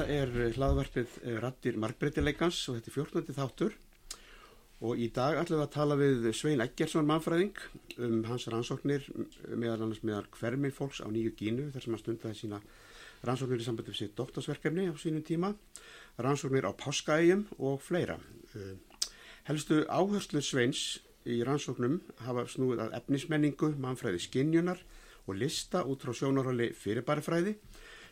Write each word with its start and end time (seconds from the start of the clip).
Þetta 0.00 0.16
er 0.16 0.54
hlaðvarpið 0.56 1.14
Rattir 1.42 1.74
Markbreytileikans 1.76 2.56
og 2.70 2.78
þetta 2.78 2.88
er 2.88 2.94
14. 2.94 3.34
þáttur 3.36 3.74
og 4.88 5.00
í 5.04 5.10
dag 5.12 5.36
ætlum 5.36 5.58
við 5.58 5.64
að 5.66 5.74
tala 5.74 5.96
við 6.00 6.28
Svein 6.38 6.62
Eggersson 6.64 7.04
mannfræðing 7.10 7.58
um 8.06 8.14
hans 8.24 8.46
rannsóknir 8.48 9.04
meðal 9.50 9.82
annars 9.84 10.00
meðal 10.00 10.22
hverminn 10.38 10.72
fólks 10.72 11.02
á 11.04 11.08
nýju 11.12 11.34
gínu 11.36 11.66
þar 11.74 11.84
sem 11.84 11.92
hann 11.92 12.00
stundaði 12.00 12.38
sína 12.38 12.62
rannsóknir 13.28 13.60
í 13.60 13.66
sambandi 13.66 13.92
við 13.92 13.98
sitt 13.98 14.16
doktorsverkefni 14.16 14.86
á 14.88 14.96
sínum 14.96 15.26
tíma, 15.26 15.52
rannsóknir 16.16 16.64
á 16.64 16.72
páskaægjum 16.80 17.44
og 17.58 17.76
fleira. 17.84 18.16
Helstu 19.50 19.82
áherslu 19.84 20.40
Sveins 20.40 21.02
í 21.28 21.42
rannsóknum 21.44 22.00
hafa 22.24 22.46
snúið 22.48 22.86
að 22.86 22.96
efnismenningu, 23.02 23.74
mannfræði 23.76 24.24
skinnjunar 24.30 24.80
og 25.26 25.36
lista 25.36 25.84
út 25.84 26.00
frá 26.00 26.16
sjónarhóli 26.16 26.72
fyrirbærifræði 26.72 27.58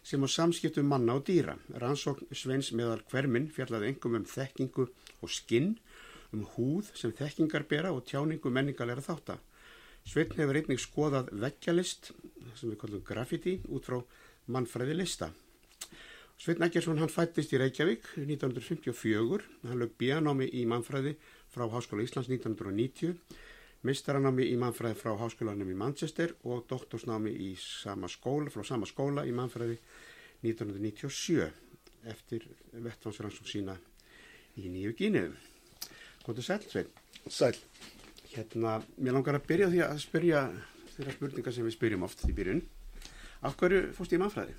sem 0.08 0.24
á 0.24 0.28
samskiptum 0.32 0.88
manna 0.88 1.18
og 1.18 1.26
dýra. 1.28 1.58
Rannsókn 1.82 2.30
Sveins 2.32 2.70
meðal 2.72 3.02
hverminn 3.10 3.50
fjallaði 3.52 3.90
engum 3.92 4.16
um 4.16 4.24
þekkingu 4.24 4.86
og 5.20 5.32
skinn, 5.32 5.74
um 6.32 6.46
húð 6.54 6.88
sem 6.96 7.12
þekkingar 7.12 7.66
bera 7.68 7.92
og 7.92 8.06
tjáningu 8.08 8.52
menningalega 8.52 9.04
þáttar. 9.04 9.42
Svein 10.08 10.32
hefur 10.38 10.56
einnig 10.56 10.80
skoðað 10.80 11.28
veggjalist, 11.42 12.15
sem 12.56 12.73
við 12.73 12.80
kallum 12.80 13.04
graffiti, 13.04 13.59
út 13.68 13.84
frá 13.84 14.00
mannfræði 14.48 14.96
lista. 14.96 15.28
Svein 16.38 16.62
Eggersson 16.65 17.00
hann 17.02 17.12
fættist 17.12 17.52
í 17.52 17.60
Reykjavík 17.60 18.09
1954, 18.22 19.45
hann 19.68 19.82
lög 19.82 19.93
bíanámi 20.00 20.48
í 20.54 20.65
mannfræði 20.70 21.16
frá 21.52 21.66
Háskóla 21.68 22.06
Íslands 22.06 22.30
1990, 22.30 23.18
mistaranámi 23.87 24.48
í 24.51 24.57
mannfræði 24.59 24.98
frá 24.98 25.12
Háskólanum 25.21 25.71
í 25.71 25.76
Manchester 25.79 26.34
og 26.48 26.65
doktorsnámi 26.71 27.30
í 27.30 27.52
sama 27.62 28.10
skóla, 28.10 28.51
frá 28.51 28.65
sama 28.66 28.88
skóla 28.90 29.26
í 29.29 29.34
mannfræði 29.34 29.79
1997 30.43 31.46
eftir 32.09 32.46
vettvansrannsók 32.73 33.46
sína 33.51 33.76
í 34.59 34.71
nýju 34.73 34.95
gínuðum. 34.99 35.37
Góður 36.26 36.46
sæl, 36.46 36.60
Svein. 36.66 36.90
Sæl. 37.29 37.54
Hérna, 38.32 38.79
mér 38.99 39.16
langar 39.16 39.38
að 39.38 39.46
byrja 39.49 39.71
því 39.73 39.84
að 39.87 40.02
spyrja 40.02 40.43
þeirra 40.96 41.15
spurningar 41.15 41.54
sem 41.54 41.66
við 41.66 41.76
spyrjum 41.76 42.06
oft 42.06 42.26
í 42.26 42.34
byrjun. 42.34 42.65
Af 43.46 43.54
hverju 43.60 43.93
fórst 43.95 44.15
ég 44.15 44.18
í 44.18 44.23
mannfræði? 44.24 44.56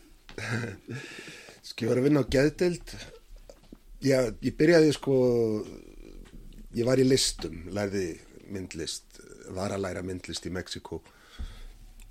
Vera 1.79 1.99
að 1.99 2.05
vinna 2.07 2.23
á 2.23 2.31
geðdeild? 2.31 2.95
Já, 3.99 4.31
ég 4.31 4.55
byrjaði 4.55 4.95
sko, 4.95 5.15
ég 6.71 6.87
var 6.87 7.01
í 7.01 7.07
listum, 7.07 7.65
lærði 7.75 8.13
myndlist, 8.53 9.21
var 9.55 9.73
að 9.75 9.85
læra 9.85 10.03
myndlist 10.05 10.45
í 10.45 10.53
Mexiko 10.53 11.01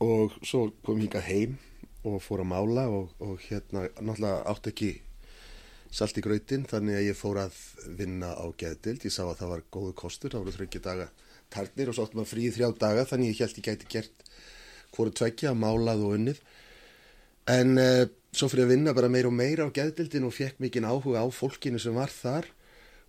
og 0.05 0.36
svo 0.47 0.69
kom 0.86 1.00
ég 1.00 1.08
hingað 1.08 1.27
heim 1.27 1.56
og 2.06 2.20
fór 2.22 2.45
að 2.45 2.50
mála 2.53 2.86
og, 2.92 3.14
og 3.19 3.41
hérna 3.48 3.89
náttúrulega 3.98 4.45
átt 4.53 4.69
ekki 4.70 4.92
salt 5.91 6.19
í 6.20 6.25
gröytin 6.25 6.67
þannig 6.69 6.98
að 6.98 7.06
ég 7.08 7.19
fór 7.19 7.41
að 7.42 7.56
vinna 7.98 8.34
á 8.36 8.47
geðdild. 8.61 9.06
Ég 9.06 9.14
sá 9.14 9.25
að 9.25 9.39
það 9.41 9.53
var 9.55 9.64
góðu 9.72 9.95
kostur, 9.97 10.33
það 10.34 10.45
voru 10.45 10.56
þryggja 10.58 10.84
daga 10.84 11.08
tarnir 11.53 11.91
og 11.91 11.97
svo 11.97 12.06
áttum 12.06 12.22
að 12.22 12.30
frí 12.34 12.48
þrjá 12.52 12.69
daga 12.78 13.06
þannig 13.08 13.33
ég 13.33 13.42
held 13.42 13.61
ég 13.61 13.69
gæti 13.70 13.91
gert 13.95 14.27
hvoru 14.95 15.12
tveggja, 15.17 15.55
málað 15.56 16.05
og 16.05 16.14
unnið. 16.19 16.42
En 17.48 17.80
uh, 17.80 18.05
svo 18.36 18.50
fyrir 18.52 18.69
að 18.69 18.75
vinna 18.75 18.95
bara 18.97 19.11
meir 19.13 19.29
og 19.29 19.34
meira 19.36 19.67
á 19.67 19.73
geðdildin 19.73 20.29
og 20.29 20.36
fekk 20.36 20.61
mikinn 20.63 20.89
áhuga 20.89 21.24
á 21.24 21.27
fólkinu 21.33 21.80
sem 21.80 21.96
var 21.96 22.13
þar 22.13 22.51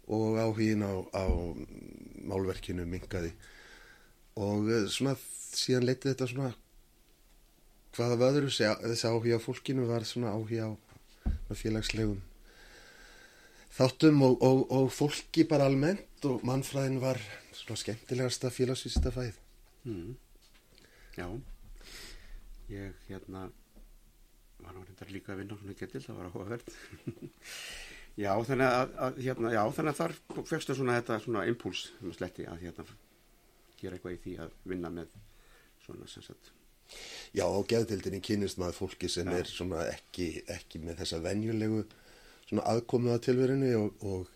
og 0.09 0.39
áhugin 0.41 0.85
á, 0.85 0.93
á 1.13 1.23
málverkinu 2.29 2.85
mingaði. 2.89 3.33
Og 4.39 4.69
uh, 4.69 4.87
svona 4.89 5.15
síðan 5.53 5.87
leytið 5.89 6.13
þetta 6.13 6.31
svona 6.33 6.53
hvaða 7.97 8.19
vöðru 8.21 8.49
þessi 8.53 9.09
áhuga 9.09 9.39
á 9.41 9.45
fólkinu 9.45 9.87
var 9.89 10.05
svona 10.07 10.33
áhuga 10.35 10.69
á 10.69 11.51
félagslegum 11.57 12.19
þáttum 13.79 14.23
og, 14.25 14.41
og, 14.43 14.65
og 14.75 14.89
fólki 14.91 15.45
bara 15.47 15.69
almennt 15.69 16.25
og 16.27 16.43
mannfræðin 16.47 16.99
var 17.01 17.19
svona 17.55 17.79
skemmtilegasta 17.79 18.51
félagsvísita 18.51 19.13
fæð. 19.15 19.37
Mm. 19.87 20.17
Já, 21.15 21.27
ég 22.71 22.97
hérna 23.07 23.47
var 24.59 24.75
reyndar 24.75 25.13
líka 25.13 25.33
að 25.33 25.43
vinna 25.43 25.59
svona 25.59 25.77
getil, 25.79 26.03
það 26.03 26.19
var 26.19 26.29
áhugaverð. 26.31 26.73
já, 28.19 28.31
þannig 28.49 28.67
að, 28.67 28.93
að 29.05 29.19
hérna, 29.25 29.53
já, 29.55 29.61
þannig 29.77 29.93
að 29.93 29.99
þar 30.01 30.45
fegstu 30.51 30.77
svona 30.77 30.99
þetta 30.99 31.19
svona 31.25 31.45
impuls 31.49 31.85
um 32.03 32.13
sletti 32.15 32.47
að 32.49 32.63
hérna 32.65 32.87
gera 33.79 33.97
eitthvað 33.97 34.15
í 34.15 34.21
því 34.23 34.37
að 34.45 34.55
vinna 34.69 34.91
með 34.93 35.13
svona 35.85 36.09
sem 36.11 36.25
sagt 36.25 36.53
Já, 37.37 37.45
á 37.45 37.59
geðtildinni 37.69 38.17
kynist 38.25 38.57
maður 38.57 38.79
fólki 38.79 39.09
sem 39.13 39.27
ja. 39.29 39.37
er 39.37 39.49
svona 39.49 39.83
ekki, 39.91 40.41
ekki 40.49 40.81
með 40.81 41.03
þessa 41.03 41.19
venjulegu 41.21 41.83
svona 42.47 42.65
aðkomuða 42.71 43.19
tilverinu 43.27 43.73
og, 43.77 44.05
og 44.05 44.31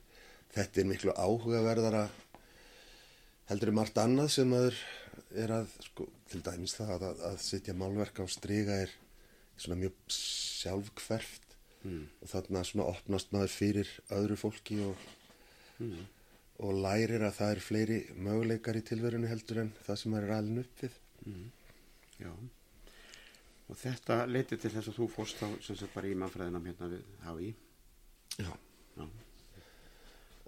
þetta 0.53 0.83
er 0.83 0.89
miklu 0.91 1.15
áhugaverðara 1.17 2.03
heldur 3.49 3.73
um 3.73 3.81
allt 3.81 3.97
annað 4.03 4.29
sem 4.35 4.53
maður 4.53 4.77
er 5.43 5.55
að, 5.57 5.71
sko, 5.87 6.05
til 6.29 6.43
dæmis 6.45 6.75
það 6.77 7.07
að, 7.09 7.23
að 7.31 7.39
setja 7.41 7.75
málverk 7.77 8.21
á 8.21 8.25
stryga 8.29 8.83
er 8.85 8.93
svona 9.57 9.79
mjög 9.81 9.97
sjálfkverft 10.13 11.42
mm. 11.83 12.01
og 12.23 12.31
þarna 12.31 12.63
svona 12.67 12.89
opnast 12.91 13.31
maður 13.35 13.53
fyrir 13.53 13.93
öðru 14.17 14.39
fólki 14.39 14.79
og, 14.85 15.05
mm. 15.79 16.01
og 16.65 16.81
lærir 16.85 17.23
að 17.27 17.37
það 17.39 17.55
er 17.55 17.63
fleiri 17.67 17.99
möguleikar 18.17 18.79
í 18.79 18.85
tilverinu 18.89 19.31
heldur 19.31 19.63
en 19.65 19.73
það 19.85 20.01
sem 20.01 20.15
maður 20.15 20.29
er 20.29 20.35
alveg 20.39 20.67
upp 20.67 20.83
við. 20.85 20.99
Mm. 21.23 21.47
Já, 22.23 22.31
og 23.73 23.79
þetta 23.79 24.23
leiti 24.29 24.59
til 24.59 24.71
þess 24.73 24.91
að 24.91 24.97
þú 24.99 25.09
fórst 25.11 25.43
á 25.43 25.49
sem 25.63 25.77
sagt 25.79 25.95
bara 25.95 26.09
í 26.11 26.15
mannfræðinam 26.19 26.65
hérna 26.69 26.89
við 26.91 27.05
HÍ. 27.25 27.51
Já. 28.37 28.51
Já. 28.97 29.05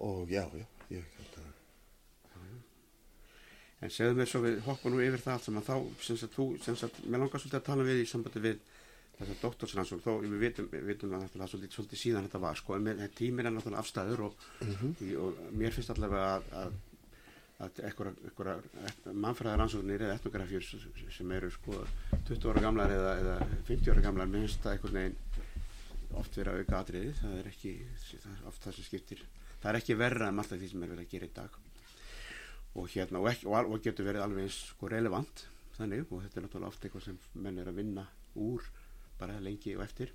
Og 0.06 0.30
já, 0.30 0.44
já, 0.52 0.66
ég 0.92 1.14
held 1.16 1.38
að... 1.42 1.52
En 3.84 3.92
segðu 3.92 4.16
mér 4.16 4.28
svo 4.30 4.40
við 4.40 4.60
hoppa 4.64 4.90
nú 4.90 5.00
yfir 5.04 5.20
það 5.20 5.34
allt 5.34 5.46
sem 5.46 5.58
að 5.60 5.66
þá, 5.66 5.74
sem 6.06 6.18
sagt, 6.20 6.36
þú, 6.36 6.44
sem 6.64 6.76
sagt, 6.80 7.00
mér 7.04 7.20
langar 7.22 7.42
svolítið 7.42 7.58
að 7.58 7.66
tala 7.66 7.84
við 7.84 7.98
í 8.00 8.06
sambandi 8.08 8.42
við 8.46 8.62
þessar 9.18 9.38
doktorsrannsók, 9.42 10.02
þó 10.04 10.10
við 10.20 10.40
vitum, 10.42 10.66
við 10.72 10.90
vitum 10.90 11.14
að 11.16 11.26
þetta 11.26 11.40
var 11.40 11.52
svolítið, 11.52 11.76
svolítið 11.76 12.02
síðan 12.02 12.26
þetta 12.26 12.42
var, 12.42 12.58
sko, 12.60 12.76
en 12.76 13.14
tíminn 13.16 13.48
er 13.48 13.54
náttúrulega 13.54 13.84
afstæður 13.84 14.26
og, 14.28 14.44
mm 14.60 14.74
-hmm. 14.74 15.14
og 15.22 15.40
mér 15.56 15.72
finnst 15.72 15.94
allavega 15.94 16.34
að, 16.34 16.52
að 16.64 16.76
að 17.56 17.78
einhverja 17.88 19.12
mannfræðar 19.16 19.62
ansóknir 19.64 20.02
eða 20.04 20.18
etnografjur 20.18 20.66
sem 21.16 21.30
eru 21.32 21.48
sko 21.54 21.78
20 22.28 22.50
ára 22.50 22.62
gamlar 22.66 22.92
eða, 22.92 23.14
eða 23.22 23.36
50 23.68 23.94
ára 23.94 24.02
gamlar 24.04 24.28
mér 24.28 24.44
finnst 24.44 24.60
það 24.64 24.74
einhvern 24.74 24.98
veginn 24.98 25.16
oft 26.20 26.36
verið 26.36 26.52
að 26.52 26.60
auka 26.60 26.80
atriði 26.82 27.14
það 27.20 27.38
er 27.38 27.48
ekki 27.52 27.72
það 28.02 28.28
er 28.34 28.44
oft 28.50 28.66
það 28.66 28.76
sem 28.76 28.88
skiptir 28.90 29.24
það 29.62 29.70
er 29.70 29.78
ekki 29.80 29.98
verra 30.02 30.28
en 30.28 30.42
alltaf 30.42 30.60
því 30.60 30.70
sem 30.72 30.84
er 30.84 30.92
verið 30.92 31.06
að 31.06 31.14
gera 31.14 31.30
í 31.30 31.34
dag 31.38 31.58
og 32.76 32.90
hérna 32.92 33.22
og, 33.22 33.28
ekki, 33.32 33.48
og, 33.48 33.72
og 33.72 33.84
getur 33.88 34.08
verið 34.10 34.26
alveg 34.26 34.48
eins 34.50 34.60
sko 34.74 34.92
relevant 34.92 35.46
þannig 35.78 36.12
og 36.12 36.26
þetta 36.26 36.40
er 36.40 36.46
náttúrulega 36.46 36.74
oft 36.74 36.84
eitthvað 36.84 37.06
sem 37.08 37.18
menn 37.40 37.62
er 37.62 37.72
að 37.72 37.80
vinna 37.80 38.04
úr 38.36 38.68
bara 39.20 39.40
lengi 39.42 39.74
og 39.76 39.84
eftir 39.86 40.12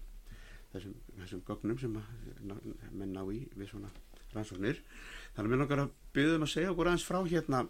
þessum, 0.71 0.95
þessum 1.19 1.43
gögnum 1.47 1.79
sem 1.81 1.97
menn 1.97 3.13
ná 3.13 3.21
í 3.33 3.43
við 3.57 3.71
svona 3.73 3.91
rannsóknir. 4.31 4.79
Þannig 5.35 5.47
að 5.47 5.53
mér 5.53 5.61
langar 5.63 5.83
að 5.85 5.93
byggja 6.15 6.37
um 6.37 6.45
að 6.45 6.53
segja 6.53 6.73
okkur 6.73 6.91
aðeins 6.91 7.07
frá 7.07 7.19
hérna 7.27 7.61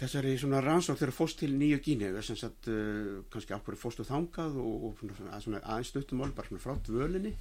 þessari 0.00 0.34
svona 0.40 0.62
rannsók 0.64 0.98
þegar 1.00 1.12
fóst 1.12 1.40
til 1.42 1.50
nýju 1.52 1.80
gíni 1.84 2.10
þess 2.16 2.46
að 2.46 2.70
uh, 2.72 3.16
kannski 3.32 3.56
ákveður 3.56 3.80
fóstu 3.82 4.06
þangað 4.08 4.56
og, 4.62 4.86
og 4.88 5.02
svona, 5.02 5.40
svona 5.44 5.62
aðeins 5.64 5.92
stuttumál 5.92 6.32
bara 6.36 6.48
svona 6.48 6.64
frá 6.64 6.76
dvölinni. 6.88 7.34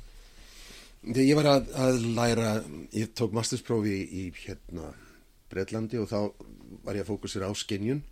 Ég 1.16 1.36
var 1.40 1.48
að, 1.48 1.70
að 1.80 2.02
læra 2.18 2.50
ég 2.92 3.14
tók 3.16 3.32
mastersprófi 3.36 3.96
í 4.04 4.26
hérna 4.42 4.92
Breitlandi 5.50 6.02
og 6.02 6.10
þá 6.12 6.18
var 6.84 6.98
ég 7.00 7.06
að 7.06 7.14
fókusera 7.14 7.48
á 7.48 7.54
skinnjun 7.56 8.04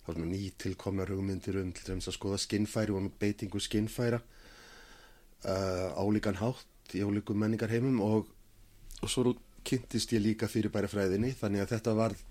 þá 0.00 0.08
var 0.08 0.18
svona 0.18 0.30
ný 0.32 0.50
tilkomna 0.58 1.06
hugmyndir 1.08 1.60
um 1.60 1.72
til 1.76 1.86
dæmis 1.90 2.08
að 2.08 2.16
skoða 2.16 2.40
skinnfæri 2.40 2.96
og 2.96 3.10
beitingu 3.20 3.60
skinnfæra 3.60 4.20
uh, 4.20 5.88
álíkan 6.00 6.40
hátt 6.40 6.96
í 6.96 7.04
ólíkum 7.06 7.38
menningar 7.38 7.70
heimum 7.70 8.00
og, 8.04 8.26
og 9.02 9.12
svo 9.12 9.34
kynntist 9.64 10.12
ég 10.16 10.24
líka 10.24 10.48
fyrir 10.48 10.72
bæra 10.72 10.88
fræðinni 10.90 11.34
þannig 11.36 11.64
að 11.64 11.72
þetta 11.76 11.96
varð 11.98 12.24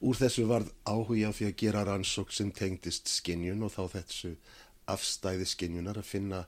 úr 0.00 0.16
þessu 0.16 0.46
varð 0.48 0.70
áhuga 0.88 1.28
á 1.28 1.36
því 1.36 1.50
að 1.50 1.58
gera 1.60 1.84
rannsók 1.84 2.32
sem 2.32 2.50
tengdist 2.56 3.10
skinnjun 3.10 3.66
og 3.66 3.74
þá 3.74 3.98
þessu 3.98 4.34
afstæði 4.90 5.46
skinnjunar 5.48 6.00
að 6.00 6.08
finna 6.08 6.40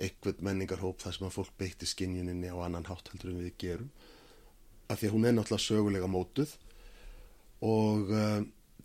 eitthvað 0.00 0.42
menningarhóp 0.42 1.02
þar 1.02 1.16
sem 1.16 1.26
að 1.28 1.36
fólk 1.36 1.54
beitti 1.60 1.86
skinnjuninni 1.86 2.50
á 2.50 2.56
annan 2.64 2.88
hátt 2.88 3.12
heldur 3.12 3.30
en 3.30 3.42
við 3.44 3.58
gerum. 3.60 3.90
Af 4.90 5.00
því 5.00 5.08
að 5.08 5.14
hún 5.14 5.28
er 5.28 5.36
náttúrulega 5.36 5.66
sögulega 5.66 6.08
mótuð 6.10 6.54
og 7.64 8.10
uh, 8.10 8.40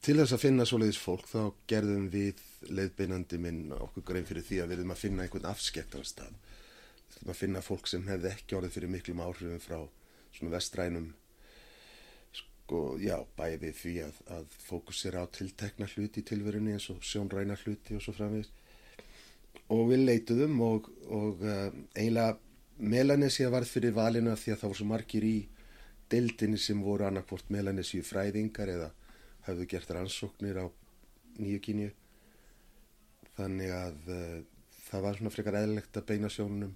til 0.06 0.16
þess 0.20 0.36
að 0.36 0.44
finna 0.46 0.66
svoleiðis 0.68 1.02
fólk 1.02 1.28
þá 1.28 1.42
gerðum 1.70 2.10
við 2.14 2.44
leiðbeinandi 2.72 3.40
minn 3.42 3.74
okkur 3.76 4.06
grein 4.12 4.28
fyrir 4.28 4.46
því 4.48 4.62
að 4.64 4.72
við 4.72 4.78
erum 4.80 4.94
að 4.96 5.02
finna 5.04 5.26
einhvern 5.26 5.50
afskektar 5.50 6.06
stað. 6.08 6.36
Við 7.10 7.18
erum 7.22 7.34
að 7.34 7.42
finna 7.42 7.64
fólk 7.66 7.90
sem 7.92 8.06
hefði 8.08 8.32
ekki 8.34 8.60
orðið 8.60 8.76
fyrir 8.78 8.94
miklum 8.94 9.24
áhrifum 9.26 9.64
frá 9.64 9.80
svona 10.36 10.54
vestrænum 10.56 11.10
sko, 12.40 12.82
já, 13.02 13.18
bæði 13.38 13.74
því 13.76 13.96
að, 14.06 14.22
að 14.38 14.58
fókusera 14.68 15.26
á 15.26 15.34
tiltekna 15.34 15.90
hluti 15.90 16.22
í 16.22 16.28
tilverunni 16.32 16.76
eins 16.78 16.90
og 16.94 17.02
sjónræna 17.04 17.58
hluti 17.64 17.98
og 17.98 18.04
svo 18.06 18.14
framvegist 18.16 18.56
og 19.74 19.88
við 19.90 20.06
leituðum 20.06 20.62
og, 20.66 20.90
og 21.10 21.42
uh, 21.46 21.70
eiginlega 21.98 22.38
Melanesia 22.80 23.50
varð 23.52 23.68
fyrir 23.74 23.92
valinu 23.98 24.32
af 24.32 24.40
því 24.44 24.54
að 24.54 24.62
það 24.62 24.70
voru 24.72 24.80
svo 24.80 24.88
margir 24.88 25.26
í 25.28 25.38
deildinni 26.10 26.60
sem 26.62 26.80
voru 26.82 27.10
annarkvort 27.10 27.50
Melanesia 27.52 28.06
fræðingar 28.06 28.72
eða 28.72 28.88
hafðu 29.48 29.68
gert 29.72 29.92
rannsóknir 29.96 30.60
á 30.62 30.66
nýju 31.40 31.60
kynju 31.66 31.90
þannig 33.38 33.74
að 33.74 34.12
uh, 34.12 34.40
það 34.90 35.06
var 35.06 35.20
svona 35.20 35.34
frekar 35.34 35.60
eðlilegt 35.62 36.00
að 36.00 36.08
beina 36.10 36.32
sjónunum 36.34 36.74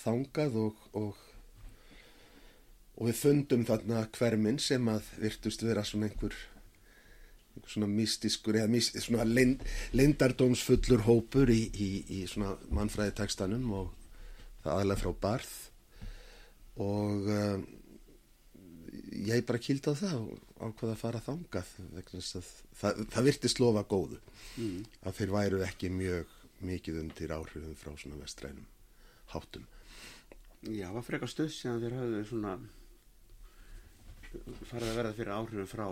þangað 0.00 0.56
og, 0.60 0.84
og, 0.96 1.18
og 2.96 3.10
við 3.10 3.18
fundum 3.20 3.66
þarna 3.68 4.06
hverminn 4.16 4.60
sem 4.62 4.88
að 4.90 5.08
virtust 5.20 5.64
vera 5.66 5.84
svona 5.86 6.08
einhver, 6.08 6.36
svona 7.66 7.90
mystiskur 7.90 8.60
eða 8.60 8.70
mis, 8.72 8.92
svona 9.02 9.26
leind, 9.28 9.64
leindardómsfullur 9.96 11.04
hópur 11.08 11.52
í, 11.52 11.62
í, 11.74 11.90
í 12.20 12.22
svona 12.30 12.54
mannfræði 12.72 13.16
tekstanum 13.20 13.66
og 13.82 13.90
það 14.62 14.76
aðlega 14.76 15.02
frá 15.02 15.12
barð 15.26 15.52
og 16.80 17.28
uh, 17.28 17.58
ég 19.26 19.44
bara 19.48 19.60
kýldi 19.60 19.92
á 19.92 19.94
það 19.98 20.16
og 20.22 20.49
ákvaða 20.60 20.94
að 20.94 21.00
fara 21.00 21.22
þangað 21.24 21.72
það, 21.72 22.50
það, 22.80 23.00
það 23.14 23.26
virtist 23.28 23.62
lofa 23.62 23.84
góðu 23.88 24.18
mm. 24.60 24.84
að 25.08 25.16
þeir 25.18 25.34
væru 25.36 25.62
ekki 25.66 25.90
mjög 25.94 26.36
mikið 26.70 27.00
undir 27.04 27.34
áhrifum 27.34 27.78
frá 27.80 27.94
svona 27.96 28.20
vestrænum 28.20 28.68
hátum 29.34 29.66
Já, 30.68 30.90
var 30.92 31.04
frekar 31.06 31.30
stöð 31.32 31.50
sem 31.56 31.80
þeir 31.80 31.96
hafðu 31.96 32.22
svona 32.28 32.54
farið 34.68 34.90
að 34.90 34.96
verða 35.00 35.16
fyrir 35.16 35.34
áhrifum 35.38 35.68
frá 35.70 35.86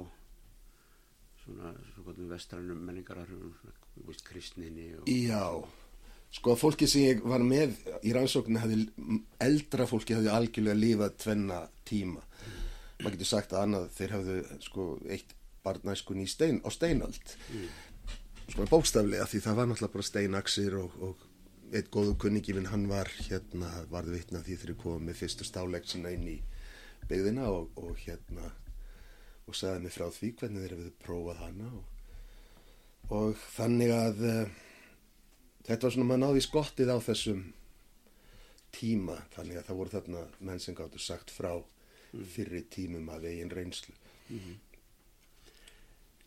svona, 1.42 1.74
svona 1.94 2.30
vestrænum 2.34 2.86
menningararfum 2.88 3.54
kristninni 4.28 4.92
og... 5.00 5.08
Já 5.08 5.64
Sko 6.28 6.52
að 6.52 6.60
fólki 6.60 6.84
sem 6.84 7.06
ég 7.06 7.22
var 7.24 7.40
með 7.40 7.78
í 8.04 8.12
rannsóknu 8.12 8.60
eldra 9.40 9.86
fólki 9.88 10.12
hefði 10.12 10.28
algjörlega 10.28 10.76
lífað 10.76 11.14
tvenna 11.22 11.62
tíma. 11.88 12.20
Mm. 12.20 12.66
Maður 12.98 13.14
getur 13.14 13.30
sagt 13.30 13.54
að 13.54 13.64
annað 13.64 13.90
þeir 13.94 14.14
hefðu 14.16 14.38
sko 14.64 14.86
eitt 15.06 15.34
barnæskun 15.64 16.22
í 16.22 16.28
stein, 16.30 16.60
á 16.66 16.68
steinald. 16.74 17.34
Mm. 17.52 17.68
Sko 18.48 18.66
bókstaflega 18.70 19.26
því 19.28 19.42
það 19.44 19.58
var 19.58 19.68
náttúrulega 19.68 19.94
bara 19.94 20.08
steinaksir 20.08 20.78
og, 20.80 20.94
og 21.04 21.26
eitt 21.76 21.90
góðu 21.92 22.14
kunningi 22.20 22.54
minn 22.56 22.70
hann 22.72 22.86
var 22.88 23.10
hérna, 23.26 23.70
varði 23.92 24.16
vitna 24.16 24.40
því 24.44 24.56
þeir 24.62 24.78
komið 24.80 25.04
með 25.08 25.20
fyrstu 25.20 25.46
stáleiksina 25.46 26.14
inn 26.16 26.24
í 26.32 26.38
byggðina 27.08 27.50
og, 27.52 27.68
og 27.76 27.98
hérna 28.06 28.48
og 29.48 29.56
sagði 29.56 29.84
mig 29.84 29.94
frá 29.94 30.08
því 30.12 30.32
hvernig 30.40 30.64
þeir 30.64 30.74
hefðu 30.76 30.94
prófað 31.04 31.42
hana 31.44 31.68
og, 31.76 31.84
og 33.18 33.44
þannig 33.56 33.92
að 33.92 34.24
þetta 35.68 35.84
var 35.84 35.94
svona, 35.94 36.08
maður 36.08 36.22
náði 36.24 36.44
skottið 36.44 36.92
á 36.92 36.98
þessum 37.04 37.42
tíma, 38.72 39.16
þannig 39.34 39.60
að 39.60 39.68
það 39.68 39.80
voru 39.80 39.94
þarna 39.94 40.24
menn 40.44 40.60
sem 40.62 40.76
gáttu 40.76 41.00
sagt 41.00 41.32
frá. 41.32 41.52
Fyrri 42.12 42.64
tímum 42.72 43.08
að 43.12 43.28
eigin 43.30 43.50
reynslu. 43.50 43.94
Mm 44.28 44.38
-hmm. 44.38 44.56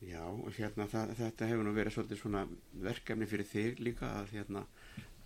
Já, 0.01 0.23
og 0.25 0.53
hérna 0.57 0.87
það, 0.89 1.13
þetta 1.17 1.47
hefur 1.47 1.63
nú 1.63 1.73
verið 1.75 1.93
svolítið 1.93 2.17
svona 2.17 2.47
verkefni 2.73 3.27
fyrir 3.29 3.45
þig 3.45 3.79
líka 3.79 4.07
að 4.21 4.31
hérna 4.31 4.63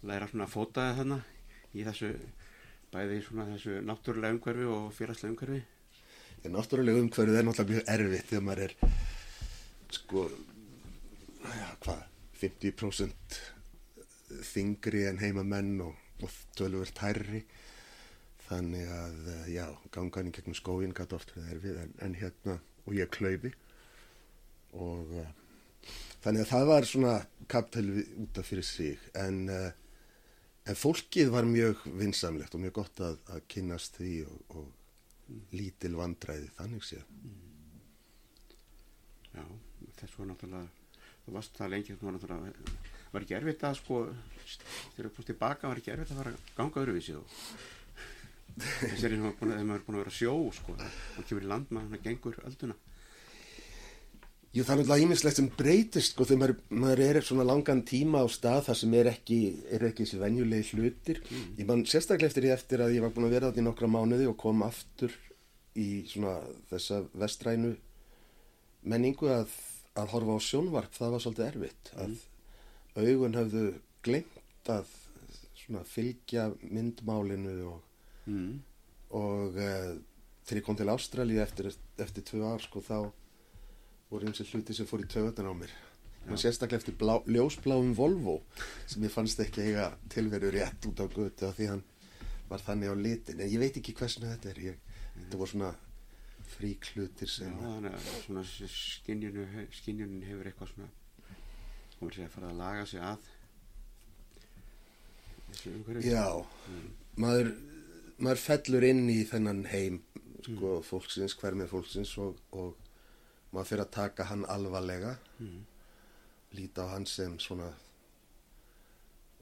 læra 0.03 0.27
svona 0.27 0.43
að 0.43 0.51
fótaði 0.51 0.97
þarna 0.97 1.19
í 1.73 1.85
þessu, 1.87 2.09
bæði 2.91 3.21
svona 3.23 3.45
þessu 3.53 3.77
náttúrulega 3.87 4.35
umhverfi 4.35 4.65
og 4.65 4.93
félagslega 4.93 5.31
umhverfi. 5.31 5.61
Já, 6.43 6.49
náttúrulega 6.49 6.99
umhverfið 6.99 7.39
er 7.39 7.47
náttúrulega 7.47 7.71
mjög 7.71 7.93
erfitt 7.95 8.29
þegar 8.29 8.43
maður 8.49 8.63
er, 8.65 8.75
sko, 9.89 10.29
já, 11.45 11.69
hvað, 11.85 12.03
50% 12.41 13.39
þingri 14.51 15.05
en 15.07 15.21
heimamenn 15.23 15.81
og, 15.87 15.95
og 16.21 16.35
tölvöld 16.59 16.99
hærri 16.99 17.45
þannig 18.45 18.89
að 18.91 19.29
eh, 19.33 19.47
já, 19.55 19.65
gangan 19.95 20.29
í 20.29 20.33
gegnum 20.35 20.57
skóin 20.57 20.93
gæti 20.95 21.17
oft 21.17 21.33
við 21.35 21.49
erfið 21.55 21.81
en, 21.81 21.95
en 22.05 22.17
hérna 22.19 22.59
og 22.85 22.93
ég 22.97 23.09
klauði 23.13 23.51
og 24.75 25.13
uh, 25.15 25.31
þannig 26.23 26.43
að 26.43 26.51
það 26.51 26.69
var 26.69 26.87
svona 26.89 27.15
kaptelvi 27.51 28.05
út 28.25 28.39
af 28.41 28.49
fyrir 28.49 28.67
sig 28.67 29.01
en, 29.17 29.45
uh, 29.49 29.69
en 30.65 30.79
fólkið 30.79 31.31
var 31.33 31.47
mjög 31.49 31.85
vinsamlegt 31.97 32.55
og 32.57 32.65
mjög 32.65 32.77
gott 32.81 33.03
að, 33.07 33.19
að 33.33 33.45
kynast 33.55 33.99
því 34.01 34.15
og, 34.29 34.41
og 34.59 34.65
mm. 34.67 35.43
lítil 35.55 35.95
vandræði 35.97 36.51
þannig 36.59 36.85
séð 36.85 37.05
mm. 37.09 37.41
Já, 39.35 39.43
þess 39.99 40.19
var 40.19 40.29
náttúrulega 40.29 40.67
þú 41.25 41.33
varst 41.35 41.57
það 41.57 41.73
lengi 41.73 41.95
þú 41.95 42.07
var 42.07 42.15
náttúrulega 42.15 42.75
var 43.15 43.23
ekki 43.25 43.37
erfitt 43.37 43.63
að 43.65 43.79
sko 43.79 44.01
þegar 44.05 45.07
þú 45.07 45.15
komst 45.15 45.29
tilbaka 45.31 45.71
var 45.71 45.81
ekki 45.81 45.93
erfitt 45.93 46.13
að 46.13 46.21
fara 46.21 46.35
að 46.35 46.53
ganga 46.57 46.83
öðruvísi 46.83 47.17
og 47.17 47.41
þess 48.55 49.03
er 49.03 49.15
eins 49.15 49.27
og 49.27 49.39
þegar 49.39 49.63
maður 49.67 49.79
er 49.79 49.85
búin 49.85 49.97
að 49.97 50.03
vera 50.03 50.15
sjó 50.15 50.35
sko, 50.55 50.75
og 50.75 51.29
kemur 51.29 51.45
í 51.45 51.49
land 51.51 51.71
maður 51.75 52.03
gengur 52.05 52.37
ölduna. 52.47 52.77
Jú 54.55 54.63
það 54.63 54.71
er 54.71 54.79
náttúrulega 54.79 55.03
ímislegt 55.03 55.35
sem 55.35 55.47
breytist 55.51 56.13
sko 56.13 56.23
þegar 56.23 56.39
maður, 56.39 56.59
maður 56.79 57.01
er 57.03 57.17
svona 57.27 57.43
langan 57.43 57.81
tíma 57.83 58.21
á 58.23 58.27
stað 58.31 58.61
þar 58.69 58.77
sem 58.79 58.93
er 58.95 59.09
ekki, 59.11 59.39
er 59.75 59.83
ekki 59.89 60.05
þessi 60.05 60.19
venjulegi 60.21 60.77
hlutir. 60.77 61.19
Mm. 61.27 61.49
ég 61.59 61.67
man 61.67 61.83
sérstaklega 61.91 62.31
eftir 62.31 62.45
því 62.45 62.53
eftir 62.55 62.83
að 62.85 62.95
ég 62.95 63.03
var 63.03 63.11
búin 63.11 63.27
að 63.27 63.35
vera 63.35 63.49
þetta 63.49 63.59
í 63.59 63.65
nokkra 63.67 63.89
mánuði 63.91 64.29
og 64.31 64.37
kom 64.39 64.63
aftur 64.63 65.17
í 65.75 66.05
svona 66.07 66.37
þessa 66.69 67.01
vestrænu 67.19 67.73
menningu 68.87 69.27
að, 69.33 69.51
að 69.99 70.15
horfa 70.15 70.39
á 70.39 70.47
sjónvarp. 70.47 70.95
Það 70.95 71.17
var 71.17 71.25
svolítið 71.25 71.47
erfitt 71.49 71.91
að 71.97 72.13
mm. 72.13 72.23
augun 73.03 73.37
hafðu 73.41 73.65
glemt 74.07 74.71
að 74.71 74.95
fylgja 75.89 76.47
myndmálinu 76.61 77.57
og, 77.73 77.83
mm. 78.25 78.53
og 79.19 79.57
uh, 79.57 79.91
þegar 80.45 80.61
ég 80.61 80.65
kom 80.67 80.77
til 80.79 80.91
Ástralja 80.93 81.45
eftir, 81.45 81.71
eftir 82.01 82.25
tvö 82.29 82.43
ár 82.53 82.63
sko 82.63 82.83
þá 82.85 82.97
voru 84.11 84.29
eins 84.29 84.41
og 84.43 84.51
hluti 84.53 84.75
sem 84.77 84.89
fór 84.89 85.03
í 85.05 85.09
töðan 85.09 85.49
á 85.49 85.53
mér 85.57 85.73
og 86.25 86.39
sérstaklega 86.41 86.81
eftir 86.81 86.95
blá, 86.97 87.19
ljósbláum 87.29 87.91
Volvo 87.97 88.39
sem 88.89 89.03
ég 89.05 89.13
fannst 89.13 89.41
ekki 89.43 89.67
eiga 89.67 89.91
tilveru 90.09 90.49
rétt 90.53 90.87
út 90.89 91.01
á 91.01 91.05
götu 91.05 91.51
því 91.53 91.69
hann 91.69 91.83
var 92.49 92.61
þannig 92.65 92.93
á 92.93 92.95
litin 92.97 93.41
en 93.41 93.51
ég 93.51 93.61
veit 93.61 93.77
ekki 93.77 93.93
hversna 93.97 94.33
þetta 94.33 94.53
er 94.53 94.61
ég, 94.71 94.79
mm. 94.79 95.25
þetta 95.25 95.41
voru 95.41 95.53
svona 95.53 95.71
fríklutir 96.55 97.29
sem 97.29 97.53
skinnjunum 98.73 100.21
hefur 100.25 100.49
eitthvað 100.49 100.73
svona 100.73 100.89
hún 101.99 102.13
sér 102.13 102.27
að 102.27 102.35
fara 102.35 102.51
að 102.51 102.59
laga 102.61 102.85
sig 102.89 103.01
að 103.05 103.31
þessu 105.49 105.73
umhverju 105.77 106.09
Já, 106.09 106.27
mm. 106.69 106.89
maður 107.21 107.53
maður 108.17 108.43
fellur 108.43 108.85
inn 108.87 109.05
í 109.11 109.21
þennan 109.27 109.65
heim 109.71 110.01
sko, 110.45 110.77
mm. 110.77 110.83
fólksins, 110.87 111.35
hver 111.39 111.57
með 111.57 111.71
fólksins 111.73 112.13
og, 112.21 112.37
og 112.55 112.75
maður 113.51 113.71
fyrir 113.71 113.85
að 113.85 113.95
taka 113.97 114.29
hann 114.29 114.45
alvarlega 114.51 115.15
mm. 115.39 115.59
líta 116.59 116.87
á 116.87 116.93
hann 116.93 117.07
sem 117.09 117.37
svona 117.41 117.71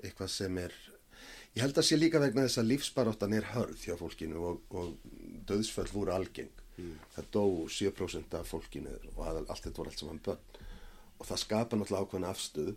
eitthvað 0.03 0.33
sem 0.33 0.57
er 0.59 0.75
ég 1.53 1.61
held 1.61 1.77
að 1.77 1.87
sé 1.87 1.99
líka 1.99 2.21
vegna 2.21 2.47
þess 2.47 2.61
að 2.61 2.69
lífsbaróttan 2.71 3.37
er 3.37 3.51
hörð 3.53 3.85
hjá 3.85 3.95
fólkinu 3.99 4.41
og, 4.49 4.63
og 4.73 4.95
döðsföll 5.49 5.89
voru 5.93 6.15
algeng 6.15 6.51
mm. 6.77 6.95
það 7.15 7.29
dó 7.35 7.45
7% 7.77 8.39
af 8.39 8.49
fólkinu 8.49 8.97
og 9.13 9.23
allt 9.27 9.67
þetta 9.67 9.77
voru 9.77 9.93
allt 9.93 10.01
saman 10.01 10.23
börn 10.25 10.59
og 11.19 11.29
það 11.29 11.43
skapa 11.43 11.77
náttúrulega 11.77 12.07
ákveðin 12.07 12.29
afstöðu 12.31 12.75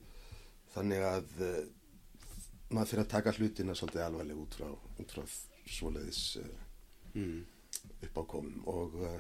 þannig 0.77 1.05
að 1.09 1.29
uh, 1.41 1.61
maður 2.69 2.91
fyrir 2.93 3.05
að 3.07 3.13
taka 3.15 3.37
hlutina 3.37 3.77
svolítið 3.79 4.07
alvarleg 4.07 4.43
út 4.43 4.59
frá, 4.59 4.69
út 5.01 5.15
frá 5.15 5.25
svoleiðis 5.67 6.21
uh, 6.43 6.51
mm. 7.15 7.41
uppákomum 8.09 8.67
og 8.71 8.99
uh, 9.03 9.17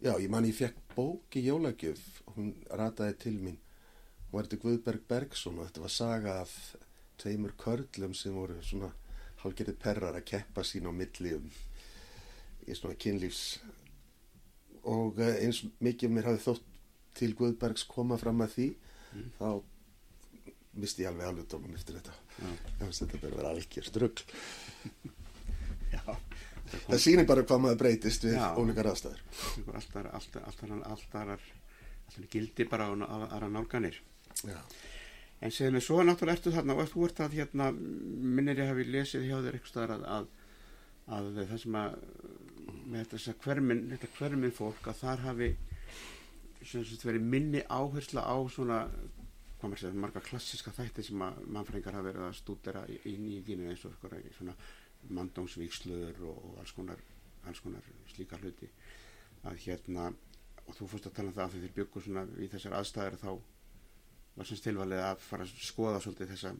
já, 0.00 0.12
ég 0.14 0.28
man 0.30 0.46
ég 0.46 0.56
fekk 0.56 0.82
bók 0.94 1.38
í 1.38 1.46
Jólagjöf 1.48 2.04
hún 2.36 2.54
rataði 2.70 3.18
til 3.24 3.36
mín 3.38 3.58
hún 4.28 4.36
var 4.36 4.48
þetta 4.48 4.62
Guðberg 4.64 5.08
Bergson 5.08 5.58
og 5.58 5.68
þetta 5.68 5.84
var 5.86 5.94
saga 5.94 6.36
af 6.44 6.54
tveimur 7.18 7.56
körlum 7.58 8.14
sem 8.14 8.34
voru 8.34 8.60
svona 8.62 8.92
hálfgerði 9.42 9.74
perrar 9.78 10.18
að 10.18 10.28
keppa 10.32 10.64
sín 10.66 10.86
á 10.86 10.92
milli 10.94 11.34
um 11.36 11.48
í 12.68 12.76
svona 12.76 12.98
kynlífs 13.00 13.58
og 14.88 15.18
eh, 15.22 15.40
eins 15.44 15.62
mikið 15.82 16.12
mér 16.12 16.30
hafi 16.30 16.44
þótt 16.44 16.66
til 17.18 17.32
Guðbergs 17.38 17.86
koma 17.88 18.18
fram 18.20 18.44
að 18.44 18.54
því 18.54 18.68
mm. 18.74 19.28
þá 19.38 19.48
misti 20.82 21.04
ég 21.04 21.10
alveg 21.10 21.30
alveg 21.30 21.48
dóman 21.50 21.76
eftir 21.78 21.98
þetta. 21.98 22.16
Ja. 22.38 22.50
þetta 22.88 23.20
verður 23.22 23.32
að 23.32 23.38
vera 23.40 23.54
algjör 23.54 23.88
strögl 23.88 24.22
það 26.88 27.00
sýnir 27.02 27.28
bara 27.28 27.44
hvað 27.46 27.62
maður 27.64 27.80
breytist 27.82 28.26
við 28.26 28.36
ólíkar 28.38 28.90
aðstæður. 28.92 29.22
Alltaf 29.74 31.16
er 32.18 32.28
gildi 32.32 32.66
bara 32.68 32.90
aðra 32.92 33.50
nálganir. 33.52 34.00
Já. 34.46 34.58
en 35.42 35.54
séðum 35.54 35.78
við 35.78 35.84
svo 35.86 36.02
náttúrulega 36.02 36.38
ertu 36.38 36.52
þarna 36.54 36.76
og 36.78 36.90
þú 36.92 37.06
ert 37.08 37.20
að 37.24 37.34
hérna 37.38 37.70
minnir 37.74 38.60
ég 38.60 38.70
hafi 38.70 38.84
lesið 38.86 39.26
hjá 39.26 39.36
þér 39.42 39.56
eitthvað 39.58 39.94
að, 39.94 40.04
að, 40.14 40.28
að 41.16 41.28
það 41.38 41.60
sem 41.62 41.78
að 41.78 41.96
með 42.88 43.10
þess 43.12 43.30
að 43.32 43.40
hvermin, 43.44 43.82
þetta 43.92 44.10
hvermin 44.18 44.54
fólk 44.54 44.88
að 44.90 45.00
þar 45.02 45.24
hafi 45.26 45.50
sagt, 46.66 47.04
verið 47.06 47.26
minni 47.34 47.62
áhersla 47.66 48.24
á 48.24 48.36
svona 48.50 48.80
segja, 49.60 49.92
marga 49.94 50.20
klassiska 50.22 50.70
þætti 50.70 51.02
sem 51.08 51.18
mannfræðingar 51.18 51.96
hafa 51.98 52.06
verið 52.08 52.26
að 52.28 52.36
stúdera 52.38 52.84
í, 52.88 52.98
í 53.10 53.16
nýjum 53.18 53.64
eins 53.68 53.84
og 53.88 53.96
svona 54.36 54.54
mandómsvíkslur 55.14 56.22
og, 56.26 56.38
og 56.50 56.58
alls 56.62 56.72
konar, 56.76 57.00
alls 57.46 57.60
konar 57.64 57.82
slíka 58.12 58.38
hluti. 58.38 58.68
Að 59.46 59.60
hérna 59.66 60.08
og 60.68 60.74
þú 60.76 60.88
fórst 60.92 61.06
að 61.08 61.14
tala 61.16 61.30
um 61.32 61.36
það 61.36 61.44
að 61.46 61.54
þeir 61.62 61.76
byggur 61.78 62.04
svona 62.04 62.24
í 62.38 62.48
þessar 62.52 62.76
aðstæðir 62.78 63.16
þá 63.22 63.30
var 64.38 64.46
semst 64.48 64.66
tilvalið 64.66 65.02
að 65.04 65.22
fara 65.24 65.46
að 65.46 65.54
skoða 65.66 66.02
svolítið 66.04 66.32
þessa 66.34 66.52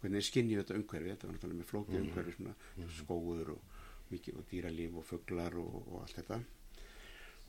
hvernig 0.00 0.24
skinnið 0.26 0.62
þetta 0.62 0.78
umhverfi. 0.80 1.12
Þetta 1.14 1.28
var 1.28 1.36
náttúrulega 1.36 1.60
með 1.60 1.70
flókið 1.70 2.00
umhverfi 2.00 2.36
svona 2.36 2.54
Mhm. 2.76 2.90
skóður 2.98 3.52
og, 3.54 3.62
og 4.10 4.44
dýralíf 4.50 4.96
og 4.96 5.04
fugglar 5.04 5.54
og, 5.60 5.74
og 5.92 6.02
allt 6.02 6.16
þetta. 6.20 6.40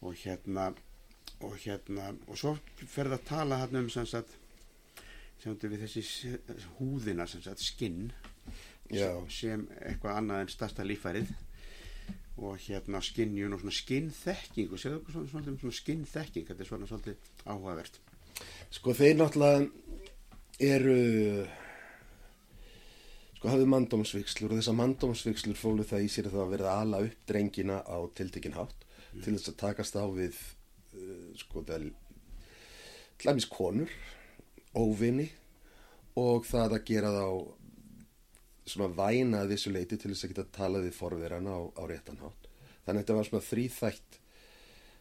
Og 0.02 0.16
hérna 0.24 0.70
og 1.42 1.56
hérna 1.58 2.12
og 2.28 2.38
svo 2.38 2.56
ferð 2.88 3.14
að 3.18 3.26
tala 3.26 3.58
hann 3.64 3.76
um 3.76 3.90
sem 3.90 4.06
þetta 5.44 5.72
við 5.72 5.86
þessi 5.86 6.36
húðina 6.78 7.28
sem 7.30 7.44
sagt 7.44 7.64
skinn 7.64 8.12
sem, 8.92 9.24
sem 9.32 9.64
eitthvað 9.80 10.20
annað 10.20 10.44
en 10.44 10.54
stærsta 10.54 10.86
líffærið. 10.86 11.32
Og 12.42 12.58
hérna 12.64 13.02
skinnjun 13.04 13.54
og 13.54 13.62
svona 13.62 13.76
skinnþekking 13.76 14.72
og 14.72 14.80
séu 14.82 14.96
það 14.96 15.12
svona, 15.14 15.32
svona, 15.34 15.58
svona 15.62 15.78
skinnþekking 15.78 16.48
þetta 16.48 16.64
er 16.64 16.70
svona 16.70 16.88
svolítið 16.90 17.28
áhugavert. 17.46 18.00
Sko 18.72 18.96
þeir 18.98 19.18
náttúrulega 19.20 19.68
eru 20.62 20.96
sko 23.42 23.50
hafðu 23.50 23.68
mandómsvikslur 23.74 24.54
og 24.54 24.60
þessar 24.62 24.78
mandómsvikslur 24.78 25.58
fólu 25.58 25.86
það 25.88 26.06
í 26.06 26.10
sér 26.14 26.30
að 26.30 26.38
það 26.38 26.44
að 26.46 26.56
verða 26.56 26.78
ala 26.78 27.04
upp 27.08 27.22
drengina 27.30 27.80
á 27.82 27.98
tiltekinn 28.18 28.58
hátt 28.58 28.88
til 29.12 29.34
þess 29.34 29.50
að 29.52 29.60
takast 29.64 29.98
á 29.98 30.06
við 30.14 30.38
uh, 30.38 31.32
sko 31.42 31.64
það 31.66 31.90
hlæmis 33.22 33.50
konur 33.50 33.90
óvinni 34.78 35.28
og 36.20 36.46
það 36.48 36.78
að 36.78 36.88
gera 36.88 37.12
þá 37.16 37.28
svona 38.72 38.94
væna 38.96 39.44
að 39.44 39.54
þessu 39.56 39.74
leiti 39.74 39.98
til 40.00 40.12
þess 40.12 40.26
að 40.26 40.34
geta 40.34 40.48
talað 40.56 40.88
við 40.88 40.98
forverana 40.98 41.56
á, 41.58 41.62
á 41.76 41.84
réttan 41.90 42.20
hátt. 42.22 42.50
Þannig 42.86 42.98
að 42.98 43.04
þetta 43.04 43.18
var 43.18 43.30
svona 43.30 43.48
þrýþætt 43.48 44.20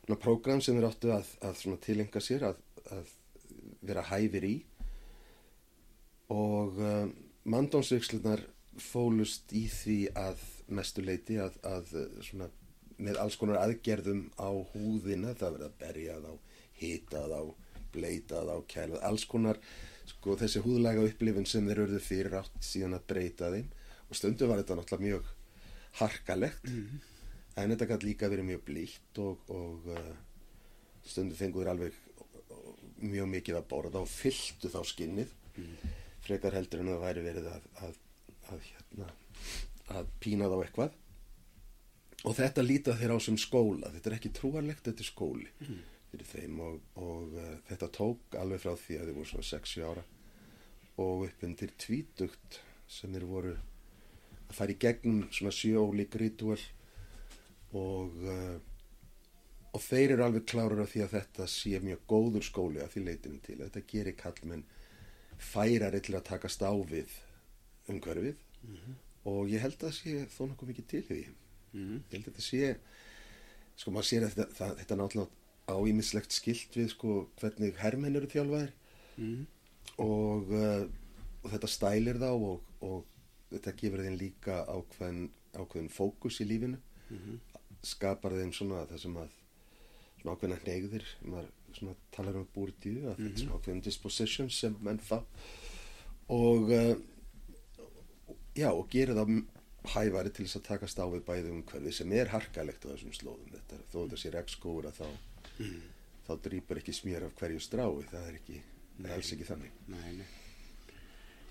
svona 0.04 0.20
prógram 0.24 0.62
sem 0.64 0.78
þeir 0.78 0.88
áttu 0.88 1.12
að, 1.14 1.32
að 1.46 1.80
tilenga 1.84 2.22
sér 2.24 2.46
að, 2.50 2.62
að 2.90 3.12
vera 3.86 4.06
hæfir 4.10 4.46
í. 4.48 4.54
Og 6.34 6.78
um, 6.78 7.12
mandónsvikslunar 7.50 8.42
fólust 8.80 9.52
í 9.56 9.66
því 9.70 10.00
að 10.18 10.42
mestu 10.70 11.04
leiti 11.04 11.38
að, 11.42 11.56
að 11.66 11.94
svona, 12.24 12.48
með 13.00 13.18
alls 13.22 13.36
konar 13.40 13.60
aðgerðum 13.62 14.28
á 14.38 14.50
húðina, 14.72 15.34
það 15.34 15.56
verið 15.56 15.66
að 15.66 15.78
berja 15.80 16.18
þá, 16.24 16.32
hita 16.80 17.24
þá, 17.30 17.40
bleita 17.94 18.42
þá, 18.46 18.54
kæla 18.70 19.00
alls 19.06 19.26
konar 19.28 19.60
sko, 20.10 20.36
þessi 20.40 20.62
húðlega 20.64 21.04
upplifin 21.06 21.46
sem 21.48 21.66
þeir 21.68 21.84
örðu 21.86 22.00
fyrir 22.02 22.36
átt 22.40 22.64
síðan 22.64 22.98
að 22.98 23.06
breyta 23.12 23.50
þeim. 23.54 23.68
Og 24.10 24.18
stundum 24.18 24.50
var 24.50 24.62
þetta 24.62 24.78
náttúrulega 24.78 25.06
mjög 25.06 25.30
harkalegt 26.00 26.70
en 27.60 27.72
þetta 27.74 27.88
gæti 27.92 28.08
líka 28.08 28.30
verið 28.30 28.48
mjög 28.50 28.62
blíkt 28.66 29.20
og, 29.22 29.44
og 29.54 29.90
uh, 29.90 30.14
stundum 31.06 31.38
fenguður 31.38 31.72
alveg 31.74 31.98
mjög 33.00 33.30
mikið 33.34 33.60
að 33.60 33.68
borða 33.70 34.02
og 34.02 34.10
fylltu 34.10 34.70
þá 34.72 34.80
skinnið. 34.88 35.36
Frekar 36.24 36.56
heldur 36.58 36.82
en 36.82 36.90
það 36.92 37.04
væri 37.04 37.22
verið 37.24 37.46
að, 37.48 37.68
að, 37.86 37.94
að, 38.52 38.66
hérna, 38.66 39.06
að 39.96 40.10
pína 40.20 40.50
þá 40.52 40.58
eitthvað. 40.58 40.98
Og 42.28 42.36
þetta 42.36 42.66
líta 42.66 42.96
þeir 43.00 43.14
á 43.16 43.18
sem 43.24 43.38
skóla. 43.40 43.88
Þetta 43.94 44.10
er 44.10 44.16
ekki 44.18 44.32
trúarlegt, 44.36 44.84
þetta 44.84 45.06
er 45.06 45.08
skóli 45.08 45.48
fyrir 46.10 46.30
þeim 46.30 46.62
og, 46.66 46.80
og 47.00 47.36
uh, 47.38 47.52
þetta 47.68 47.90
tók 47.96 48.38
alveg 48.40 48.62
frá 48.64 48.74
því 48.74 48.98
að 48.98 49.10
þeir 49.10 49.18
voru 49.18 49.30
svona 49.32 49.50
60 49.50 49.86
ára 49.90 50.06
og 51.00 51.26
upp 51.28 51.44
undir 51.46 51.74
tvítugt 51.80 52.60
sem 52.90 53.14
þeir 53.14 53.28
voru 53.30 53.54
að 53.54 54.56
fara 54.58 54.74
í 54.74 54.80
gegnum 54.82 55.22
svona 55.30 55.54
sjóólík 55.54 56.18
ritual 56.20 56.58
og 57.78 58.18
uh, 58.26 58.58
og 59.70 59.82
þeir 59.84 60.16
eru 60.16 60.24
alveg 60.26 60.46
klárar 60.50 60.82
af 60.82 60.92
því 60.92 61.02
að 61.04 61.12
þetta 61.14 61.46
sé 61.50 61.80
mjög 61.82 62.00
góður 62.10 62.46
skóli 62.46 62.80
að 62.82 62.94
því 62.94 63.02
leitinu 63.06 63.42
til. 63.44 63.58
Þetta 63.60 63.82
gerir 63.92 64.16
kallmenn 64.18 64.64
færari 65.40 66.00
til 66.04 66.16
að 66.18 66.26
takast 66.26 66.64
á 66.66 66.72
við 66.74 67.12
umhverfið 67.90 68.40
og 69.30 69.52
ég 69.52 69.62
held 69.62 69.78
að 69.78 69.86
það 69.86 69.94
sé 69.98 70.24
þó 70.34 70.40
nokkuð 70.48 70.72
mikið 70.72 70.88
til 70.90 71.02
því. 71.06 71.20
Mm. 71.70 72.00
ég 72.10 72.16
held 72.16 72.24
að 72.24 72.32
þetta 72.32 72.42
sé 72.42 72.72
sko 73.78 73.92
maður 73.94 74.08
sér 74.08 74.26
að 74.26 74.32
þetta, 74.34 74.54
það, 74.58 74.72
þetta 74.80 74.96
náttúrulega 74.98 75.39
á 75.74 75.78
ímislegt 75.90 76.34
skilt 76.34 76.76
við 76.76 76.92
sko 76.94 77.16
hvernig 77.40 77.78
hermenn 77.80 78.18
eru 78.18 78.30
þjálfaðir. 78.30 78.72
Mm. 79.20 79.46
og, 80.00 80.48
uh, 80.54 80.86
og 81.42 81.50
þetta 81.52 81.68
stælir 81.68 82.20
þá 82.20 82.30
og, 82.32 82.62
og 82.86 83.04
þetta 83.50 83.74
gefur 83.76 84.04
þeim 84.06 84.16
líka 84.16 84.62
ákveðin, 84.64 85.26
ákveðin 85.56 85.92
fókus 85.92 86.40
í 86.40 86.48
lífinu. 86.48 86.80
Mhm. 87.10 87.40
skapar 87.82 88.34
þeim 88.36 88.52
svona 88.52 88.84
það 88.86 88.98
sem 89.02 89.14
að 89.16 89.30
svona 90.20 90.34
ákveðina 90.36 90.58
hnegðir 90.60 91.06
maður 91.24 91.48
svona 91.74 91.94
talar 92.12 92.36
um 92.36 92.44
að 92.44 92.74
þetta 92.82 93.24
er 93.24 93.38
svona 93.40 93.56
ákveðin 93.56 93.82
disposition 93.86 94.50
sem 94.50 94.76
menn 94.84 95.00
fá. 95.00 95.22
Og 96.30 96.70
uh, 96.70 96.94
já 98.54 98.68
og 98.70 98.86
gera 98.92 99.16
það 99.16 99.42
hæfari 99.90 100.32
til 100.34 100.44
þess 100.44 100.60
að 100.60 100.66
takast 100.68 101.00
á 101.00 101.06
við 101.08 101.24
bæði 101.24 101.52
umhverfi 101.54 101.92
sem 101.96 102.12
er 102.12 102.30
harkalegt 102.34 102.84
á 102.84 102.92
þessum 102.92 103.14
slóðum. 103.16 103.52
Þetta 103.54 103.80
þó 103.92 103.98
þetta 104.02 104.20
sé 104.20 104.32
regnskóur 104.34 104.88
að 104.90 105.00
þá 105.60 106.30
þá 106.30 106.36
drýpur 106.44 106.80
ekki 106.80 106.94
smér 106.94 107.26
af 107.26 107.34
hverju 107.40 107.62
strái 107.62 108.04
það 108.10 108.28
er 108.28 108.38
ekki, 108.38 108.60
það 109.00 109.08
er 109.08 109.16
alls 109.16 109.32
ekki 109.34 109.48
þannig 109.48 109.82
Nei, 109.90 110.12
nei. 110.20 110.28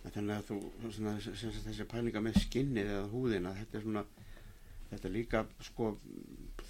Þannig 0.09 0.31
að 0.37 0.45
þú, 0.47 0.57
svona, 0.95 1.11
þessi 1.19 1.85
pælinga 1.91 2.21
með 2.23 2.39
skinnið 2.45 2.87
eða 2.93 3.09
húðina, 3.11 3.51
þetta 3.57 3.77
er 3.77 3.83
svona, 3.83 4.03
þetta 4.89 5.09
er 5.09 5.13
líka, 5.13 5.41
sko, 5.67 5.89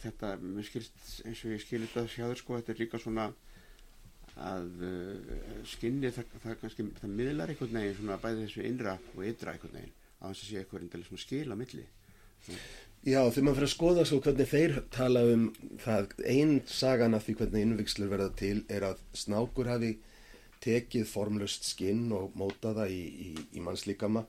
þetta, 0.02 0.32
mér 0.42 0.66
skilst, 0.68 0.98
eins 1.30 1.44
og 1.46 1.54
ég 1.54 1.62
skilir 1.64 1.92
þetta 1.92 2.16
sjáður, 2.16 2.42
sko, 2.42 2.58
þetta 2.58 2.74
er 2.74 2.82
líka 2.82 3.02
svona 3.04 3.28
að 4.50 4.84
uh, 4.88 5.38
skinnið, 5.76 6.18
það, 6.18 6.36
það 6.44 6.60
kannski, 6.64 6.88
það 6.98 7.16
miðlar 7.22 7.54
einhvern 7.54 7.80
veginn 7.80 7.98
svona 8.00 8.20
bæði 8.24 8.46
þessu 8.48 8.66
innra 8.66 8.98
og 9.14 9.24
ytra 9.30 9.54
einhvern 9.54 9.78
veginn, 9.78 9.96
á 10.20 10.26
þess 10.26 10.42
að 10.42 10.50
sé 10.50 10.62
eitthvað 10.64 10.84
reyndilega 10.84 11.12
svona 11.12 11.26
skil 11.28 11.54
á 11.54 11.56
milli. 11.62 11.88
Já, 13.08 13.22
þegar 13.32 13.46
maður 13.48 13.56
fyrir 13.56 13.70
að 13.70 13.72
skoða 13.72 14.04
svo 14.10 14.18
hvernig 14.20 14.48
þeir 14.52 14.74
tala 14.92 15.22
um 15.32 15.44
það, 15.80 16.10
einn 16.28 16.50
sagan 16.68 17.16
af 17.16 17.24
því 17.24 17.36
hvernig 17.40 17.64
innvikslur 17.64 18.12
verða 18.12 18.34
til 18.42 18.58
er 18.68 18.84
að 18.90 19.00
snákur 19.16 19.70
hafi 19.72 19.94
tekið 20.60 21.06
formlust 21.08 21.64
skinn 21.64 22.10
og 22.12 22.36
mótað 22.36 22.82
það 22.82 22.98
í, 22.98 23.00
í, 23.00 23.32
í 23.56 23.64
mannslíkama 23.64 24.26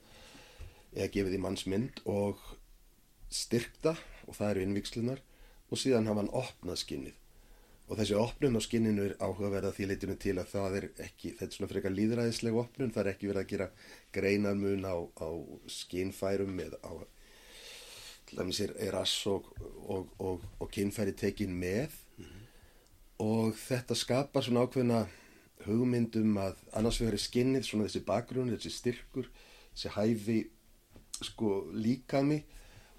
eða 0.95 1.09
gefið 1.17 1.35
í 1.35 1.43
mannsmynd 1.43 2.01
og 2.15 2.39
styrkta 3.27 3.97
og 4.29 4.39
það 4.39 4.53
eru 4.53 4.65
innvikslunar 4.69 5.23
og 5.67 5.83
síðan 5.83 6.07
hafa 6.07 6.23
hann 6.23 6.35
opnað 6.39 6.83
skinnið. 6.85 7.21
Og 7.91 7.99
þessi 7.99 8.15
opnun 8.15 8.55
á 8.55 8.61
skinninu 8.63 9.09
er 9.09 9.19
áhugaverða 9.19 9.75
því 9.75 9.91
leitinu 9.91 10.15
til 10.15 10.37
að 10.39 10.53
það 10.53 10.77
er 10.79 10.91
ekki, 11.09 11.35
þetta 11.35 11.51
er 11.51 11.57
svona 11.59 11.73
frekar 11.75 11.99
líðræðisleg 11.99 12.63
opnun, 12.63 12.95
það 12.95 13.03
er 13.03 13.15
ekki 13.17 13.33
verið 13.33 13.43
að 13.43 13.51
gera 13.51 13.73
greinarmun 14.15 14.87
á, 14.87 14.95
á 14.95 15.29
skinnfærum 15.67 16.63
eða 16.63 16.79
á 16.87 16.91
er, 18.37 18.73
er 18.79 18.93
rass 18.95 19.25
og, 19.27 19.49
og, 19.87 20.07
og, 20.19 20.45
og 20.59 20.71
kynfæri 20.71 21.13
tekin 21.17 21.53
með. 21.55 21.95
Og 23.21 23.53
þetta 23.57 23.95
skapar 23.97 24.45
svona 24.45 24.65
ákveðna 24.65 25.03
hugmyndum 25.67 26.39
að 26.41 26.61
annars 26.73 26.97
vegar 27.01 27.17
er 27.17 27.21
skinnið 27.21 27.67
svona 27.67 27.85
þessi 27.85 28.05
bakgrunn, 28.07 28.49
þessi 28.55 28.71
styrkur 28.73 29.29
þessi 29.75 29.93
hæfi 29.97 30.39
sko 31.21 31.67
líkami. 31.73 32.41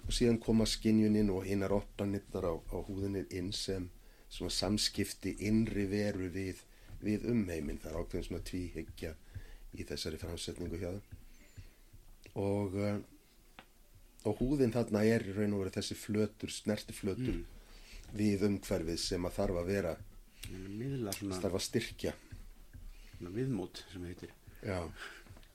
Og 0.03 0.11
síðan 0.11 0.39
koma 0.43 0.65
skinnjunin 0.67 1.31
og 1.31 1.45
hinnar 1.47 1.71
opnanittar 1.71 2.43
á, 2.43 2.53
á 2.59 2.77
húðinni 2.83 3.23
inn 3.31 3.53
sem 3.55 3.87
svona 4.33 4.51
samskipti 4.51 5.37
innri 5.47 5.85
veru 5.87 6.27
við, 6.33 6.59
við 6.99 7.27
umheimin 7.31 7.79
það 7.79 7.91
er 7.91 7.99
ákveðin 8.01 8.27
svona 8.27 8.47
tvíhyggja 8.49 9.13
í 9.73 9.85
þessari 9.87 10.19
framsetningu 10.21 10.79
hjá 10.81 10.89
það 10.89 11.21
og 12.33 12.77
uh, 12.81 12.97
og 14.23 14.37
húðin 14.39 14.71
þarna 14.73 15.01
er 15.05 15.25
í 15.27 15.33
raun 15.35 15.53
og 15.57 15.63
verið 15.63 15.77
þessi 15.79 15.97
flötur, 15.99 16.51
snerti 16.53 16.95
flötur 16.95 17.41
við 18.13 18.43
umhverfið 18.47 18.99
sem 19.01 19.25
að 19.25 19.35
þarf 19.39 19.61
að 19.63 19.69
vera 19.73 19.93
Miðla 20.53 21.13
svona, 21.15 21.37
þarf 21.39 21.55
að 21.55 21.63
styrkja. 21.63 22.11
Svona 23.17 23.31
viðmót 23.37 23.79
sem 23.93 24.03
heitir. 24.09 24.33
já, 24.63 24.81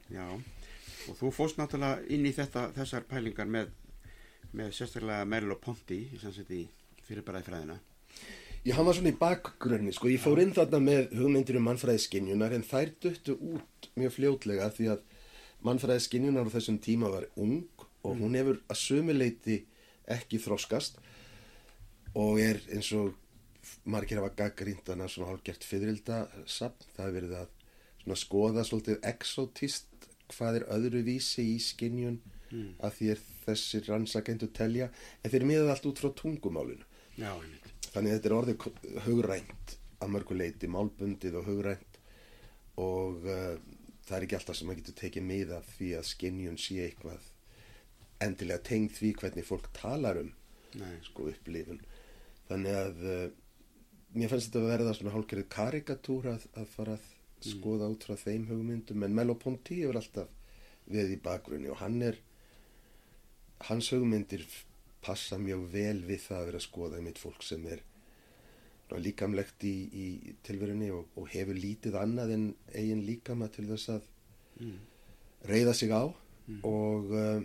Já, 0.09 0.25
og 0.33 1.19
þú 1.19 1.31
fórst 1.37 1.59
náttúrulega 1.61 2.07
inn 2.09 2.25
í 2.25 2.33
þetta, 2.33 2.71
þessar 2.73 3.05
pælingar 3.11 3.47
með, 3.53 3.69
með 4.57 4.73
sérstaklega 4.79 5.27
Merlo 5.29 5.59
Ponti 5.61 5.99
í 6.17 6.21
sannsett 6.23 6.49
í 6.57 6.63
fyrirbæraði 7.05 7.45
fræðina. 7.51 7.77
ég 8.65 8.75
hann 8.75 8.89
var 8.89 8.97
svona 8.97 9.13
í 9.13 9.19
bakgrunni 9.21 9.93
sko, 9.93 10.09
ég 10.09 10.21
fór 10.25 10.41
inn 10.43 10.55
þarna 10.57 10.81
með 10.83 11.13
hugmyndir 11.21 11.61
um 11.61 11.69
mannfræði 11.69 12.01
skinjunar 12.07 12.57
en 12.57 12.65
þær 12.67 12.91
duttu 13.05 13.37
út 13.37 13.91
mjög 14.01 14.17
fljótlega 14.17 14.71
því 14.73 14.89
að 14.97 15.05
mannfræði 15.69 16.01
skinjunar 16.09 16.49
á 16.49 16.55
þessum 16.57 16.81
tíma 16.83 17.13
var 17.13 17.29
ung 17.37 17.61
og 18.05 18.17
hún 18.21 18.37
hefur 18.39 18.61
að 18.71 18.81
sömuleiti 18.83 19.59
ekki 20.09 20.39
þroskast 20.41 20.99
og 22.17 22.41
er 22.41 22.61
eins 22.73 22.91
og 22.97 23.15
margir 23.85 24.21
hafa 24.23 24.33
gaggrínt 24.39 24.89
hana 24.89 25.09
svona 25.09 25.33
hálfgert 25.33 25.65
fyririlda 25.67 26.23
sapn, 26.49 26.87
það 26.97 27.05
hefur 27.07 27.19
verið 27.19 27.37
að 27.43 28.17
skoða 28.17 28.65
svolítið 28.65 29.03
exotist 29.05 30.09
hvað 30.33 30.61
er 30.63 30.69
öðruvísi 30.79 31.45
í 31.55 31.59
skinjun 31.61 32.21
Mm. 32.49 32.71
að 32.81 32.95
því 32.97 33.09
er 33.13 33.19
þessir 33.45 33.89
rannsakendur 33.91 34.49
telja. 34.57 34.87
En 35.21 35.31
þeir 35.31 35.45
miða 35.45 35.67
allt 35.69 35.85
út 35.85 35.99
frá 36.01 36.09
tungumálinu. 36.17 36.85
Já, 37.19 37.35
einmitt. 37.35 37.67
þannig 37.93 38.09
að 38.09 38.15
þetta 38.17 38.29
er 38.31 38.37
orðið 38.39 39.03
hugrænt 39.05 39.75
að 40.01 40.13
mörgu 40.15 40.37
leiti, 40.39 40.71
málbundið 40.73 41.37
og 41.37 41.45
hugrænt. 41.45 41.99
Og 42.81 43.27
uh, 43.29 43.59
það 44.07 44.17
er 44.17 44.25
ekki 44.25 44.39
alltaf 44.39 44.57
sem 44.57 44.69
maður 44.71 44.81
getur 44.81 44.97
tekið 45.03 45.27
mið 45.29 45.53
af 45.59 45.69
því 45.77 45.91
að 45.99 46.09
skinjun 46.09 46.57
sé 46.63 46.79
eitthvað 46.87 47.29
endilega 48.25 48.65
tengd 48.67 48.95
því 48.97 49.13
hvernig 49.21 49.47
fólk 49.47 49.69
talar 49.77 50.21
um 50.23 50.33
Nei, 50.79 50.99
sko 51.07 51.29
upplifun. 51.31 51.81
Þannig 52.49 52.77
að 52.77 53.05
uh, 53.09 53.29
mér 54.17 54.33
fannst 54.33 54.51
þetta 54.51 54.65
að 54.65 54.73
verða 54.73 54.95
svona 54.97 55.15
hálfgerðið 55.15 55.51
karikatúr 55.55 56.31
að, 56.35 56.49
að 56.61 56.73
fara 56.75 56.97
að 56.99 57.07
skoða 57.49 57.89
út 57.93 58.05
frá 58.05 58.17
þeim 58.19 58.49
hugmyndum. 58.51 59.05
En 59.07 59.15
Melo-Ponty 59.17 59.83
hefur 59.83 60.01
alltaf 60.01 60.33
við 60.89 61.15
í 61.15 61.21
bakgrunni 61.25 61.71
og 61.73 61.81
hann 61.83 62.01
er 62.05 62.19
hans 63.69 63.91
hugmyndir 63.93 64.45
passa 65.05 65.39
mjög 65.41 65.67
vel 65.73 66.01
við 66.07 66.23
það 66.27 66.39
að 66.39 66.49
vera 66.49 66.61
að 66.61 66.67
skoða 66.67 67.03
mitt 67.05 67.21
fólk 67.21 67.45
sem 67.47 67.65
er 67.71 67.85
líkamlegt 68.97 69.65
í, 69.69 69.75
í 69.93 70.07
tilverunni 70.47 70.89
og, 70.95 71.11
og 71.21 71.29
hefur 71.33 71.59
lítið 71.59 71.99
annað 72.01 72.33
en 72.37 72.47
eigin 72.73 73.05
líkama 73.05 73.51
til 73.53 73.67
þess 73.69 73.93
að 73.99 74.07
mm. 74.63 74.79
reyða 75.51 75.75
sig 75.77 75.93
á 75.93 76.03
og, 76.65 77.13
um, 77.13 77.45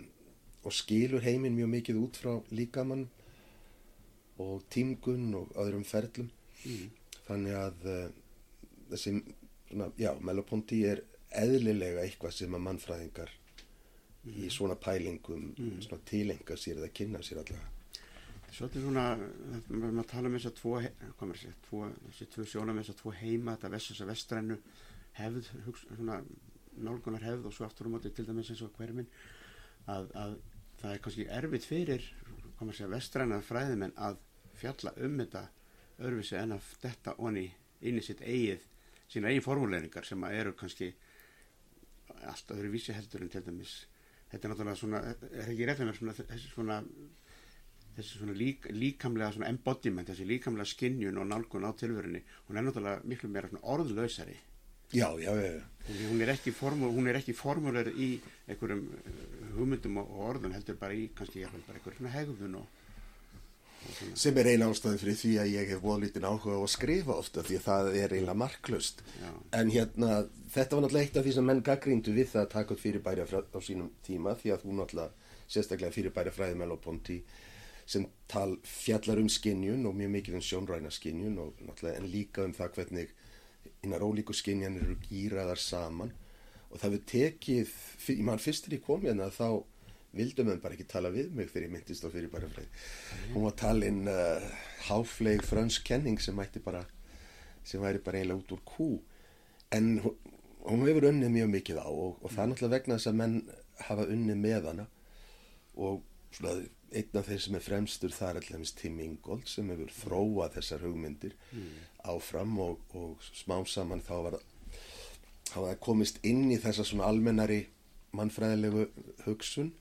og 0.64 0.72
skilur 0.72 1.22
heiminn 1.24 1.56
mjög 1.56 1.70
mikið 1.76 2.00
út 2.00 2.18
frá 2.20 2.32
líkamann 2.50 3.06
og 4.42 4.64
tímgun 4.72 5.34
og 5.38 5.52
öðrum 5.60 5.84
ferlum. 5.86 6.30
Mm. 6.64 6.88
þannig 7.26 7.56
að 7.56 7.86
uh, 7.92 8.04
þessi, 8.90 9.10
svona, 9.68 9.88
já, 10.00 10.10
Meloponti 10.24 10.80
er 10.88 11.02
eðlilega 11.34 12.04
eitthvað 12.04 12.36
sem 12.38 12.56
að 12.56 12.62
mannfræðingar 12.66 13.32
í 14.24 14.48
svona 14.52 14.76
pælingum 14.80 15.50
svona 15.84 16.00
tilenga 16.08 16.56
sér 16.56 16.80
eða 16.80 16.92
kynna 16.96 17.20
sér 17.24 17.42
allavega. 17.42 17.70
Svolítið 18.54 18.86
svona, 18.86 19.04
við 19.66 19.82
erum 19.82 20.00
að 20.00 20.10
tala 20.12 20.30
um 20.30 20.36
þess 20.38 20.48
að 20.48 20.56
tvo, 20.60 20.74
hvað 20.80 21.28
maður 21.28 21.40
segja, 21.42 21.56
tvo, 21.66 21.80
þessi 22.06 22.26
tvö 22.32 22.44
sjónum 22.52 22.80
þess 22.80 22.92
að 22.92 23.00
tvo 23.00 23.14
heima, 23.18 23.56
þetta 23.56 23.70
vest, 23.74 23.90
þess 23.90 24.04
að 24.04 24.12
vestrænu 24.12 24.58
hefð, 25.18 25.50
hugsa, 25.66 25.96
svona 25.98 26.18
nálgunar 26.86 27.26
hefð 27.26 27.48
og 27.50 27.56
svo 27.56 27.66
aftur 27.66 27.90
á 27.90 27.92
móti 27.92 28.12
til 28.14 28.28
dæmis 28.28 28.52
eins 28.54 28.62
og 28.64 28.72
hverfin, 28.78 29.10
að, 29.90 30.08
að 30.22 30.36
það 30.84 30.92
er 30.92 31.02
kannski 31.04 31.24
erfitt 31.32 31.64
fyrir, 31.64 32.06
segja, 32.60 32.90
vestræna 32.92 33.40
fræðimenn 33.44 33.94
að 33.96 34.18
fjalla 34.60 34.92
um 35.06 35.16
þetta 35.22 35.44
öðruvísi 36.02 36.36
en 36.36 36.56
að 36.58 36.70
detta 36.82 37.14
onni 37.24 37.46
inn 37.84 38.00
í 38.00 38.04
sitt 38.04 38.20
eigið, 38.20 38.66
sína 39.08 39.30
eigin 39.30 39.44
formuleringar 39.44 40.04
sem 40.04 40.24
eru 40.28 40.52
kannski 40.58 40.90
allt 42.28 42.52
öðruvísi 42.52 42.96
heldur 42.96 43.24
en 43.24 43.32
til 43.32 43.44
dæmis 43.46 43.74
þetta 44.30 44.46
er 44.48 44.52
náttúrulega 44.52 44.80
svona, 44.80 45.02
er 45.30 45.52
ekki 45.54 45.68
rétt 45.68 45.84
með 45.84 45.98
svona, 46.00 46.16
þessi 46.20 46.52
svona 46.52 46.78
þessi 47.94 48.18
svona 48.18 48.34
lík, 48.36 48.68
líkamlega 48.74 49.32
svona 49.36 49.50
embodiment, 49.54 50.08
þessi 50.10 50.26
líkamlega 50.28 50.68
skinnjun 50.68 51.20
og 51.22 51.28
nálgun 51.30 51.64
á 51.64 51.70
tilverunni, 51.78 52.24
hún 52.48 52.58
er 52.58 52.66
náttúrulega 52.66 53.08
miklu 53.08 53.30
meira 53.30 53.62
orðlausari. 53.62 54.36
Já, 54.94 55.08
já, 55.20 55.32
já. 55.34 55.62
Hún, 55.84 56.22
er 56.24 56.30
ekki 56.32 56.54
er 56.54 57.18
ekki 57.18 57.34
formulegur 57.36 57.92
í 58.00 58.14
einhverjum 58.48 58.86
uh, 58.88 59.50
hugmyndum 59.58 60.00
og, 60.00 60.14
orðum 60.30 60.54
heldur 60.56 60.78
bara 60.80 60.96
í 60.96 61.10
kannski 61.16 61.44
einhverjum 61.44 62.08
hegðun 62.14 62.56
og, 62.62 62.80
sem 64.16 64.38
er 64.40 64.48
eina 64.48 64.68
ástæðin 64.72 65.00
fyrir 65.02 65.18
því 65.20 65.32
að 65.42 65.50
ég 65.52 65.72
hef 65.74 65.82
volítin 65.84 66.24
áhuga 66.24 66.56
á 66.56 66.60
að 66.62 66.72
skrifa 66.72 67.16
ofta 67.20 67.44
því 67.44 67.58
að 67.58 67.66
það 67.66 67.88
er 68.00 68.14
eiginlega 68.14 68.40
marklust 68.40 69.02
já, 69.20 69.30
en 69.60 69.72
hérna, 69.74 70.10
þetta 70.54 70.76
var 70.76 70.84
náttúrulega 70.86 71.08
eitt 71.08 71.18
af 71.20 71.26
því 71.26 71.34
sem 71.36 71.48
menn 71.50 71.64
gaggríndu 71.68 72.14
við 72.16 72.30
það 72.32 72.44
að 72.44 72.52
taka 72.54 72.74
upp 72.74 72.82
fyrirbæri 72.84 73.26
á 73.26 73.60
sínum 73.60 73.90
tíma 74.06 74.36
því 74.40 74.54
að 74.54 74.64
hún 74.68 74.80
náttúrulega 74.80 75.34
sérstaklega 75.44 75.96
fyrirbæri 75.98 76.32
fræði 76.34 76.58
Meloponti 76.60 77.18
sem 77.84 78.06
tal 78.30 78.56
fjallar 78.64 79.20
um 79.20 79.28
skinjun 79.28 79.84
og 79.84 79.96
mjög 79.98 80.14
mikið 80.16 80.38
um 80.40 80.46
sjónræna 80.48 80.92
skinjun 80.94 81.36
og 81.42 81.60
náttúrulega 81.60 82.00
en 82.00 82.08
líka 82.08 82.46
um 82.48 82.56
það 82.56 82.78
hvernig 82.78 83.12
innar 83.84 84.04
ólíku 84.04 84.34
skinjan 84.36 84.80
eru 84.80 84.96
gýraðar 85.06 85.60
saman. 85.60 86.12
Og 86.72 86.80
það 86.82 86.96
við 86.96 87.04
tekið, 87.12 87.76
ég 88.10 88.24
man 88.26 88.42
fyrst 88.42 88.66
þegar 88.66 88.78
ég 88.78 88.86
kom 88.88 89.06
hérna 89.06 89.30
þá 89.30 89.48
vildum 90.14 90.50
við 90.50 90.60
bara 90.62 90.76
ekki 90.76 90.86
tala 90.90 91.10
við 91.14 91.30
mig 91.34 91.50
þegar 91.50 91.66
ég 91.66 91.72
myndist 91.74 92.04
á 92.06 92.08
fyrirbæri 92.10 92.46
fræði 92.46 93.32
hún 93.32 93.46
var 93.48 93.54
talin 93.58 94.04
uh, 94.06 94.44
háfleig 94.86 95.42
frönsk 95.42 95.82
kenning 95.88 96.20
sem 96.22 96.36
mætti 96.38 96.62
bara 96.62 96.84
sem 97.64 97.82
væri 97.82 97.98
bara 98.04 98.20
eiginlega 98.20 98.40
út 98.40 98.52
úr 98.52 98.62
kú. 98.68 98.88
En 99.72 99.98
hún, 100.04 100.16
hún 100.68 100.86
hefur 100.88 101.08
unnið 101.10 101.32
mjög 101.32 101.52
mikið 101.54 101.80
á 101.80 101.88
og, 101.88 102.18
og 102.20 102.30
það 102.30 102.42
er 102.42 102.50
náttúrulega 102.50 102.76
vegna 102.76 102.98
þess 102.98 103.10
að 103.10 103.20
menn 103.20 103.36
hafa 103.88 104.06
unnið 104.14 104.40
með 104.44 104.68
hana. 104.70 104.86
Og 105.74 106.02
svona 106.34 106.54
einn 106.98 107.18
af 107.20 107.28
þeir 107.28 107.42
sem 107.44 107.58
er 107.58 107.64
fremstur 107.64 108.14
það 108.14 108.30
er 108.30 108.40
allavegst 108.40 108.80
Tim 108.80 108.98
Ingold 109.02 109.46
sem 109.50 109.70
hefur 109.72 109.92
þróað 109.98 110.58
þessar 110.58 110.84
hugmyndir 110.86 111.36
áfram 112.04 112.58
og, 112.62 112.80
og 112.94 113.22
smám 113.34 113.66
saman 113.70 114.04
þá 114.04 114.14
var 114.26 114.38
það 115.50 115.78
komist 115.84 116.20
inn 116.26 116.46
í 116.50 116.58
þessa 116.62 116.86
svona 116.86 117.08
almennari 117.10 117.60
mannfræðilegu 118.14 118.86
hugsun 119.26 119.72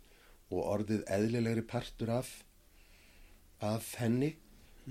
og 0.54 0.62
orðið 0.64 1.06
eðlilegri 1.18 1.66
partur 1.70 2.14
af 2.20 2.34
af 3.64 3.94
henni 4.02 4.34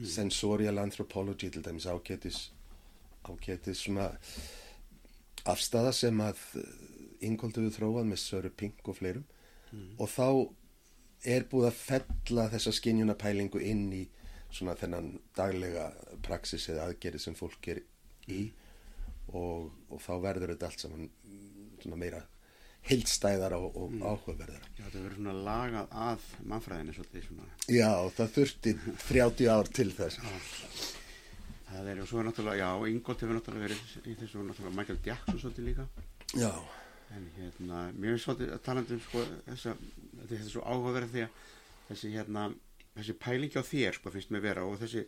sensorial 0.09 0.79
anthropology 0.81 1.51
til 1.53 1.63
dæmis 1.65 1.87
ágætis 1.87 2.51
ágætis 3.29 3.85
svona 3.85 4.09
afstafa 5.45 5.93
sem 5.93 6.21
að 6.23 6.41
Ingold 7.23 7.55
hefur 7.59 7.75
þróað 7.77 8.09
með 8.11 8.19
Söru 8.19 8.51
Pink 8.51 8.89
og 8.91 8.97
fleirum. 8.99 9.27
Og 10.03 10.09
þá 10.11 10.27
er 11.23 11.47
búið 11.51 11.69
að 11.71 11.79
fella 11.79 12.49
þessa 12.53 12.73
skinjunapælingu 12.75 13.63
inn 13.63 13.87
í 13.95 14.03
svona 14.53 14.75
þennan 14.79 15.15
daglega 15.37 15.89
praksis 16.25 16.69
eða 16.73 16.91
aðgerið 16.91 17.25
sem 17.25 17.37
fólk 17.39 17.69
er 17.73 17.81
í 18.33 18.43
og, 19.33 19.71
og 19.89 20.03
þá 20.03 20.13
verður 20.27 20.55
þetta 20.55 20.69
allt 20.69 20.85
saman 20.85 21.07
mm, 21.09 21.79
svona 21.85 22.01
meira 22.01 22.21
heildstæðar 22.89 23.55
og, 23.57 23.77
og 23.79 23.95
áhugaverðar 24.03 24.65
já, 24.75 24.83
þetta 24.83 25.05
verður 25.05 25.19
svona 25.21 25.37
lagað 25.47 25.95
að 26.09 26.27
mannfræðinni 26.51 26.97
svolítið 26.97 27.29
svona. 27.29 27.49
Já, 27.71 27.91
það 28.17 28.35
þurfti 28.37 28.75
30 29.07 29.53
ár 29.55 29.73
til 29.79 29.89
þess. 29.95 30.19
Það 31.73 31.89
er, 31.89 32.01
og 32.03 32.09
svo 32.11 32.21
er 32.21 32.27
náttúrulega, 32.29 32.67
já, 32.67 32.91
Ingold 32.91 33.23
hefur 33.23 33.39
náttúrulega 33.39 33.69
verið 33.69 33.93
í 34.03 34.17
þessu 34.19 34.43
náttúrulega 34.45 34.77
Michael 34.81 34.99
Jackson 35.07 35.39
svolítið 35.41 35.69
líka. 35.71 35.87
Já, 36.35 36.51
En 37.13 37.25
hérna, 37.37 37.81
mér 37.93 38.15
finnst 38.15 38.25
svolítið 38.25 38.53
að 38.55 38.61
talandi 38.65 38.95
um 38.97 39.01
sko 39.05 39.23
þessa, 39.47 39.73
þetta 40.39 40.49
er 40.49 40.55
svo 40.57 40.65
áhugaverð 40.67 41.13
því 41.15 41.25
að 41.27 41.41
þessi 41.91 42.13
hérna, 42.17 42.45
þessi 42.97 43.17
pæling 43.25 43.57
á 43.59 43.63
þér 43.69 43.99
sko 43.99 44.13
finnst 44.15 44.33
mér 44.35 44.45
vera 44.47 44.65
og 44.69 44.79
þessi, 44.83 45.03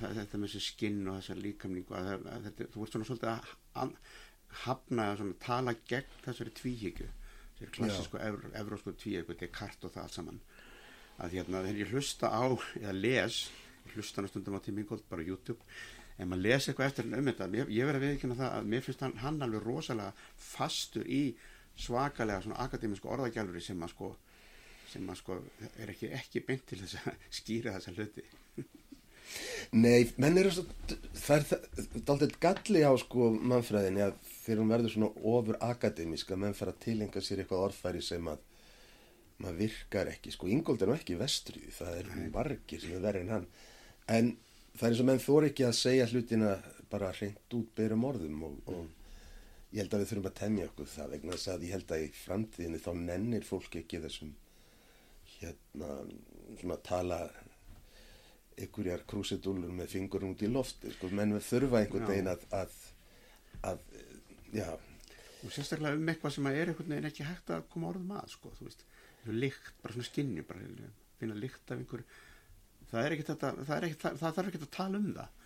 þetta 0.00 0.38
með 0.40 0.46
þessi 0.48 0.62
skinn 0.68 1.02
og 1.10 1.18
þessa 1.20 1.36
líkamningu 1.40 1.96
að, 1.98 2.08
það- 2.12 2.28
að 2.34 2.46
þetta, 2.48 2.68
þú 2.74 2.84
ert 2.86 2.94
svona 2.96 3.08
svolítið 3.10 3.32
að 3.34 3.52
an- 3.84 3.96
hafna 4.64 5.08
að 5.10 5.16
svona 5.22 5.38
tala 5.42 5.74
gegn 5.90 6.18
þessari 6.24 6.52
tvíhyggju, 6.60 7.08
þessari 7.58 7.74
klassísku 7.78 8.20
evr, 8.22 8.44
evrósku 8.60 8.92
tvíhyggju, 8.94 9.26
þetta 9.32 9.48
er 9.48 9.54
kart 9.56 9.84
og 9.88 9.92
það 9.96 10.02
allt 10.04 10.14
saman. 10.18 10.40
Að 11.24 11.34
hérna, 11.38 11.62
þegar 11.64 11.80
ég 11.82 11.90
hlusta 11.94 12.30
á, 12.30 12.44
eða 12.78 12.94
les, 12.94 13.40
ég 13.86 13.96
hlusta 13.98 14.24
stundum 14.30 14.56
á 14.58 14.60
tími 14.62 14.84
bara 14.86 15.22
á 15.22 15.26
YouTube, 15.26 15.58
ef 16.14 16.26
maður 16.30 16.42
lesi 16.46 16.70
eitthvað 16.70 16.86
eftir 16.92 17.04
hann 17.08 17.18
um 17.18 17.26
þetta 17.32 17.48
ég, 17.58 17.70
ég 17.74 17.86
verið 17.88 17.98
að 17.98 18.06
viðkynna 18.06 18.36
það 18.38 18.52
að 18.60 18.68
mér 18.70 18.82
finnst 18.86 19.00
hann, 19.02 19.16
hann 19.24 19.42
alveg 19.42 19.64
rosalega 19.66 20.12
fastur 20.38 21.06
í 21.10 21.22
svakalega 21.74 22.44
svona 22.44 22.60
akademísku 22.62 23.10
orðagjálfuri 23.10 23.62
sem 23.66 23.82
að 23.82 23.90
sko 23.90 24.12
sem 24.94 25.10
að 25.10 25.20
sko 25.20 25.36
er 25.82 25.92
ekki, 25.92 26.10
ekki 26.14 26.42
beint 26.46 26.64
til 26.70 26.80
þess 26.80 27.00
að 27.02 27.20
skýra 27.40 27.76
þessa 27.76 27.94
hluti. 27.98 28.26
Nei, 29.74 30.04
menn 30.20 30.38
eru 30.38 30.50
svo 30.54 30.64
það 31.18 31.36
er 31.36 32.02
dálítið 32.06 32.34
galli 32.42 32.82
á 32.86 32.92
sko 33.00 33.30
mannfræðinni 33.34 34.04
að 34.04 34.18
þegar 34.44 34.60
hún 34.60 34.72
verður 34.74 34.94
svona 34.94 35.28
ofur 35.34 35.58
akademísk 35.64 36.30
að 36.30 36.42
menn 36.44 36.58
fara 36.58 36.74
að 36.74 36.82
tilenga 36.84 37.22
sér 37.24 37.42
eitthvað 37.42 37.64
orðfæri 37.68 38.02
sem 38.04 38.28
að 38.30 38.42
maður 39.42 39.60
virkar 39.64 40.10
ekki, 40.12 40.30
sko 40.30 40.50
Ingold 40.52 40.84
er 40.84 40.92
nú 40.92 40.94
ekki 40.94 41.16
vestrið, 41.18 41.70
það 41.74 41.96
er 42.00 42.12
margir 42.36 42.82
sem 42.84 42.94
er 42.94 43.02
verið 43.02 43.24
en 43.24 43.32
hann, 43.34 43.48
en 44.06 44.30
það 44.76 44.86
er 44.86 44.92
eins 44.92 45.02
og 45.02 45.08
menn 45.08 45.24
þóri 45.24 45.50
ekki 45.50 45.66
að 45.66 45.80
segja 45.80 46.06
hlutina 46.12 46.52
bara 46.92 47.10
hreint 47.16 47.58
út 47.58 47.74
berum 47.74 48.06
orðum 48.06 48.44
og, 48.46 48.70
og 48.70 49.74
ég 49.74 49.82
held 49.82 49.96
að 49.96 50.04
við 50.04 50.10
þurfum 50.12 50.30
að 50.30 50.38
temja 50.38 50.70
okkur 50.70 50.90
það 50.92 51.12
vegna 51.16 51.34
þess 51.34 51.50
að 51.50 51.66
ég 51.66 51.74
held 51.74 51.94
að 51.96 52.04
í 52.04 52.08
framtíðinni 52.20 52.82
þá 52.84 52.90
nennir 53.00 53.46
fólk 53.48 53.78
ekki 53.80 54.02
þessum 54.04 54.34
hérna 55.48 55.90
svona 56.60 56.78
tala 56.86 57.20
einhverjar 58.54 59.04
krúsidúlur 59.10 59.72
með 59.74 59.94
fingur 59.96 60.26
út 60.28 60.42
í 60.46 60.50
lofti 60.50 60.92
sko, 60.94 61.10
menn 61.10 61.34
við 61.34 61.46
þurfa 61.48 61.80
einhvern 61.80 62.04
Já. 62.04 62.10
veginn 62.12 62.30
að, 62.30 62.44
að, 62.54 62.76
að 63.70 63.80
já, 64.54 64.68
og 65.44 65.52
sérstaklega 65.52 65.98
um 65.98 66.12
eitthvað 66.12 66.36
sem 66.36 66.46
að 66.48 66.60
er 66.60 66.70
einhvern 66.72 66.94
veginn 66.94 67.10
ekki 67.10 67.26
hægt 67.26 67.50
að 67.54 67.66
koma 67.72 67.90
orðum 67.90 68.14
að 68.20 68.30
sko, 68.36 68.52
þú 68.58 68.68
veist, 68.68 68.86
lykt, 69.32 69.72
bara 69.82 69.96
svona 69.96 70.08
skinni 70.10 70.44
bara 70.46 70.62
finna 71.18 71.36
lykt 71.38 71.72
af 71.72 71.80
einhver 71.80 72.04
það 72.90 73.02
er 73.02 73.16
ekki 73.16 73.26
þetta, 73.32 73.50
það, 73.64 73.76
er 73.76 73.98
það, 74.04 74.18
það 74.22 74.38
þarf 74.38 74.50
ekki 74.52 74.62
að 74.62 74.72
tala 74.78 75.00
um 75.02 75.12
það 75.18 75.40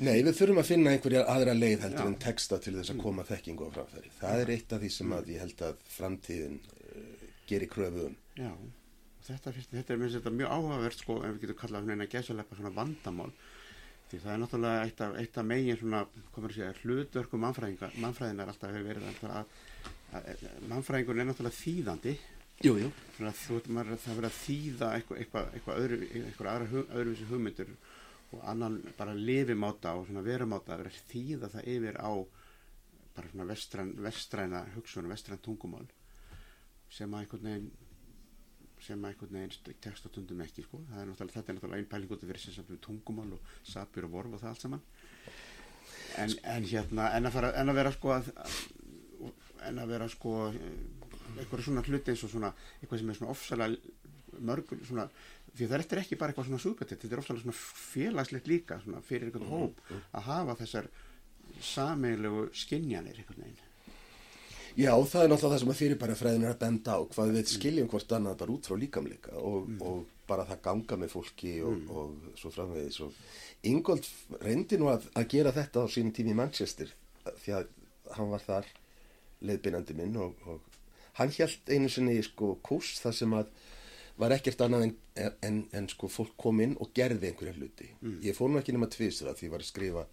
Nei, 0.00 0.22
við 0.24 0.36
þurfum 0.38 0.60
að 0.62 0.68
finna 0.70 0.92
einhverja 0.94 1.22
aðra 1.28 1.52
leið 1.52 1.82
heldur 1.84 2.00
Já. 2.00 2.08
en 2.08 2.20
texta 2.22 2.58
til 2.64 2.72
þess 2.78 2.94
að 2.94 3.00
koma 3.02 3.24
þekkingu 3.28 3.66
á 3.68 3.74
framfæri. 3.74 4.12
Það 4.16 4.42
er 4.42 4.52
eitt 4.54 4.72
af 4.72 4.80
því 4.80 4.88
sem 4.94 5.12
að 5.12 5.28
ég 5.34 5.42
held 5.44 5.64
að 5.66 5.82
framtíðin 5.92 6.54
uh, 6.62 7.26
gerir 7.50 7.70
kröfu 7.70 8.06
um. 8.08 8.14
Já, 8.38 8.48
þetta, 9.26 9.52
þetta 9.70 9.94
er 9.94 10.00
minnst 10.00 10.18
þetta 10.18 10.34
mjög 10.34 10.54
áhugavert 10.56 11.02
sko, 11.02 11.18
ef 11.22 11.34
við 11.34 11.44
getum 11.44 11.58
kallað 11.62 11.84
svona 11.84 11.96
eina 11.96 12.08
gæsulepa 12.12 12.58
svona 12.58 12.74
vandamál. 12.76 13.32
Því 14.10 14.20
það 14.20 14.34
er 14.34 14.42
náttúrulega 14.42 14.84
eitt 14.86 15.00
af, 15.00 15.14
eitt 15.22 15.38
af 15.40 15.48
megin 15.48 15.78
svona, 15.80 16.02
komur 16.34 16.52
að 16.52 16.58
segja, 16.58 16.74
hlutverku 16.82 17.40
mannfræðinga, 17.40 17.90
mannfræðin 18.02 18.42
er 18.44 18.52
alltaf 18.52 18.74
hefur 18.74 18.88
verið 18.90 19.08
að, 19.08 19.54
að, 20.12 20.28
að 20.34 20.68
mannfræðingun 20.72 21.22
er 21.22 21.28
náttúrulega 21.30 21.60
þýðandi. 21.60 22.14
Jú, 22.62 22.76
jú. 22.78 22.90
svona 23.16 23.32
þú 23.34 23.60
maður 23.74 23.96
það 23.98 24.18
verið 24.20 24.28
að 24.28 24.36
þýða 24.42 24.90
eitthvað, 24.98 25.22
eitthvað, 25.22 25.48
eitthvað 25.56 25.80
öðru, 25.82 25.96
eitthvað 26.20 26.50
aðra 26.52 26.82
öðruvísi 26.82 27.30
hugmyndur 27.30 27.72
og 28.32 28.44
annan 28.52 28.76
bara 28.98 29.16
lifimáta 29.16 29.96
og 29.96 30.06
svona 30.06 30.22
verumáta. 30.26 30.76
Að 30.76 30.84
vera 30.84 30.92
að 30.92 31.08
þýða 31.10 31.50
það 31.56 31.70
yfir 31.72 31.98
á 31.98 32.12
bara 33.16 33.32
svona 33.32 33.48
vestræn, 33.48 33.90
vestræna 34.04 34.62
hugsun, 34.76 35.08
vestræn 35.10 35.42
tungumál 35.42 35.88
sem 36.92 37.12
að 37.12 37.24
einhvern 37.24 37.48
veginn 37.48 37.81
sem 38.82 39.04
að 39.04 39.12
einhvern 39.12 39.38
veginn 39.38 39.78
tekst 39.84 40.06
á 40.06 40.10
tundum 40.14 40.42
ekki 40.44 40.64
sko. 40.66 40.80
er 40.90 41.12
þetta 41.16 41.42
er 41.42 41.56
náttúrulega 41.56 41.80
einn 41.80 41.90
pæling 41.90 42.12
út 42.12 42.22
af 42.22 42.30
fyrir 42.30 42.42
sem 42.42 42.54
samt 42.56 42.70
við 42.70 42.80
tungumál 42.86 43.32
og 43.36 43.52
sapir 43.62 44.08
og 44.08 44.14
vorf 44.16 44.34
og 44.34 44.42
það 44.42 44.50
allt 44.52 44.64
saman. 44.66 44.82
En, 46.22 46.34
en 46.54 46.64
hérna 46.68 47.10
en 47.16 47.26
að, 47.26 47.32
fara, 47.32 47.52
en 47.60 47.72
að 47.72 47.78
vera 47.80 47.92
sko 47.94 48.14
að, 48.16 48.32
en 49.68 49.78
að 49.78 49.94
vera 49.94 50.08
sko 50.12 50.34
eitthvað 50.50 51.64
svona 51.64 51.84
hluti 51.86 52.12
eins 52.12 52.24
og 52.26 52.32
svona 52.34 52.52
eitthvað 52.80 53.00
sem 53.00 53.12
er 53.12 53.18
svona 53.20 53.32
ofsalega 53.32 54.42
mörgur 54.42 54.82
svona 54.86 55.06
því 55.52 55.68
það 55.68 55.78
er 55.78 56.00
ekki 56.02 56.18
bara 56.20 56.32
eitthvað 56.32 56.48
svona 56.48 56.62
súpetit 56.62 57.02
þetta 57.02 57.16
er 57.16 57.22
ofsalega 57.22 57.46
svona 57.46 57.58
félagslegt 57.58 58.50
líka 58.50 58.80
svona 58.82 59.02
fyrir 59.04 59.28
einhvern 59.28 59.50
hóp 59.52 59.82
að 59.92 60.28
hafa 60.28 60.56
þessar 60.62 60.88
sameigilegu 61.72 62.46
skinjanir 62.56 63.20
einhvern 63.20 63.44
veginn 63.44 63.71
Já, 64.72 64.92
það 64.96 65.22
er 65.22 65.28
náttúrulega 65.28 65.52
það 65.52 65.60
sem 65.60 65.70
að 65.72 65.78
fyrirbæra 65.78 66.14
fræðin 66.16 66.44
er 66.46 66.54
að 66.54 66.60
benda 66.62 66.94
á 66.96 67.00
hvað 67.12 67.32
við 67.36 67.50
skiljum 67.52 67.88
hvort 67.92 68.12
annað 68.16 68.38
bara 68.40 68.54
út 68.54 68.68
frá 68.68 68.76
líkamleika 68.80 69.34
og, 69.36 69.66
og 69.84 70.04
bara 70.28 70.46
það 70.48 70.62
ganga 70.64 70.96
með 71.02 71.10
fólki 71.12 71.52
og, 71.66 71.82
og 71.92 72.38
svo 72.40 72.52
framvegis. 72.54 73.00
Og 73.04 73.66
Ingold 73.68 74.08
reyndi 74.40 74.78
nú 74.80 74.88
að, 74.88 75.04
að 75.18 75.28
gera 75.34 75.52
þetta 75.52 75.84
á 75.84 75.92
sínum 75.92 76.14
tími 76.16 76.32
í 76.32 76.38
Manchester 76.38 76.92
því 77.42 77.56
að 77.58 77.68
hann 78.16 78.30
var 78.32 78.44
þar 78.46 78.70
leiðbynandi 79.44 79.96
minn 79.98 80.16
og, 80.22 80.40
og 80.48 80.64
hann 81.18 81.34
held 81.36 81.68
einu 81.68 81.90
sinni 81.92 82.16
sko 82.24 82.54
kurs 82.64 82.94
þar 83.02 83.16
sem 83.18 83.36
að 83.36 83.50
var 84.22 84.32
ekkert 84.36 84.60
annað 84.64 84.86
en, 84.86 84.94
en, 85.44 85.58
en 85.72 85.88
sko 85.90 86.08
fólk 86.12 86.32
kom 86.40 86.60
inn 86.64 86.78
og 86.80 86.92
gerði 86.96 87.28
einhverja 87.28 87.56
hluti. 87.58 87.90
Ég 88.24 88.36
fór 88.36 88.48
nú 88.52 88.60
ekki 88.60 88.72
nema 88.72 88.88
tvisra 88.92 89.34
því 89.36 89.48
ég 89.48 89.52
var 89.52 89.64
að 89.64 89.68
skrifa 89.68 90.06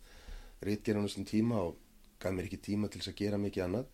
reitgerðunum 0.68 1.12
sem 1.12 1.28
tíma 1.28 1.64
og 1.70 1.80
gaf 2.20 2.36
mér 2.36 2.50
ekki 2.50 2.60
tíma 2.64 2.92
til 2.92 3.00
þess 3.00 3.14
að 3.14 3.20
gera 3.22 3.40
mikið 3.40 3.66
annað 3.70 3.88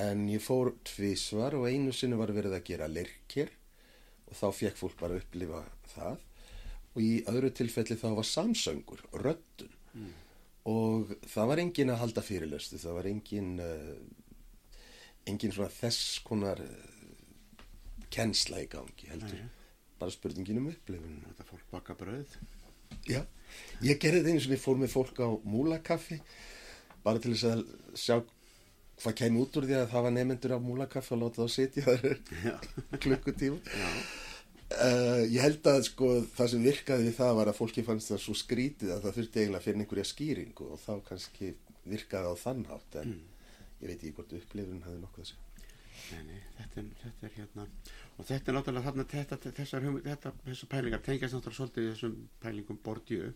en 0.00 0.24
ég 0.30 0.40
fór 0.40 0.72
tvísvar 0.88 1.56
og 1.58 1.68
einu 1.68 1.92
sinni 1.92 2.16
var 2.16 2.32
verið 2.32 2.56
að 2.56 2.66
gera 2.70 2.88
lirkir 2.88 3.52
og 4.28 4.36
þá 4.38 4.46
fekk 4.56 4.78
fólk 4.80 4.98
bara 5.00 5.16
að 5.18 5.24
upplifa 5.26 5.62
það. 5.92 6.22
Og 6.92 7.00
í 7.04 7.12
öðru 7.28 7.50
tilfelli 7.56 7.96
þá 8.00 8.08
var 8.18 8.28
samsöngur, 8.28 9.04
röddun. 9.20 9.72
Og 10.68 11.12
það 11.26 11.48
var 11.50 11.60
engin 11.62 11.92
að 11.92 12.00
halda 12.04 12.22
fyrirlöstu, 12.24 12.78
það 12.78 12.98
var 12.98 13.08
engin 13.10 13.52
uh, 13.60 13.94
engin 15.28 15.52
svona 15.54 15.72
þess 15.72 16.20
konar 16.24 16.60
uh, 16.62 17.64
kennsla 18.12 18.62
í 18.62 18.68
gangi 18.70 19.10
heldur. 19.10 19.40
Nei. 19.40 19.58
bara 20.02 20.10
spurningin 20.10 20.58
um 20.58 20.68
upplifun. 20.70 21.20
Þetta 21.28 21.44
fólk 21.46 21.66
baka 21.70 21.94
brauð. 21.94 22.36
Já, 23.08 23.22
ég 23.82 24.00
gerði 24.02 24.20
þetta 24.20 24.32
einu 24.32 24.42
sinni 24.44 24.60
fór 24.60 24.80
með 24.80 24.92
fólk 24.94 25.20
á 25.22 25.28
múlakaffi 25.46 26.18
bara 27.04 27.20
til 27.22 27.34
þess 27.34 27.46
að 27.50 27.62
sjá 27.98 28.16
hvað 29.00 29.16
kæmi 29.18 29.40
út 29.42 29.56
úr 29.58 29.66
því 29.68 29.78
að 29.78 29.88
það 29.92 30.04
var 30.06 30.14
nefnendur 30.16 30.54
á 30.54 30.58
múlakaffi 30.62 31.14
og 31.16 31.22
láta 31.22 31.46
þá 31.46 31.54
sitja 31.56 31.84
þar 31.86 32.04
klukkutíma. 33.04 33.76
Uh, 34.72 35.22
ég 35.28 35.42
held 35.42 35.66
að 35.68 35.82
sko 35.90 36.10
það 36.32 36.50
sem 36.54 36.64
virkaði 36.64 37.08
við 37.08 37.16
það 37.18 37.34
var 37.38 37.50
að 37.50 37.58
fólki 37.58 37.84
fannst 37.84 38.12
það 38.12 38.22
svo 38.24 38.36
skrítið 38.40 38.94
að 38.94 39.02
það 39.04 39.16
þurfti 39.18 39.40
eiginlega 39.42 39.60
að 39.60 39.66
finna 39.66 39.84
einhverja 39.84 40.08
skýringu 40.08 40.68
og 40.72 40.80
þá 40.80 40.92
kannski 41.10 41.50
virkaði 41.92 42.32
á 42.32 42.34
þann 42.40 42.62
hátt 42.70 42.98
en 43.02 43.12
ég 43.82 43.90
veit 43.90 43.98
ekki 43.98 44.14
hvort 44.16 44.32
upplifun 44.38 44.84
hafði 44.86 45.02
nokkuð 45.02 45.24
að 45.24 45.32
segja. 45.32 45.48
Nei, 46.12 46.40
þetta, 46.56 46.80
er, 46.80 46.88
þetta 47.02 47.26
er 47.28 47.34
hérna 47.36 47.66
og 48.16 48.26
þetta 48.28 48.50
er 48.50 48.56
náttúrulega 48.56 48.86
þarna 48.88 49.04
þetta, 49.12 49.38
þessar, 49.58 49.86
þetta, 50.06 50.32
þessar 50.46 50.70
pælingar 50.72 51.04
tengjast 51.04 51.36
náttúrulega 51.36 51.58
svolítið 51.58 51.88
þessum 51.90 52.16
pælingum 52.42 52.80
Bourdieu 52.86 53.32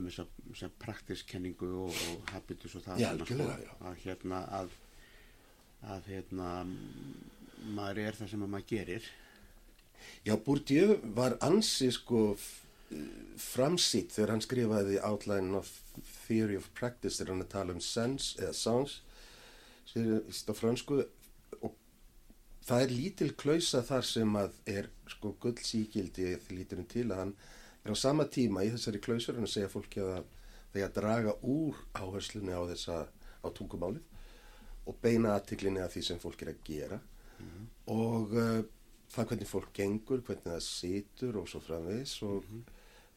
um 0.00 0.08
þessa, 0.08 0.26
þessa 0.50 0.70
praktiskenningu 0.82 1.70
og, 1.86 2.02
og 2.10 2.32
habitus 2.34 2.76
og 2.78 2.84
það 2.86 3.02
Já, 3.02 3.08
svona, 3.22 3.56
já. 3.62 3.72
að 3.90 4.02
hérna 4.04 4.42
að, 4.60 4.74
að 5.94 6.10
hérna 6.12 6.50
maður 7.76 8.02
er 8.04 8.18
það 8.18 8.32
sem 8.34 8.44
að 8.46 8.52
maður 8.54 8.68
gerir 8.74 9.10
Já, 10.26 10.36
Bourdieu 10.36 11.00
var 11.16 11.38
ansi 11.44 11.88
sko 11.94 12.28
framsýtt 13.42 14.14
þegar 14.14 14.34
hann 14.34 14.44
skrifaði 14.44 15.00
Outline 15.02 15.56
of 15.58 15.70
Theory 16.26 16.58
of 16.60 16.68
Practice 16.76 17.18
þegar 17.18 17.32
hann 17.34 17.44
að 17.46 17.52
tala 17.54 17.74
um 17.74 17.82
sense 17.82 18.36
eða 18.38 18.54
sounds 18.54 19.00
á 19.96 20.52
fransku 20.54 21.00
og 21.64 21.74
það 22.66 22.84
er 22.84 22.94
lítil 22.94 23.30
klausa 23.38 23.82
þar 23.86 24.06
sem 24.06 24.38
að 24.38 24.56
er 24.70 24.90
sko 25.10 25.32
gullsíkildi 25.42 26.34
því 26.44 26.58
líturinn 26.58 26.90
til 26.90 27.06
að 27.08 27.22
hann 27.22 27.34
er 27.86 27.94
á 27.94 27.96
sama 27.98 28.26
tíma 28.26 28.64
í 28.66 28.72
þessari 28.74 29.00
klausur 29.02 29.38
hann 29.38 29.46
að 29.46 29.54
segja 29.54 29.72
fólki 29.72 30.02
að 30.02 30.24
það 30.72 30.80
er 30.80 30.86
að 30.86 30.96
draga 30.98 31.34
úr 31.46 31.78
áherslunni 31.96 32.54
á 32.54 32.62
þessa 32.72 32.96
á 33.06 33.48
tungumálið 33.54 34.02
og 34.86 34.98
beina 35.02 35.34
aðtiklinni 35.34 35.82
að 35.82 35.96
því 35.96 36.02
sem 36.08 36.22
fólk 36.22 36.42
er 36.42 36.52
að 36.52 36.64
gera. 36.66 36.98
Og 37.90 38.34
uh, 38.36 38.60
það 39.12 39.28
hvernig 39.30 39.50
fólk 39.50 39.72
gengur, 39.74 40.22
hvernig 40.26 40.46
það 40.46 40.64
situr 40.66 41.40
og 41.40 41.48
svo 41.50 41.62
framvegis 41.62 42.14
og 42.26 42.44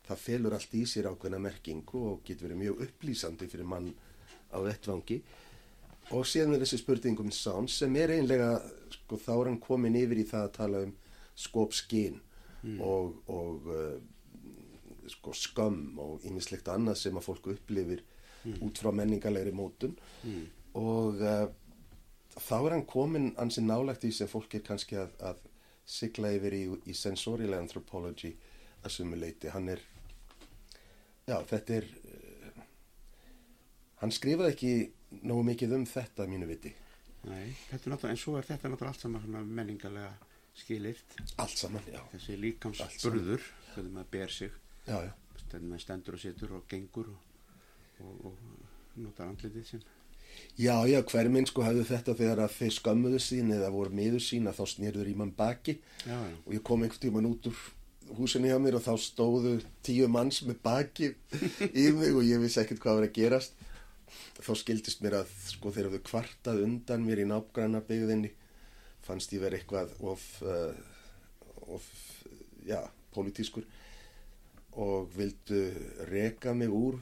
það 0.08 0.24
felur 0.24 0.56
allt 0.58 0.74
í 0.78 0.86
sér 0.90 1.10
ákveðna 1.12 1.42
merkingu 1.44 2.02
og 2.14 2.24
getur 2.26 2.48
verið 2.48 2.62
mjög 2.64 2.84
upplýsandi 2.88 3.50
fyrir 3.52 3.70
mann 3.70 3.92
á 4.50 4.58
vettvangi. 4.66 5.20
Og 6.18 6.26
síðan 6.26 6.56
er 6.58 6.64
þessi 6.64 6.80
spurning 6.82 7.20
um 7.22 7.30
sound 7.32 7.70
sem 7.70 7.94
er 8.02 8.16
einlega, 8.16 8.56
sko 8.90 9.20
þá 9.22 9.34
er 9.36 9.50
hann 9.52 9.60
komin 9.62 9.98
yfir 10.00 10.24
í 10.24 10.30
það 10.30 10.48
að 10.48 10.56
tala 10.58 10.82
um 10.88 10.96
skópskinn 11.38 12.18
og, 12.82 13.20
og 13.30 13.70
uh, 13.70 14.00
sko 15.14 15.34
skömm 15.36 16.00
og 16.02 16.26
ýmislegt 16.28 16.70
annað 16.72 17.02
sem 17.04 17.18
að 17.20 17.28
fólk 17.30 17.52
upplifir 17.56 18.04
út 18.64 18.80
frá 18.80 18.92
menningalegri 18.96 19.52
mótun 19.56 19.96
og 20.80 21.20
uh, 21.20 21.48
þá 22.40 22.56
er 22.60 22.76
hann 22.76 22.86
komin 22.88 23.32
ansi 23.42 23.64
nálagt 23.66 24.06
í 24.08 24.12
sem 24.16 24.30
fólk 24.32 24.56
er 24.56 24.66
kannski 24.66 25.00
að, 25.02 25.16
að 25.20 25.42
sigla 25.90 26.32
yfir 26.38 26.56
í, 26.56 26.64
í 26.92 26.96
sensorial 26.96 27.58
anthropology 27.58 28.32
að 28.86 28.94
sumuleiti. 28.94 29.50
Hann 29.52 29.72
er, 29.74 29.82
já 31.28 31.36
þetta 31.50 31.80
er, 31.80 31.90
uh, 32.14 32.62
hann 34.04 34.14
skrifaði 34.16 34.56
ekki 34.56 34.74
nógu 35.26 35.48
mikið 35.50 35.76
um 35.80 35.86
þetta 35.90 36.30
mínu 36.30 36.48
viti. 36.50 36.74
Nei, 37.28 37.52
þetta 37.68 37.82
er 37.82 37.94
náttúrulega, 37.96 38.14
en 38.14 38.22
svo 38.22 38.38
er 38.40 38.48
þetta 38.48 38.72
náttúrulega 38.72 38.94
allt 38.94 39.04
saman 39.04 39.54
menningalega 39.60 40.14
skilirt 40.60 41.18
Allt 41.40 41.58
saman, 41.60 41.84
já. 41.92 42.00
þessi 42.14 42.38
líkamsburður 42.40 43.44
hvernig 43.74 43.96
maður 43.96 44.12
ber 44.14 44.34
sig 44.34 44.56
Maður 44.88 45.82
stendur 45.82 46.18
og 46.18 46.22
situr 46.22 46.58
og 46.60 46.68
gengur 46.70 47.10
og, 47.12 47.18
og, 48.06 48.28
og 48.30 49.00
notar 49.00 49.32
andlitið 49.32 49.66
sem 49.66 49.88
Já, 50.60 50.86
já, 50.88 51.00
hver 51.08 51.30
minn 51.32 51.48
sko 51.48 51.64
hafði 51.64 51.86
þetta 51.88 52.14
þegar 52.20 52.42
að 52.44 52.56
þeir 52.58 52.74
skömmuðu 52.76 53.20
sín 53.24 53.52
eða 53.56 53.72
voru 53.74 53.96
miður 53.96 54.24
sín 54.24 54.48
að 54.50 54.60
þá 54.60 54.74
snýrður 54.74 55.10
í 55.12 55.16
mann 55.18 55.32
baki. 55.36 55.78
Já, 56.04 56.16
já, 56.16 56.36
og 56.46 56.56
ég 56.56 56.64
kom 56.68 56.84
einhvern 56.84 57.04
tíman 57.06 57.30
út 57.30 57.50
úr 57.50 57.62
húsinni 58.18 58.52
hjá 58.52 58.60
mér 58.62 58.78
og 58.80 58.84
þá 58.86 58.94
stóðu 59.04 59.56
tíu 59.86 60.10
manns 60.12 60.42
með 60.48 60.60
baki 60.66 61.12
í 61.70 61.88
mig 61.98 62.14
og 62.14 62.28
ég 62.28 62.42
vissi 62.44 62.62
ekkert 62.62 62.84
hvað 62.84 63.00
var 63.00 63.08
að 63.08 63.16
gerast. 63.16 63.66
Þá 64.40 64.52
skildist 64.60 65.04
mér 65.06 65.20
að 65.22 65.34
sko 65.48 65.72
þeir 65.74 65.90
hafðu 65.90 66.04
kvartað 66.10 66.64
undan 66.66 67.06
mér 67.08 67.24
í 67.24 67.28
nágranna 67.30 67.84
byggðinni 67.86 68.34
fannst 69.06 69.34
ég 69.34 69.44
verið 69.44 69.62
eitthvað 69.62 69.94
of, 70.12 70.26
uh, 70.44 70.74
of 71.72 71.86
já, 72.68 72.82
pólitískur 73.16 73.68
og 74.80 75.10
vildu 75.16 75.64
reka 76.10 76.54
mig 76.56 76.72
úr 76.72 77.00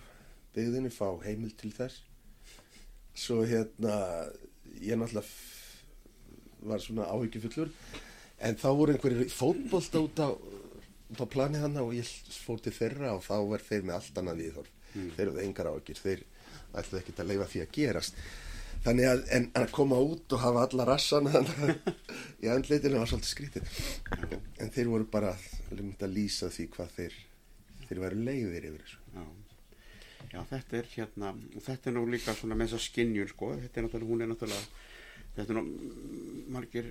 byggðinni, 0.55 0.89
fá 0.89 1.11
heimil 1.21 1.53
til 1.57 1.71
þess. 1.75 2.01
Svo 3.17 3.43
hérna 3.45 3.97
ég 4.81 4.97
náttúrulega 4.97 5.25
var 6.67 6.81
svona 6.81 7.09
áhyggjufullur. 7.13 7.69
En 8.41 8.57
þá 8.57 8.69
voru 8.77 8.93
einhverjir 8.93 9.29
fótbolta 9.33 10.01
út 10.01 10.21
á, 10.21 10.29
út 10.33 11.21
á 11.21 11.25
planið 11.29 11.65
hann 11.65 11.77
og 11.81 11.93
ég 11.97 12.09
fór 12.33 12.61
til 12.61 12.73
þeirra 12.73 13.13
og 13.17 13.23
þá 13.25 13.37
var 13.51 13.63
þeir 13.69 13.85
með 13.85 13.99
allt 13.99 14.19
annað 14.21 14.41
viðhorf. 14.43 14.73
Þeir 14.97 15.23
eru 15.27 15.39
engar 15.43 15.69
áhyggjur, 15.71 16.01
þeir 16.01 16.25
ætlaði 16.73 17.01
ekki 17.03 17.15
að 17.21 17.31
leifa 17.31 17.49
því 17.53 17.63
að 17.63 17.73
gerast. 17.77 18.21
Þannig 18.85 19.09
að, 19.09 19.23
en 19.33 19.47
að 19.57 19.71
koma 19.73 19.97
út 20.01 20.33
og 20.33 20.41
hafa 20.41 20.65
alla 20.67 20.85
rassana 20.87 21.41
í 22.43 22.49
andleitinu 22.53 23.01
var 23.01 23.09
svolítið 23.09 23.31
skrítið. 23.33 23.71
En 24.61 24.73
þeir 24.73 24.93
voru 24.93 25.09
bara 25.11 25.33
að 25.33 26.13
lýsa 26.13 26.49
því 26.53 26.69
hvað 26.75 26.93
þeir 26.97 27.17
þeir 27.89 28.03
væru 28.05 28.23
leiðir 28.27 28.71
yfir 28.71 28.85
þessu. 28.85 29.03
Já. 29.15 29.27
Já, 30.31 30.41
þetta 30.49 30.77
er 30.79 30.87
hérna, 30.91 31.31
og 31.55 31.63
þetta 31.63 31.89
er 31.89 31.95
nú 31.95 32.03
líka 32.11 32.33
svona 32.35 32.57
með 32.57 32.73
þessa 32.73 32.89
skinnjun, 32.89 33.29
sko, 33.31 33.51
þetta 33.61 33.79
er 33.79 33.85
náttúrulega, 33.85 34.09
hún 34.11 34.23
er 34.25 34.29
náttúrulega, 34.31 34.83
þetta 35.37 35.53
er 35.53 35.57
nú 35.57 35.63
margir 36.55 36.89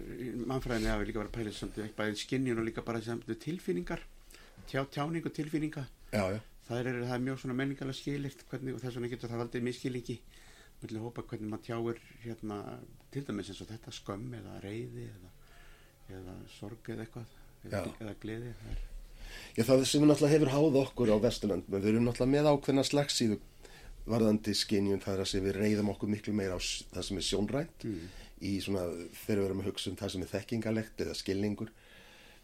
mannfræðinni 0.49 0.93
hafi 0.93 1.09
líka 1.11 1.21
verið 1.21 1.33
að 1.33 1.37
pæla 1.37 1.55
samt 1.59 1.81
bæðið 1.99 2.21
skinnjun 2.23 2.63
og 2.63 2.69
líka 2.69 2.85
bara 2.87 3.03
samt 3.05 3.29
tilfinningar, 3.43 4.03
tjá, 4.71 4.81
tjáningu 4.97 5.33
tilfinninga, 5.37 5.85
já, 6.15 6.25
já, 6.33 6.41
það 6.71 6.81
er, 6.81 7.01
það 7.05 7.15
er 7.19 7.25
mjög 7.29 7.41
svona 7.45 7.59
menningarlega 7.61 8.01
skilirt 8.01 8.47
hvernig, 8.51 8.77
og 8.77 8.85
þess 8.85 8.99
vegna 8.99 9.13
getur 9.13 9.35
það 9.35 9.43
valdið 9.45 9.69
miskilingi, 9.69 10.19
mjög 10.81 10.99
hópa 11.05 11.29
hvernig 11.29 11.53
maður 11.53 11.67
tjáir 11.69 12.05
hérna, 12.25 12.61
til 13.13 13.27
dæmis 13.29 13.53
eins 13.53 13.65
og 13.65 13.73
þetta 13.75 13.97
skömm 14.01 14.37
eða 14.41 14.59
reyði 14.65 15.09
eða, 15.13 15.33
eða 16.21 16.41
sorg 16.57 16.93
eða 16.95 17.05
eitthvað, 17.05 17.41
eða, 17.69 17.89
eða 18.01 18.21
gleði, 18.23 18.53
það 18.63 18.77
er, 18.77 18.85
Já, 19.57 19.63
það 19.65 19.85
sem 19.89 20.07
náttúrulega 20.07 20.35
hefur 20.35 20.53
háð 20.55 20.79
okkur 20.83 21.13
á 21.13 21.17
Vesturland, 21.25 21.69
menn 21.69 21.83
við 21.83 21.95
erum 21.95 22.09
náttúrulega 22.09 22.35
með 22.35 22.51
ákveðna 22.53 22.85
slagsíðu 22.87 23.39
varðandi 24.07 24.55
skinjun 24.55 25.03
það 25.03 25.17
er 25.17 25.23
að 25.25 25.31
við 25.47 25.57
reyðum 25.57 25.91
okkur 25.91 26.11
miklu 26.13 26.35
meira 26.37 26.59
á 26.59 26.61
það 26.61 27.07
sem 27.09 27.19
er 27.19 27.27
sjónrænt 27.27 27.87
í 28.45 28.53
svona, 28.63 28.85
þegar 29.25 29.41
við 29.41 29.47
erum 29.49 29.63
að 29.63 29.69
hugsa 29.71 29.91
um 29.91 29.97
það 29.99 30.13
sem 30.13 30.23
er 30.23 30.33
þekkingalegt 30.35 31.03
eða 31.03 31.17
skilningur 31.19 31.73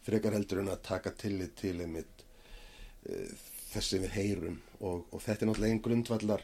frekar 0.03 0.35
heldur 0.35 0.59
en 0.63 0.73
að 0.73 0.81
taka 0.83 1.13
tillit 1.15 1.55
til 1.59 1.77
einmitt 1.79 2.25
uh, 3.07 3.31
þess 3.71 3.93
sem 3.93 4.03
við 4.03 4.17
heyrum. 4.17 4.59
Og, 4.81 5.05
og 5.11 5.21
þetta 5.23 5.45
er 5.45 5.51
náttúrulega 5.51 5.73
einn 5.73 5.83
grundvallar 5.85 6.43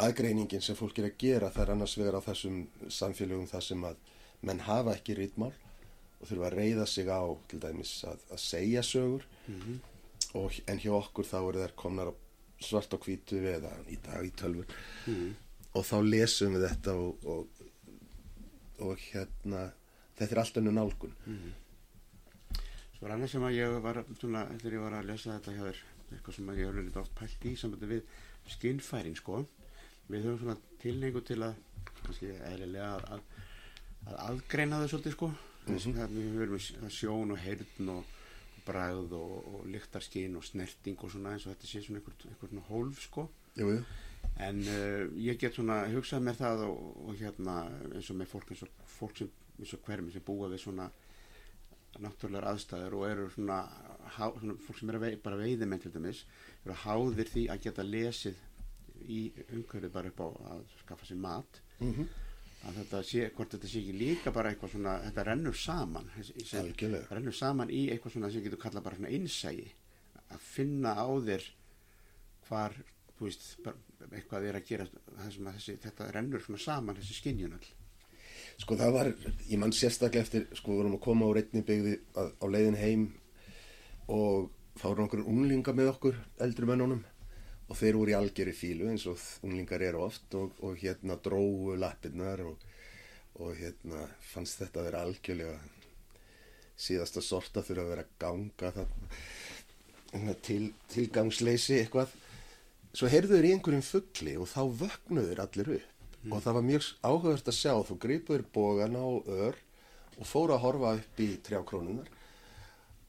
aðgreiningin 0.00 0.64
sem 0.64 0.78
fólk 0.78 0.98
er 0.98 1.10
að 1.10 1.18
gera 1.20 1.50
það 1.54 1.64
er 1.64 1.72
annars 1.76 1.96
vegar 1.98 2.18
á 2.18 2.26
þessum 2.26 2.62
samfélögum 2.88 3.50
það 3.50 3.66
sem 3.68 3.84
að 3.86 4.00
menn 4.48 4.62
hafa 4.64 4.96
ekki 4.96 5.18
rítmál 5.18 5.52
og 6.20 6.28
þurfa 6.28 6.48
að 6.50 6.56
reyða 6.58 6.86
sig 6.86 7.08
á 7.08 7.22
til 7.48 7.60
dæmis 7.62 7.92
að, 8.08 8.24
að 8.30 8.42
segja 8.44 8.82
sögur. 8.84 9.24
Og, 10.38 10.58
en 10.70 10.78
hjá 10.78 10.92
okkur 10.94 11.26
þá 11.26 11.38
eru 11.40 11.62
þær 11.64 11.76
komnar 11.80 12.10
á 12.12 12.14
svart 12.60 12.92
og 12.94 13.06
hvítu 13.06 13.40
eða 13.50 13.72
í 13.88 13.96
dag 14.04 14.26
í 14.26 14.32
tölvur. 14.36 14.68
Og 15.74 15.86
þá 15.86 15.96
lesum 16.04 16.54
við 16.54 16.66
þetta 16.68 16.94
og, 17.00 17.24
og, 17.24 17.64
og 18.84 19.00
hérna 19.10 19.70
þetta 20.18 20.34
er 20.36 20.42
alltaf 20.44 20.62
nú 20.66 20.74
nálgun. 20.76 21.16
Svo 22.94 23.06
var 23.06 23.16
annað 23.16 23.32
sem 23.32 23.46
að 23.48 23.56
ég 23.56 23.78
var 23.80 24.02
þegar 24.04 24.76
ég 24.76 24.84
var 24.84 24.98
að 24.98 25.08
lesa 25.08 25.38
þetta 25.38 25.56
hjá 25.56 25.64
þér 25.70 25.82
eitthvað 26.10 26.34
sem 26.36 26.48
að 26.50 26.58
ég 26.58 26.66
hefur 26.68 26.82
litið 26.82 27.00
oft 27.00 27.14
pælt 27.16 27.44
í 27.46 27.56
sambandi 27.56 27.86
við 27.86 28.16
skinnfærin 28.50 29.16
sko. 29.16 29.44
Við 30.10 30.26
höfum 30.26 30.40
svona 30.42 30.56
tilneingu 30.82 31.22
til 31.24 31.38
að 31.46 31.54
kannski 32.02 32.34
eðlilega 32.50 32.96
að, 33.14 33.22
að 34.10 34.18
aðgreina 34.26 34.82
þau 34.82 34.90
svolítið 34.90 35.16
sko 35.16 35.30
Mhm. 35.66 35.94
það, 35.96 36.14
við 36.16 36.30
höfum 36.38 36.90
sjón 36.90 37.30
og 37.34 37.38
heyrn 37.38 37.88
og 37.88 38.04
bragð 38.66 39.12
og, 39.16 39.34
og 39.54 39.66
lyktarskinn 39.72 40.36
og 40.36 40.44
snerting 40.44 40.98
og 41.02 41.10
svona 41.10 41.32
eins 41.34 41.46
og 41.46 41.54
þetta 41.54 41.66
sé 41.70 41.82
svona 41.84 42.00
einhver, 42.00 42.16
einhver 42.28 42.48
svona 42.48 42.66
hólf 42.68 43.00
sko 43.02 43.28
Jú, 43.56 43.68
jú. 43.74 43.84
en 44.38 44.60
uh, 44.60 45.04
ég 45.18 45.38
get 45.40 45.54
svona 45.56 45.82
hugsað 45.90 46.22
mér 46.22 46.36
það 46.38 46.64
og, 46.68 46.80
og 47.08 47.14
hérna 47.20 47.54
eins 47.94 48.10
og 48.10 48.16
með 48.20 48.28
fólk 48.32 48.50
eins 48.52 48.62
og 48.66 48.68
fólk 48.98 49.16
sem 49.18 49.30
eins 49.60 49.72
og 49.74 49.80
hverjum 49.86 50.10
sem 50.12 50.22
búa 50.26 50.48
við 50.52 50.62
svona 50.64 50.90
náttúrulegar 52.00 52.46
aðstæður 52.52 52.94
og 53.00 53.06
eru 53.10 53.24
svona, 53.34 53.56
há, 54.16 54.28
svona 54.38 54.54
fólk 54.66 54.78
sem 54.78 54.92
eru 54.92 55.00
vei, 55.02 55.16
bara 55.20 55.36
veiðimenn 55.40 55.82
til 55.82 55.92
dæmis 55.92 56.22
eru 56.64 56.76
háðir 56.84 57.28
því 57.32 57.46
að 57.50 57.64
geta 57.66 57.82
lesið 57.84 58.38
í 59.10 59.20
umhverfið 59.56 59.92
bara 59.92 60.12
upp 60.12 60.20
á 60.22 60.28
að 60.54 60.64
skaffa 60.84 61.06
sér 61.10 61.20
mat 61.20 61.60
Mm 61.80 62.06
að 62.68 62.78
þetta 62.80 63.02
sé, 63.08 63.26
hvort 63.36 63.54
þetta 63.54 63.70
sé 63.70 63.80
ekki 63.80 63.96
líka 63.96 64.32
bara 64.34 64.52
eitthvað 64.52 64.74
svona, 64.74 64.96
þetta 65.06 65.26
rennur 65.30 65.56
saman 65.56 66.08
sem, 66.44 66.70
rennur 67.08 67.36
saman 67.36 67.72
í 67.72 67.86
eitthvað 67.92 68.16
svona 68.16 68.30
sem 68.32 68.44
getur 68.44 68.60
kallað 68.60 68.86
bara 68.86 68.98
svona 68.98 69.12
innsægi 69.16 69.68
að 70.30 70.44
finna 70.44 70.94
á 70.94 71.08
þér 71.08 71.46
hvar, 72.48 72.76
þú 73.16 73.28
veist, 73.28 73.46
eitthvað 74.10 74.48
er 74.50 74.58
að 74.60 74.66
gera 74.68 74.88
að 75.16 75.38
þessi, 75.56 75.78
þetta 75.86 76.10
rennur 76.16 76.44
svona 76.44 76.62
saman 76.62 77.00
þessi 77.00 77.20
skinjunall 77.22 77.68
Sko 78.60 78.76
það 78.76 78.92
var, 78.92 79.08
ég 79.48 79.60
mann 79.60 79.72
sérstaklega 79.72 80.26
eftir, 80.26 80.42
sko 80.56 80.74
við 80.74 80.80
vorum 80.82 80.96
að 80.98 81.04
koma 81.06 81.28
á 81.28 81.34
reytni 81.36 81.62
byggði 81.64 81.94
á 82.12 82.44
leiðin 82.44 82.76
heim 82.76 83.06
og 84.12 84.50
þá 84.76 84.84
voru 84.90 85.04
okkur 85.06 85.22
unglinga 85.24 85.74
með 85.76 85.92
okkur, 85.94 86.18
eldri 86.44 86.68
mönnunum 86.68 87.00
og 87.70 87.78
þeir 87.78 87.98
voru 87.98 88.12
í 88.12 88.16
algjörri 88.18 88.54
fílu 88.56 88.88
eins 88.90 89.06
og 89.10 89.20
unglingar 89.46 89.82
eru 89.86 90.02
oft 90.06 90.34
og, 90.38 90.56
og 90.66 90.78
hérna 90.80 91.16
dróu 91.22 91.76
lappirnar 91.78 92.42
og, 92.42 92.64
og 93.38 93.54
hérna 93.58 94.08
fannst 94.32 94.58
þetta 94.62 94.82
að 94.82 94.88
vera 94.88 95.04
algjörlega 95.06 95.58
síðasta 96.80 97.22
sorta 97.22 97.62
þurfa 97.62 97.84
að 97.84 97.92
vera 97.94 98.06
að 98.06 98.12
ganga 98.24 98.72
þarna 98.76 100.34
til, 100.42 100.62
tilgangsleysi 100.90 101.78
eitthvað. 101.78 102.12
Svo 102.90 103.06
heyrðu 103.12 103.36
þeir 103.36 103.46
í 103.46 103.50
einhverjum 103.54 103.86
fuggli 103.86 104.36
og 104.40 104.48
þá 104.50 104.62
vöknuður 104.80 105.42
allir 105.44 105.74
upp. 105.76 105.90
Og 106.30 106.40
það 106.44 106.56
var 106.56 106.64
mjög 106.66 106.86
áhugavert 107.00 107.46
að 107.48 107.56
sjá 107.56 107.74
þú 107.86 107.94
gripuður 108.02 108.42
bógana 108.52 109.04
og 109.08 109.28
ör 109.30 109.60
og 110.18 110.26
fóru 110.28 110.56
að 110.56 110.64
horfa 110.66 110.96
upp 110.98 111.22
í 111.22 111.28
trjákrónunar 111.46 112.10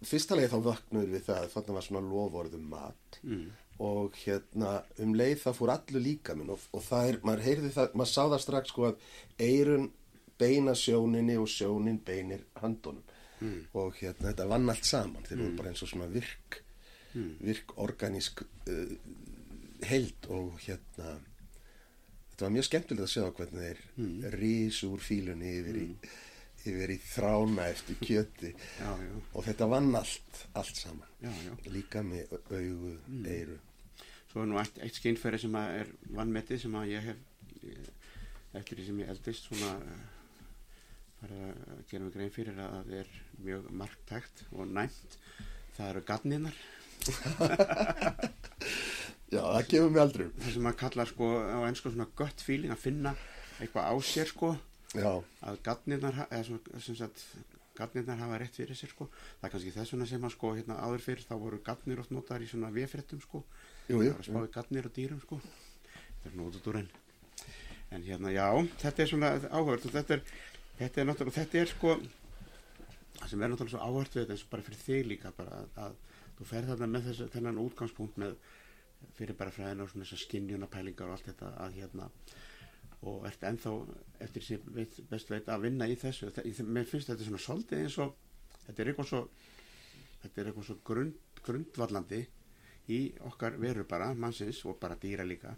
fyrsta 0.05 0.37
leið 0.37 0.53
þá 0.53 0.61
vöknuður 0.65 1.11
við 1.13 1.25
það 1.27 1.47
þannig 1.53 1.77
var 1.77 1.85
svona 1.85 2.01
lofórðum 2.07 2.69
mat. 2.71 3.19
Mm. 3.21 3.49
Og 3.81 4.17
hérna 4.25 4.75
um 5.01 5.15
leið 5.17 5.39
það 5.45 5.57
fór 5.57 5.71
allur 5.75 6.03
líka 6.05 6.35
minn 6.37 6.51
og, 6.53 6.59
og 6.77 6.83
það 6.85 7.09
er, 7.11 7.19
maður 7.25 7.45
heyrði 7.47 7.71
það, 7.77 7.95
maður 7.97 8.11
sá 8.13 8.21
það 8.33 8.43
strax 8.45 8.73
sko 8.73 8.85
að 8.91 9.07
eirun 9.47 9.87
beina 10.41 10.73
sjóninni 10.77 11.35
og 11.41 11.49
sjónin 11.49 12.01
beinir 12.05 12.45
handunum 12.61 13.03
Mm. 13.41 13.63
og 13.73 13.95
hérna 13.97 14.27
þetta 14.29 14.45
vann 14.51 14.69
allt 14.69 14.85
saman. 14.85 15.23
Þeir 15.25 15.39
voru 15.41 15.55
bara 15.57 15.69
eins 15.71 15.79
og 15.81 15.89
svona 15.89 16.05
virk 16.13 16.59
virk 17.41 17.71
organísk 17.81 18.43
uh, 18.69 18.91
held 19.89 20.27
og 20.29 20.59
hérna 20.61 21.15
þetta 22.29 22.45
var 22.45 22.53
mjög 22.53 22.67
skemmtilegt 22.67 23.07
að 23.07 23.09
sjá 23.15 23.23
hvernig 23.39 23.63
þeir 23.63 23.81
mm. 23.95 24.19
rís 24.37 24.83
úr 24.85 25.01
fílunni 25.01 25.55
yfir, 25.57 25.79
í, 25.81 25.87
yfir 26.69 26.93
í 26.93 26.99
þrána 27.15 27.65
eftir 27.73 27.97
kjöti. 28.05 28.53
Já, 28.77 28.91
já, 29.07 29.11
og 29.33 29.49
þetta 29.49 29.69
vann 29.73 29.89
allt, 30.03 30.43
allt 30.61 30.77
saman. 30.83 31.09
Já, 31.25 31.33
líka 31.73 32.05
með 32.05 32.37
au- 32.37 32.43
augu, 32.61 32.93
eyru 33.25 33.57
Svo 34.31 34.45
er 34.45 34.47
nú 34.47 34.55
eitt, 34.61 34.77
eitt 34.79 34.95
skinnfæri 34.95 35.35
sem 35.41 35.55
er 35.59 35.89
vannmetið 36.15 36.61
sem 36.63 36.75
að 36.79 36.91
ég 36.93 37.01
hef 37.09 37.19
eftir 38.55 38.79
því 38.79 38.85
sem 38.87 38.99
ég 39.01 39.09
eldist 39.11 39.47
svona 39.47 39.71
eh, 39.83 40.03
farið 41.19 41.41
að 41.43 41.81
gera 41.89 42.03
mig 42.05 42.13
grein 42.15 42.31
fyrir 42.31 42.61
að 42.63 42.69
það 42.77 42.93
er 43.01 43.09
mjög 43.43 43.63
marktækt 43.81 44.37
og 44.55 44.63
næmt. 44.71 45.09
Það 45.75 45.89
eru 45.89 46.01
gatninnar 46.07 46.55
Já, 49.31 49.41
það 49.41 49.67
gefur 49.71 49.91
mig 49.91 50.01
aldrei 50.03 50.27
það 50.37 50.51
sem 50.55 50.69
að 50.69 50.79
kalla 50.81 51.03
sko 51.09 51.25
á 51.39 51.59
ennsku 51.67 51.87
svona 51.91 52.13
gött 52.19 52.39
feeling 52.45 52.71
að 52.75 52.83
finna 52.83 53.11
eitthvað 53.59 53.87
á 53.87 53.95
sér 54.05 54.27
sko. 54.31 54.49
Já, 54.91 55.11
að 55.47 55.55
gatninnar 55.65 56.15
eða 56.27 56.43
svona 56.47 56.83
sem 56.87 56.95
sagt 56.99 57.17
gatnirnar 57.75 58.19
hafa 58.19 58.39
rétt 58.39 58.55
fyrir 58.59 58.77
sér 58.77 58.91
sko. 58.91 59.07
Það 59.39 59.47
er 59.47 59.51
kannski 59.55 59.75
þess 59.75 59.93
vegna 59.95 60.07
sem 60.07 60.25
að 60.27 60.35
sko 60.35 60.47
hérna 60.55 60.75
áður 60.83 61.05
fyrir 61.07 61.27
þá 61.27 61.35
voru 61.43 61.57
gatnir 61.67 62.01
oft 62.03 62.13
notaðar 62.15 62.45
í 62.45 62.51
svona 62.51 62.73
vefréttum 62.75 63.21
sko 63.23 63.39
jú, 63.89 63.97
jú, 64.05 64.11
það 64.11 64.15
var 64.15 64.21
að 64.21 64.29
spá 64.29 64.43
í 64.47 64.53
gatnir 64.57 64.87
og 64.89 64.93
dýrum 64.95 65.21
sko. 65.23 65.39
Þetta 66.23 66.71
er 66.71 66.81
enn 66.81 66.89
en 67.91 68.03
hérna 68.07 68.31
já, 68.31 68.45
þetta 68.79 69.03
er 69.03 69.09
svona 69.11 69.29
áhört 69.51 69.85
og 69.89 69.91
þetta 69.97 70.13
er, 70.15 70.21
þetta 70.79 71.01
er 71.01 71.07
náttúrulega 71.09 71.41
þetta 71.41 71.59
er 71.59 71.71
sko 71.73 71.95
það 73.17 73.27
sem 73.33 73.41
er 73.43 73.51
náttúrulega 73.51 73.73
svo 73.73 73.81
áhört 73.83 74.15
við 74.15 74.21
þetta 74.23 74.35
eins 74.37 74.45
og 74.45 74.51
bara 74.53 74.65
fyrir 74.67 74.83
þig 74.85 75.09
líka 75.09 75.31
bara 75.35 75.57
að, 75.57 75.73
að 75.87 75.97
þú 76.37 76.47
fer 76.53 76.69
þarna 76.69 76.87
með 76.93 77.09
þess 77.09 77.33
þennan 77.33 77.59
útgangspunkt 77.65 78.21
með 78.21 78.37
fyrir 79.17 79.35
bara 79.41 79.51
fræðina 79.51 79.83
og 79.83 79.91
svona 79.91 80.07
þessar 80.07 80.23
skinjuna 80.23 80.69
pælingar 80.71 81.09
og 81.11 81.17
allt 81.17 81.27
þetta 81.31 81.51
að 81.65 81.75
hérna 81.81 82.07
og 83.11 83.23
ert 83.27 83.43
ennþá 83.49 83.71
eftir 84.23 84.45
sem 84.45 84.65
veit, 84.77 84.99
best 85.09 85.31
veit 85.33 85.47
að 85.49 85.63
vinna 85.65 85.87
í 85.89 85.95
þessu. 85.97 86.29
Þa- 86.31 86.45
í, 86.47 86.51
mér 86.63 86.85
finnst 86.85 87.09
þetta 87.09 87.25
svona 87.27 87.41
svolítið 87.41 87.83
eins 87.87 87.97
og 88.03 88.11
þetta 88.67 88.83
er 88.85 88.91
eitthvað 88.93 89.09
svo 89.11 89.21
þetta 90.21 90.41
er 90.45 90.51
eitthvað 90.51 90.67
svo 90.69 90.77
grund, 90.85 91.17
grundvallandi 91.43 92.21
í 92.91 92.99
okkar 93.29 93.57
veru 93.61 93.85
bara 93.89 94.11
mannsins 94.13 94.61
og 94.67 94.79
bara 94.81 94.99
dýra 94.99 95.25
líka 95.27 95.55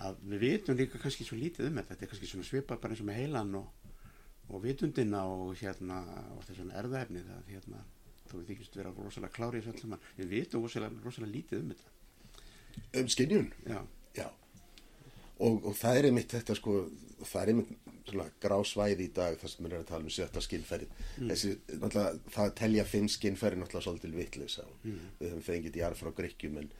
að 0.00 0.20
við 0.32 0.44
vitum 0.46 0.78
líka 0.78 1.00
kannski 1.00 1.26
svo 1.28 1.36
lítið 1.36 1.68
um 1.68 1.78
þetta. 1.80 1.92
Þetta 1.92 2.06
er 2.06 2.12
kannski 2.12 2.30
svona 2.30 2.48
svipað 2.48 2.82
bara 2.82 2.94
eins 2.94 3.04
og 3.04 3.08
með 3.10 3.20
heilan 3.20 3.54
og, 3.60 3.88
og 4.48 4.62
vitundina 4.64 5.22
og 5.28 5.54
hérna 5.60 6.02
og 6.36 6.44
þess 6.46 6.62
svona 6.62 6.78
erðaefnið 6.80 7.32
að 7.36 7.54
hérna 7.54 7.84
þú 8.30 8.40
við 8.40 8.52
þykist 8.52 8.78
vera 8.80 8.94
rosalega 8.96 9.36
klári 9.36 9.60
í 9.60 9.64
þessu 9.66 9.76
öllum 9.76 9.96
við 10.16 10.34
vitum 10.36 10.64
rosalega, 10.64 11.02
rosalega 11.04 11.34
lítið 11.36 11.64
um 11.64 11.72
þetta. 11.74 11.96
Um 13.00 13.10
skinjun 13.10 13.50
já, 13.66 13.80
Já 14.16 14.26
og, 15.40 15.64
og 15.64 15.76
það 15.78 15.98
er 15.98 16.08
einmitt 16.10 16.34
þetta 16.36 16.56
sko 16.58 16.74
það 17.20 17.40
er 17.42 17.52
einmitt 17.52 17.88
grásvæði 18.42 19.06
í 19.06 19.12
dag 19.14 19.36
þar 19.38 19.52
sem 19.52 19.64
við 19.64 19.72
erum 19.72 19.84
að 19.84 19.90
tala 19.90 20.06
um 20.06 20.14
sjötta 20.14 20.42
skinnferði 20.42 20.88
þessi, 21.16 21.52
náttúrulega, 21.76 22.20
það 22.34 22.46
að 22.46 22.54
telja 22.60 22.86
fimm 22.88 23.08
skinnferði 23.12 23.60
náttúrulega 23.60 23.86
svolítið 23.86 24.16
vitlis 24.18 24.56
mm. 24.60 25.02
við 25.20 25.28
höfum 25.28 25.44
fengið 25.46 25.78
í 25.78 25.84
arf 25.86 26.02
frá 26.02 26.10
Grekkjum 26.16 26.58
en, 26.62 26.70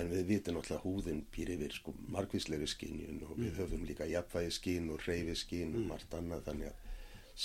en 0.00 0.10
við 0.12 0.24
vitum 0.32 0.58
náttúrulega 0.58 0.84
húðin 0.84 1.22
býr 1.34 1.54
yfir 1.54 1.76
sko 1.78 1.94
margvíslegri 2.16 2.68
skinjun 2.70 3.22
og 3.28 3.36
við 3.38 3.60
höfum 3.62 3.86
líka 3.88 4.08
jafnvægi 4.10 4.56
skinn 4.58 4.90
og 4.94 5.04
reyfi 5.06 5.36
skinn 5.38 5.76
og 5.78 5.86
margt 5.92 6.18
annað 6.18 6.46
þannig 6.48 6.72
að 6.72 6.86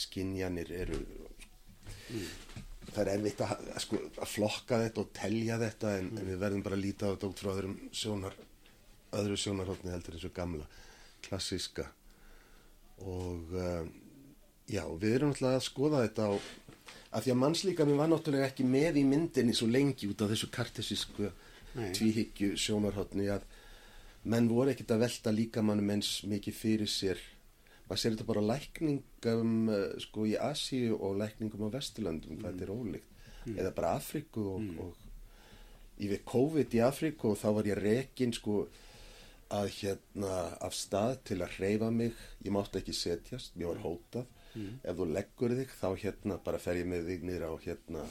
skinjanir 0.04 0.74
eru 0.74 1.04
það 2.94 3.04
er 3.04 3.12
erfitt 3.14 3.44
að, 3.44 3.54
að, 3.74 3.84
sko, 3.84 4.00
að 4.18 4.32
flokka 4.32 4.80
þetta 4.88 5.04
og 5.04 5.14
telja 5.16 5.60
þetta 5.62 5.94
en, 6.00 6.10
en 6.18 6.28
við 6.32 6.42
verðum 6.42 6.66
bara 6.66 6.80
að 6.80 6.84
líta 6.88 7.10
á 7.10 7.12
þetta 7.14 7.30
út 7.30 7.44
frá 7.44 7.52
öðrum 7.54 7.78
sjónar 7.94 8.42
öðru 9.20 9.38
sjónarhóttni 9.40 9.92
heldur 9.94 10.16
eins 10.18 10.26
og 10.28 10.34
gamla, 10.36 10.66
klassíska. 11.26 11.86
Og 13.04 13.54
uh, 13.58 13.84
já, 14.70 14.84
við 15.02 15.16
erum 15.18 15.34
alltaf 15.34 15.58
að 15.58 15.66
skoða 15.68 16.04
þetta 16.06 16.28
á, 16.30 16.34
af 17.14 17.26
því 17.26 17.34
að 17.34 17.42
mannslíka 17.44 17.88
mér 17.90 18.00
var 18.02 18.12
náttúrulega 18.14 18.50
ekki 18.52 18.66
með 18.68 19.00
í 19.02 19.06
myndinni 19.08 19.56
svo 19.58 19.68
lengi 19.72 20.10
út 20.10 20.24
af 20.26 20.32
þessu 20.34 20.50
kartesísku 20.54 21.30
tvíhyggju 21.74 22.52
sjónarhóttni 22.62 23.28
að 23.34 23.46
menn 24.30 24.46
voru 24.52 24.72
ekkert 24.72 24.92
að 24.94 25.02
velta 25.08 25.32
líkamannum 25.34 25.90
eins 25.96 26.12
mikið 26.30 26.56
fyrir 26.60 26.92
sér. 26.92 27.22
Maður 27.90 28.00
sér 28.04 28.14
þetta 28.16 28.28
bara 28.30 28.44
lækningum 28.54 29.56
uh, 29.74 29.82
sko 30.06 30.28
í 30.30 30.36
Asíu 30.40 30.96
og 31.00 31.18
lækningum 31.20 31.66
á 31.68 31.74
Vesturlandum, 31.74 32.38
hvað 32.40 32.54
þetta 32.54 32.68
er 32.70 32.76
ólíkt. 32.78 33.10
Mm. 33.44 33.58
eða 33.60 33.72
bara 33.76 33.90
Afríku 34.00 34.44
og, 34.54 34.62
Mm. 34.64 34.78
og 34.80 36.00
ég 36.00 36.14
veit 36.14 36.22
COVID 36.26 36.76
í 36.78 36.80
Afríku 36.80 37.34
og 37.34 37.38
þá 37.42 37.50
var 37.58 37.68
ég 37.68 37.76
rekin 37.82 38.32
sko 38.32 38.70
að 39.54 39.70
hérna 39.80 40.36
af 40.64 40.76
stað 40.78 41.18
til 41.30 41.40
að 41.44 41.58
hreyfa 41.58 41.90
mig. 41.94 42.16
Ég 42.46 42.54
mátti 42.56 42.80
ekki 42.80 42.96
setjast, 42.98 43.58
mér 43.58 43.74
var 43.74 43.84
hótað. 43.88 44.32
Mm. 44.54 44.74
ef 44.86 44.98
þú 45.00 45.06
leggur 45.10 45.54
þig 45.58 45.72
þá 45.80 45.88
hérna 45.98 46.36
bara 46.46 46.60
fer 46.62 46.78
ég 46.78 46.86
með 46.86 47.08
þig 47.08 47.24
nýra 47.26 47.48
á 47.50 47.58
hérna 47.58 48.04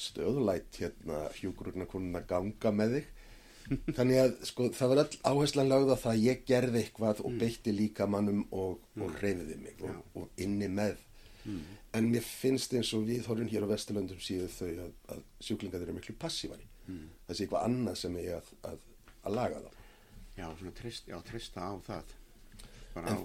stöðulætt 0.00 0.78
hérna 0.80 1.18
hjúgrunna 1.36 1.84
konuna 1.90 2.22
ganga 2.24 2.72
með 2.72 2.94
þig. 2.96 3.10
Þannig 3.98 4.20
að 4.22 4.32
sko 4.48 4.70
það 4.72 4.94
var 4.94 5.02
all 5.02 5.18
áherslan 5.28 5.68
lögð 5.68 5.92
á 5.92 5.96
það 6.06 6.14
að 6.14 6.24
ég 6.24 6.46
gerði 6.48 6.80
eitthvað 6.80 7.20
og 7.20 7.36
beitti 7.42 7.74
líka 7.76 8.06
mannum 8.08 8.46
og, 8.48 8.80
og 8.96 9.12
hreyfiði 9.20 9.58
mig 9.60 9.84
og, 9.84 10.00
og 10.16 10.40
inni 10.40 10.70
með. 10.72 10.96
En 11.96 12.08
mér 12.08 12.24
finnst 12.24 12.72
eins 12.76 12.94
og 12.96 13.04
við 13.08 13.28
horfum 13.28 13.52
hér 13.52 13.68
á 13.68 13.72
Vesturlöndum 13.74 14.24
síðu 14.24 14.48
þau 14.52 14.72
að, 14.72 14.96
að 15.12 15.22
sjúklingar 15.44 15.84
eru 15.84 15.94
miklu 15.96 16.16
passívari 16.20 16.64
það 16.88 17.34
sé 17.34 17.44
eitthvað 17.44 17.66
annað 17.68 17.98
sem 18.02 18.16
er 18.22 18.38
að, 18.38 18.52
að, 18.70 18.78
að 19.28 19.36
laga 19.38 19.60
þá 19.64 19.77
Já, 20.38 20.46
svona 20.60 20.74
trist, 20.78 21.08
já, 21.10 21.18
trista 21.26 21.66
á 21.66 21.72
það. 21.88 22.14
Bara 22.94 23.16
á 23.16 23.18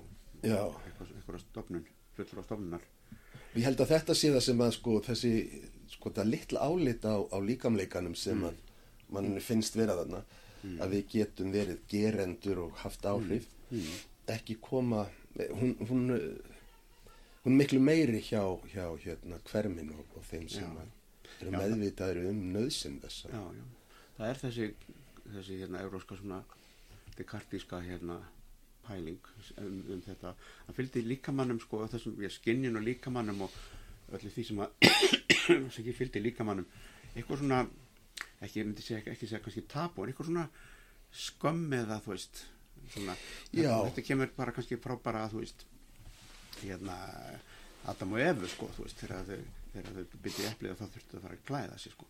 já, 0.43 0.59
eitthvað, 0.59 1.13
eitthvað 1.17 1.39
stofnun, 1.45 1.85
fullur 2.17 2.41
á 2.41 2.45
stofnunar 2.47 2.87
ég 3.53 3.65
held 3.67 3.81
að 3.83 3.91
þetta 3.93 4.15
sé 4.17 4.31
það 4.33 4.45
sem 4.47 4.63
að 4.65 4.71
sko 4.77 4.95
þessi 5.05 5.33
sko 5.93 6.11
það 6.15 6.31
litla 6.31 6.63
álit 6.67 7.05
á, 7.05 7.15
á 7.21 7.37
líkamleikanum 7.43 8.15
sem 8.17 8.41
að 8.47 8.57
mann 9.13 9.35
finnst 9.43 9.77
vera 9.77 9.97
þarna 9.99 10.23
að 10.81 10.95
við 10.95 11.05
getum 11.11 11.51
verið 11.53 11.83
gerendur 11.91 12.63
og 12.65 12.81
haft 12.81 13.05
áhrif 13.05 13.45
ekki 14.31 14.57
koma 14.63 15.03
hún, 15.59 15.75
hún 15.89 16.03
hún 17.43 17.53
er 17.53 17.59
miklu 17.59 17.79
meiri 17.83 18.21
hjá, 18.23 18.41
hjá 18.71 18.85
hérna 19.03 19.39
hvermin 19.49 19.91
og, 19.93 20.03
og 20.17 20.27
þeim 20.29 20.47
sem 20.49 20.63
Já. 20.63 20.83
að 20.83 21.43
eru 21.43 21.53
meðvitaður 21.57 22.29
um 22.29 22.37
nöðsinn 22.53 23.01
þessa. 23.03 23.31
Já, 23.33 23.41
já, 23.57 23.63
það 24.17 24.29
er 24.29 24.39
þessi 24.43 24.67
þessi 25.33 25.57
hérna 25.59 25.81
euróska 25.83 26.15
svona 26.19 26.39
dekartíska 27.19 27.81
hérna 27.85 28.19
pæling 28.87 29.19
um, 29.61 29.77
um 29.95 30.01
þetta, 30.03 30.33
hann 30.65 30.77
fylgdi 30.77 31.03
líkamannum 31.05 31.61
sko, 31.63 31.83
þessum, 31.91 32.17
ég 32.23 32.33
skinnjun 32.33 32.79
og 32.79 32.85
líkamannum 32.87 33.45
og 33.45 33.57
öllu 34.13 34.31
því 34.33 34.45
sem 34.49 34.61
að 34.63 34.89
sem 35.45 35.67
ekki 35.69 35.95
fylgdi 35.97 36.23
líkamannum. 36.23 36.67
Eitthvað 37.13 37.43
svona, 37.43 37.61
ekki, 38.43 38.65
segja 38.81 39.01
ekki 39.03 39.29
segja 39.29 39.41
kannski 39.45 39.65
tapu, 39.71 40.03
en 40.03 40.11
eitthvað 40.11 40.31
svona 40.31 40.47
skömm 41.13 41.77
eða 41.77 41.99
þú 42.03 42.15
veist 42.15 42.43
svona, 42.91 43.15
þetta, 43.51 43.79
þetta 43.87 44.05
kemur 44.09 44.35
bara 44.37 44.55
kannski 44.55 44.79
frá 44.81 44.97
bara 45.03 45.27
þú 45.31 45.43
veist 45.43 45.67
hérna 46.63 46.97
Adam 47.91 48.15
og 48.15 48.23
Evu 48.23 48.49
sko, 48.51 48.69
þú 48.75 48.87
veist, 48.87 49.03
þegar 49.03 49.27
þau 49.27 50.17
byrjuði 50.23 50.49
eplið 50.51 50.73
og 50.73 50.79
þá 50.79 50.85
þurftu 50.95 51.17
að 51.17 51.25
fara 51.27 51.37
að 51.37 51.45
klæða 51.49 51.79
sig 51.81 51.95
sko 51.95 52.09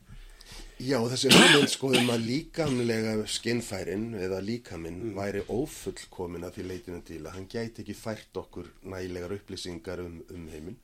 Já, 0.84 0.98
þessi 1.08 1.30
hugmynd 1.32 1.70
sko 1.72 1.92
um 1.96 2.10
að 2.12 2.24
líkamlega 2.28 3.12
skinnfærin 3.30 4.10
eða 4.20 4.40
líkaminn 4.44 4.98
Mm. 5.04 5.14
væri 5.16 5.44
ófullkomin 5.48 6.44
að 6.44 6.58
því 6.58 6.64
leitinu 6.68 7.02
til 7.06 7.22
að 7.24 7.36
hann 7.38 7.48
gæti 7.48 7.84
ekki 7.84 7.96
fært 7.96 8.36
okkur 8.42 8.68
nægilegar 8.84 9.36
upplýsingar 9.38 10.00
um, 10.04 10.18
um 10.34 10.48
heiminn 10.52 10.78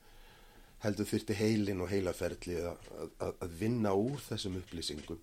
heldur 0.80 1.04
þurfti 1.10 1.34
heilin 1.36 1.80
og 1.84 1.90
heilaferli 1.92 2.56
að, 2.62 2.88
að, 3.20 3.34
að 3.44 3.58
vinna 3.60 3.92
úr 3.92 4.22
þessum 4.30 4.56
upplýsingum 4.62 5.18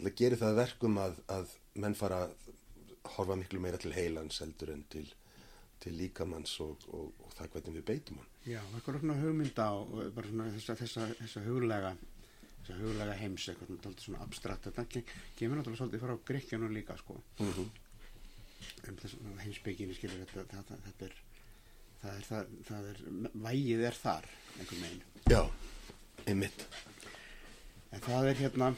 það 0.00 0.14
gerir 0.16 0.38
það 0.40 0.48
að 0.54 0.60
verkum 0.62 0.98
að, 1.02 1.20
að 1.28 1.52
menn 1.74 1.94
fara 1.98 2.22
að 2.24 2.34
horfa 3.16 3.36
miklu 3.36 3.60
meira 3.60 3.78
til 3.82 3.92
heilans 3.92 4.40
heldur 4.40 4.72
en 4.72 4.84
til, 4.88 5.04
til 5.82 5.92
líkamanns 5.98 6.56
og, 6.64 6.78
og, 6.88 7.12
og 7.20 7.36
það 7.36 7.52
hvernig 7.52 7.76
við 7.80 7.88
beitum 7.92 8.22
hann 8.22 8.32
Já, 8.54 8.60
eitthvað 8.72 9.00
svona 9.02 9.18
hugmynda 9.20 9.68
svona 10.30 10.48
þessa, 10.56 10.78
þessa, 10.80 11.08
þessa 11.20 11.44
huglega 11.50 11.96
þessa 12.66 12.80
huglega 12.82 13.16
heims 13.20 13.48
eitthvað 13.48 13.70
svona, 13.70 13.82
dálítið 13.86 14.08
svona 14.08 14.24
abstrakt. 14.26 14.66
Þetta 14.68 14.84
ke- 14.92 15.04
kemur 15.38 15.60
náttúrulega 15.60 15.82
svolítið 15.82 16.04
frá 16.04 16.18
Gríkjanu 16.30 16.72
líka 16.74 16.96
sko. 16.98 17.22
Mm 17.38 17.52
-hmm. 17.52 17.68
um 19.30 19.38
heimsbygginni 19.38 19.94
skilur 19.94 20.26
þetta, 20.26 20.44
þetta, 20.50 20.76
þetta 20.84 21.04
er 21.04 21.16
það 22.02 22.18
er, 22.18 22.26
það, 22.28 22.52
það 22.68 22.90
er, 22.90 23.00
vægið 23.46 23.82
er 23.88 23.98
þar 24.02 24.28
einhvern 24.60 24.84
veginn, 24.84 25.02
Já, 25.30 25.40
einmitt. 26.26 26.66
En 27.94 28.00
það 28.00 28.28
er 28.30 28.40
hérna 28.42 28.70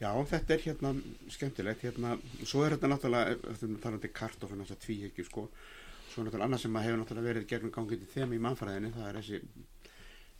já, 0.00 0.10
þetta 0.32 0.54
er 0.56 0.64
hérna 0.66 0.92
skemmtilegt, 1.32 1.86
hérna, 1.86 2.16
svo 2.44 2.64
er 2.66 2.76
þetta 2.76 2.90
náttúrulega, 2.92 3.38
þetta 3.46 3.80
talandi 3.86 4.12
kartofin 4.20 4.64
þess 4.64 4.76
að 4.76 4.82
tvíhyggju 4.84 5.26
sko, 5.30 5.46
svo 6.10 6.22
er 6.22 6.28
náttúrulega 6.28 6.48
annað 6.50 6.64
sem 6.66 6.76
að 6.76 6.86
hefur 6.86 7.00
náttúrulega 7.02 7.30
verið 7.30 7.48
gegnum 7.52 7.74
gangið 7.74 8.06
þeim 8.12 8.36
í 8.36 8.42
mannfræðinni, 8.46 8.92
það 8.96 9.08
er 9.08 9.20
þessi 9.20 9.40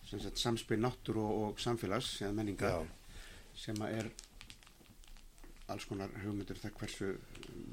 samspil 0.07 0.81
náttúru 0.83 1.25
og, 1.25 1.43
og 1.51 1.61
samfélags 1.63 2.23
eða 2.23 2.37
menningar 2.37 2.77
Já. 2.77 2.87
sem 3.59 3.83
að 3.83 4.01
er 4.01 4.11
alls 5.73 5.87
konar 5.89 6.13
hugmyndur 6.23 6.59
það 6.61 6.77
hversu 6.81 7.13
um, 7.17 7.69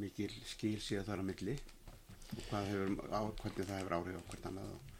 mikil 0.00 0.32
skil 0.46 0.76
séu 0.82 1.04
þar 1.06 1.22
á 1.22 1.28
milli 1.28 1.54
og 2.34 2.40
hvað 2.50 2.70
hefur, 2.72 2.94
á, 3.14 3.20
hvernig 3.40 3.68
það 3.68 3.78
hefur 3.78 3.98
áhrif 3.98 4.18
á 4.18 4.28
hvert 4.30 4.48
annað 4.50 4.72
og, 4.74 4.94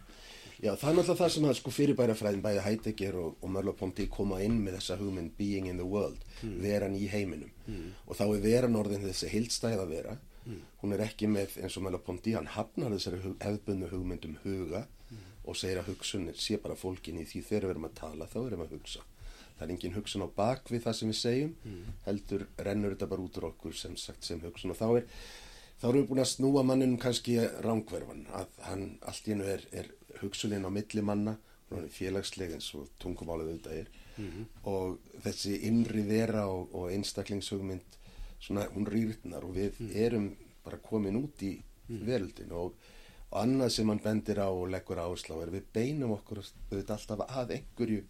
Já, 0.58 0.72
það 0.74 0.88
er 0.88 0.96
náttúrulega 0.98 1.18
það 1.20 1.28
sem 1.30 1.44
að 1.46 1.52
sko 1.54 1.70
fyrirbærafræðin 1.70 2.40
bæði 2.42 2.62
Heidegger 2.64 3.16
og, 3.20 3.34
og 3.38 3.50
Merleau-Ponty 3.54 4.08
koma 4.10 4.40
inn 4.42 4.56
með 4.58 4.80
þessa 4.80 4.96
hugmynd 4.98 5.36
being 5.38 5.68
in 5.70 5.78
the 5.78 5.86
world, 5.86 6.24
veran 6.42 6.96
í 6.98 7.04
heiminum. 7.12 7.52
Og 8.10 8.18
þá 8.18 8.24
er 8.24 8.42
veran 8.42 8.74
orðin 8.80 9.04
þessi 9.06 9.30
heildstæða 9.30 9.84
vera, 9.86 10.16
hún 10.82 10.96
er 10.96 11.04
ekki 11.04 11.28
með 11.30 11.54
eins 11.62 11.76
og 11.78 11.84
Merleau-Ponty, 11.86 12.34
hann 12.34 12.50
hafnar 12.56 12.90
þessari 12.96 13.36
hefðbundu 13.38 13.92
hugmynd 13.92 14.26
um 14.26 14.34
huga 14.42 14.82
og 15.48 15.56
segir 15.56 15.80
að 15.80 15.90
hugsun 15.92 16.28
sé 16.36 16.58
bara 16.62 16.76
fólkin 16.76 17.20
í 17.22 17.24
því 17.28 17.42
þegar 17.48 17.66
við 17.68 17.74
erum 17.74 17.88
að 17.88 17.98
tala, 18.02 18.28
þá 18.28 18.38
erum 18.44 18.62
við 18.62 18.66
að 18.66 18.74
hugsa. 18.76 19.04
Það 19.58 19.64
er 19.66 19.72
engin 19.74 19.96
hugsun 19.96 20.22
á 20.22 20.28
bakvið 20.36 20.82
það 20.84 20.96
sem 20.98 21.10
við 21.10 21.18
segjum 21.18 21.52
heldur 22.06 22.46
rennur 22.68 22.94
þetta 22.94 23.10
bara 23.10 23.24
út 23.24 23.38
úr 23.40 23.48
okkur 23.50 23.74
sem 23.74 23.96
sagt 23.96 24.24
sem 24.24 24.40
hugsun. 24.44 24.70
Og 24.70 24.78
þá 24.78 24.88
er 25.00 25.06
þá 25.80 25.88
erum 25.88 26.02
við 26.02 26.08
búin 26.10 26.22
að 26.22 26.32
snúa 26.32 26.62
manninum 26.62 26.98
kannski 27.02 27.38
rángverfan 27.64 28.26
að 28.34 28.46
hann 28.68 28.98
allt 29.02 29.28
í 29.28 29.32
hennu 29.34 29.48
er, 29.50 29.64
er 29.72 29.90
hugsunin 30.20 30.66
á 30.66 30.70
milli 30.70 31.02
manna 31.02 31.36
félagsleg 31.68 32.54
eins 32.56 32.70
og 32.74 32.88
tungumálið 33.02 33.50
auðvitað 33.50 33.80
er. 33.82 33.88
Og 34.64 34.98
þessi 35.24 35.58
innri 35.68 36.02
vera 36.08 36.46
og, 36.48 36.70
og 36.74 36.92
einstaklingshugmynd 36.94 37.98
svona 38.40 38.68
hún 38.74 38.86
rýrnar 38.86 39.44
og 39.44 39.54
við 39.58 39.78
erum 39.94 40.30
bara 40.64 40.78
komin 40.78 41.16
út 41.18 41.42
í 41.42 41.56
veröldin 42.06 42.52
og, 42.52 42.74
og 43.30 43.42
annað 43.42 43.74
sem 43.74 43.90
hann 43.92 44.00
bendir 44.04 44.40
á 44.40 44.48
og 44.48 44.70
leggur 44.72 45.00
áherslu 45.02 45.36
á 45.36 45.42
er 45.44 45.52
við 45.52 45.68
beinum 45.74 46.14
okkur 46.16 46.40
auðvitað 46.42 46.94
alltaf 46.96 47.24
að 47.28 47.54
einhverju 47.58 48.04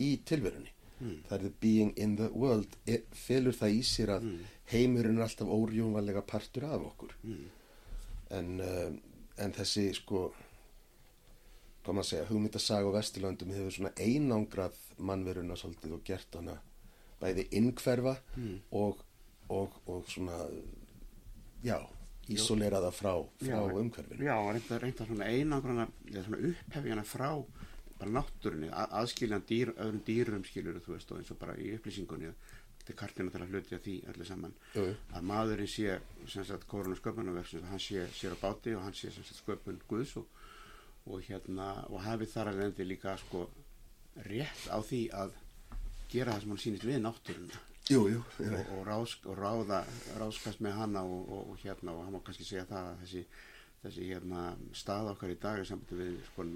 í 0.00 0.10
tilverunni. 0.28 0.72
Það 1.00 1.36
er 1.36 1.42
the 1.46 1.52
being 1.60 1.94
in 1.96 2.16
the 2.16 2.28
world. 2.36 2.76
E, 2.84 3.00
felur 3.16 3.56
það 3.56 3.76
í 3.78 3.80
sér 3.88 4.10
að 4.18 4.26
heimurinn 4.68 5.16
er 5.16 5.24
alltaf 5.24 5.48
órjúnvalega 5.48 6.22
partur 6.28 6.66
af 6.68 6.84
okkur. 6.90 7.14
En, 8.36 8.50
uh, 8.60 8.90
en 9.40 9.54
þessi 9.56 9.88
sko 9.96 10.28
hvað 11.80 11.96
maður 11.96 12.04
að 12.04 12.10
segja, 12.10 12.26
hugmyndasaga 12.28 12.90
á 12.92 12.96
Vesturlöndum 12.96 13.54
hefur 13.56 13.72
svona 13.74 13.92
einangrað 13.96 14.76
mannveruna 15.00 15.56
svolítið 15.56 15.94
og 15.96 16.02
gert 16.04 16.36
hana 16.36 16.58
bæði 17.20 17.46
innkverfa 17.56 18.18
og, 18.76 19.00
og, 19.48 19.78
og 19.86 20.04
svona 20.08 20.36
já, 21.64 21.78
ísoleraða 22.36 22.92
frá, 22.94 23.12
frá 23.42 23.58
umhverfinu. 23.64 24.24
Já, 24.26 24.36
reynda, 24.52 24.78
reynda 24.84 25.06
svona 25.08 25.28
einangrana 25.30 25.88
upphefjana 26.14 27.04
frá 27.06 27.30
bara 28.00 28.14
náttúrunni, 28.16 28.70
að, 28.72 28.94
aðskiljan 29.02 29.44
dýr, 29.48 29.74
öðrum 29.76 30.02
dýrum 30.06 30.44
skilur 30.48 30.80
þú 30.80 30.94
veist 30.94 31.10
og 31.12 31.20
eins 31.20 31.32
og 31.34 31.40
bara 31.40 31.56
í 31.60 31.74
upplýsingunni 31.76 32.30
þetta 32.80 32.94
er 32.94 32.98
kartina 33.02 33.32
til 33.34 33.42
að 33.44 33.52
hluti 33.52 33.76
að 33.76 33.82
því 33.84 33.96
öllu 34.12 34.26
saman. 34.28 34.54
Jú, 34.74 34.84
jú. 34.88 34.94
að 35.12 35.26
maðurinn 35.30 35.68
sé 35.68 35.98
sem 36.32 36.46
sagt 36.48 36.66
korun 36.70 36.94
og 36.94 37.00
sköpunarverksins 37.00 37.68
hann 37.68 37.82
sé 37.82 38.06
sér 38.16 38.36
á 38.36 38.38
báti 38.40 38.74
og 38.76 38.86
hann 38.86 38.96
sé 38.96 39.12
sem 39.12 39.26
sagt 39.26 39.42
sköpun 39.42 39.82
Guðs 39.90 40.16
og, 40.16 40.30
og 41.10 41.20
hérna 41.28 41.72
og 41.90 42.00
hafi 42.06 42.28
þar 42.32 42.54
að 42.54 42.62
lendi 42.64 42.88
líka 42.88 43.18
sko 43.20 43.44
rétt 44.24 44.64
á 44.72 44.80
því 44.80 45.02
að 45.12 45.36
gera 46.10 46.32
það 46.34 46.46
sem 46.46 46.54
hann 46.54 46.64
sýnist 46.64 46.88
við 46.88 47.02
náttúruna 47.04 47.66
Jú, 47.90 48.04
jú, 48.06 48.20
og, 48.22 48.68
og, 48.76 48.82
rás, 48.86 49.16
og 49.26 49.34
ráða 49.34 49.80
ráskast 50.20 50.60
með 50.62 50.76
hana 50.78 51.00
og, 51.02 51.24
og, 51.26 51.48
og 51.50 51.56
hérna 51.58 51.90
og 51.96 52.04
hann 52.04 52.14
má 52.14 52.20
kannski 52.22 52.44
segja 52.46 52.62
það 52.68 52.84
að 52.86 53.00
þessi, 53.00 53.22
þessi 53.82 54.04
hérna 54.12 54.42
stað 54.78 55.10
okkar 55.10 55.32
í 55.34 55.38
dag 55.42 55.58
er 55.58 55.66
samt 55.66 55.90
við 55.98 56.20
sko, 56.28 56.46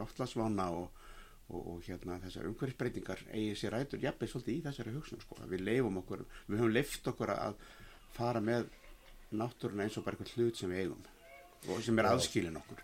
loftlagsvána 0.00 0.66
og, 0.74 1.04
og, 1.52 1.60
og 1.60 1.86
hérna 1.86 2.18
þessar 2.24 2.48
umhverfisbreytingar 2.50 3.22
eigi 3.30 3.54
sér 3.60 3.76
rætur 3.76 4.02
jafnveg 4.02 4.32
svolítið 4.32 4.56
í 4.56 4.64
þessari 4.66 4.96
hugsun 4.96 5.22
sko, 5.22 5.38
við 5.52 5.62
leifum 5.68 6.02
okkur, 6.02 6.26
við 6.48 6.64
höfum 6.64 6.74
leift 6.74 7.12
okkur 7.12 7.34
að 7.36 7.62
fara 8.16 8.42
með 8.42 8.66
náttúruna 9.38 9.86
eins 9.86 10.00
og 10.00 10.08
bara 10.08 10.18
eitthvað 10.18 10.34
hlut 10.42 10.58
sem 10.58 10.74
við 10.74 10.82
eigum 10.82 11.06
og 11.70 11.86
sem 11.86 12.02
er 12.02 12.10
aðskilin 12.10 12.58
okkur. 12.58 12.82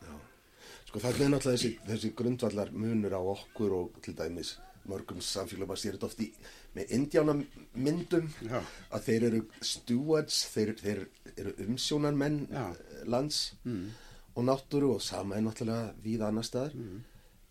Sko 0.86 1.02
það 1.02 1.18
er 1.26 1.34
náttúrulega 1.34 1.58
þessi, 1.58 1.74
þessi 1.90 2.14
grundvallar 2.14 2.70
munur 2.70 3.18
á 3.18 3.22
okkur 3.34 3.74
og 3.82 4.00
til 4.06 4.14
dæmis 4.14 4.54
mörgum 4.88 5.20
samfélagum 5.24 5.74
að 5.74 5.80
sér 5.82 5.96
þetta 5.96 6.08
oft 6.08 6.20
í 6.24 6.28
með 6.76 6.92
indjánamyndum 6.98 8.28
Já. 8.48 8.60
að 8.94 9.06
þeir 9.08 9.26
eru 9.28 9.40
stewards, 9.64 10.40
þeir, 10.54 10.74
þeir 10.80 11.00
eru 11.36 11.54
umsjónarmenn 11.66 12.40
Já. 12.50 12.64
eh, 12.72 13.04
lands 13.06 13.42
og 14.34 14.44
náttúru 14.46 14.94
og 14.96 15.02
sama 15.02 15.36
er 15.36 15.42
náttúrulega 15.46 15.94
við 16.04 16.22
annar 16.28 16.46
staðar. 16.46 16.74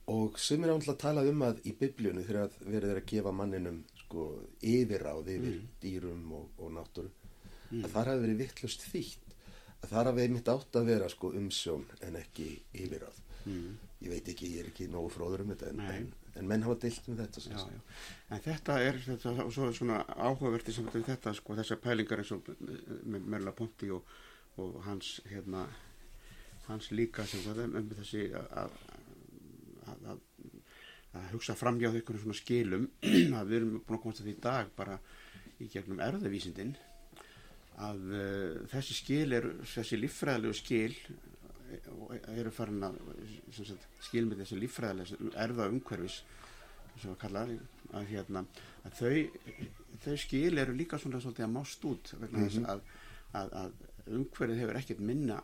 Og 0.08 0.38
sumir 0.40 0.70
er 0.70 0.78
náttúrulega 0.78 0.96
að 0.96 1.02
tala 1.04 1.24
um 1.28 1.42
að 1.44 1.58
í 1.68 1.74
biblíunni 1.76 2.24
þegar 2.24 2.54
verið 2.64 2.90
er 2.94 3.02
að 3.02 3.10
gefa 3.12 3.32
manninum 3.36 3.82
sko 4.06 4.28
yfirráð 4.64 5.28
yfir 5.34 5.58
dýrum 5.84 6.32
og, 6.38 6.46
og 6.64 6.72
náttúru 6.78 7.10
að 7.84 7.90
það 7.92 8.06
hafi 8.08 8.22
verið 8.24 8.38
vittlust 8.46 8.86
þýtt. 8.94 9.24
Að 9.84 9.90
það 9.92 10.06
hafi 10.08 10.22
einmitt 10.24 10.48
átt 10.50 10.78
að 10.80 10.86
vera 10.88 11.10
sko 11.12 11.34
umsjón 11.36 11.84
en 12.08 12.16
ekki 12.16 12.46
yfirráð. 12.74 13.18
Ég 14.00 14.10
veit 14.14 14.28
ekki, 14.32 14.48
ég 14.56 14.60
er 14.64 14.70
ekki 14.72 14.88
nógu 14.92 15.10
fróður 15.10 15.44
um 15.44 15.52
þetta 15.52 15.70
en, 15.74 15.80
en, 15.92 16.08
en 16.38 16.48
menn 16.48 16.64
hafa 16.66 16.80
deilt 16.84 17.10
um 17.12 17.18
þetta 17.18 17.44
Já, 17.48 17.58
já. 17.58 17.82
En 18.36 18.44
þetta 18.46 18.78
er 18.84 19.02
þetta, 19.06 19.36
svo 19.56 19.72
svona 19.76 20.00
áhugaverti 20.16 20.76
sem 20.76 20.88
þetta, 20.94 21.34
sko, 21.38 21.56
þessar 21.58 21.82
pælingar 21.84 22.24
eins 22.24 22.34
og 22.36 22.48
með 23.04 23.28
Merla 23.34 23.54
Ponti 23.56 23.92
og, 23.94 24.08
og 24.62 24.80
hans 24.88 25.18
hérna 25.30 25.68
hans 26.68 26.92
líka 26.92 27.26
sem 27.28 27.44
það 27.46 27.64
er 27.64 27.78
um 27.80 27.92
þessi 27.96 28.26
að, 28.36 28.74
að, 29.88 30.02
að, 30.12 30.26
að 31.16 31.30
hugsa 31.34 31.56
framhjá 31.58 31.92
einhvern 31.94 32.22
svona 32.24 32.38
skilum 32.38 32.90
að 33.40 33.54
við 33.54 33.58
erum 33.62 33.78
búin 33.80 34.00
að 34.00 34.04
komast 34.04 34.22
að 34.24 34.30
því 34.30 34.36
í 34.36 34.44
dag 34.48 34.74
bara 34.78 35.00
í 35.64 35.70
gegnum 35.74 36.04
erðavísindin 36.04 36.76
að 37.88 38.04
uh, 38.10 38.68
þessi 38.74 38.98
skil 38.98 39.38
er 39.38 39.48
þessi 39.76 40.00
líffræðilegu 40.02 40.58
skil 40.58 40.92
eh, 40.92 41.37
eru 42.36 42.54
farin 42.54 42.86
að 42.88 43.00
sem 43.56 43.68
sagt, 43.72 43.88
skil 44.08 44.26
með 44.28 44.44
þessi 44.44 44.60
líffræðilega 44.62 45.32
erða 45.44 45.70
umhverfis 45.72 46.22
kallar 47.22 47.52
að, 47.94 48.08
hérna, 48.10 48.44
að 48.88 48.96
þau, 48.98 49.68
þau 50.06 50.16
skil 50.24 50.58
eru 50.58 50.74
líka 50.78 51.00
svona 51.02 51.22
svolítið 51.22 51.46
að 51.46 51.54
mást 51.54 51.86
út 51.88 52.14
vegna 52.22 52.48
þess 52.48 52.72
að, 52.74 52.82
að, 53.38 53.54
að 53.62 54.18
umhverfið 54.18 54.62
hefur 54.64 54.80
ekkert 54.80 55.04
minna 55.04 55.38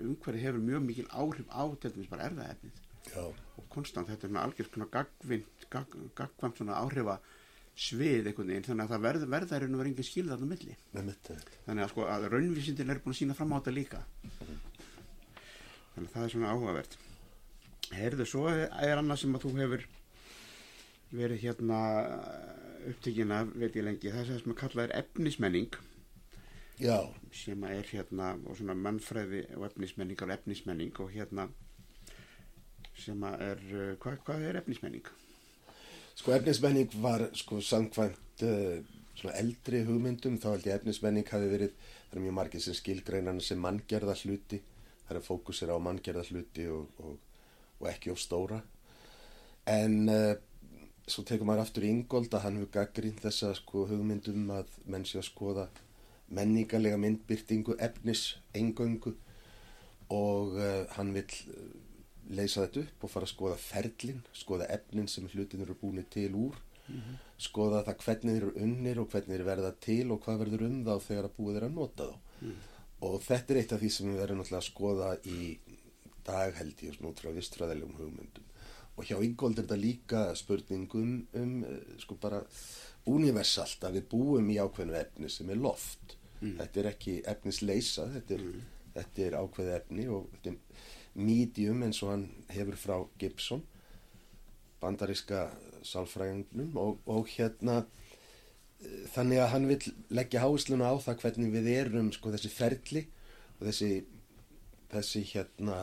umhverfið 0.00 0.46
hefur 0.46 0.64
mjög 0.64 0.84
mikil 0.88 1.06
áhrif 1.10 1.50
á 1.50 1.64
til 1.82 1.92
dæmis 1.92 2.10
bara 2.12 2.28
erðaefnið 2.30 2.82
og 3.12 3.64
konstant, 3.72 4.08
þetta 4.08 4.26
er 4.26 4.32
svona 4.32 4.44
algjörð 4.48 4.70
svona 4.72 4.90
gagvind, 4.92 5.64
gag, 5.72 5.96
gagvamt 6.16 6.60
svona 6.60 6.78
áhrifa 6.80 7.18
svið 7.74 8.30
einhvern 8.30 8.52
veginn, 8.52 8.66
þannig 8.68 8.84
að 8.84 8.92
það 8.94 9.04
verð, 9.04 9.26
verða 9.34 9.56
er 9.56 9.66
einhvern 9.66 9.82
veginn 9.82 10.06
skil 10.06 10.28
þarna 10.30 10.46
á 10.46 10.52
milli. 10.52 10.76
Með 10.94 11.30
eh, 11.34 11.48
þannig 11.66 11.84
að 11.84 11.90
sko 11.90 12.06
að 12.06 12.26
raunvísindin 12.32 12.94
er 12.94 13.00
búin 13.02 13.14
að 13.16 13.18
sína 13.18 13.36
fram 13.36 13.54
á 13.54 13.58
þetta 13.58 13.74
líka 13.74 14.02
þannig 15.94 16.08
að 16.08 16.14
það 16.14 16.26
er 16.26 16.34
svona 16.34 16.52
áhugavert. 16.52 16.98
Heyrðu, 17.94 18.26
svo 18.28 18.44
er 18.50 19.00
annað 19.00 19.20
sem 19.22 19.36
að 19.36 19.44
þú 19.44 19.54
hefur 19.60 19.88
verið 21.14 21.42
hérna 21.44 21.80
upptökina, 22.90 23.42
veit 23.54 23.76
ég 23.76 23.86
lengi 23.86 24.12
það 24.12 24.32
sem 24.32 24.54
að 24.54 24.60
kalla 24.62 24.86
er 24.86 24.96
efnismenning. 25.00 25.76
Já, 26.82 26.98
sem 27.30 27.62
að 27.62 27.76
er 27.78 27.92
hérna 27.92 28.32
og 28.42 28.58
svona 28.58 28.74
mannfræði 28.74 29.44
og 29.54 29.68
efnismenning 29.68 30.24
og 30.24 30.32
efnismenning 30.34 30.96
og 31.04 31.12
hérna 31.14 31.46
sem 32.98 33.22
að 33.26 33.44
er, 33.46 33.62
uh, 33.74 33.92
hvað, 34.02 34.18
hvað 34.26 34.48
er 34.48 34.58
efnismenning? 34.58 35.06
sko 36.14 36.32
efnismenning 36.34 36.92
var 37.02 37.28
sko 37.34 37.60
samkvæmt 37.60 38.42
uh, 38.46 38.82
svona 39.14 39.34
eldri 39.38 39.82
hugmyndum 39.86 40.38
þá 40.42 40.48
held 40.52 40.68
ég 40.68 40.78
efnismenning 40.78 41.26
hafi 41.30 41.50
verið 41.50 41.74
það 41.80 42.18
er 42.18 42.24
mjög 42.26 42.36
margir 42.38 42.62
sem 42.62 42.76
skilgreinan 42.78 43.40
sem 43.42 43.60
manngerða 43.60 44.14
hluti 44.22 44.60
það 45.04 45.14
er 45.14 45.20
að 45.20 45.28
fókusera 45.28 45.76
á 45.76 45.84
manngerða 45.84 46.24
hluti 46.30 46.66
og, 46.72 46.88
og, 47.04 47.18
og 47.80 47.88
ekki 47.90 48.12
of 48.12 48.20
stóra. 48.22 48.60
En 49.68 50.08
uh, 50.12 50.34
svo 51.08 51.24
tekur 51.26 51.48
maður 51.48 51.66
aftur 51.66 51.86
Ingold 51.88 52.32
að 52.32 52.46
hann 52.46 52.58
hefur 52.60 52.72
gaggrínt 52.78 53.22
þessa 53.24 53.52
sko 53.58 53.86
hugmyndum 53.90 54.48
að 54.54 54.72
menn 54.88 55.04
sé 55.08 55.20
að 55.20 55.28
skoða 55.30 55.68
menningarlega 56.34 56.96
myndbyrtingu 57.00 57.76
efnis 57.84 58.34
engöngu 58.56 59.12
og 60.12 60.56
uh, 60.56 60.84
hann 60.96 61.12
vil 61.16 61.26
uh, 61.52 61.72
leysa 62.32 62.64
þetta 62.64 62.84
upp 62.84 63.04
og 63.04 63.12
fara 63.12 63.28
að 63.28 63.34
skoða 63.34 63.56
ferlin, 63.60 64.22
skoða 64.32 64.68
efnin 64.72 65.08
sem 65.12 65.26
hlutin 65.32 65.64
eru 65.64 65.76
búinir 65.80 66.06
til 66.12 66.30
úr, 66.40 66.56
skoða 67.40 67.82
það 67.84 68.04
hvernig 68.04 68.34
þeir 68.34 68.42
eru 68.46 68.64
unnir 68.64 69.00
og 69.00 69.10
hvernig 69.12 69.36
þeir 69.36 69.46
verða 69.48 69.72
til 69.80 70.04
og 70.12 70.22
hvað 70.24 70.40
verður 70.44 70.64
um 70.68 70.78
þá 70.84 70.94
þegar 71.04 71.28
að 71.28 71.36
búið 71.36 71.56
er 71.56 71.66
að 71.68 71.76
nota 71.76 72.06
þá. 72.08 72.16
Og 73.04 73.20
þetta 73.24 73.54
er 73.54 73.60
eitt 73.60 73.74
af 73.76 73.82
því 73.82 73.90
sem 73.92 74.10
við 74.10 74.20
verðum 74.22 74.40
náttúrulega 74.40 74.62
að 74.62 74.70
skoða 74.70 75.10
í 75.28 75.38
dag 76.24 76.56
held 76.58 76.82
ég, 76.86 76.96
svona 76.96 77.12
út 77.12 77.20
frá 77.20 77.30
vistfræðilegum 77.36 77.98
hugmyndum. 78.00 78.50
Og 78.94 79.08
hjá 79.08 79.16
Ingold 79.18 79.58
er 79.58 79.66
þetta 79.66 79.80
líka 79.80 80.22
spurningum 80.38 81.14
um, 81.36 81.54
eh, 81.66 81.94
sko 82.00 82.16
bara 82.22 82.40
universalt 83.10 83.84
að 83.84 83.98
við 83.98 84.08
búum 84.14 84.50
í 84.54 84.60
ákveðnu 84.62 84.96
efni 85.00 85.30
sem 85.32 85.50
er 85.52 85.60
loft. 85.60 86.16
Þetta 86.44 86.80
er 86.80 86.86
ekki 86.90 87.12
efnisleysa, 87.30 88.06
þetta 88.12 88.36
er, 88.36 88.48
þetta 88.96 89.22
er 89.24 89.36
ákveði 89.40 89.76
efni 89.78 90.08
og 90.12 90.26
þetta 90.34 90.52
er 90.52 91.22
medium 91.24 91.84
eins 91.86 92.02
og 92.04 92.10
hann 92.10 92.26
hefur 92.52 92.76
frá 92.76 92.96
Gibson 93.20 93.62
bandaríska 94.84 95.48
sálfræðingnum 95.84 96.76
og, 96.80 96.98
og 97.08 97.28
hérna 97.36 97.82
þannig 99.14 99.40
að 99.42 99.52
hann 99.54 99.68
vil 99.70 99.78
leggja 100.14 100.42
hásluna 100.44 100.90
á 100.90 100.94
það 101.02 101.20
hvernig 101.22 101.54
við 101.54 101.70
erum 101.74 102.10
sko 102.14 102.32
þessi 102.34 102.50
ferli 102.52 103.04
og 103.58 103.68
þessi 103.68 103.90
þessi 104.94 105.24
hérna 105.32 105.78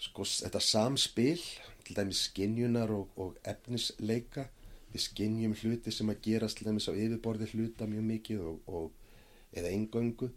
sko 0.00 0.26
þetta 0.26 0.60
samspil 0.60 1.38
til 1.84 1.96
dæmis 1.96 2.26
skinjunar 2.28 2.90
og, 2.90 3.08
og 3.16 3.36
efnisleika. 3.44 4.48
Við 4.92 5.02
skinjum 5.08 5.56
hluti 5.58 5.92
sem 5.92 6.10
að 6.12 6.20
gerast 6.24 6.60
til 6.60 6.68
dæmis 6.68 6.86
á 6.88 6.94
yfirborði 6.94 7.50
hluta 7.52 7.88
mjög 7.90 8.04
mikið 8.10 8.44
og, 8.46 8.60
og 8.68 9.56
eða 9.56 9.72
eingöngu. 9.72 10.30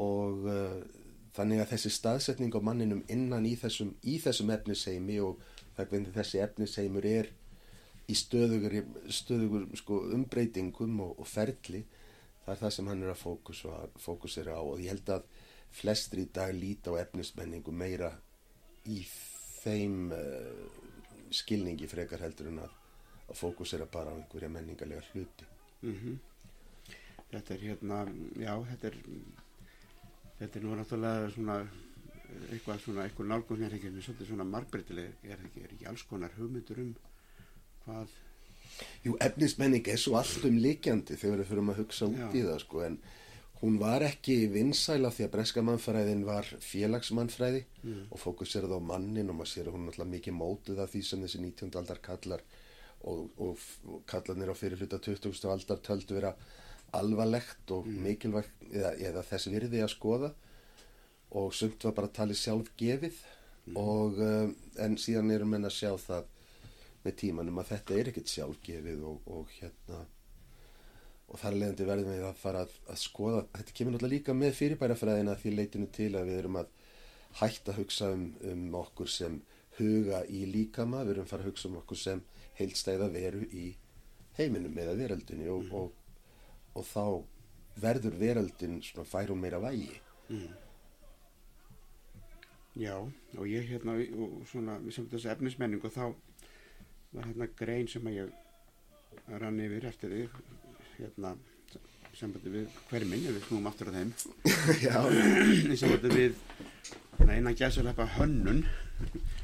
Og 0.00 0.46
uh, 0.48 0.78
þannig 1.36 1.62
að 1.62 1.74
þessi 1.74 1.92
staðsetning 1.94 2.54
á 2.54 2.60
manninum 2.64 3.04
innan 3.12 3.46
í 3.46 3.54
þessum, 3.60 3.92
í 4.02 4.18
þessum 4.22 4.50
efnisheimi 4.54 5.18
og 5.22 5.42
það 5.76 5.92
hvernig 5.92 6.16
þessi 6.16 6.42
efnisheimur 6.42 7.06
er 7.06 7.30
í 8.08 8.16
stöðugur, 8.16 8.78
stöðugur 9.12 9.66
sko, 9.76 10.00
umbreytingum 10.16 11.00
og, 11.04 11.18
og 11.20 11.28
ferli 11.28 11.82
það 12.48 12.54
er 12.54 12.60
það 12.62 12.74
sem 12.76 12.88
hann 12.88 13.04
er 13.04 13.12
að 13.12 13.20
fókusa, 13.20 13.74
fókusera 14.00 14.56
á. 14.56 14.62
Og 14.64 14.80
ég 14.80 14.94
held 14.94 15.10
að 15.12 15.26
flestir 15.78 16.22
í 16.22 16.28
dag 16.32 16.54
líta 16.56 16.94
á 16.96 17.00
efnismenningu 17.02 17.74
meira 17.76 18.12
í 18.88 19.02
þeim 19.60 20.14
uh, 20.16 20.78
skilningi 21.34 21.88
frekar 21.90 22.24
heldur 22.24 22.48
en 22.48 22.62
að, 22.64 22.72
að 23.28 23.36
fókusera 23.42 23.88
bara 23.92 24.14
á 24.14 24.16
einhverja 24.16 24.52
menningarlega 24.52 25.04
hluti. 25.12 25.52
Mm 25.82 26.16
Þetta 27.28 27.52
er 27.54 27.60
hérna, 27.60 27.96
já, 28.40 28.54
þetta 28.70 28.86
er 28.88 28.94
þetta 30.38 30.58
er 30.58 30.62
nú 30.64 30.76
náttúrulega 30.78 31.26
svona 31.34 31.56
eitthvað 32.54 32.80
svona, 32.80 33.04
eitthvað 33.04 33.28
nálgun 33.28 33.64
er 33.66 33.74
ekki 33.76 33.90
svolítið 33.98 34.30
svona 34.30 34.46
margbreytileg, 34.48 35.18
er 35.28 35.42
ekki, 35.44 35.64
er 35.66 35.74
ekki 35.74 35.88
alls 35.90 36.04
konar 36.08 36.32
hugmyndur 36.38 36.80
um 36.80 36.94
hvað 37.88 38.16
Jú, 39.02 39.16
efnismenning 39.24 39.88
er 39.90 39.98
svo 39.98 40.18
alltum 40.18 40.58
líkjandi 40.62 41.16
þegar 41.18 41.40
við 41.42 41.48
fyrir 41.50 41.70
að 41.72 41.80
hugsa 41.80 42.06
út 42.06 42.20
Já. 42.20 42.28
í 42.30 42.42
það 42.46 42.60
sko, 42.62 42.82
en 42.86 42.98
hún 43.58 43.78
var 43.80 44.04
ekki 44.06 44.36
vinsæla 44.52 45.10
því 45.14 45.24
að 45.26 45.32
breska 45.32 45.64
mannfræðin 45.66 46.22
var 46.26 46.46
félagsmannfræði 46.62 47.64
og 48.12 48.20
fókuseraði 48.22 48.78
á 48.78 48.88
mannin 48.90 49.32
og 49.32 49.40
maður 49.40 49.50
sér 49.50 49.70
að 49.70 49.78
hún 49.78 49.88
alltaf 49.90 50.10
mikið 50.12 50.36
mótuð 50.38 50.82
af 50.84 50.92
því 50.92 51.02
sem 51.08 51.24
þessi 51.26 51.42
19. 51.42 51.72
aldar 51.80 52.02
kallar 52.04 52.44
og, 53.02 53.26
og, 53.38 53.64
og 53.90 54.04
kallarnir 54.06 54.52
á 54.54 54.56
fyrir 54.58 54.78
hluta 54.78 55.00
20. 55.02 55.34
aldar 55.50 55.82
töldu 55.82 56.18
vera 56.18 56.34
alvarlegt 56.98 57.74
og 57.74 57.86
mikilvægt 57.86 58.70
eða, 58.70 58.94
eða 58.94 59.26
þess 59.26 59.50
virði 59.50 59.82
að 59.82 59.94
skoða 59.96 60.32
og 61.38 61.50
sumt 61.52 61.82
var 61.84 61.98
bara 61.98 62.14
talið 62.14 62.40
sjálf 62.40 62.70
gefið 62.78 63.18
og 63.76 64.22
uh, 64.22 64.48
en 64.80 64.96
síðan 64.96 65.34
erum 65.34 65.50
menn 65.52 65.66
að 65.68 65.76
sjá 65.80 65.90
það 66.00 66.30
með 67.04 67.18
tímanum 67.22 67.60
að 67.62 67.72
þetta 67.72 67.98
er 67.98 68.10
ekkert 68.12 68.32
sjálfgefið 68.32 69.04
og, 69.08 69.28
og 69.30 69.52
hérna 69.58 70.04
og 71.28 71.36
þar 71.36 71.58
leðandi 71.60 71.86
verðum 71.88 72.14
við 72.14 72.24
að 72.24 72.38
fara 72.40 72.64
að, 72.64 72.74
að 72.88 73.00
skoða. 73.02 73.40
Þetta 73.58 73.74
kemur 73.76 73.94
náttúrulega 73.94 74.14
líka 74.14 74.34
með 74.36 74.54
fyrirbærafræðina 74.58 75.34
því 75.36 75.54
leitinu 75.54 75.88
til 75.92 76.10
að 76.16 76.30
við 76.30 76.38
erum 76.40 76.60
að 76.62 76.70
hætta 77.38 77.74
að 77.74 77.80
hugsa 77.82 78.12
um, 78.14 78.22
um 78.48 78.78
okkur 78.80 79.10
sem 79.12 79.40
huga 79.78 80.22
í 80.32 80.44
líkama, 80.48 81.02
við 81.04 81.14
erum 81.14 81.26
að 81.26 81.32
fara 81.34 81.44
að 81.44 81.50
hugsa 81.50 81.68
um 81.68 81.76
okkur 81.82 82.00
sem 82.00 82.22
heilstæða 82.58 83.10
veru 83.14 83.42
í 83.52 83.66
heiminum 84.38 84.78
eða 84.80 84.96
veröldinni 84.98 85.50
og, 85.52 85.68
og, 85.74 85.92
og 86.78 86.88
þá 86.88 87.04
verður 87.78 88.16
veröldin 88.18 88.80
svona 88.82 89.06
fær 89.06 89.34
hún 89.34 89.42
meira 89.42 89.60
vægi. 89.62 90.00
Já, 92.78 92.94
og 93.36 93.44
ég 93.50 93.68
hérna, 93.68 93.96
og 94.16 94.42
svona, 94.48 94.78
sem 94.94 95.06
þessi 95.10 95.30
efnismenning 95.32 95.84
og 95.84 95.92
þá 95.94 96.04
var 97.14 97.24
hérna 97.28 97.48
grein 97.58 97.88
sem 97.88 98.06
að 98.10 98.18
ég 98.22 99.38
rann 99.42 99.60
yfir 99.64 99.86
eftir 99.88 100.12
því, 100.12 100.24
hérna, 100.98 101.34
sambandi 102.18 102.50
við 102.52 102.68
hverminn, 102.90 103.26
ef 103.28 103.36
við 103.38 103.46
snúum 103.48 103.68
aftur 103.70 103.90
á 103.90 103.96
þeim, 103.96 104.12
í 105.72 105.78
sambandi 105.78 106.10
við 106.14 106.38
svona 107.18 107.36
einan 107.38 107.56
gæsulepa 107.58 108.06
hönnun, 108.16 108.62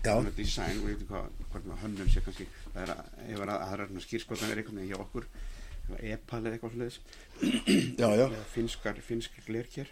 svona 0.05 0.33
design, 0.37 0.81
og 0.83 0.91
ég 0.93 1.01
veit 1.01 1.05
ekki 1.05 1.11
hvað, 1.53 1.73
hönnun 1.85 2.11
sé 2.13 2.23
kannski, 2.25 2.47
það 2.73 2.83
er 2.85 2.93
að, 2.95 3.03
ef 3.29 3.45
að 3.45 3.53
það 3.55 3.75
er 3.79 3.85
svona 3.91 4.05
skýrskotanir 4.07 4.61
einhvern 4.63 4.81
veginn 4.83 4.93
hjá 4.95 5.01
okkur, 5.05 5.29
eða 5.85 6.03
epal 6.17 6.41
eða 6.43 6.55
eitthvað 6.59 6.77
sluðis, 6.77 7.01
já, 8.03 8.09
já, 8.09 8.25
eða 8.29 8.45
finskar, 8.55 9.01
finskar 9.05 9.49
glerkjær. 9.49 9.91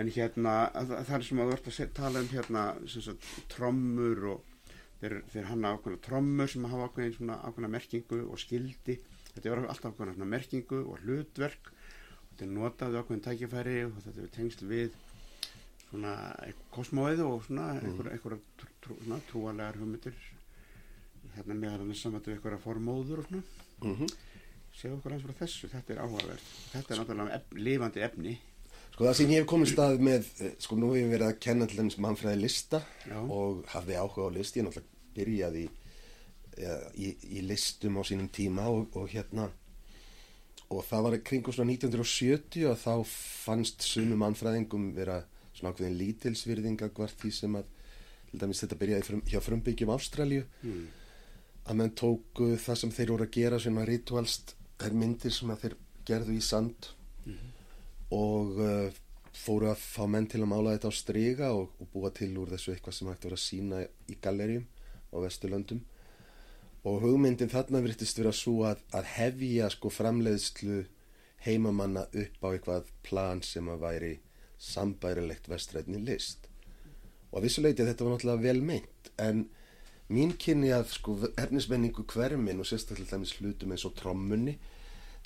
En 0.00 0.08
hérna, 0.08 0.52
að- 0.72 0.94
að 0.96 1.02
það 1.10 1.16
er 1.18 1.24
sem 1.26 1.40
að 1.42 1.50
þú 1.50 1.54
ert 1.58 1.66
að 1.68 1.90
tala 1.98 2.20
um 2.24 2.28
hérna, 2.32 2.60
sem 2.88 3.02
sagt, 3.04 3.26
trommur 3.52 4.22
og 4.32 4.46
þeir, 5.02 5.18
þeir 5.32 5.48
hanna 5.50 5.74
ákveðna 5.74 6.02
trommur 6.06 6.50
sem 6.50 6.66
hafa 6.70 6.88
ákveðin 6.88 7.16
svona 7.16 7.38
ákveðna 7.42 7.70
merkingu 7.74 8.20
og 8.28 8.40
skildi. 8.40 8.98
Þetta 9.32 9.48
er 9.50 9.62
alltaf 9.64 9.92
ákveðna 9.92 10.16
svona 10.16 10.30
merkingu 10.32 10.82
og 10.86 11.02
hlutverk. 11.02 11.72
Og 11.72 12.28
þetta 12.32 12.46
er 12.46 12.52
notað 12.56 12.98
ákveðin 13.00 13.24
tækifæri 13.26 13.78
og 13.88 13.96
þetta 14.06 14.22
er 14.24 14.34
tengsl 14.36 14.68
við 14.70 15.00
svona 15.88 16.14
kosmóið 16.72 17.24
og 17.26 17.42
svona 17.48 17.72
einhverja 17.80 18.14
einhver, 18.16 18.38
trú, 18.60 18.70
trú, 18.84 18.98
trúalegar 19.30 19.80
hugmyndir. 19.80 20.14
Hérna 21.36 21.94
saman 21.96 22.22
við 22.24 22.36
einhverja 22.36 22.62
formóður 22.62 23.24
og 23.24 23.28
svona. 23.28 23.42
mhm. 23.82 24.14
Segðu 24.72 24.96
okkur 24.96 25.12
eins 25.12 25.24
frá 25.26 25.34
þessu, 25.36 25.68
þetta 25.68 25.92
er 25.92 25.98
áhugavert. 26.00 26.46
Þetta 26.72 26.94
er 26.94 27.00
náttúrulega 27.00 27.34
ef, 27.36 27.50
lifandi 27.58 28.04
efni. 28.06 28.38
Sko 28.92 29.04
það 29.04 29.14
sem 29.18 29.30
ég 29.32 29.42
hef 29.42 29.48
komið 29.48 29.70
stað 29.72 30.02
með, 30.04 30.30
eh, 30.44 30.54
sko 30.60 30.76
nú 30.76 30.92
hef 30.92 31.02
ég 31.02 31.12
verið 31.12 31.28
að 31.28 31.38
kenna 31.44 31.66
til 31.68 31.78
þess 31.78 32.00
mannfræði 32.04 32.40
lista 32.40 32.80
Já. 33.08 33.18
og 33.20 33.62
hafði 33.72 33.98
áhuga 34.00 34.26
á 34.28 34.30
list, 34.32 34.56
ég 34.56 34.64
náttúrulega 34.66 34.91
byrjaði 35.16 35.66
í, 35.66 37.08
í, 37.08 37.42
listum 37.46 37.98
á 38.00 38.02
sínum 38.04 38.28
tíma 38.32 38.68
og, 38.68 38.92
og 38.98 39.08
hérna 39.12 39.48
og 40.72 40.82
það 40.88 41.06
var 41.06 41.16
svona 41.52 41.74
1970 41.74 42.66
og 42.70 42.80
þá 42.80 42.92
fannst 43.08 43.84
sumum 43.84 44.22
mannfræðingum 44.24 44.90
vera 44.96 45.22
svona 45.52 45.72
ákveðin 45.72 45.98
lítilsvirðinga 46.00 46.90
hvort 46.96 47.16
því 47.20 47.32
sem 47.36 47.56
að 47.60 47.70
dæmis 48.32 48.62
þetta 48.64 48.78
byrjaði 48.80 49.06
frum, 49.08 49.22
hjá 49.28 49.40
frumbyggjum 49.44 49.92
Ástralíu. 49.92 50.44
Hmm. 50.62 50.88
að 51.62 51.76
menn 51.78 51.92
tóku 51.94 52.56
það 52.58 52.78
sem 52.80 52.90
þeir 52.90 53.10
voru 53.12 53.26
að 53.28 53.34
gera 53.36 53.58
svona 53.62 53.84
ritualst, 53.86 54.56
þær 54.80 54.96
myndir 54.98 55.34
sem 55.34 55.50
að 55.52 55.60
þeir 55.62 55.76
gerðu 56.08 56.34
í 56.34 56.40
sand 56.42 56.88
og 58.12 58.58
uh, 58.58 58.88
fóru 59.32 59.68
að 59.70 59.78
fá 59.80 60.02
menn 60.10 60.26
til 60.26 60.42
að 60.42 60.50
mála 60.50 60.74
þetta 60.74 60.90
á 60.90 60.94
striga 60.96 61.52
og, 61.54 61.70
og 61.78 61.90
búa 61.92 62.10
til 62.10 62.32
úr 62.40 62.50
þessu 62.52 62.74
eitthvað 62.74 62.96
sem 62.96 63.12
hægt 63.12 63.28
voru 63.28 63.38
að 63.38 63.44
sína 63.44 63.82
í 64.10 64.18
gallerjum 64.20 64.66
á 65.12 65.16
Vesturlöndum. 65.22 65.82
Og 66.82 67.04
hugmyndin 67.04 67.52
þarna 67.52 67.82
virtist 67.84 68.18
vera 68.18 68.32
svo 68.34 68.64
að, 68.66 68.82
að 68.96 69.08
hefja 69.14 69.68
sko 69.70 69.92
framleiðslu 69.92 70.82
heimamanna 71.46 72.06
upp 72.10 72.42
á 72.42 72.48
eitthvað 72.50 72.90
plan 73.06 73.42
sem 73.46 73.68
að 73.70 73.84
væri 73.84 74.12
sambærilegt 74.62 75.48
vestrætni 75.50 76.00
list. 76.02 76.48
Og 77.32 77.44
vissuleiti 77.44 77.86
þetta 77.86 78.04
var 78.04 78.16
náttúrulega 78.16 78.46
vel 78.46 78.62
meint. 78.66 79.12
En 79.18 79.46
mín 80.12 80.34
kynni 80.38 80.72
að 80.74 80.90
sko 80.96 81.16
efnismenningu 81.40 82.04
hvermin 82.12 82.60
og 82.60 82.68
sérstaklega 82.68 83.16
dæmis 83.16 83.36
hlutum 83.38 83.72
eins 83.72 83.86
og 83.88 83.94
trommunni 83.98 84.58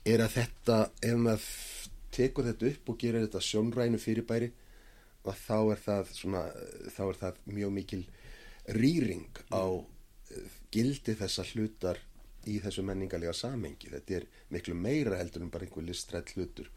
er 0.07 0.22
að 0.22 0.37
þetta 0.37 0.78
ef 1.03 1.18
maður 1.18 1.49
tekur 2.14 2.47
þetta 2.47 2.70
upp 2.70 2.93
og 2.93 3.01
gerir 3.01 3.26
þetta 3.26 3.43
sjónrænu 3.43 4.01
fyrirbæri 4.01 4.53
þá 5.26 5.59
er 5.72 5.80
það 5.82 6.12
svona 6.14 6.43
þá 6.95 7.03
er 7.09 7.18
það 7.20 7.41
mjög 7.51 7.72
mikil 7.74 8.03
rýring 8.75 9.31
á 9.55 9.64
eh, 9.71 10.51
gildi 10.73 11.14
þessa 11.19 11.45
hlutar 11.53 12.01
í 12.47 12.59
þessu 12.62 12.85
menningalega 12.87 13.35
samengi 13.35 13.91
þetta 13.91 14.19
er 14.21 14.27
miklu 14.55 14.75
meira 14.79 15.19
heldur 15.19 15.45
en 15.45 15.51
bara 15.51 15.67
einhver 15.67 15.87
listrætt 15.87 16.35
hlutur. 16.37 16.71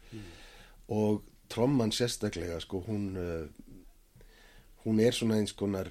Og 0.90 1.22
tromman 1.50 1.92
sérstaklega 1.94 2.60
sko 2.62 2.82
hún 2.86 3.16
uh, 3.18 3.46
hún 4.84 5.00
er 5.02 5.14
svona 5.14 5.38
eins 5.40 5.52
konar 5.56 5.90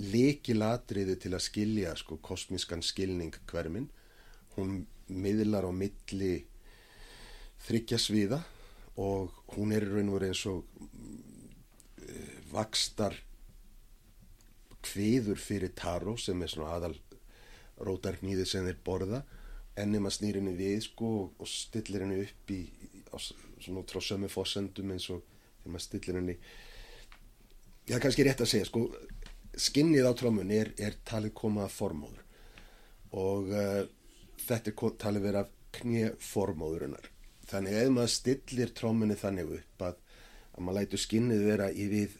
leikilatriði 0.00 1.16
til 1.20 1.34
að 1.36 1.44
skilja 1.44 1.94
sko 1.98 2.18
kosmískan 2.24 2.82
skilning 2.82 3.34
hvermin 3.50 3.90
hún 4.56 4.84
miðlar 5.10 5.66
á 5.68 5.72
milli 5.74 6.46
þryggja 7.66 7.98
sviða 8.00 8.40
og 9.00 9.34
hún 9.56 9.74
er 9.76 9.84
raun 9.90 10.08
og 10.08 10.18
verið 10.18 10.32
eins 10.32 10.46
og 10.48 10.62
uh, 12.06 12.38
vakstar 12.54 13.18
kviður 14.84 15.40
fyrir 15.40 15.74
taró 15.76 16.16
sem 16.20 16.40
er 16.42 16.52
svona 16.52 16.74
aðal 16.76 16.94
rótarknýði 17.80 18.46
sem 18.48 18.66
þeir 18.66 18.80
borða 18.84 19.22
ennum 19.80 20.08
að 20.08 20.16
snýr 20.18 20.40
henni 20.40 20.56
við 20.58 20.82
sko 20.88 21.12
og 21.30 21.48
stillir 21.48 22.04
henni 22.04 22.24
upp 22.24 22.52
í, 22.52 22.60
í 22.66 23.04
á, 23.12 23.16
svona 23.16 23.82
út 23.82 23.94
frá 23.94 24.02
sömu 24.04 24.28
fósendum 24.32 24.92
eins 24.92 25.08
og 25.12 25.22
þegar 25.60 25.74
maður 25.74 25.86
stillir 25.86 26.20
henni 26.20 26.36
Já, 27.90 27.96
kannski 27.98 28.22
rétt 28.22 28.42
að 28.44 28.50
segja, 28.52 28.66
sko, 28.68 28.84
skinnið 29.58 30.06
á 30.06 30.12
trómun 30.14 30.52
er, 30.54 30.68
er 30.78 30.94
talið 31.08 31.32
koma 31.34 31.64
af 31.66 31.74
formóður 31.74 32.20
og 33.18 33.48
uh, 33.50 33.80
þetta 34.44 34.70
er 34.70 34.92
talið 35.00 35.24
vera 35.24 35.42
af 35.42 35.50
knjeformóðurinnar. 35.74 37.08
Þannig 37.50 37.78
ef 37.80 37.90
maður 37.94 38.12
stillir 38.14 38.70
trómunni 38.78 39.16
þannig 39.18 39.50
upp 39.56 39.84
að, 39.88 39.98
að 40.54 40.64
maður 40.66 40.78
lætur 40.78 41.02
skinnið 41.02 41.42
vera 41.48 41.66
í 41.72 41.88
við 41.90 42.14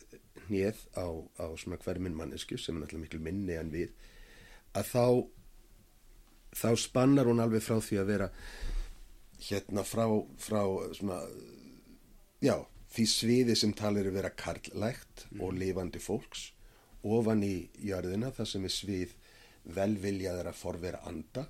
hnið 0.51 0.81
á, 0.99 1.07
á 1.41 1.47
svona 1.59 1.79
hverminn 1.81 2.17
mannesku 2.19 2.59
sem 2.59 2.77
er 2.77 2.85
náttúrulega 2.85 3.07
miklu 3.07 3.21
minni 3.25 3.57
en 3.59 3.71
við, 3.73 3.93
að 4.77 4.91
þá, 4.91 5.07
þá 6.61 6.71
spannar 6.85 7.31
hún 7.31 7.43
alveg 7.43 7.65
frá 7.65 7.79
því 7.81 8.01
að 8.03 8.11
vera 8.13 8.29
hérna 9.41 9.85
frá, 9.87 10.05
frá 10.43 10.61
svona, 10.99 11.21
já, 12.45 12.57
því 12.91 13.07
sviði 13.09 13.57
sem 13.57 13.73
talir 13.77 14.11
að 14.11 14.19
vera 14.19 14.35
karlægt 14.35 15.25
og 15.39 15.55
lifandi 15.57 16.03
fólks 16.03 16.51
ofan 17.07 17.41
í 17.47 17.71
jörðina 17.81 18.29
þar 18.37 18.51
sem 18.51 18.67
er 18.67 18.75
svið 18.75 19.15
velviljaðara 19.71 20.53
forvera 20.57 21.01
anda. 21.09 21.47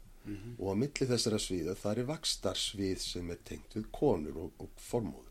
Og 0.60 0.68
á 0.70 0.74
milli 0.76 1.06
þessara 1.08 1.38
sviða 1.40 1.74
þar 1.80 2.02
er 2.02 2.06
vakstar 2.10 2.58
svið 2.60 3.00
sem 3.02 3.30
er 3.32 3.38
tengt 3.42 3.74
við 3.74 3.86
konur 3.90 4.36
og, 4.44 4.50
og 4.60 4.68
formóður 4.78 5.30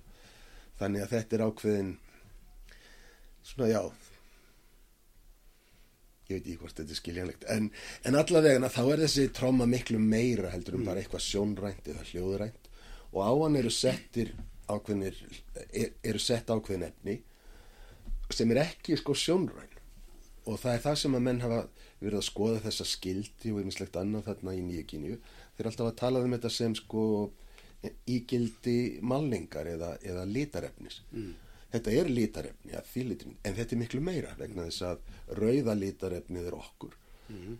þannig 0.80 1.04
að 1.04 1.14
þetta 1.16 1.36
er 1.36 1.44
ákveðin 1.46 1.92
svona 3.46 3.70
já. 3.72 3.82
Ég 6.30 6.38
veit 6.38 6.44
ekki 6.44 6.58
hvort 6.62 6.78
þetta 6.78 6.94
er 6.94 7.00
skiljanlegt 7.00 7.48
en, 7.50 7.72
en 8.06 8.18
allavega 8.20 8.70
þá 8.70 8.84
er 8.84 9.04
þessi 9.06 9.30
tróma 9.34 9.66
miklu 9.70 9.98
meira 10.02 10.52
heldur 10.54 10.78
um 10.78 10.86
bara 10.86 11.02
eitthvað 11.02 11.26
sjónrænt 11.26 11.90
eða 11.90 12.06
hljóðrænt. 12.12 12.70
Og 13.16 13.24
á 13.26 13.32
hann 13.34 13.58
eru 13.58 13.74
settir 13.74 14.36
ákveðnir 14.70 15.18
er, 15.74 15.96
eru 16.06 16.22
sett 16.22 16.52
ákveðin 16.54 16.86
efni 16.92 17.18
sem 18.30 18.52
er 18.54 18.62
ekki 18.68 18.98
sko 19.00 19.16
sjónræn. 19.18 19.74
Og 20.46 20.62
það 20.62 20.76
er 20.76 20.84
það 20.86 21.02
sem 21.02 21.18
að 21.18 21.26
menn 21.26 21.42
hafa 21.42 21.64
verið 22.00 22.22
að 22.22 22.28
skoða 22.30 22.64
þessa 22.64 22.88
skildi 22.88 23.52
og 23.54 23.62
einmislegt 23.62 23.98
annað 24.00 24.30
þarna 24.30 24.56
í 24.56 24.64
nýju 24.64 24.86
kynju 24.94 25.18
þeir 25.20 25.64
eru 25.64 25.72
alltaf 25.72 25.90
að 25.90 26.00
tala 26.00 26.24
um 26.24 26.34
þetta 26.36 26.52
sem 26.54 26.76
sko 26.78 27.04
ígildi 28.10 28.80
malningar 29.02 29.68
eða, 29.74 29.94
eða 30.04 30.26
litarefnis 30.28 31.02
þetta 31.74 31.92
er 32.02 32.10
litarefni 32.10 32.74
að 32.78 32.90
því 32.94 33.04
litin 33.10 33.38
en 33.44 33.56
þetta 33.58 33.76
er 33.76 33.82
miklu 33.84 34.02
meira 34.02 34.34
vegna 34.40 34.66
þess 34.70 34.82
að 34.90 35.38
rauða 35.40 35.76
litarefnið 35.78 36.50
er 36.50 36.58
okkur. 36.58 36.96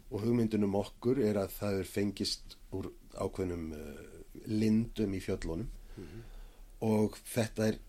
Og 0.10 0.24
hugmyndun 0.24 0.66
um 0.66 0.76
okkur 0.80 1.20
er 1.22 1.38
að 1.38 1.52
það 1.60 1.80
er 1.80 1.86
fengist 1.86 2.58
úr 2.74 2.90
ákveðnum 3.22 3.72
uh, 3.78 4.04
lindum 4.50 5.14
í 5.14 5.20
fjöllunum. 5.22 5.70
Og 6.82 7.18
þetta 7.30 7.68
er 7.68 7.80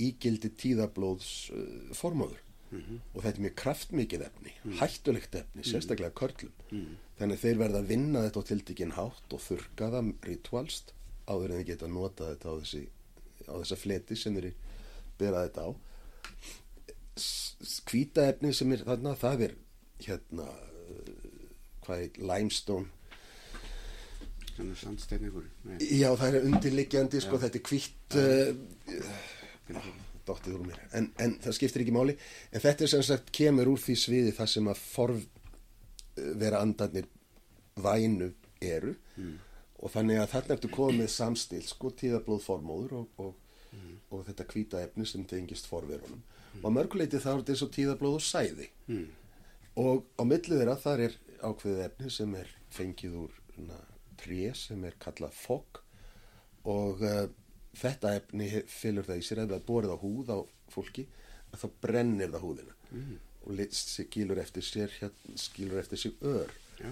ígildi 0.00 0.50
tíðablóðs 0.58 1.50
uh, 1.54 1.92
formóður 1.94 2.40
og 2.70 3.22
þetta 3.24 3.36
er 3.36 3.44
mjög 3.44 3.54
kraftmikið 3.58 4.20
efni 4.22 4.52
hættulegt 4.78 5.34
efni, 5.34 5.62
sérstaklega 5.66 6.14
körlum. 6.14 6.52
Þannig 7.18 7.36
að 7.36 7.42
þeir 7.44 7.58
verða 7.58 7.78
að 7.82 7.88
vinna 7.90 8.22
þetta 8.22 8.40
á 8.40 8.48
tildikinn 8.50 8.92
hátt 8.96 9.34
og 9.34 9.40
þurka 9.42 9.90
það 9.90 10.12
ritualst 10.28 10.92
áður 11.26 11.50
en 11.50 11.58
þeir 11.58 11.66
geta 11.72 11.86
að 11.86 11.94
nota 11.96 12.28
þetta 12.30 12.46
á 12.46 12.54
þessi 12.62 12.82
á 13.50 13.54
þessa 13.58 13.76
fleti 13.76 14.16
sem 14.16 14.34
þeir 14.38 14.52
bera 15.20 15.44
þetta 15.46 15.68
á. 15.68 15.70
Kvíta 17.90 18.26
efni 18.30 18.54
sem 18.56 18.72
er 18.72 18.84
þarna 18.86 19.16
það 19.20 19.46
er 19.48 19.56
hérna 20.00 20.46
hvað 21.84 22.04
er 22.06 22.22
limestone. 22.30 22.88
Nei, 25.64 25.78
já 25.96 26.10
það 26.20 26.34
er 26.36 26.46
undirliggjandi 26.50 27.20
sko 27.24 27.38
þetta 27.40 27.58
er 27.60 27.64
kvítt 27.64 28.16
uh, 28.20 29.84
dottið 30.28 30.56
úr 30.58 30.66
mér. 30.68 30.80
En, 30.96 31.08
en 31.22 31.36
það 31.42 31.56
skiptir 31.56 31.84
ekki 31.84 31.94
máli. 31.96 32.16
En 32.52 32.62
þetta 32.62 32.86
er 32.86 32.92
sem 32.94 33.04
sagt 33.06 33.30
kemur 33.34 33.70
úr 33.72 33.80
því 33.80 33.96
sviði 33.98 34.34
þar 34.36 34.52
sem 34.52 34.68
að 34.70 34.82
forv 34.82 35.22
eh, 35.22 36.32
vera 36.40 36.60
andarnir 36.64 37.08
vænu 37.80 38.32
eru. 38.60 38.94
Og 39.80 39.92
þannig 39.94 40.20
að 40.20 40.32
þarna 40.34 40.56
ertu 40.56 40.72
komið 40.74 41.12
samstil 41.14 41.62
sko 41.64 41.94
tíðablóð 41.96 42.42
formóður 42.44 42.98
og, 43.00 43.22
og, 43.24 43.30
og 44.10 44.24
þetta 44.26 44.46
hvíta 44.52 44.80
efni 44.84 45.06
sem 45.06 45.24
tengist 45.24 45.66
forverunum 45.70 46.22
og 46.60 46.64
að 46.66 46.74
mörguleiti 46.76 47.20
þá 47.22 47.28
er 47.32 47.36
þetta 47.42 47.52
eins 47.54 47.62
og 47.66 47.72
tíðablóð 47.76 48.16
og 48.18 48.24
sæði 48.26 48.68
Mm. 48.90 49.06
og 49.76 50.04
á 50.18 50.22
milli 50.26 50.56
þeirra 50.58 50.76
þar 50.82 51.00
er 51.06 51.14
ákveðið 51.46 51.84
efni 51.84 52.10
sem 52.10 52.34
er 52.34 52.48
fengið 52.74 53.14
úr 53.24 53.36
tré 54.20 54.50
sem 54.58 54.82
er 54.84 54.96
kallað 55.00 55.32
fokk 55.38 55.80
og 56.68 57.00
uh, 57.06 57.28
þetta 57.80 58.16
efni 58.18 58.48
felur 58.68 59.06
það 59.06 59.20
í 59.22 59.24
sér 59.24 59.42
ef 59.44 59.48
það 59.52 59.58
er 59.60 59.66
borið 59.70 59.94
á 59.94 59.98
húð 60.02 60.32
á 60.34 60.38
fólki 60.74 61.06
þá 61.56 61.68
brennir 61.82 62.30
það 62.34 62.44
húðina 62.48 62.76
Mm. 62.90 63.18
og 63.46 63.60
skilur 63.70 64.38
eftir 64.42 64.62
sér 64.66 64.90
hérna, 64.98 65.36
skilur 65.38 65.78
eftir 65.78 65.96
sig 66.02 66.12
ör 66.26 66.50
Já. 66.82 66.90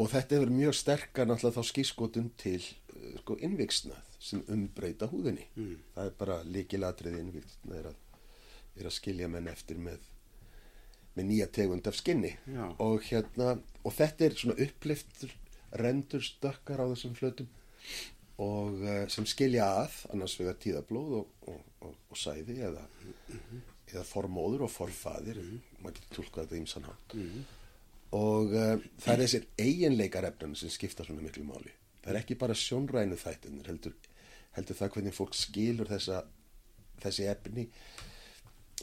og 0.00 0.08
þetta 0.08 0.38
hefur 0.38 0.50
mjög 0.56 0.74
sterkar 0.74 1.26
náttúrulega 1.28 1.60
þá 1.60 1.68
skískotun 1.68 2.30
til 2.40 2.62
uh, 2.96 3.18
sko, 3.20 3.36
innviksnað 3.36 4.00
sem 4.22 4.42
umbreyta 4.54 5.08
húðinni. 5.10 5.48
Mm. 5.56 5.76
það 5.96 6.08
er 6.08 6.16
bara 6.22 6.38
líkilatrið 6.46 7.18
innviksnað 7.18 7.78
er 7.80 7.90
að, 7.90 8.00
er 8.78 8.88
að 8.88 8.98
skilja 8.98 9.30
menn 9.32 9.50
eftir 9.50 9.80
með 9.82 10.08
með 11.12 11.28
nýja 11.28 11.46
tegund 11.52 11.88
af 11.90 11.96
skinni. 11.98 12.30
Og 12.80 13.04
hérna 13.10 13.56
og 13.82 13.94
þetta 13.96 14.26
er 14.26 14.36
svona 14.38 14.56
uppliftur 14.64 15.34
rendur 15.82 16.24
stökkar 16.24 16.82
á 16.84 16.86
þessum 16.92 17.14
flutum 17.16 17.48
og 18.42 18.80
uh, 18.82 19.02
sem 19.12 19.26
skilja 19.28 19.66
að 19.82 19.98
annars 20.12 20.34
vegar 20.40 20.56
tíðablóð 20.60 21.18
og, 21.20 21.34
og, 21.52 21.90
og, 22.10 22.16
sæði 22.18 22.58
eða, 22.66 22.82
eða 23.90 24.04
formóður 24.08 24.66
og 24.66 24.72
forfaðir 24.72 25.40
maður 25.82 25.98
getur 25.98 26.16
tólkað 26.18 26.46
þetta 26.46 26.60
ímsan 26.60 26.88
hátt. 26.88 27.16
Og 28.16 28.56
uh, 28.56 28.74
það 29.04 29.12
er 29.14 29.22
þessir 29.24 29.46
eiginleikar 29.60 30.28
efnum 30.28 30.56
sem 30.58 30.72
skipta 30.72 31.06
svona 31.06 31.24
miklu 31.24 31.44
máli. 31.48 31.72
Það 32.02 32.14
er 32.14 32.20
ekki 32.22 32.38
bara 32.40 32.56
sjónrænu 32.58 33.18
þættinir 33.20 33.68
heldur, 33.70 33.94
heldur 34.56 34.76
það 34.78 34.92
hvernig 34.96 35.14
fólk 35.16 35.34
skilur 35.38 35.88
þessa, 35.90 36.22
þessi 37.02 37.28
efni 37.32 37.66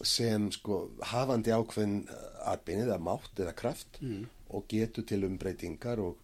sem 0.06 0.46
sko 0.56 0.78
hafandi 1.12 1.52
ákveðin 1.52 1.98
atbynið 2.48 2.88
eða 2.88 3.02
mátt 3.04 3.42
eða 3.44 3.56
kraft 3.58 4.00
Mm. 4.02 4.28
og 4.50 4.68
getur 4.72 5.04
til 5.06 5.24
umbreytingar 5.28 6.00
og, 6.00 6.16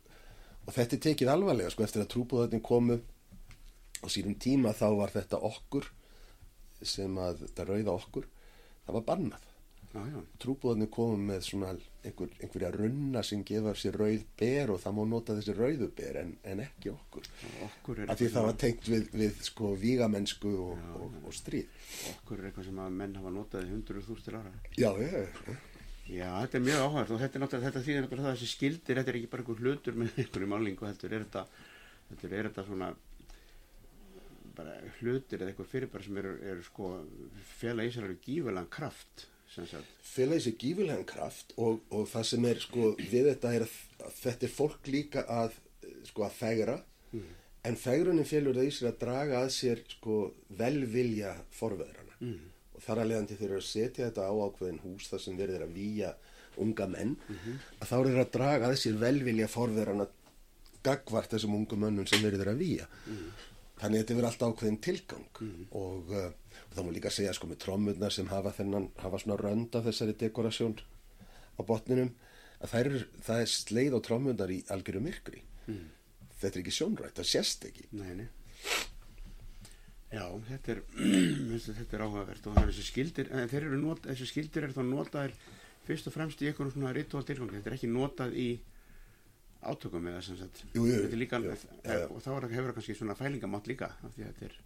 og 0.65 0.73
þetta 0.73 0.95
er 0.95 1.03
tekið 1.09 1.31
alvarlega 1.33 1.69
sko 1.73 1.83
eftir 1.83 2.01
að 2.05 2.11
trúbúðarnir 2.13 2.61
komu 2.65 2.99
á 4.01 4.07
sínum 4.09 4.37
tíma 4.39 4.71
þá 4.73 4.87
var 4.97 5.11
þetta 5.13 5.41
okkur 5.43 5.89
sem 6.85 7.17
að 7.17 7.43
þetta 7.45 7.67
rauða 7.67 7.97
okkur 7.99 8.25
það 8.85 8.97
var 8.97 9.05
já. 9.09 9.39
Trúbúðarnir 10.41 10.89
komu 10.93 11.17
með 11.29 11.43
svona 11.47 11.73
einhver, 12.05 12.31
einhverja 12.43 12.71
runna 12.75 13.21
sem 13.25 13.43
gefa 13.47 13.73
sér 13.79 13.97
rauð 14.01 14.25
ber 14.39 14.73
og 14.75 14.81
það 14.83 14.97
má 14.97 15.03
nota 15.11 15.35
þessi 15.37 15.55
rauðu 15.57 15.91
ber 15.97 16.19
en, 16.21 16.33
en 16.43 16.63
ekki 16.65 16.91
okkur. 16.93 17.29
Okkur 17.69 18.01
er 18.03 18.11
af 18.13 18.19
því 18.19 18.31
það 18.33 18.49
var 18.49 18.57
tengt 18.65 18.89
við, 18.91 19.07
við 19.15 19.39
sko 19.49 19.71
vígamennsku 19.81 20.51
og, 20.65 20.81
Já, 20.81 20.97
og, 20.99 21.15
og 21.25 21.37
stríð. 21.37 21.79
Okkur 22.15 22.41
er 22.41 22.49
eitthvað 22.49 22.69
sem 22.69 22.83
að 22.85 22.99
menn 23.03 23.15
hafa 23.21 23.33
notað 23.37 23.69
í 23.69 23.73
hundruð 23.73 24.11
þústur 24.11 24.41
ára. 24.41 24.53
já, 24.75 24.91
já, 24.99 25.25
Já, 26.05 26.29
þetta 26.43 26.57
er 26.59 26.61
mjög 26.61 26.83
áhægt 26.85 27.11
og 27.15 27.21
þetta 27.21 27.37
er 27.37 27.41
náttúrulega, 27.41 27.69
þetta 27.81 28.09
það 28.11 28.27
að 28.29 28.35
þessi 28.35 28.47
skildir, 28.51 28.99
þetta 28.99 29.09
er 29.09 29.17
ekki 29.17 29.29
bara 29.31 29.41
einhver 29.41 29.61
hlutur 29.63 29.95
með 29.97 30.11
einhverju 30.21 30.49
málingu, 30.51 30.85
heldur 30.85 31.15
er 31.17 31.23
þetta, 31.25 31.41
heldur 32.11 32.35
er 32.37 32.49
þetta 32.51 32.65
svona 32.67 32.89
bara 34.55 34.75
hlutir 34.99 35.41
eða 35.41 35.51
eitthvað 35.51 35.71
fyrirbæri 35.71 36.05
sem 36.05 36.19
eru, 36.21 36.33
eru 36.51 36.65
sko, 36.67 36.91
fela 37.57 37.85
í 37.85 37.89
sér 37.93 38.05
alveg 38.05 38.21
gífulegan 38.27 38.69
kraft, 38.75 39.25
fela 40.15 40.35
þessi 40.35 40.55
gífurlegan 40.61 41.05
kraft 41.07 41.53
og, 41.57 41.81
og 41.91 42.07
það 42.11 42.23
sem 42.31 42.45
er 42.49 42.59
sko 42.63 42.89
við 42.99 43.29
þetta 43.29 43.53
er 43.55 43.65
að, 43.67 43.75
að 44.07 44.13
þetta 44.23 44.45
er 44.47 44.53
fólk 44.57 44.87
líka 44.91 45.23
að 45.29 45.53
sko 46.09 46.25
að 46.27 46.31
fegra. 46.39 46.77
En 47.65 47.75
fegrunin 47.81 48.25
felur 48.29 48.53
það 48.57 48.67
í 48.67 48.73
sér 48.75 48.89
að 48.91 48.99
draga 49.01 49.39
að 49.45 49.49
sér 49.55 49.79
sko 49.89 50.17
velvilja 50.57 51.35
forveðrana 51.51 52.01
Mm. 52.21 52.37
og 52.77 52.79
þar 52.85 52.99
að 53.01 53.07
leiðandi 53.09 53.35
þeir 53.35 53.49
eru 53.49 53.57
að 53.59 53.65
setja 53.67 54.05
þetta 54.07 54.23
á 54.23 54.33
ákveðin 54.45 54.77
hús 54.85 55.07
þar 55.11 55.19
sem 55.19 55.35
verður 55.37 55.63
að 55.65 55.73
víja 55.75 56.11
unga 56.63 56.85
menn. 56.87 57.15
Að 57.81 57.89
þá 57.89 57.95
eru 57.99 58.21
að 58.21 58.29
draga 58.31 58.69
að 58.69 58.77
sér 58.79 58.93
velvilja 59.01 59.47
forveðrana 59.51 60.05
gagvart 60.85 61.33
þessum 61.35 61.57
ungu 61.57 61.75
mönnum 61.81 62.07
sem 62.07 62.23
verður 62.23 62.53
að 62.53 62.61
víja 62.61 62.87
þannig 63.79 63.97
að 63.97 64.01
þetta 64.01 64.17
verður 64.17 64.29
alltaf 64.29 64.53
ákveðin 64.53 64.81
tilgang 64.85 65.41
og, 65.75 66.11
uh, 66.11 66.29
og 66.31 66.75
það 66.75 66.87
má 66.87 66.91
líka 66.95 67.11
segja 67.13 67.33
sko 67.35 67.49
með 67.49 67.61
trommurnar 67.65 68.15
sem 68.15 68.29
hafa 68.31 68.53
þennan 68.55 68.89
hafa 69.01 69.21
svona 69.21 69.39
rönd 69.41 69.75
af 69.75 69.87
þessari 69.89 70.15
dekorasjón 70.21 70.77
á 70.79 71.61
botninum 71.67 72.13
að 72.61 72.71
það 72.71 72.81
er, 72.81 73.05
það 73.27 73.43
er 73.43 73.51
sleið 73.51 73.97
á 73.97 73.99
trommurnar 74.07 74.53
í 74.53 74.59
algjöru 74.71 75.03
myrkri. 75.03 75.41
Þetta 76.35 76.51
er 76.51 76.61
ekki 76.61 76.75
sjónrætt, 76.75 77.15
það 77.19 77.29
sést 77.31 77.65
ekki. 77.67 77.87
Nei, 77.95 78.11
nei. 78.21 78.27
Já, 80.15 80.25
þetta 80.49 80.73
er, 80.75 80.81
þetta 81.65 81.97
er 81.97 82.05
áhugavert 82.05 82.47
og 82.47 82.55
það 82.55 82.61
er 82.61 82.71
þessi 82.71 82.87
skildir, 82.87 83.31
en 83.33 83.51
þeir 83.51 83.67
eru 83.67 83.79
not, 83.81 84.05
þessi 84.05 84.29
skildir 84.29 84.67
eru 84.67 84.75
þá 84.77 84.83
notaðir 84.87 85.35
fyrst 85.85 86.07
og 86.09 86.15
fremst 86.15 86.41
í 86.41 86.49
einhverjum 86.49 86.75
svona 86.75 86.93
ritual 86.95 87.25
tilgangi, 87.27 87.59
þetta 87.59 87.71
er 87.71 87.77
ekki 87.77 87.91
notað 87.91 88.37
í 88.39 88.47
átökum 89.71 90.07
eða 90.11 90.21
sem 90.25 90.37
sagt, 90.39 90.63
Jú, 90.75 90.85
jú, 90.87 91.01
þetta 91.05 91.19
líka, 91.19 91.39
jú, 91.43 91.55
og 92.09 92.21
þá 92.23 92.29
er, 92.35 92.47
hefur 92.53 92.69
það 92.69 92.77
kannski 92.79 92.97
svona 92.99 93.17
fælingamátt 93.19 93.69
líka, 93.71 93.91
af 94.05 94.15
því 94.15 94.25
að 94.25 94.31
þetta 94.31 94.49
er, 94.49 94.57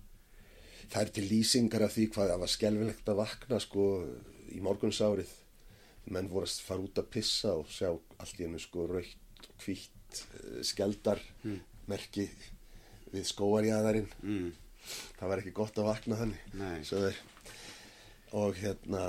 það 0.94 1.02
er 1.04 1.14
til 1.18 1.26
lýsingar 1.30 1.86
af 1.86 1.96
því 1.96 2.08
hvað 2.16 2.34
það 2.34 2.44
var 2.44 2.54
skelvilegt 2.56 3.12
að 3.14 3.20
vakna 3.22 3.62
sko 3.64 3.88
í 4.50 4.62
morgunsárið. 4.66 5.34
Menn 6.10 6.30
voru 6.32 6.48
að 6.50 6.62
fara 6.66 6.86
út 6.86 7.00
að 7.02 7.10
pissa 7.14 7.52
og 7.60 7.68
sjá 7.70 7.90
allt 7.92 8.40
í 8.40 8.46
hennu 8.48 8.62
sko 8.62 8.88
raukt 8.90 9.50
og 9.50 9.66
hvítt 9.66 10.22
uh, 10.24 10.62
skeldar 10.66 11.22
merki 11.90 12.26
við 13.14 13.26
skóarjæðarinn 13.30 14.10
mm, 14.22 14.50
það 15.20 15.32
var 15.32 15.42
ekki 15.42 15.54
gott 15.58 15.80
að 15.82 15.90
vakna 15.90 16.20
þannig 16.20 16.52
og 18.38 18.60
hérna 18.60 19.08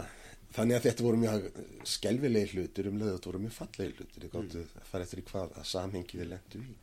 þannig 0.56 0.76
að 0.76 0.86
þetta 0.88 1.06
voru 1.06 1.20
mjög 1.22 1.48
skelvilegi 1.88 2.54
hlutir 2.54 2.90
um 2.90 3.00
leið 3.00 3.12
þetta 3.14 3.30
voru 3.30 3.42
mjög 3.44 3.56
fallegi 3.56 3.96
hlutir. 3.96 4.24
Ég 4.24 4.32
gáttu 4.34 4.62
að 4.64 4.88
fara 4.92 5.06
eftir 5.06 5.22
í 5.22 5.26
hvað 5.30 5.58
að 5.60 5.68
samhengi 5.72 6.20
við 6.20 6.32
lendu 6.32 6.62
í. 6.62 6.78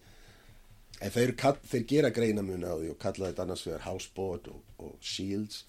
En 0.97 1.13
þeir, 1.13 1.33
þeir 1.69 1.83
gera 1.91 2.13
greinamun 2.13 2.65
á 2.65 2.73
því 2.73 2.93
og 2.93 3.01
kalla 3.01 3.29
þetta 3.29 3.43
annars 3.45 3.65
vegar 3.67 3.85
houseboard 3.85 4.47
og, 4.49 4.71
og 4.81 4.95
shields. 5.01 5.65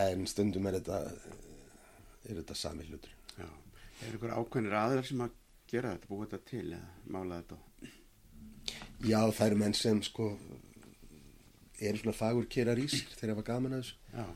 En 0.00 0.26
stundum 0.28 0.68
er 0.68 0.78
þetta 0.80 1.02
er 2.26 2.40
þetta 2.40 2.56
sami 2.58 2.86
hlutur. 2.88 3.12
Já, 3.36 3.46
er 3.46 4.14
einhver 4.14 4.34
ákveðnir 4.36 4.76
aðrar 4.76 5.06
sem 5.06 5.20
að 5.24 5.36
gera 5.70 5.94
þetta, 5.94 6.10
búa 6.10 6.26
þetta 6.26 6.50
til 6.50 6.64
eða 6.66 7.12
mála 7.14 7.40
þetta? 7.42 7.56
Á? 7.56 7.66
já 9.06 9.20
það 9.30 9.46
eru 9.46 9.58
menn 9.60 9.76
sem 9.76 10.00
sko 10.02 10.30
eru 11.76 12.00
svona 12.00 12.16
fagur 12.16 12.48
kerar 12.50 12.80
í 12.80 12.86
sér. 12.90 13.12
Þeir 13.18 13.34
hafa 13.34 13.46
gaman 13.50 13.76
að 13.76 13.84
þessu. 13.84 13.96
Já, 14.14 14.26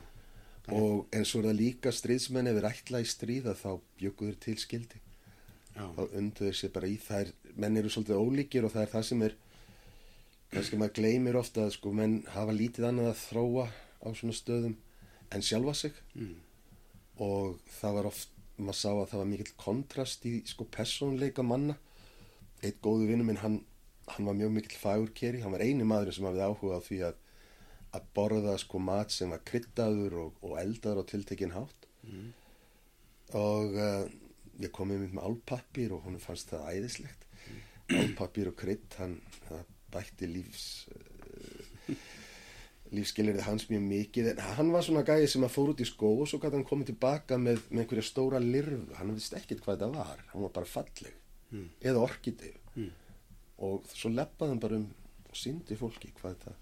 og 0.69 1.07
en 1.15 1.25
svo 1.25 1.41
er 1.41 1.49
það 1.49 1.61
líka 1.61 1.93
stríðsmenn 1.95 2.49
ef 2.51 2.57
þeir 2.59 2.67
ætla 2.69 3.01
í 3.01 3.07
stríða 3.09 3.55
þá 3.57 3.69
bjökuður 3.97 4.35
til 4.45 4.57
skildi. 4.61 4.99
Já, 5.71 5.85
þá 5.95 6.03
unduður 6.19 6.57
sér 6.59 6.73
bara 6.75 6.89
í 6.91 6.97
er, 7.17 7.31
menn 7.55 7.79
eru 7.79 7.89
svolítið 7.89 8.19
ólíkir 8.21 8.67
og 8.67 8.73
það 8.75 8.83
er 8.83 8.91
það 8.91 9.07
sem 9.07 9.23
er 9.25 9.35
kannski 10.51 10.77
maður 10.77 10.97
gleymir 10.99 11.39
ofta 11.39 11.65
að 11.65 11.75
sko 11.77 11.93
menn 11.95 12.17
hafa 12.33 12.55
lítið 12.55 12.89
annað 12.89 13.11
að 13.13 13.21
þróa 13.23 13.65
á 13.71 14.07
svona 14.11 14.35
stöðum 14.35 14.75
en 15.31 15.45
sjálfa 15.47 15.75
sig. 15.79 15.97
Mm, 16.13 16.35
og 17.23 17.57
það 17.79 17.97
var 17.97 18.09
oft, 18.11 18.35
maður 18.59 18.79
sá 18.81 18.89
að 18.91 19.07
það 19.13 19.21
var 19.21 19.31
mikill 19.31 19.55
kontrast 19.63 20.27
í 20.27 20.35
sko 20.49 20.67
persónleika 20.75 21.45
manna. 21.45 21.77
Eitt 22.61 22.81
góðu 22.83 23.07
vinnu 23.09 23.25
minn 23.25 23.41
hann, 23.41 23.61
hann 24.11 24.27
var 24.27 24.37
mjög 24.37 24.55
mikill 24.57 24.81
fagurkeri. 24.81 25.41
Hann 25.41 25.55
var 25.55 25.63
eini 25.63 25.87
maður 25.87 26.13
sem 26.13 26.27
hafði 26.27 26.45
áhuga 26.45 26.77
á 26.77 26.85
því 26.85 27.01
að 27.07 27.21
að 27.95 28.05
borða 28.15 28.53
sko 28.61 28.79
mat 28.79 29.11
sem 29.11 29.31
var 29.33 29.41
kryddaður 29.47 30.17
og, 30.25 30.37
og 30.47 30.57
eldaður 30.61 31.01
á 31.03 31.09
tiltekinn 31.11 31.55
hátt. 31.55 31.87
Mm, 32.07 32.29
og 33.39 33.75
uh, 33.77 34.05
ég 34.61 34.71
kom 34.75 34.91
með 34.91 35.07
með 35.11 35.25
álpappir 35.27 35.93
og 35.95 36.05
hún 36.07 36.19
fannst 36.23 36.51
það 36.53 36.69
æðislegt. 36.75 37.27
Álpappir 37.91 38.51
og 38.51 38.57
krydd 38.61 38.95
hann 39.01 39.17
bætti 39.91 40.29
lífs 40.31 40.65
uh, 40.91 41.95
lífskilirði 42.91 43.43
hans 43.45 43.67
mjög 43.71 43.83
mikið. 43.87 44.29
En 44.33 44.41
hann 44.57 44.71
var 44.73 44.83
svona 44.83 45.03
gæði 45.07 45.27
sem 45.31 45.45
að 45.47 45.53
fór 45.55 45.71
út 45.73 45.83
í 45.83 45.87
skó 45.87 46.09
og 46.21 46.27
svo 46.27 46.39
gæti 46.43 46.57
hann 46.57 46.67
komið 46.67 46.89
tilbaka 46.91 47.37
með, 47.39 47.61
með 47.71 47.85
einhverja 47.85 48.07
stóra 48.07 48.39
lirfu. 48.43 48.81
Hann 48.99 49.13
vissi 49.15 49.35
ekkert 49.39 49.63
hvað 49.63 49.77
þetta 49.77 49.91
var. 49.95 50.23
Hann 50.33 50.47
var 50.47 50.55
bara 50.59 50.71
falleg 50.77 51.17
Mm. 51.51 51.65
eða 51.83 51.99
orkidegu 51.99 52.59
mm, 52.79 52.91
og 53.67 53.81
svo 53.91 54.07
leppaði 54.13 54.53
hann 54.53 54.59
bara 54.63 54.77
um 54.79 54.85
og 55.27 55.35
síndi 55.35 55.75
fólki 55.75 56.13
hvað 56.15 56.37
þetta 56.37 56.53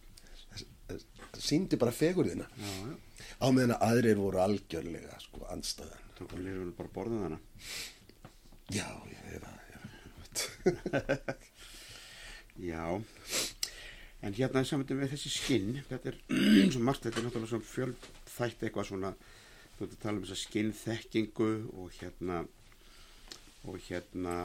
síndi 1.40 1.80
bara 1.80 1.96
fegurðina. 1.96 2.50
Já, 2.58 2.74
já, 2.90 2.98
á 3.40 3.48
meðan 3.54 3.78
að 3.78 3.86
aðrir 3.90 4.20
voru 4.20 4.44
algjörlega 4.44 5.22
sko 5.24 5.48
anstæðan 5.54 6.06
þá 6.20 6.26
bara 6.26 6.44
lýrum 6.44 6.68
við 6.68 6.76
bara 6.80 6.96
borðum 6.98 7.24
þarna. 7.24 7.40
Já, 8.70 8.90
ég 9.10 9.22
er 9.38 9.48
að, 9.48 9.60
já, 12.70 12.84
en 14.22 14.38
hérna 14.38 14.64
saman 14.68 14.88
við 14.90 15.14
þessi 15.16 15.32
skinn, 15.34 15.80
þetta 15.90 16.12
er 16.12 16.20
svo 16.74 16.84
margt, 16.84 17.08
þetta 17.08 17.22
er 17.22 17.28
náttúrulega 17.28 17.54
svona 17.54 17.72
fjöldþætt 17.72 18.66
eitthvað 18.68 18.90
svona, 18.92 19.14
þú 19.78 19.86
ert 19.86 19.96
að 19.96 20.04
tala 20.04 20.20
um 20.20 20.26
þessa 20.28 20.44
skinnþekkingu 20.44 21.52
og 21.80 21.98
hérna, 21.98 22.44
og 23.70 23.82
hérna, 23.88 24.38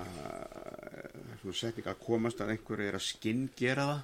svona 1.43 1.59
setning 1.59 1.91
að 1.91 2.03
komast 2.07 2.43
að 2.43 2.55
einhverju 2.55 2.91
er 2.91 3.01
að 3.01 3.09
skinn 3.11 3.49
gera 3.59 3.89
það, 3.91 4.03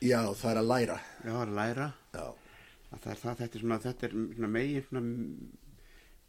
já, 0.00 0.20
það 0.34 0.50
er 0.54 0.60
að 0.62 0.68
læra. 0.70 0.98
já, 1.24 1.32
að 1.42 1.54
læra, 1.58 1.88
Já, 2.14 2.26
að 2.90 3.00
það 3.04 3.10
er 3.12 3.18
það, 3.22 3.36
þetta 3.40 3.54
er 3.58 3.64
svona, 3.64 3.78
þetta 3.84 4.06
er 4.08 4.14
svona 4.34 4.48
megin 4.50 4.84
svona, 4.88 5.02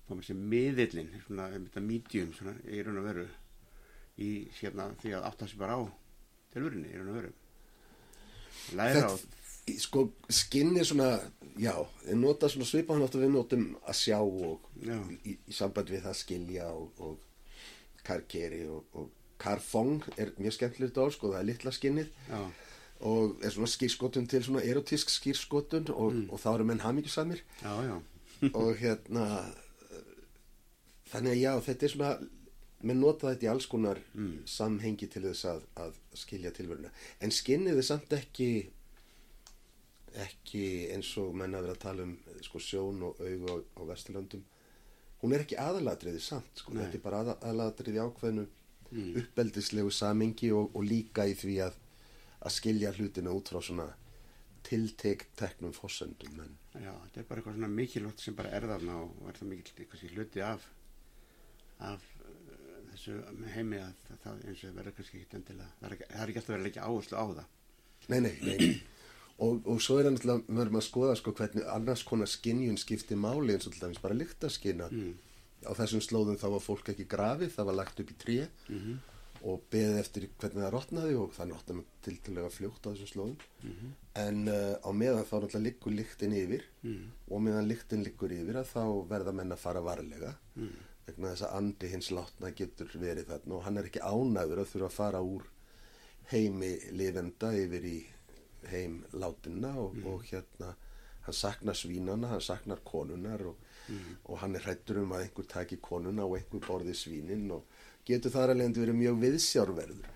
hvað 0.05 0.15
maður 0.17 0.27
segir, 0.27 0.41
miðillin, 0.53 1.11
svona, 1.25 1.47
þetta 1.55 1.83
medium, 1.85 2.33
svona, 2.37 2.55
í 2.69 2.81
raun 2.85 2.99
og 3.01 3.05
veru, 3.09 3.27
í, 4.21 4.29
hérna, 4.59 4.89
því 5.01 5.13
að 5.17 5.27
átta 5.31 5.47
sig 5.49 5.61
bara 5.61 5.77
á 5.79 5.81
tilvörinni, 6.53 6.91
í 6.91 6.97
raun 6.99 7.13
og 7.13 7.19
veru. 7.21 7.31
Læra 8.77 9.05
Í- 9.69 9.77
Sko, 9.79 10.01
skinn 10.33 10.73
er 10.81 10.83
svona, 10.89 11.07
já, 11.61 11.71
ég 12.09 12.17
nota 12.17 12.47
svona 12.49 12.65
svipa 12.65 12.95
hann 12.95 13.03
átt 13.05 13.13
að 13.15 13.21
við 13.27 13.29
notum 13.35 13.65
að 13.87 13.95
sjá 13.99 14.17
og 14.19 14.65
Já. 14.83 14.97
í, 15.23 15.35
í 15.47 15.53
samband 15.53 15.87
við 15.93 16.01
það 16.07 16.15
skilja 16.17 16.65
og, 16.73 16.97
og 16.99 18.01
karkeri 18.03 18.63
og, 18.67 18.83
og 18.97 19.11
karfong 19.41 20.01
er 20.17 20.33
mjög 20.41 20.55
skemmtilegt 20.57 20.97
orð, 20.97 21.13
sko, 21.15 21.29
það 21.31 21.39
er 21.43 21.47
litla 21.51 21.71
skinnið 21.77 22.09
Já, 22.27 22.41
og 23.07 23.41
er 23.41 23.53
svona 23.53 23.69
skýrskotun 23.71 24.27
til 24.29 24.43
svona 24.45 24.63
erotísk 24.65 25.09
skýrskotun 25.09 25.89
og, 25.93 26.19
og 26.29 26.41
þá 26.41 26.49
eru 26.53 26.67
menn 26.69 26.83
hamingjusamir 26.83 27.41
já, 27.61 27.73
já. 27.87 27.97
og 28.59 28.75
hérna 28.77 29.25
þannig 31.11 31.31
að 31.33 31.41
já, 31.41 31.51
þetta 31.67 31.85
er 31.87 31.95
svona 31.95 32.11
menn 32.81 33.01
nota 33.01 33.31
þetta 33.31 33.45
í 33.45 33.49
alls 33.51 33.67
konar 33.69 33.99
samhengi 34.49 35.09
til 35.11 35.23
þess 35.27 35.47
að, 35.51 35.65
að 35.83 35.97
skilja 36.17 36.51
tilveruna. 36.55 36.89
En 37.21 37.33
skinnið 37.33 37.81
er 37.81 37.85
samt 37.85 38.15
ekki 38.17 38.51
ekki 40.21 40.63
eins 40.91 41.11
og 41.21 41.35
menn 41.39 41.53
að 41.55 41.67
vera 41.67 41.77
að 41.77 41.83
tala 41.85 42.07
um 42.07 42.15
sko, 42.43 42.59
sjón 42.59 43.03
og 43.07 43.21
augu 43.21 43.53
á, 43.53 43.55
á 43.79 43.81
Vesturlöndum. 43.91 44.41
Hún 45.21 45.35
er 45.35 45.45
ekki 45.45 45.59
aðalatriði 45.61 46.23
samt 46.23 46.63
sko. 46.63 46.73
Þetta 46.75 46.97
er 46.97 47.05
bara 47.05 47.21
aða, 47.23 47.37
aðalatriði 47.45 47.99
í 47.99 48.03
ákveðnu 48.07 48.47
uppeldislegu 49.21 49.93
samengi 49.95 50.51
og, 50.51 50.73
og 50.75 50.83
líka 50.83 51.27
í 51.29 51.35
því 51.37 51.59
að 51.67 51.77
að 52.41 52.55
skilja 52.57 52.91
hlutina 52.97 53.33
út 53.37 53.51
frá 53.51 53.61
svona 53.63 53.87
tiltekt 54.65 55.31
teknum 55.39 55.73
fossendum 55.73 56.39
en 56.43 56.57
Já, 56.77 56.91
þetta 57.05 57.19
er 57.19 57.25
bara 57.29 57.41
eitthvað 57.41 57.55
svona 57.57 57.71
mikilvægt 57.73 58.21
sem 58.23 58.35
bara 58.37 58.51
er 58.55 58.67
þarna 58.69 58.99
og 59.03 59.29
er 59.31 59.39
það 59.39 59.49
mikil 59.55 59.87
kannski 59.89 60.11
hluti 60.15 60.43
af 60.45 60.67
af 61.81 62.03
uh, 62.21 62.77
þessu 62.91 63.17
heimi 63.55 63.79
að 63.81 63.93
það, 64.23 64.43
eins 64.47 64.63
og 64.69 64.75
verður 64.77 64.95
kannski 64.99 65.23
ekki 65.23 65.39
endilega 65.39 65.71
það 65.79 65.87
er, 65.89 65.95
ekki, 65.97 66.07
ekki 66.13 66.39
alltaf 66.41 66.53
verið 66.55 66.67
leggja 66.69 66.85
áherslu 66.87 67.17
á 67.17 67.25
það 67.31 67.49
Nei, 68.09 68.19
nei, 68.25 68.33
nei. 68.41 68.69
Og, 69.41 69.59
og 69.69 69.77
svo 69.81 69.99
er 69.99 70.07
það 70.07 70.15
náttúrulega, 70.15 70.45
við 70.53 70.61
erum 70.63 70.77
að 70.79 70.83
skoða 70.87 71.13
sko 71.17 71.31
hvernig 71.37 71.67
annars 71.69 72.01
konar 72.05 72.29
skinjun 72.29 72.79
skipti 72.81 73.17
máli 73.17 73.53
eins 73.55 73.67
og 73.69 73.73
til 73.75 73.81
dæmis 73.83 74.01
bara 74.01 74.17
lyktaskina. 74.17 74.87
Mm. 74.89 75.11
Á 75.65 75.71
þessum 75.77 76.01
slóðum 76.01 76.37
þá 76.41 76.47
var 76.55 76.63
fólk 76.65 76.89
ekki 76.93 77.05
grafið, 77.09 77.53
það 77.55 77.69
var 77.69 77.77
lagt 77.77 78.01
upp 78.01 78.09
í 78.13 78.17
tré 78.21 78.37
Mhm. 78.69 78.99
Og 79.47 79.63
beðið 79.73 79.97
eftir 80.01 80.27
hvernig 80.41 80.61
það 80.63 80.73
rotnaði 80.75 81.15
og 81.17 81.33
það 81.33 81.51
rotnaði 81.55 81.85
tiltalega 82.05 82.51
fljótt 82.53 82.85
á 82.85 82.89
þessum 82.91 83.09
slóðum. 83.11 83.45
Mhm. 83.63 83.91
En 84.21 84.39
uh, 84.51 84.75
á 84.83 84.89
meðan 84.91 85.25
þá 85.25 85.35
náttúrulega 85.39 85.65
liggur 85.65 85.93
lyktin 85.95 86.33
yfir 86.35 86.63
mm. 86.83 87.03
og 87.31 87.43
meðan 87.45 87.69
lyktin 87.69 88.03
liggur 88.03 88.33
yfir 88.35 88.57
að 88.59 88.71
þá 88.73 88.83
verða 89.07 89.33
menn 89.37 89.55
að 89.55 89.61
fara 89.63 89.83
varlega 89.85 90.33
Mm. 90.59 90.73
vegna 91.05 91.29
þess 91.31 91.45
að 91.47 91.53
andi 91.57 91.87
hins 91.93 92.09
látna 92.11 92.49
getur 92.51 92.89
verið 92.99 93.29
þarna 93.29 93.55
og 93.55 93.61
hann 93.63 93.77
er 93.79 93.85
ekki 93.87 94.01
ánæður 94.03 94.59
að 94.65 94.71
þurfa 94.73 94.89
að 94.89 94.97
fara 94.97 95.21
úr 95.23 95.45
heimi 96.31 96.71
lifenda 96.91 97.53
yfir 97.55 97.85
í 97.87 97.97
heim 98.71 98.97
látinna 99.15 99.71
og, 99.79 99.95
og 100.05 100.25
hérna 100.27 100.73
hann 101.25 101.37
saknar 101.37 101.77
svínana, 101.79 102.33
hann 102.33 102.43
saknar 102.43 102.83
konunar 102.83 103.45
og, 103.47 103.63
og 104.27 104.41
hann 104.43 104.55
er 104.59 104.65
hrættur 104.67 104.99
um 105.05 105.15
að 105.15 105.27
einhver 105.29 105.47
taki 105.55 105.79
konuna 105.81 106.25
og 106.27 106.35
einhver 106.37 106.63
borði 106.67 106.95
svínin 106.97 107.47
og 107.55 107.70
getur 108.07 108.31
þar 108.33 108.53
alveg 108.55 108.77
verið 108.81 108.97
mjög 109.01 109.19
viðsjárverður. 109.25 110.09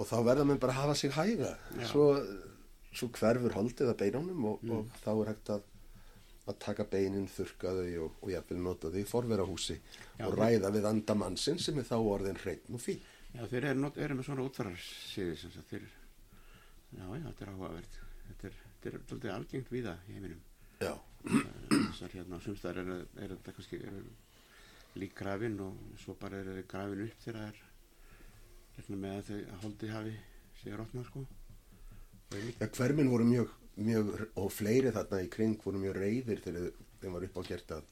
Og 0.00 0.06
þá 0.08 0.16
verða 0.24 0.44
menn 0.48 0.58
bara 0.62 0.72
að 0.72 0.80
hafa 0.82 0.94
sig 0.96 1.12
hæga. 1.12 1.54
Svo, 1.90 2.06
svo 2.96 3.08
hverfur 3.18 3.52
holdið 3.58 3.90
að 3.92 3.98
beinunum 4.04 4.44
og, 4.52 4.62
og 4.70 4.88
þá 5.04 5.10
er 5.16 5.32
hægt 5.34 5.52
að 5.56 5.66
að 6.50 6.56
taka 6.64 6.82
beinin, 6.90 7.28
þurrka 7.30 7.70
þau 7.76 7.90
og, 8.08 8.14
og 8.24 8.30
jafnvel 8.32 8.56
nota 8.64 8.88
þau 8.90 8.96
í 8.98 9.04
forverahúsi 9.06 9.74
og 9.76 10.32
þeir- 10.32 10.38
ræða 10.40 10.70
við 10.74 10.86
andamannsinn 10.88 11.60
sem 11.62 11.76
er 11.78 11.84
þá 11.86 11.94
orðin 12.00 12.40
hreitn 12.42 12.74
og 12.74 12.80
fín. 12.82 12.98
Já, 13.36 13.44
þeir 13.52 13.66
eru, 13.68 13.90
eru 14.02 14.16
með 14.18 14.26
svona 14.26 14.46
útfararsýði 14.48 15.36
sem 15.38 15.52
sagt 15.54 15.70
þeir 15.70 15.84
já, 15.84 17.04
já, 17.04 17.22
þetta 17.28 17.44
er 17.44 17.52
áhugavert. 17.52 18.00
Þetta 18.30 18.48
er, 18.50 18.56
þetta 18.80 18.90
er 18.90 19.04
svolítið 19.04 19.34
algengt 19.36 19.70
víða 19.70 19.94
í 20.08 20.16
heiminum. 20.16 20.40
Já, 20.80 20.94
þessar 21.68 22.16
hérna 22.16 22.40
sumstæðar 22.42 22.82
eru, 22.82 22.98
eru 23.20 23.36
þetta 23.38 23.54
kannski 23.60 23.80
eru 23.84 24.02
lík 24.98 25.14
grafin 25.14 25.60
og 25.60 25.76
svo 26.02 26.14
bara 26.20 26.40
þau 26.44 26.62
grafin 26.68 27.04
upp 27.06 27.20
þegar 27.24 27.40
það 27.40 27.48
er 27.48 27.60
hérna 28.76 28.96
með 29.04 29.16
að 29.18 29.30
þau 29.30 29.60
holdið 29.64 29.94
hafi 29.94 30.14
sér 30.62 30.76
rotnað 30.80 31.06
sko 31.10 31.22
og 32.30 32.36
ég 32.38 32.60
Já, 32.60 32.66
hvermin 32.78 33.10
voru 33.10 33.24
mjög, 33.26 33.52
mjög, 33.76 34.10
og 34.38 34.50
fleiri 34.54 34.92
þarna 34.94 35.22
í 35.24 35.30
kring 35.32 35.56
voru 35.64 35.78
mjög 35.82 35.96
reyðir 35.98 36.42
þegar 36.44 36.68
þeim 37.00 37.14
var 37.16 37.26
upp 37.28 37.38
á 37.38 37.42
gert 37.48 37.72
að, 37.78 37.86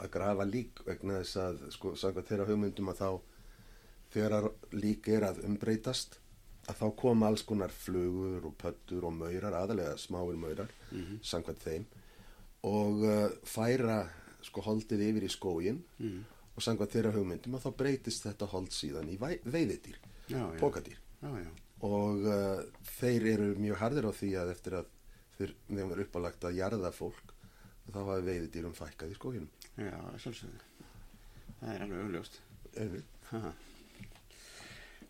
að 0.00 0.10
grafa 0.16 0.44
lík 0.48 0.82
vegna 0.86 1.20
þess 1.20 1.36
að, 1.44 1.60
sko, 1.76 1.94
samkvæmt 1.96 2.28
þeirra 2.32 2.48
hugmyndum 2.50 2.90
að 2.92 3.00
þá, 3.00 3.10
þegar 4.16 4.48
lík 4.74 5.08
er 5.14 5.26
að 5.28 5.40
umbreytast, 5.46 6.18
að 6.68 6.76
þá 6.80 6.86
koma 7.00 7.28
alls 7.30 7.42
konar 7.46 7.72
flugur 7.72 8.44
og 8.50 8.56
pöttur 8.60 9.06
og 9.08 9.14
maurar, 9.16 9.54
aðalega 9.62 9.96
smáir 9.98 10.36
maurar, 10.40 10.70
Mhm. 10.90 11.20
samkvæmt 11.22 11.62
þeim, 11.64 11.84
og 12.66 13.04
uh, 13.06 13.30
færa, 13.46 14.00
sko, 14.46 14.64
holdið 14.66 15.06
yfir 15.08 15.26
í 15.26 15.32
skógin 15.32 15.82
mm. 15.98 16.20
og 16.54 16.64
samkvæmt 16.64 16.94
þeirra 16.94 17.14
hugmyndum 17.16 17.56
að 17.58 17.66
þá 17.66 17.70
breytist 17.82 18.26
þetta 18.28 18.50
hold 18.52 18.72
síðan 18.74 19.10
í 19.12 19.18
já, 20.30 20.42
pokadýr 20.60 21.00
og 21.86 22.24
uh, 22.28 22.62
þeir 22.98 23.28
eru 23.34 23.50
mjög 23.60 23.80
harðir 23.80 24.08
á 24.08 24.12
því 24.12 24.30
að 24.40 24.54
eftir 24.54 24.78
að 24.80 24.90
þeir, 25.38 25.54
þeim 25.68 25.92
var 25.92 26.02
uppálagt 26.04 26.46
að 26.48 26.58
jarða 26.60 26.92
fólk 26.94 27.34
þá 27.90 28.00
hafi 28.06 28.26
veiðidýrum 28.28 28.76
fækkað 28.76 29.10
í 29.10 29.16
skóginum. 29.18 29.50
Já, 29.80 29.96
sjálfsögðu. 30.22 30.60
Það 31.60 31.72
er 31.72 31.84
alveg 31.86 32.04
augljóst. 32.04 32.36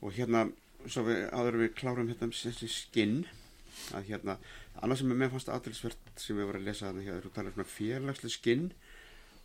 Og 0.00 0.14
hérna 0.16 0.46
svo 0.88 1.04
við 1.08 1.26
áður 1.36 1.58
við 1.60 1.74
klárum 1.76 2.08
hérna 2.08 2.30
um 2.30 2.34
þessi 2.34 2.70
skinn 2.72 3.18
að 3.96 4.08
hérna 4.08 4.36
annað 4.80 5.02
sem 5.02 5.12
er 5.12 5.18
með 5.20 5.34
fannst 5.34 5.50
aðtilsvert 5.52 6.20
sem 6.20 6.38
við 6.38 6.48
vorum 6.48 6.62
að 6.62 6.70
lesa 6.70 6.86
þarna 6.88 7.04
hér 7.04 7.24
þú 7.24 7.32
talar 7.36 7.58
um 7.58 7.68
félagslega 7.68 8.34
skinn 8.34 8.64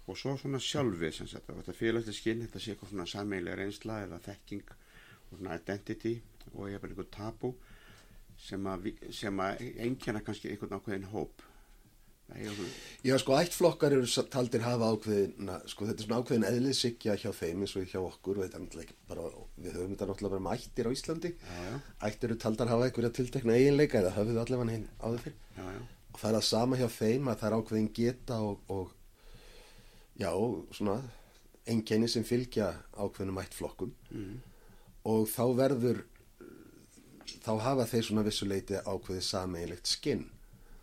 og 0.05 0.17
svo 0.19 0.35
svona 0.37 0.61
sjálfi 0.61 1.11
sem 1.15 1.29
sagt 1.29 1.49
þetta 1.49 1.73
félagslega 1.75 2.17
skinn 2.19 2.43
þetta 2.45 2.61
sé 2.61 2.73
eitthvað 2.73 2.91
svona 2.91 3.07
sameiginlega 3.09 3.61
reynsla 3.61 4.01
eða 4.05 4.21
þekking 4.27 4.75
og 4.75 5.39
svona 5.39 5.57
identity 5.57 6.19
og 6.53 6.69
ég 6.69 6.77
er 6.77 6.83
bara 6.83 6.93
einhver 6.93 7.09
tabu 7.13 7.55
sem 8.41 8.69
að, 8.69 8.89
að 9.09 9.67
einkenna 9.85 10.21
kannski 10.23 10.51
einhvern 10.51 10.75
ákveðin 10.77 11.11
hóp. 11.13 11.43
Svona 12.25 12.69
Já, 13.05 13.13
sko, 13.21 13.35
ættflokkar 13.37 13.93
eru 13.93 14.07
taldir 14.33 14.63
hafa 14.65 14.87
ákveðina, 14.95 15.59
sko, 15.69 15.85
þetta 15.85 16.01
er 16.01 16.07
svona 16.07 16.17
ákveðin 16.23 16.47
eðliðsikja 16.49 17.17
hjá 17.21 17.29
þeim 17.37 17.61
eins 17.61 17.75
og 17.77 17.85
hjá 17.91 17.99
okkur 18.01 18.39
og 18.39 18.47
þetta 18.47 18.57
er 18.57 18.63
náttúrulega 18.63 18.87
ekki 18.87 18.97
bara, 19.11 19.25
við 19.61 19.77
höfum 19.77 19.91
þetta 19.93 20.07
náttúrulega 20.09 20.33
bara 20.33 20.41
um 20.41 20.49
ættir 20.55 20.89
á 20.89 20.95
Íslandi. 20.95 21.31
Já, 21.37 21.59
já, 21.69 21.75
ættir 22.09 22.31
eru 22.31 22.39
taldar 22.41 22.71
hafa 22.73 22.87
einhverja 22.89 23.13
tiltekna 23.19 23.59
eiginleika 23.59 24.01
eða 24.01 24.15
höfðu 24.17 24.41
allavega 24.41 24.73
hinn 24.73 24.87
áður 25.05 25.21
fyrir 25.27 25.37
já, 25.59 25.69
já, 25.69 25.81
og 26.15 26.21
það 26.23 26.29
er 26.31 26.39
að 26.39 26.47
sama 26.49 26.81
hjá 26.81 26.87
þeim 26.97 27.29
að 27.29 27.39
það 27.43 27.49
er 27.51 27.57
ákveðin 27.59 27.91
geta 28.01 28.41
og, 28.41 28.73
og 28.73 28.95
já, 30.19 30.31
svona 30.75 30.99
einkenni 31.65 32.09
sem 32.11 32.25
fylgja 32.27 32.71
ákveðnum 32.93 33.41
ættflokkum 33.41 33.93
mm, 34.11 34.35
og 35.11 35.27
þá 35.31 35.43
verður 35.57 36.03
þá 37.45 37.51
hafa 37.65 37.87
þeir 37.89 38.07
svona 38.09 38.25
vissuleiti 38.25 38.81
ákveðið 38.81 39.27
sameiginlegt 39.27 39.89
skinn 39.89 40.27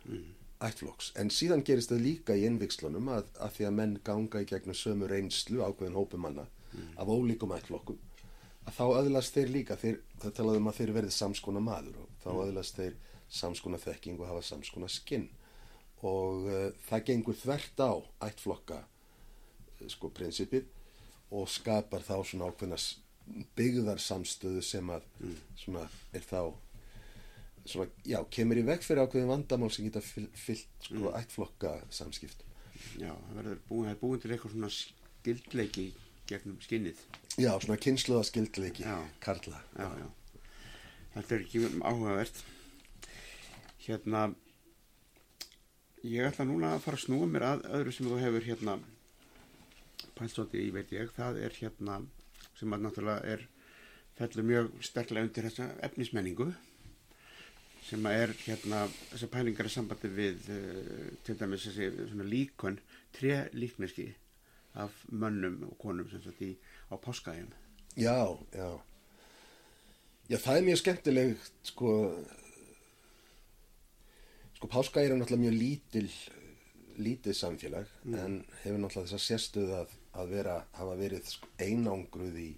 mm, 0.05 0.25
ættflokks, 0.63 1.11
en 1.19 1.31
síðan 1.33 1.63
gerist 1.67 1.91
það 1.91 2.05
líka 2.07 2.35
í 2.39 2.45
innvikslunum 2.47 3.11
að, 3.15 3.29
að 3.39 3.55
því 3.57 3.69
að 3.69 3.77
menn 3.79 3.95
ganga 4.03 4.43
í 4.43 4.49
gegnum 4.49 4.77
sömu 4.77 5.09
reynslu 5.11 5.63
ákveðin 5.63 5.97
hópumanna 5.99 6.47
af 6.97 7.09
ólíkum 7.11 7.51
ættflokkum 7.53 7.99
að 8.67 8.77
þá 8.77 8.85
öðlast 9.01 9.35
þeir 9.35 9.51
líka 9.51 9.77
þeir, 9.79 9.99
það 10.21 10.35
talaði 10.37 10.61
um 10.61 10.69
að 10.71 10.77
þeir 10.79 10.93
verið 10.97 11.15
samskona 11.15 11.63
maður 11.63 11.99
og 12.03 12.11
þá 12.23 12.29
öðlast 12.45 12.79
þeir 12.79 12.95
samskona 13.33 13.79
þekking 13.81 14.21
og 14.21 14.29
hafa 14.29 14.43
samskona 14.45 14.89
skinn. 14.91 15.27
Og 16.03 16.47
uh, 16.47 16.65
það 16.87 17.05
gengur 17.09 17.39
þvert 17.39 17.83
á 17.83 17.91
ættflokka 18.27 18.81
sko 19.89 20.09
prinsipið 20.09 20.65
og 21.33 21.47
skapar 21.49 22.01
þá 22.05 22.15
svona 22.25 22.49
ákveðna 22.51 22.77
byggðarsamstöðu 23.57 24.61
sem 24.65 24.89
að 24.93 25.05
svona 25.57 25.83
er 26.13 26.21
þá 26.27 26.39
svona, 27.65 27.87
já, 28.05 28.19
kemur 28.29 28.59
í 28.59 28.65
veg 28.67 28.83
fyrir 28.83 29.05
ákveðin 29.05 29.29
vandamál 29.31 29.71
sem 29.71 29.85
geta 29.87 30.01
fyll- 30.03 30.31
fyllt 30.35 30.67
sko 30.83 30.95
Mm. 30.99 31.13
ættflokka 31.21 31.71
samskipt 31.89 32.43
já, 32.99 33.13
það 33.15 33.35
verður 33.39 33.59
búin, 33.69 33.85
það 33.87 33.91
er 33.95 33.99
búin 34.01 34.19
til 34.21 34.31
eitthvað 34.31 34.51
svona 34.51 34.69
skildleiki 34.69 35.85
gegnum 36.27 36.57
skinnið 36.61 36.97
já, 37.39 37.51
svona 37.59 37.77
kynsluða 37.79 38.23
skildleiki 38.27 38.83
Já. 38.83 38.97
karla 39.19 39.61
já, 39.79 39.89
já. 40.03 40.07
þetta 41.15 41.35
er 41.35 41.45
ekki 41.45 41.63
áhugavert 41.81 42.43
hérna 43.87 44.35
ég 46.03 46.27
ætla 46.27 46.45
núna 46.45 46.73
að 46.75 46.83
fara 46.83 46.97
að 46.99 47.05
snúa 47.05 47.27
mér 47.31 47.45
að 47.47 47.63
öðru 47.79 47.93
sem 47.95 48.07
þú 48.11 48.19
hefur 48.19 48.43
hérna 48.47 48.75
pælstóti 50.17 50.61
í 50.61 50.69
veit 50.75 50.91
ég. 50.95 51.11
Það 51.15 51.41
er 51.45 51.57
hérna 51.61 52.01
sem 52.57 52.75
að 52.75 52.85
náttúrulega 52.85 53.33
er 53.33 53.47
fellur 54.17 54.47
mjög 54.47 54.69
sterklega 54.85 55.27
undir 55.27 55.47
þessa 55.49 55.69
efnismenningu 55.87 56.51
sem 57.83 58.05
að 58.07 58.19
er 58.21 58.33
hérna 58.45 58.83
þessar 59.11 59.31
pælingar 59.33 59.67
í 59.67 59.73
sambandi 59.73 60.11
við 60.13 60.45
uh, 60.53 61.07
til 61.25 61.35
dæmis 61.39 61.65
þessi 61.67 61.89
svona 62.11 62.27
líkon 62.29 62.77
tre 63.15 63.47
líkneski 63.57 64.07
af 64.79 65.03
mönnum 65.11 65.59
og 65.67 65.75
konum 65.81 66.07
sem 66.09 66.23
sagt 66.23 66.41
í 66.45 66.53
á 66.89 66.95
páskaðjum 66.97 67.51
já, 67.99 68.15
já. 68.55 68.69
Já, 70.31 70.37
það 70.39 70.55
er 70.57 70.65
mjög 70.69 70.79
skemmtilegt 70.81 71.73
sko 71.73 71.91
sko 74.55 74.71
Páska 74.71 75.03
er 75.03 75.17
náttúrulega 75.17 75.43
mjög 75.43 75.59
lítil 75.59 76.07
lítið 77.03 77.35
samfélag 77.35 77.89
en 78.07 78.39
hefur 78.61 78.79
náttúrulega 78.79 79.09
þess 79.09 79.17
að 79.17 79.25
sérstuð 79.25 79.73
að, 79.81 79.95
að 80.13 80.35
vera, 80.35 80.59
hafa 80.77 80.97
verið 80.99 81.31
einangruð 81.61 82.37
í, 82.41 82.51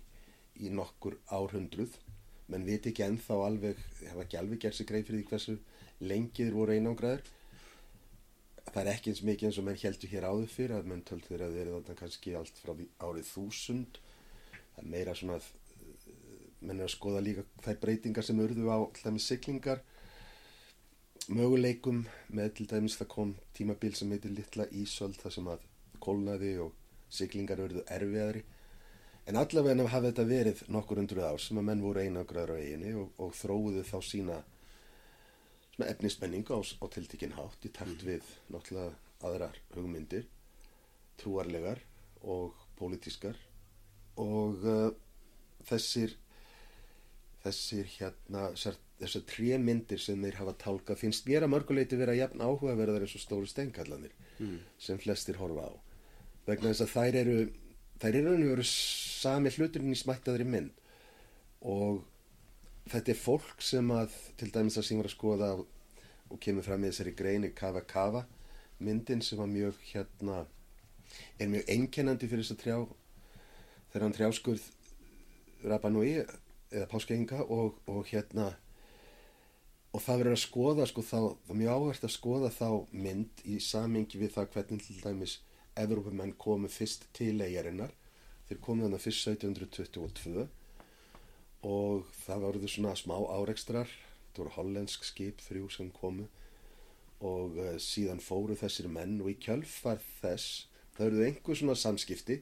í 0.65 0.71
nokkur 0.73 1.17
árhundruð. 1.35 1.95
Menn 2.51 2.67
viti 2.67 2.91
ekki 2.91 3.05
ennþá 3.07 3.39
alveg 3.47 3.79
hafa 4.09 4.25
ekki 4.25 4.37
alveg 4.41 4.61
gert 4.65 4.77
sig 4.77 4.89
greið 4.89 5.07
fyrir 5.07 5.23
því 5.23 5.29
hversu 5.31 5.57
lengið 6.05 6.51
voru 6.53 6.75
einangraður 6.75 7.23
það 8.75 8.81
er 8.81 8.91
ekki 8.91 9.11
eins 9.11 9.21
mikið 9.25 9.47
eins 9.49 9.57
og 9.61 9.65
menn 9.67 9.77
heldur 9.79 10.11
hér 10.11 10.25
áður 10.27 10.49
fyrir 10.51 10.75
að 10.75 10.87
menn 10.91 11.03
tölð 11.07 11.27
þeirra 11.29 11.49
að 11.49 11.57
verið 11.59 11.75
þarna 11.75 11.97
kannski 11.99 12.33
allt 12.35 12.61
frá 12.61 12.71
því 12.73 12.87
árið 13.07 13.27
þúsund. 13.29 13.99
Það 14.75 14.81
er 14.81 14.89
meira 14.95 15.13
svona 15.15 15.37
að 15.39 15.49
menn 16.65 16.79
er 16.79 16.87
að 16.87 16.95
skoða 16.95 17.21
líka 17.23 17.45
þær 17.63 17.81
breytingar 17.83 18.27
sem 18.27 18.41
urðu 18.41 18.67
á 18.67 18.77
alltaf 18.77 19.13
með 19.13 19.25
siglingar. 19.25 19.83
Möguleikum 21.31 22.03
með 22.37 22.51
til 22.57 22.67
dæmis 22.73 22.97
það 22.99 23.11
kom 23.13 23.35
tímabil 23.57 23.93
sem 23.97 24.11
heitir 24.13 24.33
Littla 24.35 24.67
Ísöld 24.75 25.17
það 25.21 25.37
sem 25.37 25.47
að 25.53 25.63
kólnaði 26.03 26.51
og 26.65 26.73
siglingar 27.09 27.61
urðu 27.63 27.85
erfiðari. 27.91 28.43
En 29.25 29.39
allavega 29.41 29.87
hafa 29.89 30.11
þetta 30.11 30.25
verið 30.29 30.61
nokkur 30.69 31.01
undruð 31.01 31.25
ár 31.25 31.41
sem 31.41 31.57
að 31.57 31.67
menn 31.69 31.81
voru 31.81 32.03
einagraður 32.03 32.53
á 32.53 32.61
eiginu 32.61 32.91
og, 33.01 33.15
og 33.17 33.33
þróuðu 33.33 33.85
þá 33.87 33.97
sína 34.05 34.41
efnismenningu 35.81 36.55
á, 36.55 36.61
á 36.61 36.85
tiltikinn 36.93 37.35
hátt 37.35 37.65
í 37.65 37.71
takt 37.73 38.05
við 38.05 38.27
náttúrulega 38.53 38.93
aðrar 39.25 39.57
hugmyndir 39.73 40.27
trúarlegar 41.19 41.81
og 42.21 42.53
pólitískar. 42.77 43.37
Og 44.21 44.61
uh, 44.63 44.91
þessir 45.67 46.15
þessir 47.45 47.89
hérna 47.97 48.47
þessar 48.55 49.25
tré 49.29 49.57
myndir 49.61 50.01
sem 50.01 50.21
þeir 50.23 50.39
hafa 50.39 50.55
tálka 50.61 50.95
finnst 50.97 51.27
mér 51.27 51.45
að 51.45 51.53
mörguleiti 51.53 51.99
vera 51.99 52.15
jafn 52.17 52.41
áhugaverðar 52.41 53.05
eins 53.05 53.15
og 53.17 53.23
stóru 53.23 53.49
steinkallanir 53.49 54.13
mm. 54.39 54.55
sem 54.81 55.01
flestir 55.01 55.37
horfa 55.41 55.67
á 55.69 55.73
vegna 56.45 56.71
þess 56.71 56.85
að 56.85 56.93
þær 56.95 57.19
eru 57.21 57.37
þær 58.01 58.17
eru 58.19 58.25
raun 58.31 58.43
og 58.43 58.51
veru 58.53 58.67
sami 58.69 59.53
hluturinn 59.55 59.93
í 59.95 59.99
smættaðri 59.99 60.47
mynd. 60.47 60.73
Og 61.65 62.03
þetta 62.91 63.13
er 63.13 63.21
fólk 63.21 63.63
sem 63.65 63.91
að 63.95 64.13
til 64.39 64.51
dæmis 64.53 64.77
að 64.77 64.87
sem 64.89 64.99
var 64.99 65.09
að 65.09 65.15
skoða 65.15 65.51
og 65.55 66.41
kemur 66.41 66.65
fram 66.65 66.83
í 66.83 66.91
þessari 66.91 67.15
greini 67.17 67.53
Kava 67.55 67.81
Kava 67.87 68.25
myndin 68.83 69.23
sem 69.23 69.39
var 69.39 69.49
mjög 69.49 69.79
hérna 69.91 70.43
er 71.39 71.49
mjög 71.49 71.69
einkennandi 71.71 72.29
fyrir 72.29 72.43
þess 72.43 72.55
að 72.55 72.61
trjá 72.63 72.77
þegar 73.91 74.05
hann 74.05 74.15
trjáskurð 74.17 74.65
Rapanui 75.65 76.11
eða 76.19 76.87
Páskainga 76.91 77.45
og, 77.45 77.79
og 77.87 78.05
hérna 78.11 78.51
og 79.95 80.03
það 80.03 80.21
verður 80.21 80.35
að 80.35 80.43
skoða 80.43 80.87
sko 80.89 81.05
þá, 81.05 81.19
það 81.45 81.53
er 81.53 81.59
mjög 81.61 81.75
áhvert 81.75 82.07
að 82.07 82.15
skoða 82.17 82.51
þá 82.51 82.69
mynd 82.91 83.43
í 83.47 83.59
samingi 83.63 84.19
við 84.19 84.33
það 84.35 84.49
hvernig 84.55 84.83
til 84.83 84.97
dæmis 85.01 85.37
Evrópumenn 85.79 86.35
komu 86.39 86.69
fyrst 86.71 87.07
til 87.15 87.41
eigarinnar 87.43 87.93
þeir 88.47 88.61
komu 88.63 88.85
þannig 88.85 89.03
fyrst 89.03 89.27
1722 89.31 90.45
og 91.65 92.09
það 92.25 92.43
voruð 92.45 92.67
svona 92.69 92.95
smá 92.99 93.15
áreikstrar 93.37 93.89
það 93.89 94.41
voru 94.41 94.55
hollensk 94.59 95.05
skip 95.07 95.43
þrjú 95.45 95.69
sem 95.73 95.91
komu 95.95 96.27
og 97.25 97.57
uh, 97.57 97.75
síðan 97.81 98.21
fóru 98.23 98.57
þessir 98.59 98.89
menn 98.91 99.17
og 99.23 99.31
í 99.31 99.37
kjölfar 99.41 100.01
þess 100.19 100.65
það 100.95 101.07
eruðu 101.07 101.27
einhver 101.29 101.59
svona 101.59 101.77
samskipti 101.79 102.41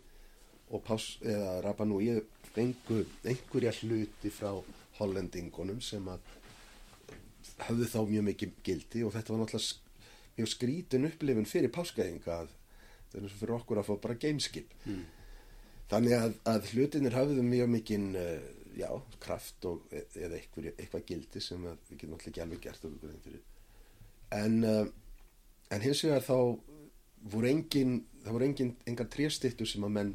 og 0.73 0.89
eða 0.89 1.59
Rapanui 1.61 2.09
einhver, 2.57 3.05
einhverja 3.25 3.73
hluti 3.81 4.31
frá 4.33 4.51
hollendingunum 4.97 5.81
sem 5.81 6.05
að 6.09 6.21
hafðu 7.67 7.87
þá 7.89 7.99
mjög 8.09 8.27
mikið 8.29 8.59
gildi 8.65 9.03
og 9.05 9.13
þetta 9.13 9.33
var 9.33 9.43
náttúrulega 9.43 10.37
mjög 10.37 10.49
skrítin 10.49 11.07
upplifun 11.09 11.49
fyrir 11.49 11.73
páskaðinga 11.73 12.39
að 12.41 12.53
það 13.13 13.19
er 13.19 13.27
eins 13.27 13.35
og 13.35 13.39
fyrir 13.43 13.55
okkur 13.59 13.79
að 13.79 13.87
fá 13.89 13.93
bara 14.07 14.17
gameskip 14.25 14.73
mm. 14.89 15.05
þannig 15.93 16.17
að, 16.17 16.35
að 16.49 16.67
hlutinir 16.73 17.17
hafðu 17.17 17.45
mjög 17.47 17.71
mikinn 17.77 18.09
uh, 18.19 18.49
já, 18.73 18.89
kraft 19.23 19.69
og, 19.69 19.85
e, 19.93 20.03
eða 20.17 20.39
eitthvað, 20.39 20.71
eitthvað 20.73 21.07
gildi 21.11 21.43
sem 21.45 21.63
við 21.69 21.95
getum 21.95 22.17
alltaf 22.17 22.31
ekki 22.33 22.45
alveg 22.45 22.63
gert 22.65 22.87
en, 24.33 24.59
uh, 24.65 24.85
en 25.69 25.85
hins 25.85 26.03
vegar 26.03 26.25
þá 26.25 26.37
voru 27.33 27.49
engin 27.49 28.01
það 28.23 28.37
voru 28.37 28.47
engin, 28.47 28.75
engar 28.89 29.09
trjastittur 29.11 29.69
sem 29.69 29.83
að 29.85 29.97
menn 29.97 30.13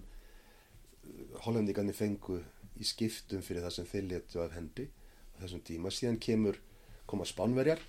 hollendingarnir 1.44 1.96
fengu 1.96 2.40
í 2.78 2.86
skiptum 2.86 3.42
fyrir 3.44 3.64
það 3.66 3.74
sem 3.76 3.88
þeir 3.90 4.08
letu 4.12 4.42
af 4.42 4.54
hendi 4.56 4.86
á 4.88 5.36
þessum 5.42 5.62
tíma. 5.66 5.92
Síðan 5.92 6.20
kemur 6.22 6.58
koma 7.08 7.26
spánverjar 7.28 7.80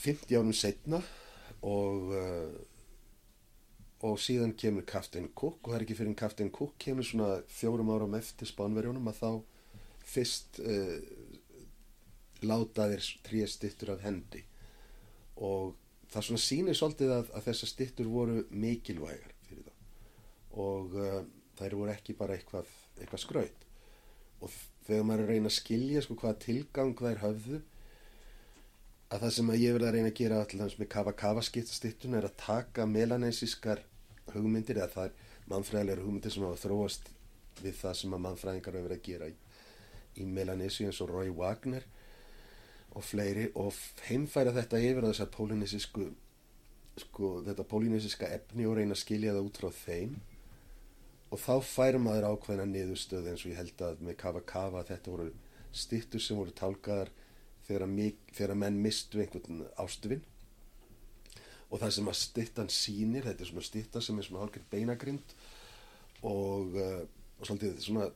50 0.00 0.36
árum 0.38 0.54
setna 0.56 1.00
og 1.66 2.12
uh, 2.16 2.52
og 4.06 4.16
síðan 4.20 4.54
kemur 4.56 4.86
Captain 4.88 5.28
Cook 5.36 5.60
og 5.60 5.72
það 5.72 5.78
er 5.78 5.84
ekki 5.84 5.96
fyrir 5.98 6.10
en 6.12 6.20
Captain 6.22 6.50
Cook 6.54 6.76
kemur 6.80 7.04
svona 7.04 7.42
fjórum 7.52 7.90
árum 7.92 8.16
eftir 8.16 8.48
spánverjónum 8.48 9.10
að 9.10 9.18
þá 9.20 9.30
fyrst 10.10 10.60
uh, 10.64 10.96
láta 12.48 12.88
þeir 12.88 13.08
tríja 13.26 13.48
stittur 13.50 13.92
af 13.94 14.04
hendi. 14.06 14.40
Og 15.44 15.74
það 16.10 16.26
svona 16.26 16.44
sýnir 16.46 16.78
svolítið 16.78 17.12
að, 17.18 17.32
að 17.36 17.46
þessar 17.50 17.72
stittur 17.74 18.08
voru 18.10 18.44
mikilvægar 18.50 19.34
fyrir 19.48 19.68
það 19.68 20.60
og 20.64 20.96
uh, 20.96 21.20
þær 21.60 21.76
voru 21.82 21.92
ekki 21.92 22.16
bara 22.16 22.38
eitthvað, 22.38 22.72
eitthvað 22.98 23.24
skraut. 23.26 23.66
Og 24.40 24.56
þegar 24.88 25.04
maður 25.06 25.26
er 25.26 25.28
að 25.28 25.34
reyna 25.34 25.52
að 25.52 25.58
skilja 25.58 26.06
sko 26.06 26.16
hvaða 26.22 26.40
tilgang 26.46 26.96
þær 26.96 27.22
höfðu 27.26 27.60
að 29.10 29.24
það 29.24 29.32
sem 29.36 29.52
að 29.52 29.60
ég 29.60 29.74
verði 29.74 29.88
að 29.90 29.94
reyna 29.96 30.10
að 30.10 30.18
gera 30.20 30.40
alltaf 30.40 30.74
með 30.80 30.88
kava 30.94 31.12
kava 31.18 31.42
skiptastittun 31.44 32.16
er 32.16 32.26
að 32.28 32.36
taka 32.40 32.86
melanesískar 32.86 33.82
hugmyndir 34.36 34.80
eða 34.80 34.92
það 34.94 35.08
er 35.08 35.38
mannfræðilegar 35.52 36.04
hugmyndir 36.04 36.34
sem 36.34 36.46
hafa 36.46 36.62
þróast 36.64 37.10
við 37.60 37.78
það 37.80 37.96
sem 38.00 38.16
að 38.16 38.24
mannfræðingar 38.26 38.76
hafa 38.76 38.88
verið 38.88 39.00
að 39.00 39.06
gera 39.08 39.30
í, 39.30 39.36
í 40.20 40.26
Melanesíu 40.38 40.88
eins 40.88 41.00
og 41.04 41.12
Roy 41.12 41.30
Wagner 41.34 41.86
og 42.90 43.06
fleiri 43.06 43.50
og 43.58 43.76
heimfæra 44.08 44.54
þetta 44.56 44.80
yfir 44.82 45.04
að 45.04 45.12
þessar 45.12 45.32
pólinesísku 45.36 46.08
sko 47.00 47.30
þetta 47.46 47.66
pólinesíska 47.70 48.28
efni 48.34 48.66
og 48.66 48.76
reyna 48.78 48.96
að 48.96 49.02
skilja 49.04 49.34
það 49.36 49.46
út 49.48 49.60
frá 49.62 49.70
þeim. 49.84 50.16
Og 51.30 51.38
þá 51.38 51.54
færum 51.62 52.08
maður 52.08 52.26
ákveðna 52.32 52.66
niðurstöð 52.66 53.28
eins 53.30 53.44
og 53.44 53.52
ég 53.52 53.60
held 53.60 53.84
að 53.86 54.00
með 54.02 54.16
Kava 54.18 54.42
Kava 54.42 54.82
þetta 54.88 55.12
voru 55.12 55.28
stittur 55.70 56.22
sem 56.22 56.38
voru 56.38 56.54
tálkaðar 56.58 57.12
þegar, 57.68 57.86
þegar 58.34 58.58
menn 58.58 58.80
mistu 58.82 59.22
einhvern 59.22 59.62
ástufinn 59.78 60.24
og 61.70 61.78
það 61.78 61.94
sem 61.96 62.10
að 62.10 62.18
stittan 62.18 62.72
sínir 62.74 63.26
þetta 63.28 63.44
er 63.44 63.50
svona 63.50 63.66
stitta 63.66 64.02
sem 64.02 64.18
er 64.18 64.26
svona 64.26 64.42
hálfgerð 64.44 64.70
beinagrind 64.72 65.34
og, 66.26 66.74
uh, 66.74 67.02
og 67.38 67.46
svolítið 67.46 67.78
svona 67.84 68.10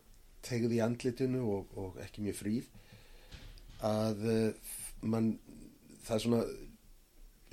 tegði 0.44 0.78
í 0.78 0.84
andlitinu 0.84 1.42
og, 1.54 1.76
og 1.80 2.00
ekki 2.04 2.24
mjög 2.24 2.40
fríð 2.40 2.70
að 3.84 4.24
uh, 4.28 4.72
mann 5.06 5.34
það 6.04 6.16
er 6.16 6.24
svona 6.26 6.42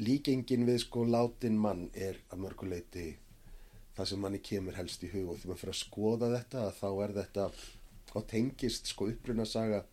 líkengin 0.01 0.65
við 0.67 0.81
sko 0.85 1.05
látin 1.05 1.59
mann 1.61 1.87
er 1.93 2.17
að 2.31 2.41
mörguleiti 2.45 3.07
það 3.95 4.09
sem 4.09 4.21
manni 4.23 4.41
kemur 4.43 4.77
helst 4.79 5.03
í 5.05 5.11
hug 5.11 5.33
og 5.33 5.39
því 5.39 5.51
maður 5.51 5.61
fyrir 5.61 5.75
að 5.75 5.81
skoða 5.83 6.31
þetta 6.35 6.65
að 6.65 6.77
þá 6.79 6.89
er 7.05 7.15
þetta 7.19 7.47
á 8.11 8.19
tengist 8.27 8.91
sko 8.91 9.07
uppruna 9.11 9.45
saga 9.47 9.83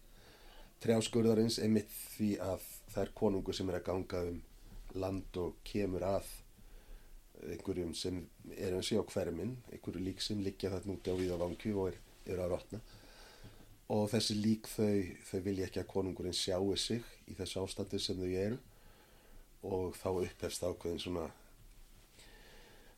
trjáskurðarins 0.82 1.58
einmitt 1.62 1.90
því 2.16 2.36
að 2.42 2.64
það 2.92 3.02
er 3.04 3.14
konungur 3.20 3.56
sem 3.56 3.70
er 3.70 3.80
að 3.80 3.88
ganga 3.90 4.22
um 4.30 4.38
land 4.94 5.36
og 5.40 5.58
kemur 5.66 6.04
að 6.06 6.28
einhverjum 7.46 7.92
sem 7.94 8.22
er 8.56 8.74
eins 8.74 8.90
og 8.92 9.06
á 9.06 9.12
hvermin 9.12 9.56
einhverju 9.72 10.02
lík 10.02 10.22
sem 10.24 10.40
liggja 10.42 10.72
þarna 10.72 10.96
úti 10.96 11.12
á 11.12 11.20
viðavangju 11.20 11.74
og 11.78 11.90
er, 11.92 11.98
er 12.26 12.42
að 12.42 12.54
rotna. 12.54 12.80
Og 13.94 14.08
þessi 14.12 14.36
lík 14.36 14.68
þau, 14.68 15.04
þau 15.30 15.40
vilja 15.46 15.68
ekki 15.68 15.80
að 15.80 15.92
konungurinn 15.92 16.36
sjáu 16.36 16.74
sig 16.76 17.04
í 17.30 17.36
þessu 17.38 17.62
ástandi 17.62 18.00
sem 18.02 18.18
þau 18.18 18.28
eru. 18.28 18.58
Og 19.68 19.96
þá 19.98 20.08
upphefst 20.12 20.66
ákveðin 20.66 21.00
svona 21.02 21.24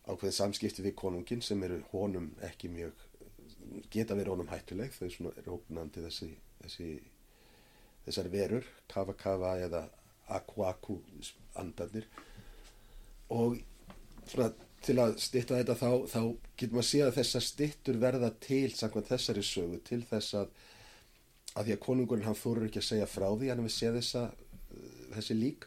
ákveðin 0.09 0.36
samskipti 0.41 0.84
við 0.84 0.97
konungin 0.99 1.45
sem 1.45 1.62
eru 1.62 1.78
honum 1.93 2.32
ekki 2.49 2.72
mjög 2.72 3.07
geta 3.93 4.16
verið 4.16 4.34
honum 4.34 4.51
hættuleg. 4.51 4.93
Þau 4.97 5.09
svona 5.14 5.36
eru 5.38 5.61
ógnandi 5.61 6.05
þessi, 6.09 6.32
þessi 6.64 6.91
þessar 8.07 8.30
verur 8.32 8.68
kafa 8.91 9.14
kafa 9.14 9.55
eða 9.62 9.84
aku 10.38 10.64
aku 10.68 10.98
andanir 11.60 12.06
og 13.30 13.58
svona 14.26 14.50
til 14.80 14.96
að 15.02 15.16
stitta 15.20 15.58
þetta 15.58 15.76
þá, 15.76 15.90
þá 16.08 16.20
getur 16.56 16.76
maður 16.76 16.84
að 16.84 16.90
sé 16.90 17.00
að 17.04 17.16
þessar 17.18 17.44
stittur 17.44 17.98
verða 18.00 18.30
til 18.40 18.68
samkvæmt 18.72 19.10
þessari 19.10 19.42
sögu 19.44 19.80
til 19.84 20.00
þess 20.08 20.38
að 20.40 20.54
að 21.58 21.66
því 21.66 21.74
að 21.74 21.82
konungurinn 21.84 22.28
hann 22.28 22.38
þóru 22.38 22.68
ekki 22.68 22.80
að 22.80 22.88
segja 22.88 23.10
frá 23.10 23.26
því 23.28 23.50
hann 23.50 23.60
hefur 23.60 23.74
séð 23.74 23.98
þessa 23.98 24.22
þessi 25.16 25.36
lík 25.36 25.66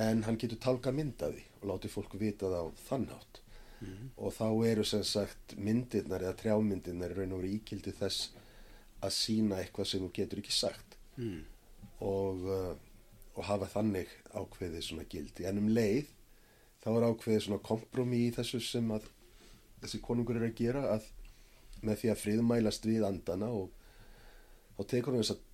en 0.00 0.24
hann 0.24 0.38
getur 0.40 0.60
tálka 0.62 0.92
myndaði 0.94 1.44
og 1.60 1.68
láti 1.70 1.90
fólk 1.92 2.16
vita 2.20 2.48
það 2.48 2.66
á 2.66 2.78
þannhátt 2.88 3.40
mm 3.80 3.88
-hmm. 3.88 4.10
og 4.16 4.32
þá 4.32 4.70
eru 4.72 4.84
sem 4.84 5.04
sagt 5.04 5.56
myndirnar 5.56 6.22
eða 6.22 6.38
trjámyndirnar 6.42 7.16
raun 7.16 7.32
og 7.32 7.42
verið 7.42 7.56
íkildi 7.58 7.92
þess 7.92 8.30
að 9.00 9.16
sína 9.16 9.60
eitthvað 9.60 9.86
sem 9.86 10.00
þú 10.00 10.10
getur 10.14 10.38
ekki 10.38 10.52
sagt 10.52 10.96
mm. 11.16 11.44
og, 12.00 12.36
uh, 12.44 12.74
og 13.40 13.46
hafa 13.48 13.68
þannig 13.72 14.10
ákveðið 14.36 14.84
svona 14.84 15.06
gildi 15.10 15.46
en 15.48 15.60
um 15.62 15.70
leið 15.72 16.10
þá 16.84 16.88
er 16.92 17.06
ákveðið 17.10 17.44
svona 17.46 17.62
kompromi 17.64 18.20
í 18.26 18.32
þessu 18.36 18.60
sem 18.64 18.90
að 18.94 19.06
þessi 19.80 20.00
konungur 20.04 20.36
er 20.40 20.48
að 20.50 20.58
gera 20.60 20.82
að 20.94 21.06
með 21.80 22.02
því 22.02 22.10
að 22.12 22.20
friðmælast 22.24 22.84
við 22.88 23.06
andana 23.08 23.48
og 23.56 23.70
þá 24.76 24.82
tekur 24.92 25.14
hann 25.16 25.24
þess 25.24 25.34
að 25.36 25.46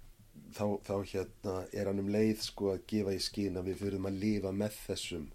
þá, 0.56 0.66
þá 0.86 0.94
hérna 1.12 1.54
er 1.72 1.88
hann 1.90 2.02
um 2.02 2.10
leið 2.12 2.42
sko 2.48 2.72
að 2.74 2.82
gefa 2.90 3.14
í 3.14 3.22
skýna 3.22 3.62
við 3.66 3.78
fyrir 3.84 4.02
að 4.10 4.18
lifa 4.22 4.52
með 4.52 4.80
þessum 4.86 5.28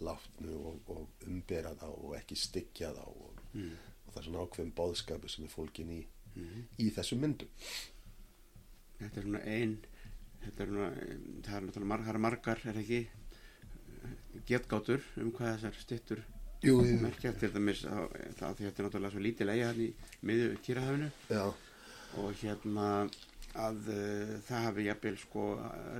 látnu 0.00 0.56
og, 0.56 0.78
og 0.96 1.26
umbera 1.28 1.74
þá 1.76 1.86
og 1.92 2.14
ekki 2.20 2.38
styggja 2.40 2.94
þá 2.96 3.04
og, 3.10 3.36
Mm. 3.50 3.72
og 4.06 4.12
það 4.14 4.18
er 4.20 4.24
svona 4.28 4.42
ákveðin 4.46 4.68
bóðskapu 4.78 5.28
sem 5.28 5.44
er 5.44 5.50
fólkin 5.50 5.88
í, 5.90 6.00
Mm. 6.38 6.60
í 6.78 6.84
þessum 6.94 7.18
myndum 7.24 7.48
Þetta 9.00 9.16
er 9.18 9.24
svona 9.26 9.40
ein 9.50 9.72
þetta 10.44 10.66
er 10.66 10.74
er 10.74 11.64
náttúrulega 11.66 11.90
mar, 11.92 12.04
það 12.04 12.14
er 12.14 12.22
margar, 12.26 12.62
er 12.64 12.82
ekki 12.82 13.00
eh, 13.06 14.12
getgátur 14.48 15.02
um 15.22 15.32
hvað 15.36 15.56
þessar 15.56 15.80
styttur 15.80 16.22
Jú, 16.60 16.76
merkja 17.00 17.32
til 17.40 17.48
dæmis 17.54 17.86
það, 17.86 18.10
því 18.36 18.66
þetta 18.66 18.82
er 18.82 18.86
náttúrulega 18.86 19.12
svo 19.14 19.24
lítið 19.24 19.48
leiði 19.48 19.66
hann 19.66 19.78
í 19.80 19.90
miðju 20.28 20.56
kýrahafinu 20.66 21.10
og 22.20 22.34
hérna 22.42 22.88
að 23.58 23.88
uh, 23.90 24.34
það 24.46 24.66
hafi 24.66 24.84
jafnvel 24.86 25.16
sko 25.18 25.46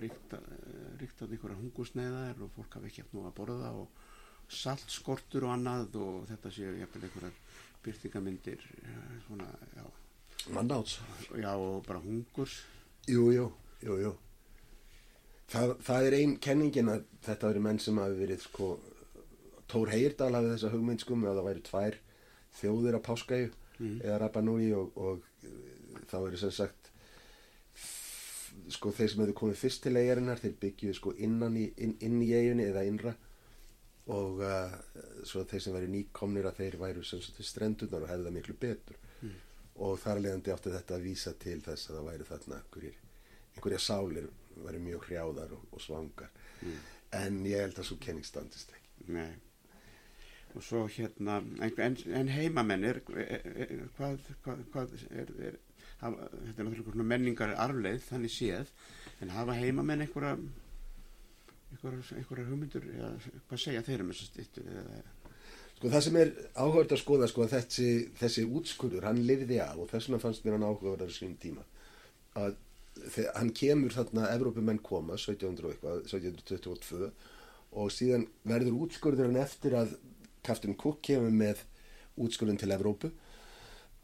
ríkt, 0.02 0.34
að 0.36 1.32
einhverja 1.32 1.58
hungusneiðar 1.58 2.44
og 2.44 2.52
fólk 2.54 2.76
hafi 2.76 2.90
ekki 2.90 3.04
haft 3.04 3.16
nú 3.16 3.24
að 3.26 3.34
borða 3.40 3.72
og 3.80 4.04
saltskortur 4.50 5.48
og 5.48 5.54
annað 5.56 5.96
og 6.02 6.28
þetta 6.30 6.52
séu 6.54 6.76
jafnvel 6.78 7.08
einhverjar 7.08 7.40
byrtingamyndir 7.84 8.66
uh, 8.84 9.12
svona, 9.26 9.48
já, 9.74 9.84
mannáts. 10.52 11.00
Já 11.40 11.54
og 11.56 11.86
bara 11.86 12.02
hungurs. 12.04 12.60
Jú, 13.08 13.30
jú, 13.32 13.48
jú, 13.82 13.96
jú. 14.04 14.12
Það, 15.50 15.72
það 15.82 16.06
er 16.10 16.14
ein 16.20 16.36
kenningin 16.38 16.88
að 16.92 17.04
þetta 17.26 17.48
eru 17.50 17.62
menn 17.64 17.78
sem 17.82 17.98
hafi 17.98 18.18
verið 18.20 18.44
sko, 18.44 18.68
Tór 19.70 19.90
Heyrdal 19.90 20.32
hafði 20.34 20.52
þessa 20.56 20.70
hugmynd 20.74 21.04
með 21.10 21.30
að 21.32 21.38
það 21.40 21.48
væri 21.48 21.64
tvær 21.70 21.98
þjóðir 22.60 22.98
á 22.98 23.06
Páskæju 23.10 23.50
Mm. 23.80 23.94
eða 24.04 24.16
Rapanúi 24.20 24.66
og, 24.76 24.90
og 25.00 25.22
eh, 25.48 26.00
þá 26.10 26.16
eru 26.26 26.36
sem 26.36 26.50
sagt 26.52 26.90
sko 28.74 28.90
þeir 28.92 29.08
sem 29.08 29.22
hefðu 29.22 29.34
komið 29.38 29.56
fyrst 29.56 29.80
til 29.86 29.94
eigarinnar 29.96 30.40
þeir 30.42 30.52
byggjuðu 30.60 30.96
sko 30.98 31.12
innan 31.24 31.56
í, 31.56 31.62
inn, 31.80 31.94
inn 32.04 32.18
í 32.20 32.28
eiginni 32.36 32.66
eða 32.68 32.82
innra 32.84 33.14
og 34.12 34.42
uh, 34.44 34.74
svo 35.24 35.46
þeir 35.48 35.64
sem 35.64 35.74
væri 35.78 35.88
nýkomnir 35.94 36.50
að 36.50 36.60
þeir 36.60 36.76
væru 36.82 37.04
sem 37.08 37.22
sagt 37.24 37.38
til 37.40 37.46
strendunar 37.48 38.04
og 38.04 38.12
hefðu 38.12 38.28
það 38.28 38.36
miklu 38.36 38.58
betur 38.66 39.00
Mm. 39.20 39.32
og 39.84 39.98
þar 40.00 40.20
leðandi 40.26 40.52
átti 40.54 40.70
þetta 40.72 40.94
að 40.96 41.02
vísa 41.04 41.32
til 41.40 41.58
þess 41.64 41.90
að 41.90 41.96
það 41.98 42.06
væri 42.10 42.28
þarna 42.30 42.60
einhverjir, 42.60 42.94
einhverja 43.56 43.80
sálir 43.84 44.28
væri 44.66 44.82
mjög 44.84 45.06
hrjáðar 45.08 45.54
og, 45.56 45.68
og 45.72 45.80
svangar 45.84 46.30
Mm. 46.60 46.76
en 47.16 47.36
ég 47.48 47.62
held 47.64 47.78
að 47.80 47.86
svo 47.88 47.96
kenning 47.96 48.26
standist 48.26 48.72
ekki 48.76 49.12
Nei. 49.14 49.30
Og 50.54 50.62
svo 50.66 50.82
hérna, 50.90 51.38
en, 51.62 51.72
en, 51.86 51.96
en 52.18 52.28
heimamenn 52.28 52.84
er, 52.84 52.98
er, 53.16 53.46
er 53.64 53.84
hvað, 53.96 54.18
hvað, 54.44 54.64
hvað 54.74 54.92
er, 55.10 55.30
er 55.48 55.56
hafa, 56.02 56.26
þetta 56.32 56.60
er 56.60 56.66
náttúrulega 56.66 56.92
svona 56.92 57.06
menningar 57.14 57.54
arfleið 57.64 58.02
þannig 58.08 58.34
séð, 58.34 58.72
en 59.22 59.32
hafa 59.32 59.56
heimamenn 59.56 60.04
einhverja 60.04 60.34
einhverja, 61.70 62.46
hugmyndur, 62.48 62.86
eða 62.96 63.10
hvað 63.48 63.62
segja 63.64 63.82
þeir 63.86 64.04
um 64.04 64.12
þessar 64.12 64.30
stittur 64.32 64.70
eða, 64.74 65.02
Sko 65.80 65.88
það 65.94 66.02
sem 66.04 66.16
er 66.20 66.30
áhugavert 66.60 66.90
að 66.92 66.98
skoða 67.00 67.26
sko 67.30 67.44
að 67.46 67.52
þessi, 67.54 67.90
þessi 68.20 68.42
útskurður, 68.44 69.06
hann 69.08 69.22
lifði 69.24 69.62
af 69.64 69.78
og 69.80 69.86
þess 69.88 70.10
vegna 70.10 70.18
fannst 70.20 70.44
mér 70.44 70.58
hann 70.58 70.66
áhugaverðar 70.68 71.08
í 71.08 71.14
sín 71.16 71.38
tíma 71.40 71.64
að 72.36 72.58
þegar 72.98 73.36
hann 73.38 73.52
kemur 73.56 73.94
þarna, 73.94 74.28
Evrópumenn 74.34 74.82
koma 74.84 75.16
1700 75.18 75.66
og 75.66 75.74
eitthvað, 75.74 76.04
1722 76.10 77.10
og 77.80 77.90
síðan 77.94 78.26
verður 78.48 78.84
útskurðurinn 78.86 79.40
eftir 79.40 79.76
að 79.78 79.96
Kaftin 80.46 80.76
Cook 80.78 81.02
kemur 81.06 81.32
með 81.34 81.64
útskurðin 82.20 82.58
til 82.60 82.72
Evrópu 82.74 83.12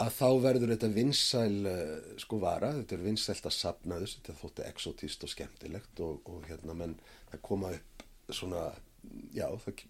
að 0.03 0.13
þá 0.13 0.29
verður 0.45 0.73
þetta 0.75 0.91
vinsæl 0.93 1.69
uh, 1.71 1.95
sko 2.21 2.39
vara, 2.43 2.75
þetta 2.81 2.99
er 2.99 3.07
vinsælt 3.07 3.49
að 3.49 3.57
sapna 3.57 4.01
þessu, 4.03 4.21
þetta 4.21 4.41
þótti 4.43 4.67
exotist 4.69 5.25
og 5.25 5.33
skemmtilegt 5.33 6.03
og, 6.05 6.29
og 6.29 6.45
hérna 6.51 6.77
menn 6.77 6.99
það 7.31 7.43
koma 7.49 7.73
upp 7.77 8.05
svona, 8.35 8.69
já 9.33 9.47
það 9.63 9.87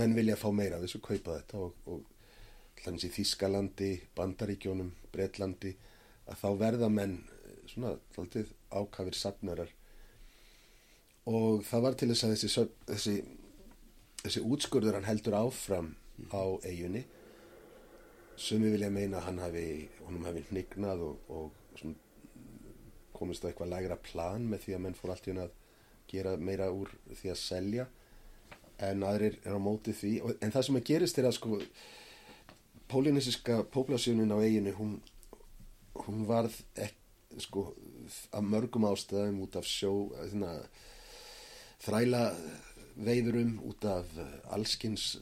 menn 0.00 0.16
vilja 0.16 0.38
fá 0.40 0.48
meira 0.54 0.78
af 0.78 0.86
þessu, 0.86 1.02
kaupa 1.04 1.38
þetta 1.38 1.62
og, 1.62 1.86
og 1.86 2.82
hlans 2.82 3.06
í 3.06 3.12
Þískalandi, 3.14 3.92
Bandaríkjónum, 4.16 4.90
Bretlandi 5.14 5.74
að 6.26 6.40
þá 6.40 6.48
verða 6.58 6.88
menn 6.90 7.18
eh, 7.20 7.31
svona 7.70 7.94
þaldið 8.16 8.52
ákafir 8.72 9.18
safnarar. 9.18 9.72
Og 11.30 11.62
það 11.66 11.84
var 11.86 11.96
til 11.98 12.10
þess 12.10 12.26
að 12.26 12.34
þessi, 12.34 12.66
þessi, 12.90 13.16
þessi 14.24 14.44
útskurður 14.54 14.98
hann 14.98 15.08
heldur 15.08 15.38
áfram 15.38 15.92
á 16.34 16.42
eigunni 16.66 17.04
sem 18.42 18.62
við 18.62 18.76
vilja 18.76 18.90
meina 18.90 19.20
að 19.20 19.26
hann 19.28 19.40
hafi, 19.42 19.66
honum 20.06 20.24
hafi 20.26 20.42
hnignað 20.48 21.02
og, 21.06 21.30
og 21.30 21.92
komist 23.14 23.44
á 23.44 23.48
eitthvað 23.50 23.70
lægra 23.70 23.98
plan 24.02 24.46
með 24.50 24.64
því 24.64 24.76
að 24.76 24.84
menn 24.86 24.96
fór 24.98 25.12
allt 25.14 25.28
í 25.28 25.34
hann 25.34 25.44
að 25.44 25.58
gera 26.10 26.36
meira 26.36 26.70
úr 26.74 26.90
því 27.12 27.32
að 27.32 27.40
selja. 27.40 27.88
En 28.82 29.04
aðrir 29.06 29.38
er 29.44 29.54
á 29.54 29.60
móti 29.62 29.94
því. 29.94 30.16
En 30.42 30.50
það 30.50 30.66
sem 30.66 30.78
að 30.80 30.88
gerist 30.88 31.20
er 31.20 31.28
að 31.28 31.36
sko 31.36 31.58
pólinesiska 32.90 33.62
populásjónin 33.72 34.34
á 34.34 34.38
eiginu 34.42 34.74
hún, 34.76 34.96
hún 36.02 36.26
varð 36.28 36.56
ek, 36.74 36.96
sko 37.40 37.68
af 38.34 38.44
mörgum 38.44 38.84
ástæðum 38.88 39.40
út 39.46 39.56
af 39.56 39.68
sjó 39.68 39.92
þina, 40.32 40.52
þræla 41.84 42.24
veiðurum 42.96 43.56
út 43.68 43.86
af 43.88 44.10
allskins 44.52 45.16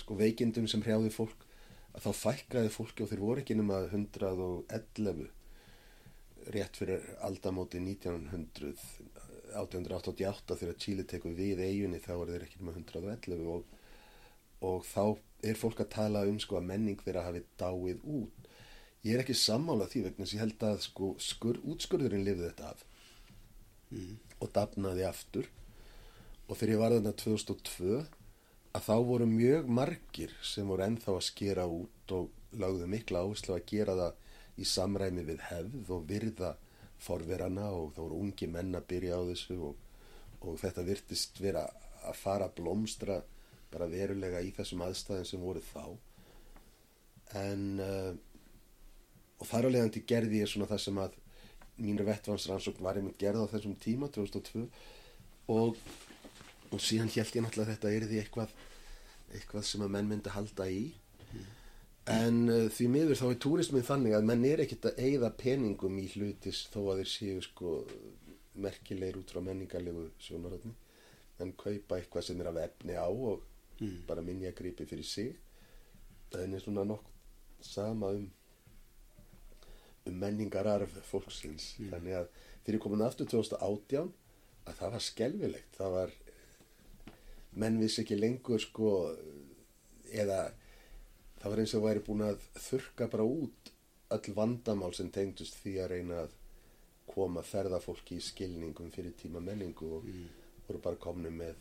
sko 0.00 0.16
veikindum 0.18 0.66
sem 0.70 0.82
hrjáði 0.82 1.12
fólk 1.14 1.46
að 1.92 2.06
þá 2.06 2.12
fækkaði 2.22 2.72
fólki 2.72 3.04
og 3.04 3.10
þeir 3.10 3.22
voru 3.22 3.42
ekki 3.42 3.56
nema 3.58 3.82
111 3.92 5.26
rétt 6.52 6.78
fyrir 6.80 7.04
aldamóti 7.22 7.80
1900 7.82 8.72
1888 9.52 10.56
þegar 10.62 10.78
Chile 10.80 11.04
tekur 11.08 11.34
við 11.36 11.60
eiginni 11.60 12.00
þá 12.02 12.14
er 12.14 12.32
þeir 12.32 12.46
ekki 12.46 12.62
með 12.64 12.78
111 12.80 13.50
og, 13.52 13.66
og 14.64 14.86
þá 14.88 15.04
er 15.50 15.58
fólk 15.58 15.82
að 15.84 15.92
tala 15.96 16.24
um 16.28 16.38
sko 16.40 16.58
að 16.58 16.68
menning 16.70 17.02
þeirra 17.04 17.26
hafi 17.26 17.44
dáið 17.60 18.00
út 18.02 18.41
ég 19.02 19.14
er 19.14 19.22
ekki 19.24 19.36
sammála 19.38 19.88
því 19.90 20.04
vegna 20.06 20.26
að 20.26 20.34
ég 20.36 20.42
held 20.44 20.64
að 20.68 20.80
sko 20.86 21.12
skur, 21.22 21.60
útskurðurinn 21.66 22.24
lifði 22.26 22.48
þetta 22.50 22.72
af. 22.72 22.84
Mm, 23.92 24.16
og 24.40 24.52
dafnaði 24.56 25.06
aftur. 25.08 25.48
Og 26.48 26.58
þegar 26.58 26.74
ég 26.74 26.82
var 26.82 26.96
þarna 26.96 27.14
2002 27.22 28.02
að 28.72 28.86
þá 28.86 28.94
voru 29.08 29.28
mjög 29.28 29.68
margir 29.78 30.34
sem 30.46 30.68
voru 30.68 30.86
ennþá 30.86 31.16
að 31.16 31.26
skera 31.28 31.66
út 31.68 32.14
og 32.16 32.58
lagðu 32.58 32.88
mikla 32.88 33.24
áherslu 33.24 33.56
að 33.56 33.66
gera 33.68 33.96
það 33.98 34.60
í 34.62 34.68
samræmi 34.68 35.24
við 35.28 35.44
hefð 35.48 35.92
og 35.96 36.06
virða 36.08 36.54
forverana 37.02 37.68
og 37.74 37.92
þá 37.96 38.00
voru 38.04 38.20
ungi 38.24 38.48
menn 38.48 38.76
að 38.78 38.88
byrja 38.92 39.18
á 39.18 39.22
þessu 39.28 39.58
og, 39.68 39.76
og 40.44 40.58
þetta 40.60 40.86
virtist 40.86 41.40
vera 41.42 41.66
að 42.02 42.18
fara 42.18 42.48
að 42.48 42.58
blómstra 42.60 43.20
bara 43.72 43.88
verulega 43.90 44.42
í 44.44 44.52
þessum 44.54 44.84
aðstæðin 44.84 45.28
sem 45.28 45.42
voru 45.42 45.62
þá. 45.64 45.84
En 47.40 47.64
uh, 47.80 48.12
og 49.42 49.48
þar 49.50 49.66
á 49.66 49.72
leiðandi 49.74 50.04
gerði 50.06 50.42
ég 50.44 50.50
svona 50.50 50.70
það 50.70 50.82
sem 50.84 50.98
að 51.02 51.20
mínur 51.82 52.06
vettvansrannsókn 52.06 52.84
var 52.84 52.98
einmitt 53.00 53.18
gerð 53.18 53.42
á 53.42 53.52
þessum 53.52 53.74
tíma 53.82 54.08
2002 54.14 54.66
og, 55.50 55.78
og 56.70 56.82
síðan 56.82 57.10
held 57.10 57.34
ég 57.34 57.42
náttúrulega 57.42 57.66
að 57.66 57.72
þetta 57.72 57.94
er 57.96 58.06
því 58.10 58.20
eitthvað 58.22 58.52
eitthvað 59.32 59.64
sem 59.66 59.82
að 59.82 59.94
menn 59.94 60.10
myndi 60.10 60.32
halda 60.32 60.66
í. 60.68 60.82
En 62.12 62.38
uh, 62.50 62.66
því 62.74 62.88
miður 62.90 63.18
þá 63.20 63.26
er 63.28 63.38
túrismin 63.42 63.86
þannig 63.86 64.16
að 64.16 64.26
menn 64.28 64.44
er 64.46 64.62
ekkit 64.64 64.90
að 64.90 65.00
eigða 65.06 65.30
peningum 65.38 66.00
í 66.02 66.08
hlutis 66.12 66.66
þó 66.72 66.80
að 66.92 67.02
þeir 67.02 67.10
séu 67.12 67.44
sko 67.46 67.74
merkilegir 68.62 69.20
út 69.22 69.32
frá 69.32 69.40
menningarlegu 69.44 70.10
sjónaröfni 70.20 70.74
en 71.40 71.54
kaupa 71.58 71.96
eitthvað 71.96 72.26
sem 72.26 72.42
er 72.42 72.50
af 72.50 72.58
efni 72.60 72.98
á 72.98 73.08
og 73.08 73.40
mm, 73.80 74.02
bara 74.06 74.24
minjagripi 74.26 74.86
fyrir 74.90 75.08
sig. 75.08 75.32
En 76.36 76.54
er 76.54 76.62
svona 76.62 76.84
nokk 76.86 77.08
sama 77.62 78.12
um 78.18 78.26
um 80.08 80.18
menningararf 80.18 80.96
fólksins. 81.08 81.74
Mm. 81.78 81.92
þannig 81.94 82.18
að 82.18 82.72
ég 82.72 82.82
komin 82.82 83.04
aftur 83.06 83.28
2018 83.30 84.12
að 84.66 84.76
það 84.78 84.92
var 84.94 85.06
skelfilegt. 85.06 85.78
Það 85.78 85.96
var 85.96 86.12
menn 87.62 87.80
vissi 87.80 88.02
ekki 88.02 88.18
lengur 88.18 88.62
sko 88.62 88.92
eða 90.12 90.44
það 91.40 91.50
var 91.50 91.62
eins 91.62 91.74
og 91.76 91.84
væri 91.86 92.04
búin 92.06 92.24
að 92.26 92.46
þurka 92.68 93.08
bara 93.12 93.26
út 93.26 93.72
öll 94.12 94.36
vandamál 94.36 94.92
sem 94.94 95.10
tengdust 95.10 95.58
því 95.62 95.74
að 95.82 95.92
reyna 95.94 96.22
að 96.24 96.38
koma 97.12 97.42
ferðafólki 97.44 98.16
í 98.16 98.24
skilningum 98.24 98.92
fyrir 98.94 99.14
tíma 99.18 99.42
menningu 99.42 99.88
og 99.98 100.06
mm, 100.06 100.26
voru 100.68 100.80
bara 100.84 101.00
komni 101.02 101.32
með 101.34 101.58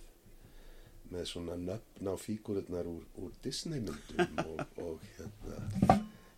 með 1.12 1.26
svona 1.28 1.58
nöfn 1.60 2.08
á 2.08 2.16
fígururnar 2.16 2.88
úr, 2.88 3.04
úr 3.20 3.32
Disney 3.44 3.82
myndum 3.84 4.38
og, 4.46 4.62
og 4.80 5.02
hérna 5.18 5.98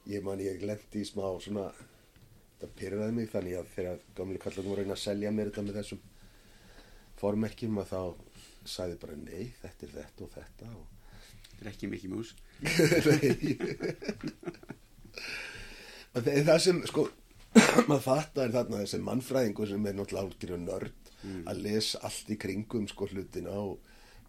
ég 0.09 0.23
man 0.25 0.41
ég 0.41 0.63
lendi 0.65 1.03
í 1.03 1.07
smá 1.07 1.27
svona 1.43 1.67
þetta 2.63 2.79
pyrraði 2.79 3.17
mig 3.19 3.29
þannig 3.31 3.59
að 3.59 3.71
þegar 3.75 4.01
gamli 4.17 4.41
kallar 4.41 4.67
voru 4.67 4.79
að 4.79 4.83
reyna 4.83 4.97
að 4.97 5.03
selja 5.03 5.35
mér 5.35 5.51
þetta 5.51 5.67
með 5.67 5.79
þessum 5.81 6.01
formerkjum 7.19 7.79
að 7.83 7.93
þá 7.93 8.01
sagði 8.73 8.99
bara 9.03 9.19
nei, 9.19 9.45
þetta 9.61 9.87
er 9.87 9.95
þetta 9.99 10.25
og 10.25 10.35
þetta 10.37 10.73
og 10.73 10.91
Þetta 11.53 11.69
er 11.69 11.71
ekki 11.71 11.87
mikið 11.91 12.09
mús. 12.11 12.31
Og 16.13 16.25
það 16.27 16.59
sem, 16.65 16.79
sko, 16.89 17.05
maður 17.89 18.03
fattar 18.03 18.53
þarna 18.53 18.81
þessi 18.83 18.99
mannfræðingur 19.05 19.69
sem 19.69 19.87
er 19.87 19.95
náttúrulega 19.97 20.27
álgjörðu 20.27 20.59
nörd 20.63 21.11
að 21.47 21.61
lesa 21.63 22.01
allt 22.03 22.33
í 22.33 22.37
kringum 22.41 22.87
sko 22.91 23.07
hlutina 23.07 23.53
og, 23.55 23.77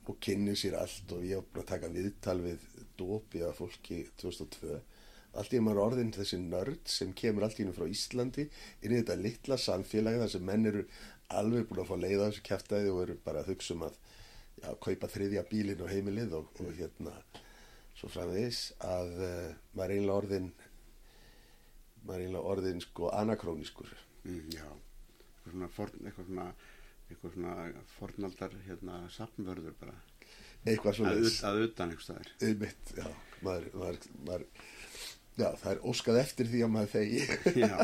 og 0.07 0.19
kynni 0.23 0.55
sér 0.57 0.79
allt 0.79 1.13
og 1.17 1.25
ég 1.27 1.43
búin 1.49 1.65
að 1.65 1.71
taka 1.73 1.91
viðtal 1.93 2.39
við 2.45 2.69
dópi 3.01 3.43
að 3.43 3.57
fólki 3.59 3.99
2002 4.23 4.79
allt 5.41 5.57
í 5.57 5.61
maður 5.65 5.83
orðin 5.85 6.13
þessi 6.15 6.39
nörd 6.43 6.83
sem 6.91 7.13
kemur 7.17 7.47
allt 7.47 7.59
í 7.59 7.65
hennu 7.65 7.77
frá 7.77 7.89
Íslandi 7.91 8.47
inn 8.47 8.95
í 8.95 9.01
þetta 9.01 9.19
litla 9.21 9.59
samfélagi 9.61 10.23
þar 10.23 10.33
sem 10.35 10.47
menn 10.51 10.71
eru 10.71 10.85
alveg 11.35 11.67
búin 11.69 11.83
að 11.85 11.91
fá 11.91 11.97
leið 12.05 12.23
á 12.23 12.27
þessu 12.29 12.47
kæftæði 12.51 12.93
og 12.95 13.03
eru 13.07 13.19
bara 13.25 13.43
að 13.43 13.51
hugsa 13.55 13.75
um 13.75 13.87
að 13.89 13.99
já, 14.63 14.69
kaupa 14.87 15.11
þriðja 15.17 15.47
bílinn 15.51 15.83
og 15.85 15.91
heimilið 15.93 16.39
og, 16.39 16.63
og 16.63 16.73
hérna 16.79 17.17
svo 17.95 18.11
framvegis 18.11 18.65
að 18.85 19.13
uh, 19.19 19.51
maður 19.75 19.97
einlega 19.99 20.21
orðin 20.23 20.49
maður 22.05 22.27
einlega 22.27 22.49
orðin 22.55 22.83
sko 22.85 23.11
anakróniskur 23.15 23.93
Mm, 24.25 24.45
já, 24.57 24.65
eitthvað 24.65 25.53
svona, 25.53 25.67
forn, 25.77 25.99
eitthvað 26.09 26.29
svona, 26.31 26.45
eitthvað 27.11 27.35
svona 27.35 27.83
fornaldar 27.93 28.55
hérna 28.65 29.01
safnvörður 29.13 29.75
bara. 29.81 29.97
eitthvað 30.65 30.97
svo 30.97 31.09
Að, 31.11 31.27
að 31.45 31.59
utan 31.67 31.93
já, 32.97 33.05
maður, 33.45 33.67
maður, 33.83 34.07
maður, 34.25 34.47
já, 35.39 35.49
það 35.61 35.71
er 35.73 35.83
óskað 35.91 36.21
eftir 36.23 36.51
því 36.53 36.63
að 36.65 36.73
maður 36.75 36.95
þegi. 36.95 37.21
Já, 37.65 37.77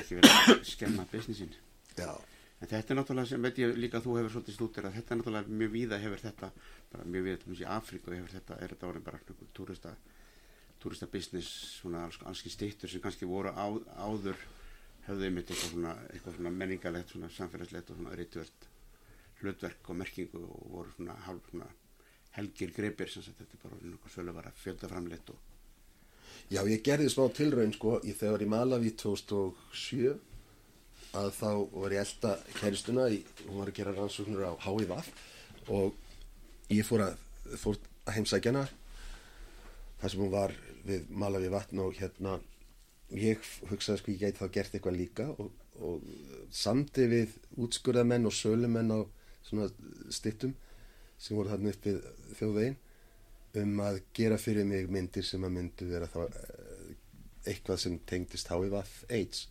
ekki 0.00 0.18
verið 0.18 0.34
að 0.38 0.64
skemma 0.68 1.06
businessin. 1.12 1.54
Já, 1.98 2.12
En 2.58 2.66
þetta 2.66 2.90
er 2.90 2.98
náttúrulega 2.98 3.30
sem 3.30 3.44
veit 3.46 3.58
ég 3.60 3.76
líka 3.78 4.00
að 4.00 4.06
þú 4.08 4.14
hefur 4.18 4.32
svolítið 4.34 4.54
stútir 4.56 4.86
að 4.88 4.96
þetta 4.96 5.12
er 5.14 5.18
náttúrulega 5.20 5.58
mjög 5.60 5.68
víða 5.70 5.98
hefur 6.02 6.22
þetta, 6.24 6.48
bara 6.90 7.04
mjög 7.06 7.26
víða 7.28 7.38
til 7.42 7.54
í 7.54 7.66
Afríku 7.70 8.14
hefur 8.14 8.32
þetta, 8.32 8.56
er 8.58 8.72
þetta 8.74 8.88
orðin 8.88 9.04
bara 9.06 9.20
túrista, 9.54 9.92
túrista 10.82 11.06
business, 11.12 11.50
svona 11.78 12.02
alls, 12.08 12.18
allski 12.26 12.50
stýttur 12.50 12.90
sem 12.90 13.02
kannski 13.04 13.28
voru 13.30 13.52
á, 13.54 13.66
áður 14.02 14.42
höfðu 15.06 15.24
einmitt 15.28 15.52
eitthvað 15.52 15.70
svona, 15.70 15.92
eitthvað 16.10 16.34
svona 16.40 16.52
menningalegt, 16.56 17.14
svona 17.14 17.30
samfélagslegt 17.30 17.92
og 17.94 18.00
svona 18.00 18.18
rituelt 18.18 18.68
hlutverk 19.38 19.92
og 19.92 19.96
merkingu 20.02 20.42
og 20.42 20.66
voru 20.72 20.90
svona 20.96 21.14
hálf 21.28 21.46
svona 21.52 21.68
helgir 22.34 22.74
greipir 22.74 23.08
sem 23.12 23.22
þetta 23.22 23.54
er 23.54 23.62
bara 23.62 23.78
orðin 23.78 23.94
já, 26.52 26.62
ég 26.68 26.82
gerði 26.86 27.10
smá 27.12 27.26
tilraun, 27.34 27.74
sko, 27.76 27.98
ég 28.06 28.18
þegar 28.18 28.44
í 28.44 28.50
Malawi 28.50 28.92
2007, 29.00 30.16
að 31.18 31.30
þá 31.38 31.50
var 31.72 31.94
ég 31.94 32.04
elda 32.04 32.34
kæristuna, 32.58 33.08
í, 33.12 33.22
hún 33.46 33.62
var 33.62 33.72
að 33.72 33.78
gera 33.80 33.94
rannsóknur 33.96 34.44
á 34.44 34.52
HIVAF 34.66 35.08
og 35.74 35.96
ég 36.72 36.86
fór 36.86 37.06
að, 37.06 37.22
fór 37.60 37.78
að 38.04 38.18
heimsækja 38.18 38.52
hana, 38.52 38.66
þar 40.00 40.12
sem 40.14 40.22
hún 40.22 40.34
var 40.34 40.54
við 40.88 41.08
Malawi 41.10 41.50
vatn 41.52 41.82
og 41.84 41.96
hérna, 41.98 42.38
ég 43.16 43.40
hugsaði 43.70 44.02
sko 44.02 44.12
ég 44.12 44.22
gæti 44.22 44.42
þá 44.42 44.52
gert 44.52 44.74
eitthvað 44.76 44.98
líka 44.98 45.28
og, 45.40 45.52
og 45.80 46.04
samdi 46.52 47.06
við 47.08 47.36
útskurðamenn 47.60 48.28
og 48.28 48.36
sölumenn 48.36 48.92
á 48.92 49.00
svona 49.46 49.68
stittum 50.12 50.54
sem 51.18 51.36
voru 51.36 51.50
þarna 51.52 51.72
upp 51.72 51.88
við 51.88 52.02
þjóðvegin 52.38 52.76
um 53.56 53.80
að 53.80 54.02
gera 54.16 54.38
fyrir 54.40 54.66
mig 54.68 54.90
myndir 54.92 55.24
sem 55.24 55.44
að 55.44 55.54
myndu 55.54 55.88
vera 55.88 56.08
þá 56.10 56.20
eh, 56.26 56.90
eitthvað 57.48 57.80
sem 57.84 57.96
tengdist 58.08 58.50
HIVAF 58.52 58.92
AIDS 59.08 59.46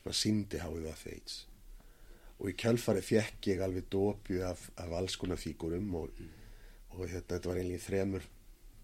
sem 0.00 0.10
að 0.10 0.18
síndi 0.18 0.60
HIVAF 0.60 1.06
AIDS 1.12 1.38
og 2.38 2.50
í 2.50 2.56
kjálfari 2.58 3.04
fekk 3.06 3.48
ég 3.52 3.62
alveg 3.64 3.88
dópju 3.92 4.42
af, 4.44 4.66
af 4.76 4.92
alls 4.98 5.16
konar 5.16 5.40
fígurum 5.40 5.94
og, 5.96 6.10
og 6.92 7.06
hérna, 7.06 7.36
þetta 7.36 7.52
var 7.52 7.60
einlega 7.62 7.84
þremur, 7.86 8.26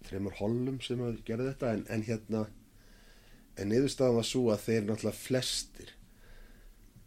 þremur 0.07 0.37
hollum 0.39 0.79
sem 0.85 1.01
að 1.03 1.21
gera 1.27 1.49
þetta 1.51 1.73
en, 1.75 1.85
en 1.91 2.05
hérna 2.07 2.45
en 3.59 3.73
niðurstaðan 3.73 4.21
var 4.21 4.29
svo 4.29 4.45
að 4.53 4.63
þeir 4.65 4.85
náttúrulega 4.87 5.19
flestir 5.19 5.93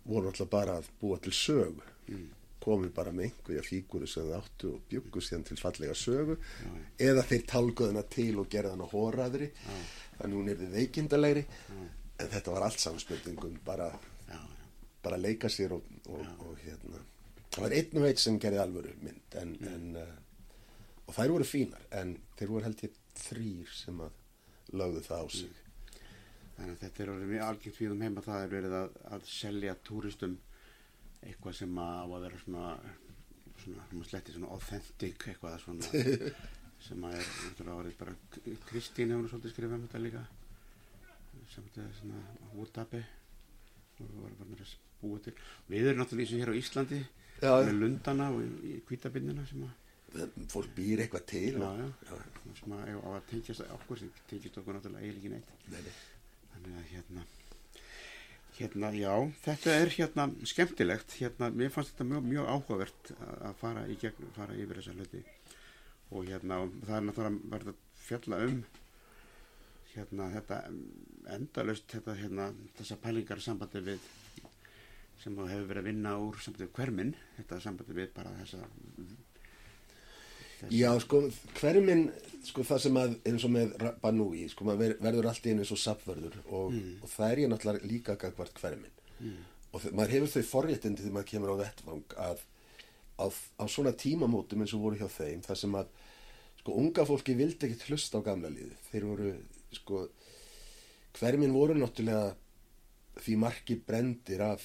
voru 0.05 0.29
náttúrulega 0.29 0.53
bara 0.53 0.77
að 0.83 0.93
búa 1.01 1.19
til 1.23 1.35
sögu 1.37 1.89
Mm. 2.09 2.31
Komið 2.63 2.93
bara 2.97 3.13
með 3.15 3.29
einhverja 3.29 3.65
fíguru 3.67 4.09
sem 4.11 4.29
það 4.29 4.39
áttu 4.39 4.71
og 4.77 4.85
bjuggu 4.91 5.23
síðan 5.25 5.47
til 5.49 5.59
fallega 5.61 5.97
sögu 5.99 6.37
Já, 6.39 6.71
eða 7.11 7.25
þeir 7.31 7.45
talguðu 7.53 7.93
hana 7.93 8.05
til 8.17 8.33
og 8.43 8.49
gerði 8.53 8.75
hana 8.77 8.89
hóraðri 8.93 9.49
Já. 9.51 9.77
þannig 10.21 10.39
hún 10.39 10.53
er 10.53 10.61
þið 10.63 10.77
veikindalegri 10.79 11.45
en 12.23 12.33
þetta 12.33 12.55
var 12.55 12.67
allt 12.67 12.83
samspurningum 12.83 13.57
bara, 13.67 13.89
bara 15.03 15.19
að 15.19 15.25
leika 15.27 15.51
sér 15.51 15.75
og, 15.77 15.89
og, 16.09 16.27
og 16.47 16.61
hérna. 16.63 17.03
Það 17.53 17.67
var 17.67 17.75
einn 17.79 17.99
og 18.01 18.09
eitt 18.09 18.23
sem 18.23 18.39
gerði 18.41 18.63
alvöru 18.63 18.93
mynd 19.03 19.39
en, 19.41 19.57
en, 19.69 19.89
uh, 20.01 21.09
og 21.09 21.17
þær 21.17 21.35
voru 21.35 21.49
fínar 21.49 21.89
en 21.99 22.15
þeir 22.39 22.53
voru 22.55 22.69
held 22.69 22.87
ég 22.87 23.01
þrýr 23.23 23.75
sem 23.77 23.99
að 24.07 24.73
lögðu 24.79 25.03
það 25.09 25.27
á 25.27 25.27
sig. 25.37 25.59
Þannig 26.57 26.73
að 26.77 26.81
þetta 26.85 27.03
er 27.03 27.13
orðið 27.13 27.33
mjög 27.33 27.45
algengt 27.49 27.83
við 27.83 27.93
um 27.93 28.07
heima 28.07 28.25
það 28.25 28.47
er 28.47 28.51
verið 28.53 28.79
að, 28.79 28.97
að 29.17 29.29
selja 29.33 29.77
túristum 29.89 30.39
eitthvað 31.23 31.57
sem 31.61 31.79
að 31.79 31.95
á 32.03 32.07
að 32.07 32.23
vera 32.27 32.43
svona 32.43 32.67
svona, 33.63 33.87
svona 33.91 34.09
sletti 34.09 34.35
svona 34.37 34.53
authentic 34.57 35.27
eitthvað 35.31 35.59
svona 35.63 35.91
sem 36.87 37.05
að 37.07 37.19
er 37.19 37.27
náttúrulega 37.33 37.99
bara 38.01 38.15
Kristín 38.69 39.15
hefur 39.15 39.31
svolítið 39.31 39.55
skrifað 39.55 39.77
um 39.77 39.85
þetta 39.87 40.01
líka. 40.03 40.23
Sem 41.53 41.67
þetta 41.69 41.85
er 41.85 41.99
svona 41.99 42.23
útabi 42.63 43.03
og 43.03 44.09
við 44.09 44.23
varum 44.25 44.41
bara 44.41 44.67
að 44.67 44.73
búa 45.03 45.21
til. 45.23 45.35
Við 45.71 45.91
erum 45.91 46.03
náttúrulega 46.03 46.27
eins 46.27 46.35
og 46.35 46.43
hér 46.43 46.53
á 46.53 46.61
Íslandi 46.63 47.01
Já, 47.43 47.53
með 47.59 47.79
lundana 47.79 48.29
og 48.35 48.43
í, 48.67 48.77
kvítabinnina 48.87 49.45
sem 49.51 49.63
að 49.67 49.79
fólk 50.53 50.75
býr 50.77 51.05
eitthvað 51.05 51.25
til 51.31 51.55
já, 51.57 51.63
og, 51.67 51.79
já, 52.07 52.19
sem 52.59 52.75
að, 52.77 52.91
að 53.11 53.23
tengjast 53.31 53.65
okkur 53.79 54.03
sem 54.03 54.11
tengjast 54.31 54.59
okkur 54.61 54.79
náttúrulega 54.79 55.07
eiginlega 55.07 55.37
neitt. 55.37 55.55
Nei, 55.73 55.81
nei. 55.87 55.95
Þannig 56.53 56.77
að 56.79 56.91
hérna, 56.93 57.25
hérna, 58.63 58.93
já, 58.95 59.13
þetta 59.45 59.73
er 59.77 59.91
hérna 59.97 60.27
skemmtilegt, 60.49 61.17
hérna, 61.19 61.51
mér 61.55 61.73
fannst 61.75 61.95
þetta 61.95 62.07
mjög, 62.09 62.29
mjög 62.31 62.51
áhugavert 62.53 63.11
að 63.49 63.57
fara 63.61 63.83
í 63.91 63.97
gegn, 64.01 64.29
fara 64.37 64.59
yfir 64.59 64.79
þessa 64.81 64.95
hluti. 64.97 65.23
Og 66.13 66.29
hérna, 66.29 66.61
og 66.63 66.77
það 66.87 66.97
er 66.99 67.05
náttúrulega 67.09 67.53
verið 67.55 67.73
að 67.73 67.83
fjalla 68.03 68.41
um 68.47 68.63
hérna, 69.93 70.29
þetta 70.37 70.61
endalaust, 71.37 71.89
þetta, 71.93 72.17
hérna, 72.21 72.49
þessa 72.79 72.99
pælingar 73.03 73.43
sambandi 73.45 73.83
við 73.91 74.09
sem 75.23 75.37
þú 75.39 75.47
hefur 75.47 75.69
verið 75.71 75.83
að 75.83 75.91
vinna 75.91 76.15
úr 76.19 76.39
sambandi 76.43 76.67
við 76.67 76.75
hverminn, 76.79 77.13
þetta 77.37 77.61
sambandi 77.63 77.99
við 77.99 78.09
bara 78.17 78.33
þessa, 78.41 78.65
þessa 80.63 80.79
Já, 80.79 80.91
sko, 81.05 81.21
hverminn, 81.61 82.05
sko, 82.47 82.65
það 82.67 82.81
sem 82.87 82.99
að, 83.03 83.17
eins 83.31 83.45
og 83.49 83.53
með 83.55 83.75
Banúi, 84.03 84.45
sko, 84.53 84.65
maður 84.69 84.79
ver- 84.85 84.97
verður 85.07 85.29
allt 85.31 85.47
í 85.47 85.53
einu 85.53 85.65
eins 85.65 85.73
og 85.75 85.81
safvörður 85.83 86.39
og, 86.49 86.77
og 87.03 87.09
það 87.13 87.33
er 87.35 87.43
ég 87.45 87.53
náttúrulega 87.53 87.91
líka 87.93 88.17
gagvart 88.23 88.59
hverminn. 88.63 88.97
Og 89.73 89.81
þau- 89.85 89.93
maður 89.99 90.15
hefur 90.17 90.33
þau 90.37 90.49
forréttindi 90.53 91.03
þegar 91.05 91.17
maður 91.19 91.31
kemur 91.33 91.53
á 91.55 91.63
vettvang 91.63 92.17
að 92.29 92.43
á, 93.23 93.27
á 93.31 93.65
svona 93.71 93.93
tímamótum 93.93 94.61
eins 94.65 94.75
og 94.75 94.83
voru 94.87 94.99
hjá 94.99 95.09
þeim, 95.09 95.43
það 95.47 95.61
sem 95.63 95.75
að, 95.79 95.87
sko, 96.63 96.75
unga 96.83 97.05
fólki 97.07 97.37
vildi 97.39 97.69
ekkit 97.69 97.87
hlusta 97.91 98.19
á 98.21 98.27
gamla 98.27 98.51
liðið. 98.51 98.79
Þeir 98.91 99.05
voru, 99.11 99.33
sko, 99.79 100.03
hverminn 101.21 101.53
voru 101.55 101.75
náttúrulega 101.79 102.35
því 103.23 103.35
marki 103.39 103.77
brendir 103.87 104.41
af 104.47 104.63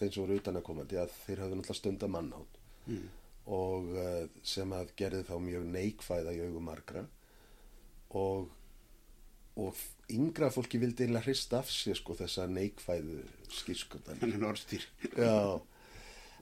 þeim 0.00 0.10
sem 0.12 0.22
voru 0.22 0.38
utanakomandi 0.40 0.96
að 0.96 1.10
þeir 1.26 1.42
hafðu 1.44 1.58
náttúrulega 1.58 1.76
stunda 1.80 2.08
mannátt 2.08 2.60
mm, 2.88 3.08
og 3.50 3.90
uh, 3.96 4.24
sem 4.46 4.72
að 4.76 4.94
gerði 4.98 5.24
þá 5.26 5.34
mjög 5.42 5.66
neikvæða 5.74 6.34
í 6.36 6.42
augum 6.46 6.70
margra. 6.70 7.04
Og 8.20 8.48
og 9.60 9.76
yngra 10.14 10.50
fólki 10.54 10.78
vildi 10.80 11.04
einlega 11.06 11.26
hrista 11.26 11.58
af 11.60 11.70
sér 11.72 11.98
sko 11.98 12.14
þessa 12.18 12.46
neikvæðu 12.50 13.18
skýrskundan 13.58 14.20
þannig 14.20 14.46
orðstýr. 14.46 14.86
Já, 15.18 15.58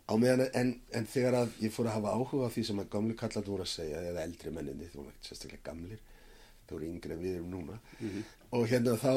á 0.08 0.12
meðan 0.20 0.44
en, 0.60 0.74
en 0.94 1.08
þegar 1.08 1.40
að 1.42 1.56
ég 1.64 1.74
fór 1.74 1.88
að 1.88 1.98
hafa 1.98 2.14
áhuga 2.14 2.48
á 2.48 2.54
því 2.54 2.64
sem 2.68 2.82
að 2.82 2.90
gamli 2.94 3.16
kallar 3.18 3.48
voru 3.48 3.66
að 3.66 3.72
segja 3.72 4.04
eða 4.10 4.24
eldri 4.28 4.52
menninni, 4.54 4.90
þú 4.92 5.02
voru 5.02 5.14
ekki 5.14 5.30
sérstaklega 5.30 5.66
gamlir 5.70 6.04
þau 6.68 6.74
voru 6.76 6.90
yngri 6.92 7.14
en 7.16 7.22
við 7.22 7.38
erum 7.38 7.52
núna. 7.56 7.78
Og 8.52 8.68
hérna 8.68 8.96
þá 9.00 9.14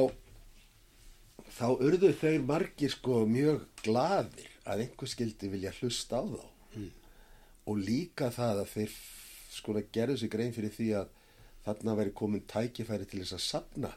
þá 1.51 1.68
urðu 1.84 2.13
þeir 2.15 2.47
margir 2.47 2.93
sko 2.93 3.26
mjög 3.27 3.65
gladir 3.84 4.49
að 4.63 4.85
einhver 4.85 5.11
skildi 5.11 5.51
vilja 5.51 5.73
hlusta 5.81 6.22
á 6.22 6.23
þá 6.23 6.43
og 7.69 7.81
líka 7.81 8.31
það 8.33 8.63
að 8.63 8.71
þeir 8.75 8.95
sko 9.51 9.75
gerðu 9.93 10.17
sig 10.17 10.31
grein 10.33 10.53
fyrir 10.55 10.73
því 10.73 10.88
að 11.01 11.11
þarna 11.65 11.95
veri 11.99 12.13
komin 12.17 12.45
tækifæri 12.49 13.05
til 13.05 13.21
þess 13.21 13.38
að 13.38 13.45
sapna 13.45 13.91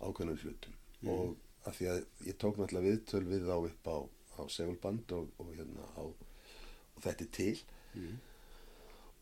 ákveðnum 0.00 0.38
hlutum. 0.42 0.74
Og 1.10 1.36
að 1.66 1.78
því 1.78 1.88
að 1.90 2.00
ég 2.28 2.38
tók 2.38 2.58
náttúrulega 2.60 2.90
viðtöl 2.90 3.24
við 3.28 3.46
þá 3.48 3.56
upp 3.56 3.88
á, 3.90 3.96
á 4.38 4.42
segulband 4.52 5.14
og, 5.16 5.30
og 5.40 5.50
hérna 5.56 5.88
á 5.98 6.04
og 6.04 7.00
þetta 7.02 7.24
er 7.24 7.32
til. 7.34 7.54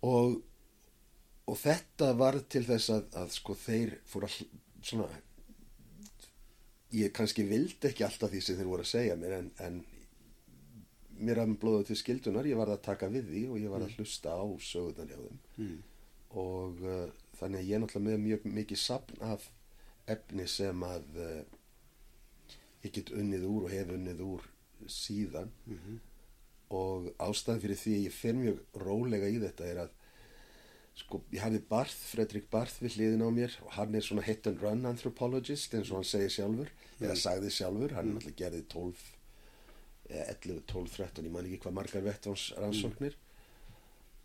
Og 0.03 0.41
og 1.51 1.59
þetta 1.59 2.13
var 2.19 2.39
til 2.51 2.63
þess 2.67 2.91
að, 2.95 3.07
að 3.19 3.33
sko 3.35 3.55
þeir 3.59 3.97
fóru 4.09 4.29
að 4.29 4.37
hl- 4.39 4.61
svona 4.83 5.09
ég 6.93 7.13
kannski 7.17 7.45
vildi 7.49 7.89
ekki 7.89 8.05
alltaf 8.07 8.31
því 8.33 8.43
sem 8.45 8.59
þeir 8.59 8.71
voru 8.71 8.85
að 8.85 8.93
segja 8.93 9.17
mér 9.19 9.35
en, 9.39 9.49
en 9.65 9.81
mér 11.23 11.41
að 11.43 11.57
blóða 11.63 11.87
til 11.89 11.97
skildunar, 12.01 12.49
ég 12.49 12.59
var 12.59 12.73
að 12.73 12.85
taka 12.87 13.09
við 13.13 13.31
því 13.31 13.43
og 13.49 13.59
ég 13.63 13.73
var 13.73 13.85
að 13.87 13.97
hlusta 13.97 14.35
á 14.35 14.45
sögurnar 14.59 15.11
hjá 15.11 15.19
þeim. 15.23 15.41
Mm. 15.57 15.81
og 16.43 16.79
uh, 16.89 17.09
þannig 17.37 17.61
að 17.61 17.67
ég 17.69 17.77
er 17.77 17.83
náttúrulega 17.83 18.09
með 18.09 18.23
mjög 18.27 18.47
mikið 18.57 18.79
sapn 18.81 19.25
af 19.29 19.51
efni 20.11 20.47
sem 20.49 20.85
að 20.87 21.19
uh, 21.21 21.43
ég 22.83 22.95
get 22.97 23.13
unnið 23.13 23.45
úr 23.49 23.67
og 23.67 23.75
hef 23.75 23.93
unnið 23.93 24.23
úr 24.27 24.49
síðan. 24.91 25.53
Mhm. 25.67 26.01
og 26.73 27.11
ástæðan 27.21 27.61
fyrir 27.61 27.77
því 27.77 27.91
að 27.99 28.05
ég 28.07 28.15
fer 28.17 28.33
mjög 28.39 28.61
rólega 28.81 29.29
í 29.29 29.35
þetta 29.43 29.67
er 29.69 29.81
að 29.83 29.91
sko, 30.97 31.21
ég 31.33 31.43
hafi 31.45 31.61
Barth, 31.69 31.99
Fredrik 32.13 32.47
Barth 32.53 32.79
við 32.81 32.97
hliðin 32.97 33.25
á 33.25 33.31
mér 33.33 33.57
og 33.67 33.75
hann 33.77 33.95
er 33.95 34.05
svona 34.07 34.25
hit 34.25 34.47
and 34.49 34.63
run 34.65 34.87
anthropologist 34.89 35.75
eins 35.77 35.91
og 35.93 36.01
hann 36.01 36.09
segir 36.09 36.33
sjálfur 36.33 36.73
eða 37.01 37.17
sagði 37.21 37.53
sjálfur, 37.53 37.93
hann 37.97 38.15
náttúrulega 38.15 38.41
gerði 38.41 38.63
12 38.73 39.03
eða 39.03 39.12
11, 40.09 40.63
12, 40.69 40.97
13 40.97 41.29
ég 41.29 41.35
man 41.35 41.47
ekki 41.47 41.63
hvað 41.65 41.77
margar 41.79 42.05
vettvans 42.05 42.49
rannsóknir 42.59 43.17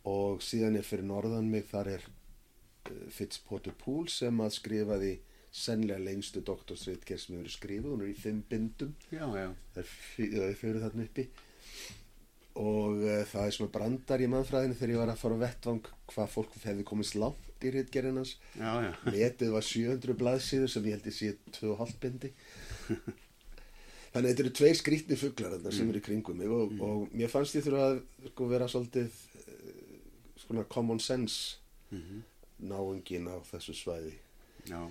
og 0.08 0.44
síðan 0.46 0.80
er 0.80 0.86
fyrir 0.88 1.08
norðan 1.08 1.50
mig 1.52 1.68
þar 1.70 1.92
er 1.98 2.06
uh, 2.08 3.08
Fitzporter 3.14 3.76
Poole 3.78 4.12
sem 4.12 4.44
að 4.44 4.56
skrifaði 4.58 5.14
sennilega 5.58 6.04
lengstu 6.04 6.44
doktorsritgerð 6.46 7.22
sem 7.24 7.38
hefur 7.38 7.54
skrifað, 7.54 7.92
hún 7.94 8.04
er 8.06 8.12
í 8.12 8.18
fimm 8.18 8.42
bindum. 8.50 8.94
Já, 9.10 9.26
já. 9.34 9.48
það 9.74 9.84
er 10.44 10.58
fyrir 10.60 10.82
þarna 10.84 11.08
uppi. 11.08 11.28
Og 12.58 13.04
uh, 13.06 13.22
það 13.32 13.44
er 13.44 13.56
svona 13.58 13.74
brandar 13.74 14.24
í 14.24 14.30
mannfræðinu 14.32 14.78
þegar 14.78 14.94
ég 14.94 15.02
var 15.02 15.14
að 15.14 15.22
fara 15.24 15.40
á 15.40 15.44
vettvang 15.46 15.92
hvað 16.14 16.34
fólk 16.34 16.58
hefði 16.64 16.88
komist 16.88 17.18
langt 17.18 17.66
í 17.66 17.72
já. 18.86 18.92
metið 19.10 19.54
var 19.56 19.66
700 19.66 20.18
blaðsíður 20.20 20.70
sem 20.70 20.90
ég 20.90 20.98
held 20.98 21.08
ég 21.10 21.16
sé 21.18 21.32
2,5 21.58 21.96
bindi 22.04 22.34
þannig 24.18 24.28
að 24.28 24.34
þetta 24.34 24.46
eru 24.48 24.54
tveir 24.60 24.78
skrítni 24.82 25.18
fuglar 25.22 25.54
þarna 25.56 25.72
sem 25.78 25.90
eru 25.94 26.02
kringum 26.10 26.38
mig 26.42 26.52
og, 26.52 26.74
og 26.82 27.14
mér 27.14 27.30
fannst 27.32 27.56
ég 27.56 27.64
þurfa 27.68 27.88
að 27.94 28.02
sko, 28.34 28.48
vera 28.52 28.68
svolítið 28.74 29.22
svona 30.44 30.64
common 30.74 31.00
sense 31.00 31.58
Mhm. 31.92 32.24
náungin 32.68 33.30
á 33.32 33.38
þessu 33.48 33.74
svæði 33.78 34.16
Já. 34.68 34.82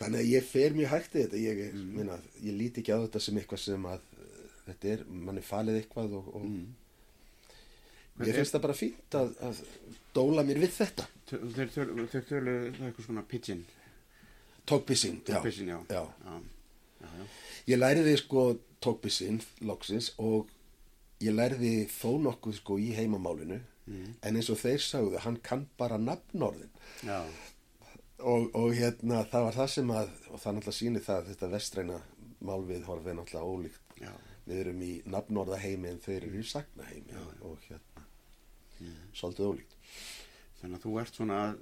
Þannig 0.00 0.18
að 0.24 0.30
ég 0.32 0.42
fer 0.50 0.72
mjög 0.74 0.88
hægt 0.90 1.12
í 1.14 1.20
þetta, 1.22 1.38
ég, 1.38 1.58
mm. 1.72 1.90
minna, 1.94 2.16
ég 2.42 2.56
líti 2.58 2.80
ekki 2.82 2.90
á 2.90 2.98
þetta 3.04 3.20
sem 3.22 3.36
eitthvað 3.38 3.60
sem 3.62 3.84
að 3.86 4.00
uh, 4.18 4.48
þetta 4.66 4.88
er, 4.90 5.04
mann 5.06 5.38
er 5.38 5.46
falið 5.46 5.76
eitthvað 5.84 6.16
og, 6.18 6.32
og 6.34 6.48
Mm. 6.48 8.24
ég 8.26 8.34
finnst 8.34 8.54
það 8.56 8.62
bara 8.64 8.74
fínt 8.78 9.14
að, 9.18 9.30
að 9.42 9.60
dóla 10.14 10.42
mér 10.46 10.58
við 10.64 10.74
þetta. 10.80 11.06
Þeir 11.30 11.70
tölu, 11.74 12.06
það 12.10 12.88
eitthvað 12.88 13.06
svona 13.06 13.22
pigeon. 13.26 13.62
Tókbissing, 14.66 15.22
já. 15.28 15.38
Já. 15.44 15.54
já. 15.68 15.80
Já, 15.94 16.02
já, 16.24 17.08
já. 17.14 17.24
Ég 17.66 17.78
læriði 17.80 18.16
sko 18.20 18.42
tókbissing, 18.84 19.40
loksins, 19.64 20.10
og 20.18 20.50
ég 21.24 21.32
læriði 21.34 21.86
þó 21.88 22.10
nokkuð 22.26 22.58
sko 22.60 22.78
í 22.78 22.90
heimamálinu, 22.96 23.60
Mm. 23.86 24.14
en 24.22 24.36
eins 24.36 24.48
og 24.48 24.56
þeir 24.56 24.78
sagðu, 24.80 25.18
hann 25.20 25.36
kann 25.44 25.66
bara 25.76 25.98
nafnorðin. 25.98 26.70
Já, 27.04 27.22
Og, 28.24 28.46
og 28.54 28.70
hérna, 28.72 29.24
það 29.28 29.42
var 29.44 29.52
það 29.52 29.68
sem 29.68 29.88
að, 29.90 30.08
og 30.30 30.38
það 30.40 30.54
náttúrulega 30.54 30.76
sýnir 30.78 31.02
það, 31.04 31.18
að 31.18 31.26
þetta 31.34 31.48
vestræna 31.52 31.96
málviðhorf 32.40 33.06
er 33.10 33.14
náttúrulega 33.18 33.50
ólíkt 33.50 33.98
já. 34.00 34.12
við 34.46 34.60
erum 34.62 34.80
í 34.86 34.92
nafnorðaheimi 35.04 35.88
en 35.90 35.98
þeir 36.00 36.22
eru 36.30 36.38
í 36.40 36.46
sagnaheimi 36.48 37.16
og, 37.20 37.34
og 37.50 37.58
hérna 37.68 38.06
svolítið 39.12 39.50
ólíkt 39.50 39.74
Þannig 40.60 40.78
að 40.78 40.84
þú 40.86 40.94
ert 41.02 41.14
svona 41.18 41.40
að 41.42 41.58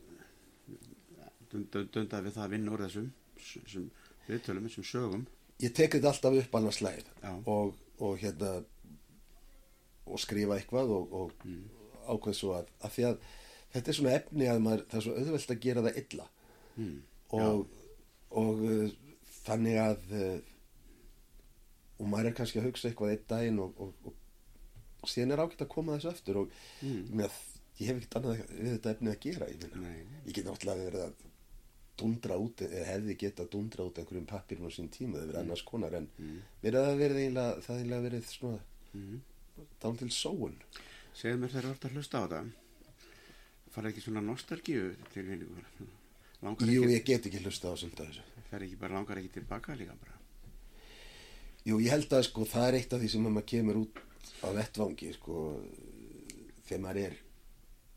dund- 1.51 1.73
við 2.27 2.33
það 2.37 2.45
að 2.45 2.51
vinna 2.55 2.73
úr 2.77 2.85
þessum, 2.87 3.09
þessum 3.41 3.91
viðtölum, 4.29 4.69
þessum 4.69 4.87
sögum. 4.93 5.27
Ég 5.61 5.73
tek 5.77 5.93
þetta 5.95 6.09
alltaf 6.09 6.35
upp 6.41 6.55
annars 6.55 6.79
slæð 6.81 7.05
og, 7.47 7.75
og 8.01 8.19
hérna 8.19 8.65
og 10.07 10.19
skrifa 10.21 10.57
eitthvað 10.59 10.91
og, 10.91 11.13
og 11.13 11.33
Mm. 11.45 11.69
ákveð 12.09 12.35
svo 12.35 12.55
að, 12.57 12.67
að 12.83 12.97
að 13.07 13.19
þetta 13.73 13.89
er 13.91 13.95
svona 13.95 14.15
efni 14.17 14.47
að 14.51 14.59
maður, 14.65 14.83
það 14.91 14.97
er 14.99 15.05
svo 15.07 15.13
auðvelt 15.19 15.51
að 15.51 15.61
gera 15.61 15.83
það 15.87 15.99
illa 16.03 16.27
Mm. 16.77 17.03
og, 17.31 17.67
og 18.31 18.63
uh, 18.65 18.91
þannig 19.45 19.77
að 19.79 20.13
uh, 20.17 20.41
og 22.01 22.09
maður 22.11 22.27
er 22.33 22.37
kannski 22.39 22.59
að 22.59 22.67
hugsa 22.71 22.89
eitthvað 22.91 23.13
einn 23.15 23.25
daginn 23.31 23.59
og, 23.63 23.75
og, 23.79 23.93
og, 24.09 24.15
og 25.03 25.09
síðan 25.13 25.35
er 25.37 25.43
ágætt 25.45 25.63
að 25.67 25.69
koma 25.75 25.97
þessu 25.99 26.11
eftir 26.15 26.41
og 26.43 26.51
Mm. 26.83 27.05
með 27.23 27.37
ég 27.79 27.87
hef 27.89 27.97
ekkert 28.01 28.17
annað 28.19 28.41
við 28.51 28.73
þetta 28.75 28.91
efni 28.97 29.11
að 29.13 29.21
gera 29.23 29.47
ég. 29.53 29.63
Nei. 29.77 30.01
ég 30.27 30.35
get 30.35 30.45
náttúrulega 30.47 30.89
verið 30.91 31.05
að 31.07 31.15
dundra 32.03 32.37
út 32.43 32.63
eða 32.67 32.85
hefði 32.91 33.17
getað 33.23 33.51
dundra 33.55 33.87
út 33.89 33.99
einhverjum 34.03 34.27
pappirum 34.31 34.67
á 34.69 34.71
sín 34.75 34.91
tíma 34.93 35.19
það 35.21 35.29
verið 35.33 35.41
annars 35.45 35.63
konar 35.69 35.95
en 36.01 36.09
Mm. 36.19 36.41
mér 36.63 36.79
að 36.81 36.87
það 36.89 37.01
verið 37.05 37.21
eiginlega 37.23 37.63
það 37.67 37.79
eiginlega 37.79 38.07
verið 38.09 38.27
svona 38.33 38.61
Mm. 38.95 39.21
dán 39.83 39.99
til 39.99 40.09
sóun 40.11 40.57
Segðu 41.15 41.39
mér 41.43 41.51
þegar 41.53 41.65
þú 41.67 41.73
ert 41.75 41.85
að 41.85 41.93
hlusta 41.97 42.19
á 42.19 42.25
þetta. 42.25 42.45
Farið 43.73 43.91
ekki 43.93 44.01
svona 44.05 44.21
nostalgíu 44.25 44.85
til 45.13 45.23
vinningur? 45.29 45.67
Langar 46.43 46.69
Jú, 46.73 46.83
ekki, 46.85 46.93
ég 46.97 47.05
get 47.05 47.27
ekki 47.29 47.43
hlusta 47.45 47.69
á 47.69 47.75
svolítið 47.77 48.09
þessu 48.09 48.23
fer 48.51 48.61
ekki 48.67 48.79
bara 48.81 48.95
langar 48.97 49.17
ekki 49.21 49.33
tilbaka 49.37 49.77
líka 49.77 49.93
bara. 50.01 50.17
Jú, 51.67 51.79
ég 51.79 51.91
held 51.93 52.09
að 52.17 52.25
sko 52.27 52.45
það 52.49 52.69
er 52.69 52.79
eitt 52.81 52.93
af 52.97 53.01
því 53.03 53.09
sem 53.13 53.23
maður 53.29 53.47
kemur 53.53 53.77
út 53.85 54.01
á 54.43 54.49
vettvangi 54.57 55.13
sko 55.15 55.37
þegar 56.67 56.81
maður 56.87 57.03
er 57.07 57.15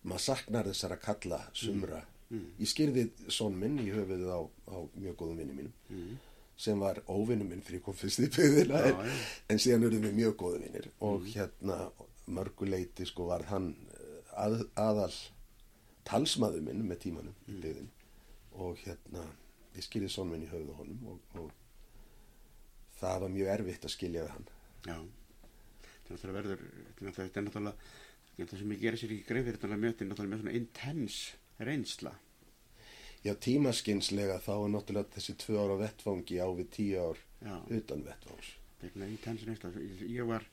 maður 0.06 0.24
saknar 0.28 0.70
þessara 0.70 1.00
kalla 1.02 1.40
sumra 1.54 2.04
Mm. 2.32 2.46
ég 2.58 2.68
skýrði 2.72 3.04
son 3.30 3.54
minn 3.62 3.76
í 3.84 3.92
höfuðið 3.94 4.30
á, 4.34 4.40
á 4.74 4.78
mjög 4.98 5.16
góðum 5.20 5.38
vinni 5.44 5.54
mínum 5.60 5.74
Mm. 5.94 6.16
sem 6.58 6.80
var 6.80 7.02
óvinnu 7.12 7.46
minn 7.46 7.62
fyrir 7.62 7.82
kom 7.86 7.94
fyrst 7.94 8.20
í 8.24 8.30
byggðina 8.34 8.80
en, 8.90 9.02
en 9.50 9.60
síðan 9.62 9.84
urðum 9.86 10.08
við 10.08 10.16
mjög 10.22 10.36
góðu 10.40 10.62
vinnir 10.64 10.88
og 11.06 11.28
hérna 11.30 11.78
mörguleiti 12.26 13.06
sko 13.06 13.28
var 13.30 13.44
hann 13.52 13.76
eh, 13.94 14.32
að, 14.46 14.56
aðal 14.80 15.12
talsmaður 16.08 16.64
minn 16.66 16.82
með 16.90 17.04
tímanum 17.06 17.36
í 17.52 17.60
byggðin 17.62 17.92
og 18.56 18.82
hérna 18.86 19.28
ég 19.76 19.84
skilði 19.86 20.10
son 20.16 20.32
minn 20.32 20.46
í 20.48 20.50
höfuð 20.50 20.72
á 20.74 20.80
honum 20.82 21.06
og, 21.12 21.22
og 21.44 21.54
það 23.00 23.22
var 23.26 23.34
mjög 23.36 23.54
erfitt 23.60 23.86
að 23.86 23.94
skilja 24.00 24.26
við 24.26 24.34
hann 24.36 24.50
Já. 24.86 24.98
Þetta 26.06 26.14
er 26.14 26.16
náttúrulega 26.16 26.38
verður, 26.38 26.60
þetta 27.02 27.24
er 27.42 27.46
náttúrulega, 27.48 27.90
þetta 28.38 28.60
sem 28.60 28.72
ég 28.76 28.82
gerir 28.84 29.02
sér 29.02 29.14
ekki 29.16 29.28
greið 29.30 29.48
fyrir 29.50 29.58
þetta 29.62 29.78
mjög, 29.82 29.94
þetta 29.96 30.06
er 30.06 30.10
náttúrulega 30.12 30.42
svona 30.44 30.58
intense 30.60 31.42
reynsla. 31.60 32.12
Já, 33.26 33.34
tímaskinslega 33.42 34.38
þá 34.44 34.52
er 34.54 34.70
náttúrulega 34.76 35.16
þessi 35.16 35.34
tvö 35.42 35.58
ára 35.64 35.78
vettvangi 35.80 36.38
á 36.38 36.48
við 36.54 36.68
tíu 36.76 37.00
ár 37.02 37.22
Já. 37.42 37.56
utan 37.74 38.04
vettvangs 38.06 38.52
Þetta 38.76 38.86
er 38.86 38.92
svona 38.94 39.08
intense 39.10 39.46
reynsla. 39.48 39.72
Ég- 40.06 40.28
var, 40.28 40.44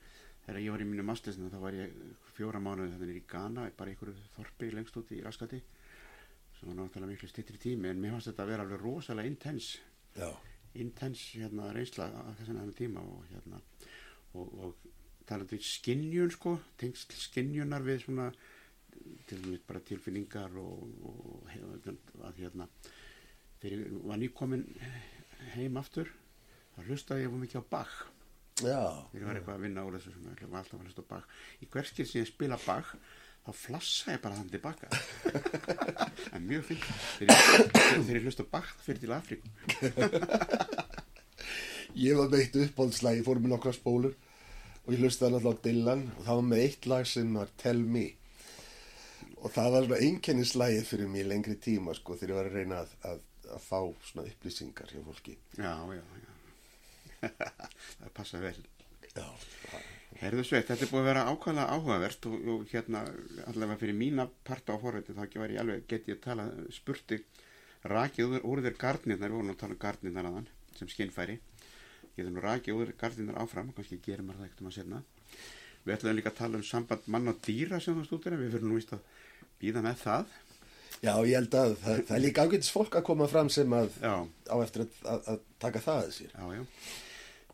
þegar 0.45 0.61
ég 0.63 0.71
var 0.71 0.81
í 0.81 0.87
mínu 0.89 1.03
mastersinu 1.05 1.51
þá 1.53 1.59
var 1.61 1.73
ég 1.77 1.91
fjóra 2.33 2.59
mánuði 2.63 2.95
þannig 2.95 3.19
í 3.19 3.25
Ghana, 3.29 3.67
bara 3.77 3.91
einhverju 3.91 4.15
þorpi 4.37 4.71
lengst 4.73 4.97
út 4.97 5.11
í 5.13 5.21
Raskati 5.21 5.59
sem 6.57 6.69
var 6.71 6.79
náttúrulega 6.79 7.11
miklu 7.11 7.29
styttri 7.29 7.57
tími 7.61 7.89
en 7.91 8.01
mér 8.01 8.15
fannst 8.15 8.31
þetta 8.31 8.43
að 8.43 8.51
vera 8.53 8.63
alveg 8.65 8.81
rosalega 8.81 9.27
intense 9.29 9.77
Já, 10.17 10.31
intense 10.73 11.37
hérna, 11.37 11.69
reynsla 11.75 12.09
að 12.09 12.35
þessan 12.41 12.73
tíma 12.73 13.01
og 13.05 13.23
hérna 13.29 13.61
og, 14.33 14.49
og 14.65 14.75
talandi 15.29 15.59
um 15.59 15.63
skinjun 15.67 16.31
sko, 16.33 16.57
tengst 16.81 17.13
skinjunar 17.13 17.85
við 17.85 18.01
svona 18.07 18.31
til 19.27 19.39
dæmis 19.43 19.63
bara 19.67 19.81
tilfinningar 19.87 20.57
og, 20.61 20.83
og 21.07 21.47
að 22.27 22.41
hérna 22.41 22.67
þegar 23.61 23.77
ég 23.77 23.99
var 24.03 24.19
nýkomin 24.19 24.65
heim 25.53 25.79
aftur 25.79 26.11
þá 26.73 26.81
hlustaði 26.87 27.25
ég 27.25 27.33
var 27.33 27.43
mikið 27.43 27.63
á 27.63 27.71
Bach. 27.73 27.93
Já, 28.61 28.81
þegar 29.11 29.19
ég 29.19 29.27
var 29.27 29.37
eitthvað 29.39 29.55
að 29.57 29.65
vinna 29.67 29.85
úr 29.87 29.97
þessu 29.97 30.13
sem 30.13 30.25
ég 30.29 30.41
var 30.47 30.61
alltaf 30.61 30.79
að 30.79 30.87
hlusta 30.87 31.05
á 31.05 31.11
Bach. 31.13 31.37
Í 31.61 31.69
hverskil 31.73 32.07
sem 32.09 32.23
ég 32.23 32.29
spila 32.29 32.59
Bach 32.65 32.93
þá 33.43 33.51
flassa 33.59 34.13
ég 34.15 34.21
bara 34.23 34.37
hann 34.39 34.51
tilbaka 34.51 34.87
en 36.35 36.45
mjög 36.47 36.63
fint 36.69 36.85
þegar 37.19 38.15
ég, 38.15 38.23
hlusta 38.23 38.45
Bach 38.47 38.69
það 38.77 38.85
fyrir 38.87 39.01
til 39.03 39.15
Afríku. 39.17 39.47
Ég 41.93 42.17
var 42.17 42.25
með 42.31 42.39
eitt 42.39 42.55
uppáhaldslag, 42.57 43.19
ég 43.19 43.25
fór 43.27 43.37
með 43.37 43.51
nokkra 43.51 43.69
spólur 43.75 44.15
og 44.15 44.95
ég 44.95 45.03
hlustaði 45.03 45.35
náttúrulega 45.35 45.59
á 45.61 45.63
Dylan 45.67 45.99
og 46.15 46.23
það 46.25 46.39
var 46.39 46.47
með 46.47 46.61
eitt 46.63 46.87
lag 46.89 47.03
sem 47.05 47.35
var 47.37 47.51
Tell 47.61 47.83
Me 47.85 48.05
og 49.43 49.51
það 49.51 49.71
var 49.75 49.87
svona 49.87 50.01
einkennislægið 50.07 50.85
fyrir 50.87 51.17
í 51.19 51.23
lengri 51.27 51.55
tíma 51.61 51.95
sko 51.97 52.15
þegar 52.19 52.33
ég 52.33 52.39
var 52.39 52.51
að 52.51 52.59
reyna 52.59 52.83
að, 52.83 52.93
að, 53.09 53.23
að 53.55 53.65
fá 53.65 53.79
svona 54.09 54.27
upplýsingar 54.29 54.93
hjá 54.93 55.01
fólki. 55.03 55.35
Já, 55.57 55.73
já, 55.97 56.03
já. 56.23 56.29
það 57.99 58.13
passa 58.15 58.39
vel. 58.43 58.55
Já, 59.13 59.27
Herðu 60.21 60.43
sveit, 60.45 60.67
þetta 60.67 60.85
er 60.85 60.91
búið 60.91 61.01
að 61.01 61.07
vera 61.09 61.23
ákvæmlega 61.31 61.75
áhugavert 61.75 62.25
og, 62.29 62.35
og 62.53 62.67
hérna 62.71 63.01
allavega 63.49 63.79
fyrir 63.81 63.97
mína 63.97 64.27
parta 64.47 64.75
á 64.75 64.77
forveitin 64.79 65.17
þá 65.17 65.39
var 65.41 65.53
ég 65.53 65.61
alveg, 65.63 65.87
get 65.89 66.07
ég 66.07 66.19
að 66.19 66.23
tala, 66.27 66.45
spurti 66.71 67.17
rakið 67.89 68.37
úr, 68.37 68.45
úr 68.47 68.61
þér 68.63 68.77
gardnirnar, 68.79 69.33
við 69.33 69.39
vorum 69.39 69.51
að 69.53 69.59
tala 69.63 69.75
um 69.75 69.81
gardnirnar 69.81 70.29
aðan 70.29 70.47
sem 70.77 70.91
skinnfæri. 70.91 71.39
Ég 72.13 72.21
þurfum 72.21 72.39
rakið 72.45 72.79
úr 72.79 72.93
gardnirnar 72.99 73.41
áfram, 73.41 73.73
kannski 73.75 73.99
gerir 74.05 74.23
maður 74.23 74.43
það 74.43 74.47
ekkert 74.47 74.63
um 74.63 74.69
að 74.69 74.77
setna. 74.77 75.01
Við 75.83 75.95
ætlum 75.97 76.17
líka 76.19 76.31
að 76.31 76.39
tala 76.39 76.59
um 76.61 76.67
samband 76.67 77.09
mann 77.11 77.33
og 77.33 77.41
dýra 77.43 77.81
sem 77.83 77.97
það 77.97 78.07
stútur 78.07 78.37
en 78.37 78.43
við 78.45 78.53
fyrir 78.55 78.69
nú 78.69 78.77
víst 78.77 78.93
að 78.95 79.01
býða 79.63 79.83
með 79.87 80.01
það. 80.03 80.25
já 81.03 81.13
ég 81.27 81.33
held 81.39 81.55
að 81.59 81.73
það, 81.83 82.03
það 82.07 82.15
er 82.17 82.23
líka 82.27 82.43
ágætis 82.47 82.71
fólk 82.75 82.95
að 82.99 83.07
koma 83.09 83.27
fram 83.31 83.49
sem 83.51 83.73
að 83.79 83.89
Já, 84.03 84.13
á 84.23 84.55
eftir 84.63 84.85
að, 84.85 84.93
að, 85.15 85.25
að 85.33 85.41
taka 85.65 85.81
það 85.87 86.03
að 86.05 86.13
sér. 86.19 86.31
já, 86.37 86.45
já. 86.59 86.63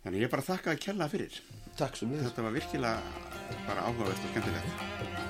Þannig 0.03 0.21
ég 0.23 0.29
bara 0.31 0.45
þakka 0.47 0.71
að 0.75 0.83
kella 0.85 1.09
fyrir. 1.11 1.39
Takk 1.79 1.97
sem 1.99 2.11
við. 2.13 2.21
Þetta 2.27 2.45
var 2.45 2.53
virkilega 2.55 3.01
bara 3.67 3.83
áhugavert 3.89 4.23
og 4.23 4.31
skemmtilegt 4.31 5.28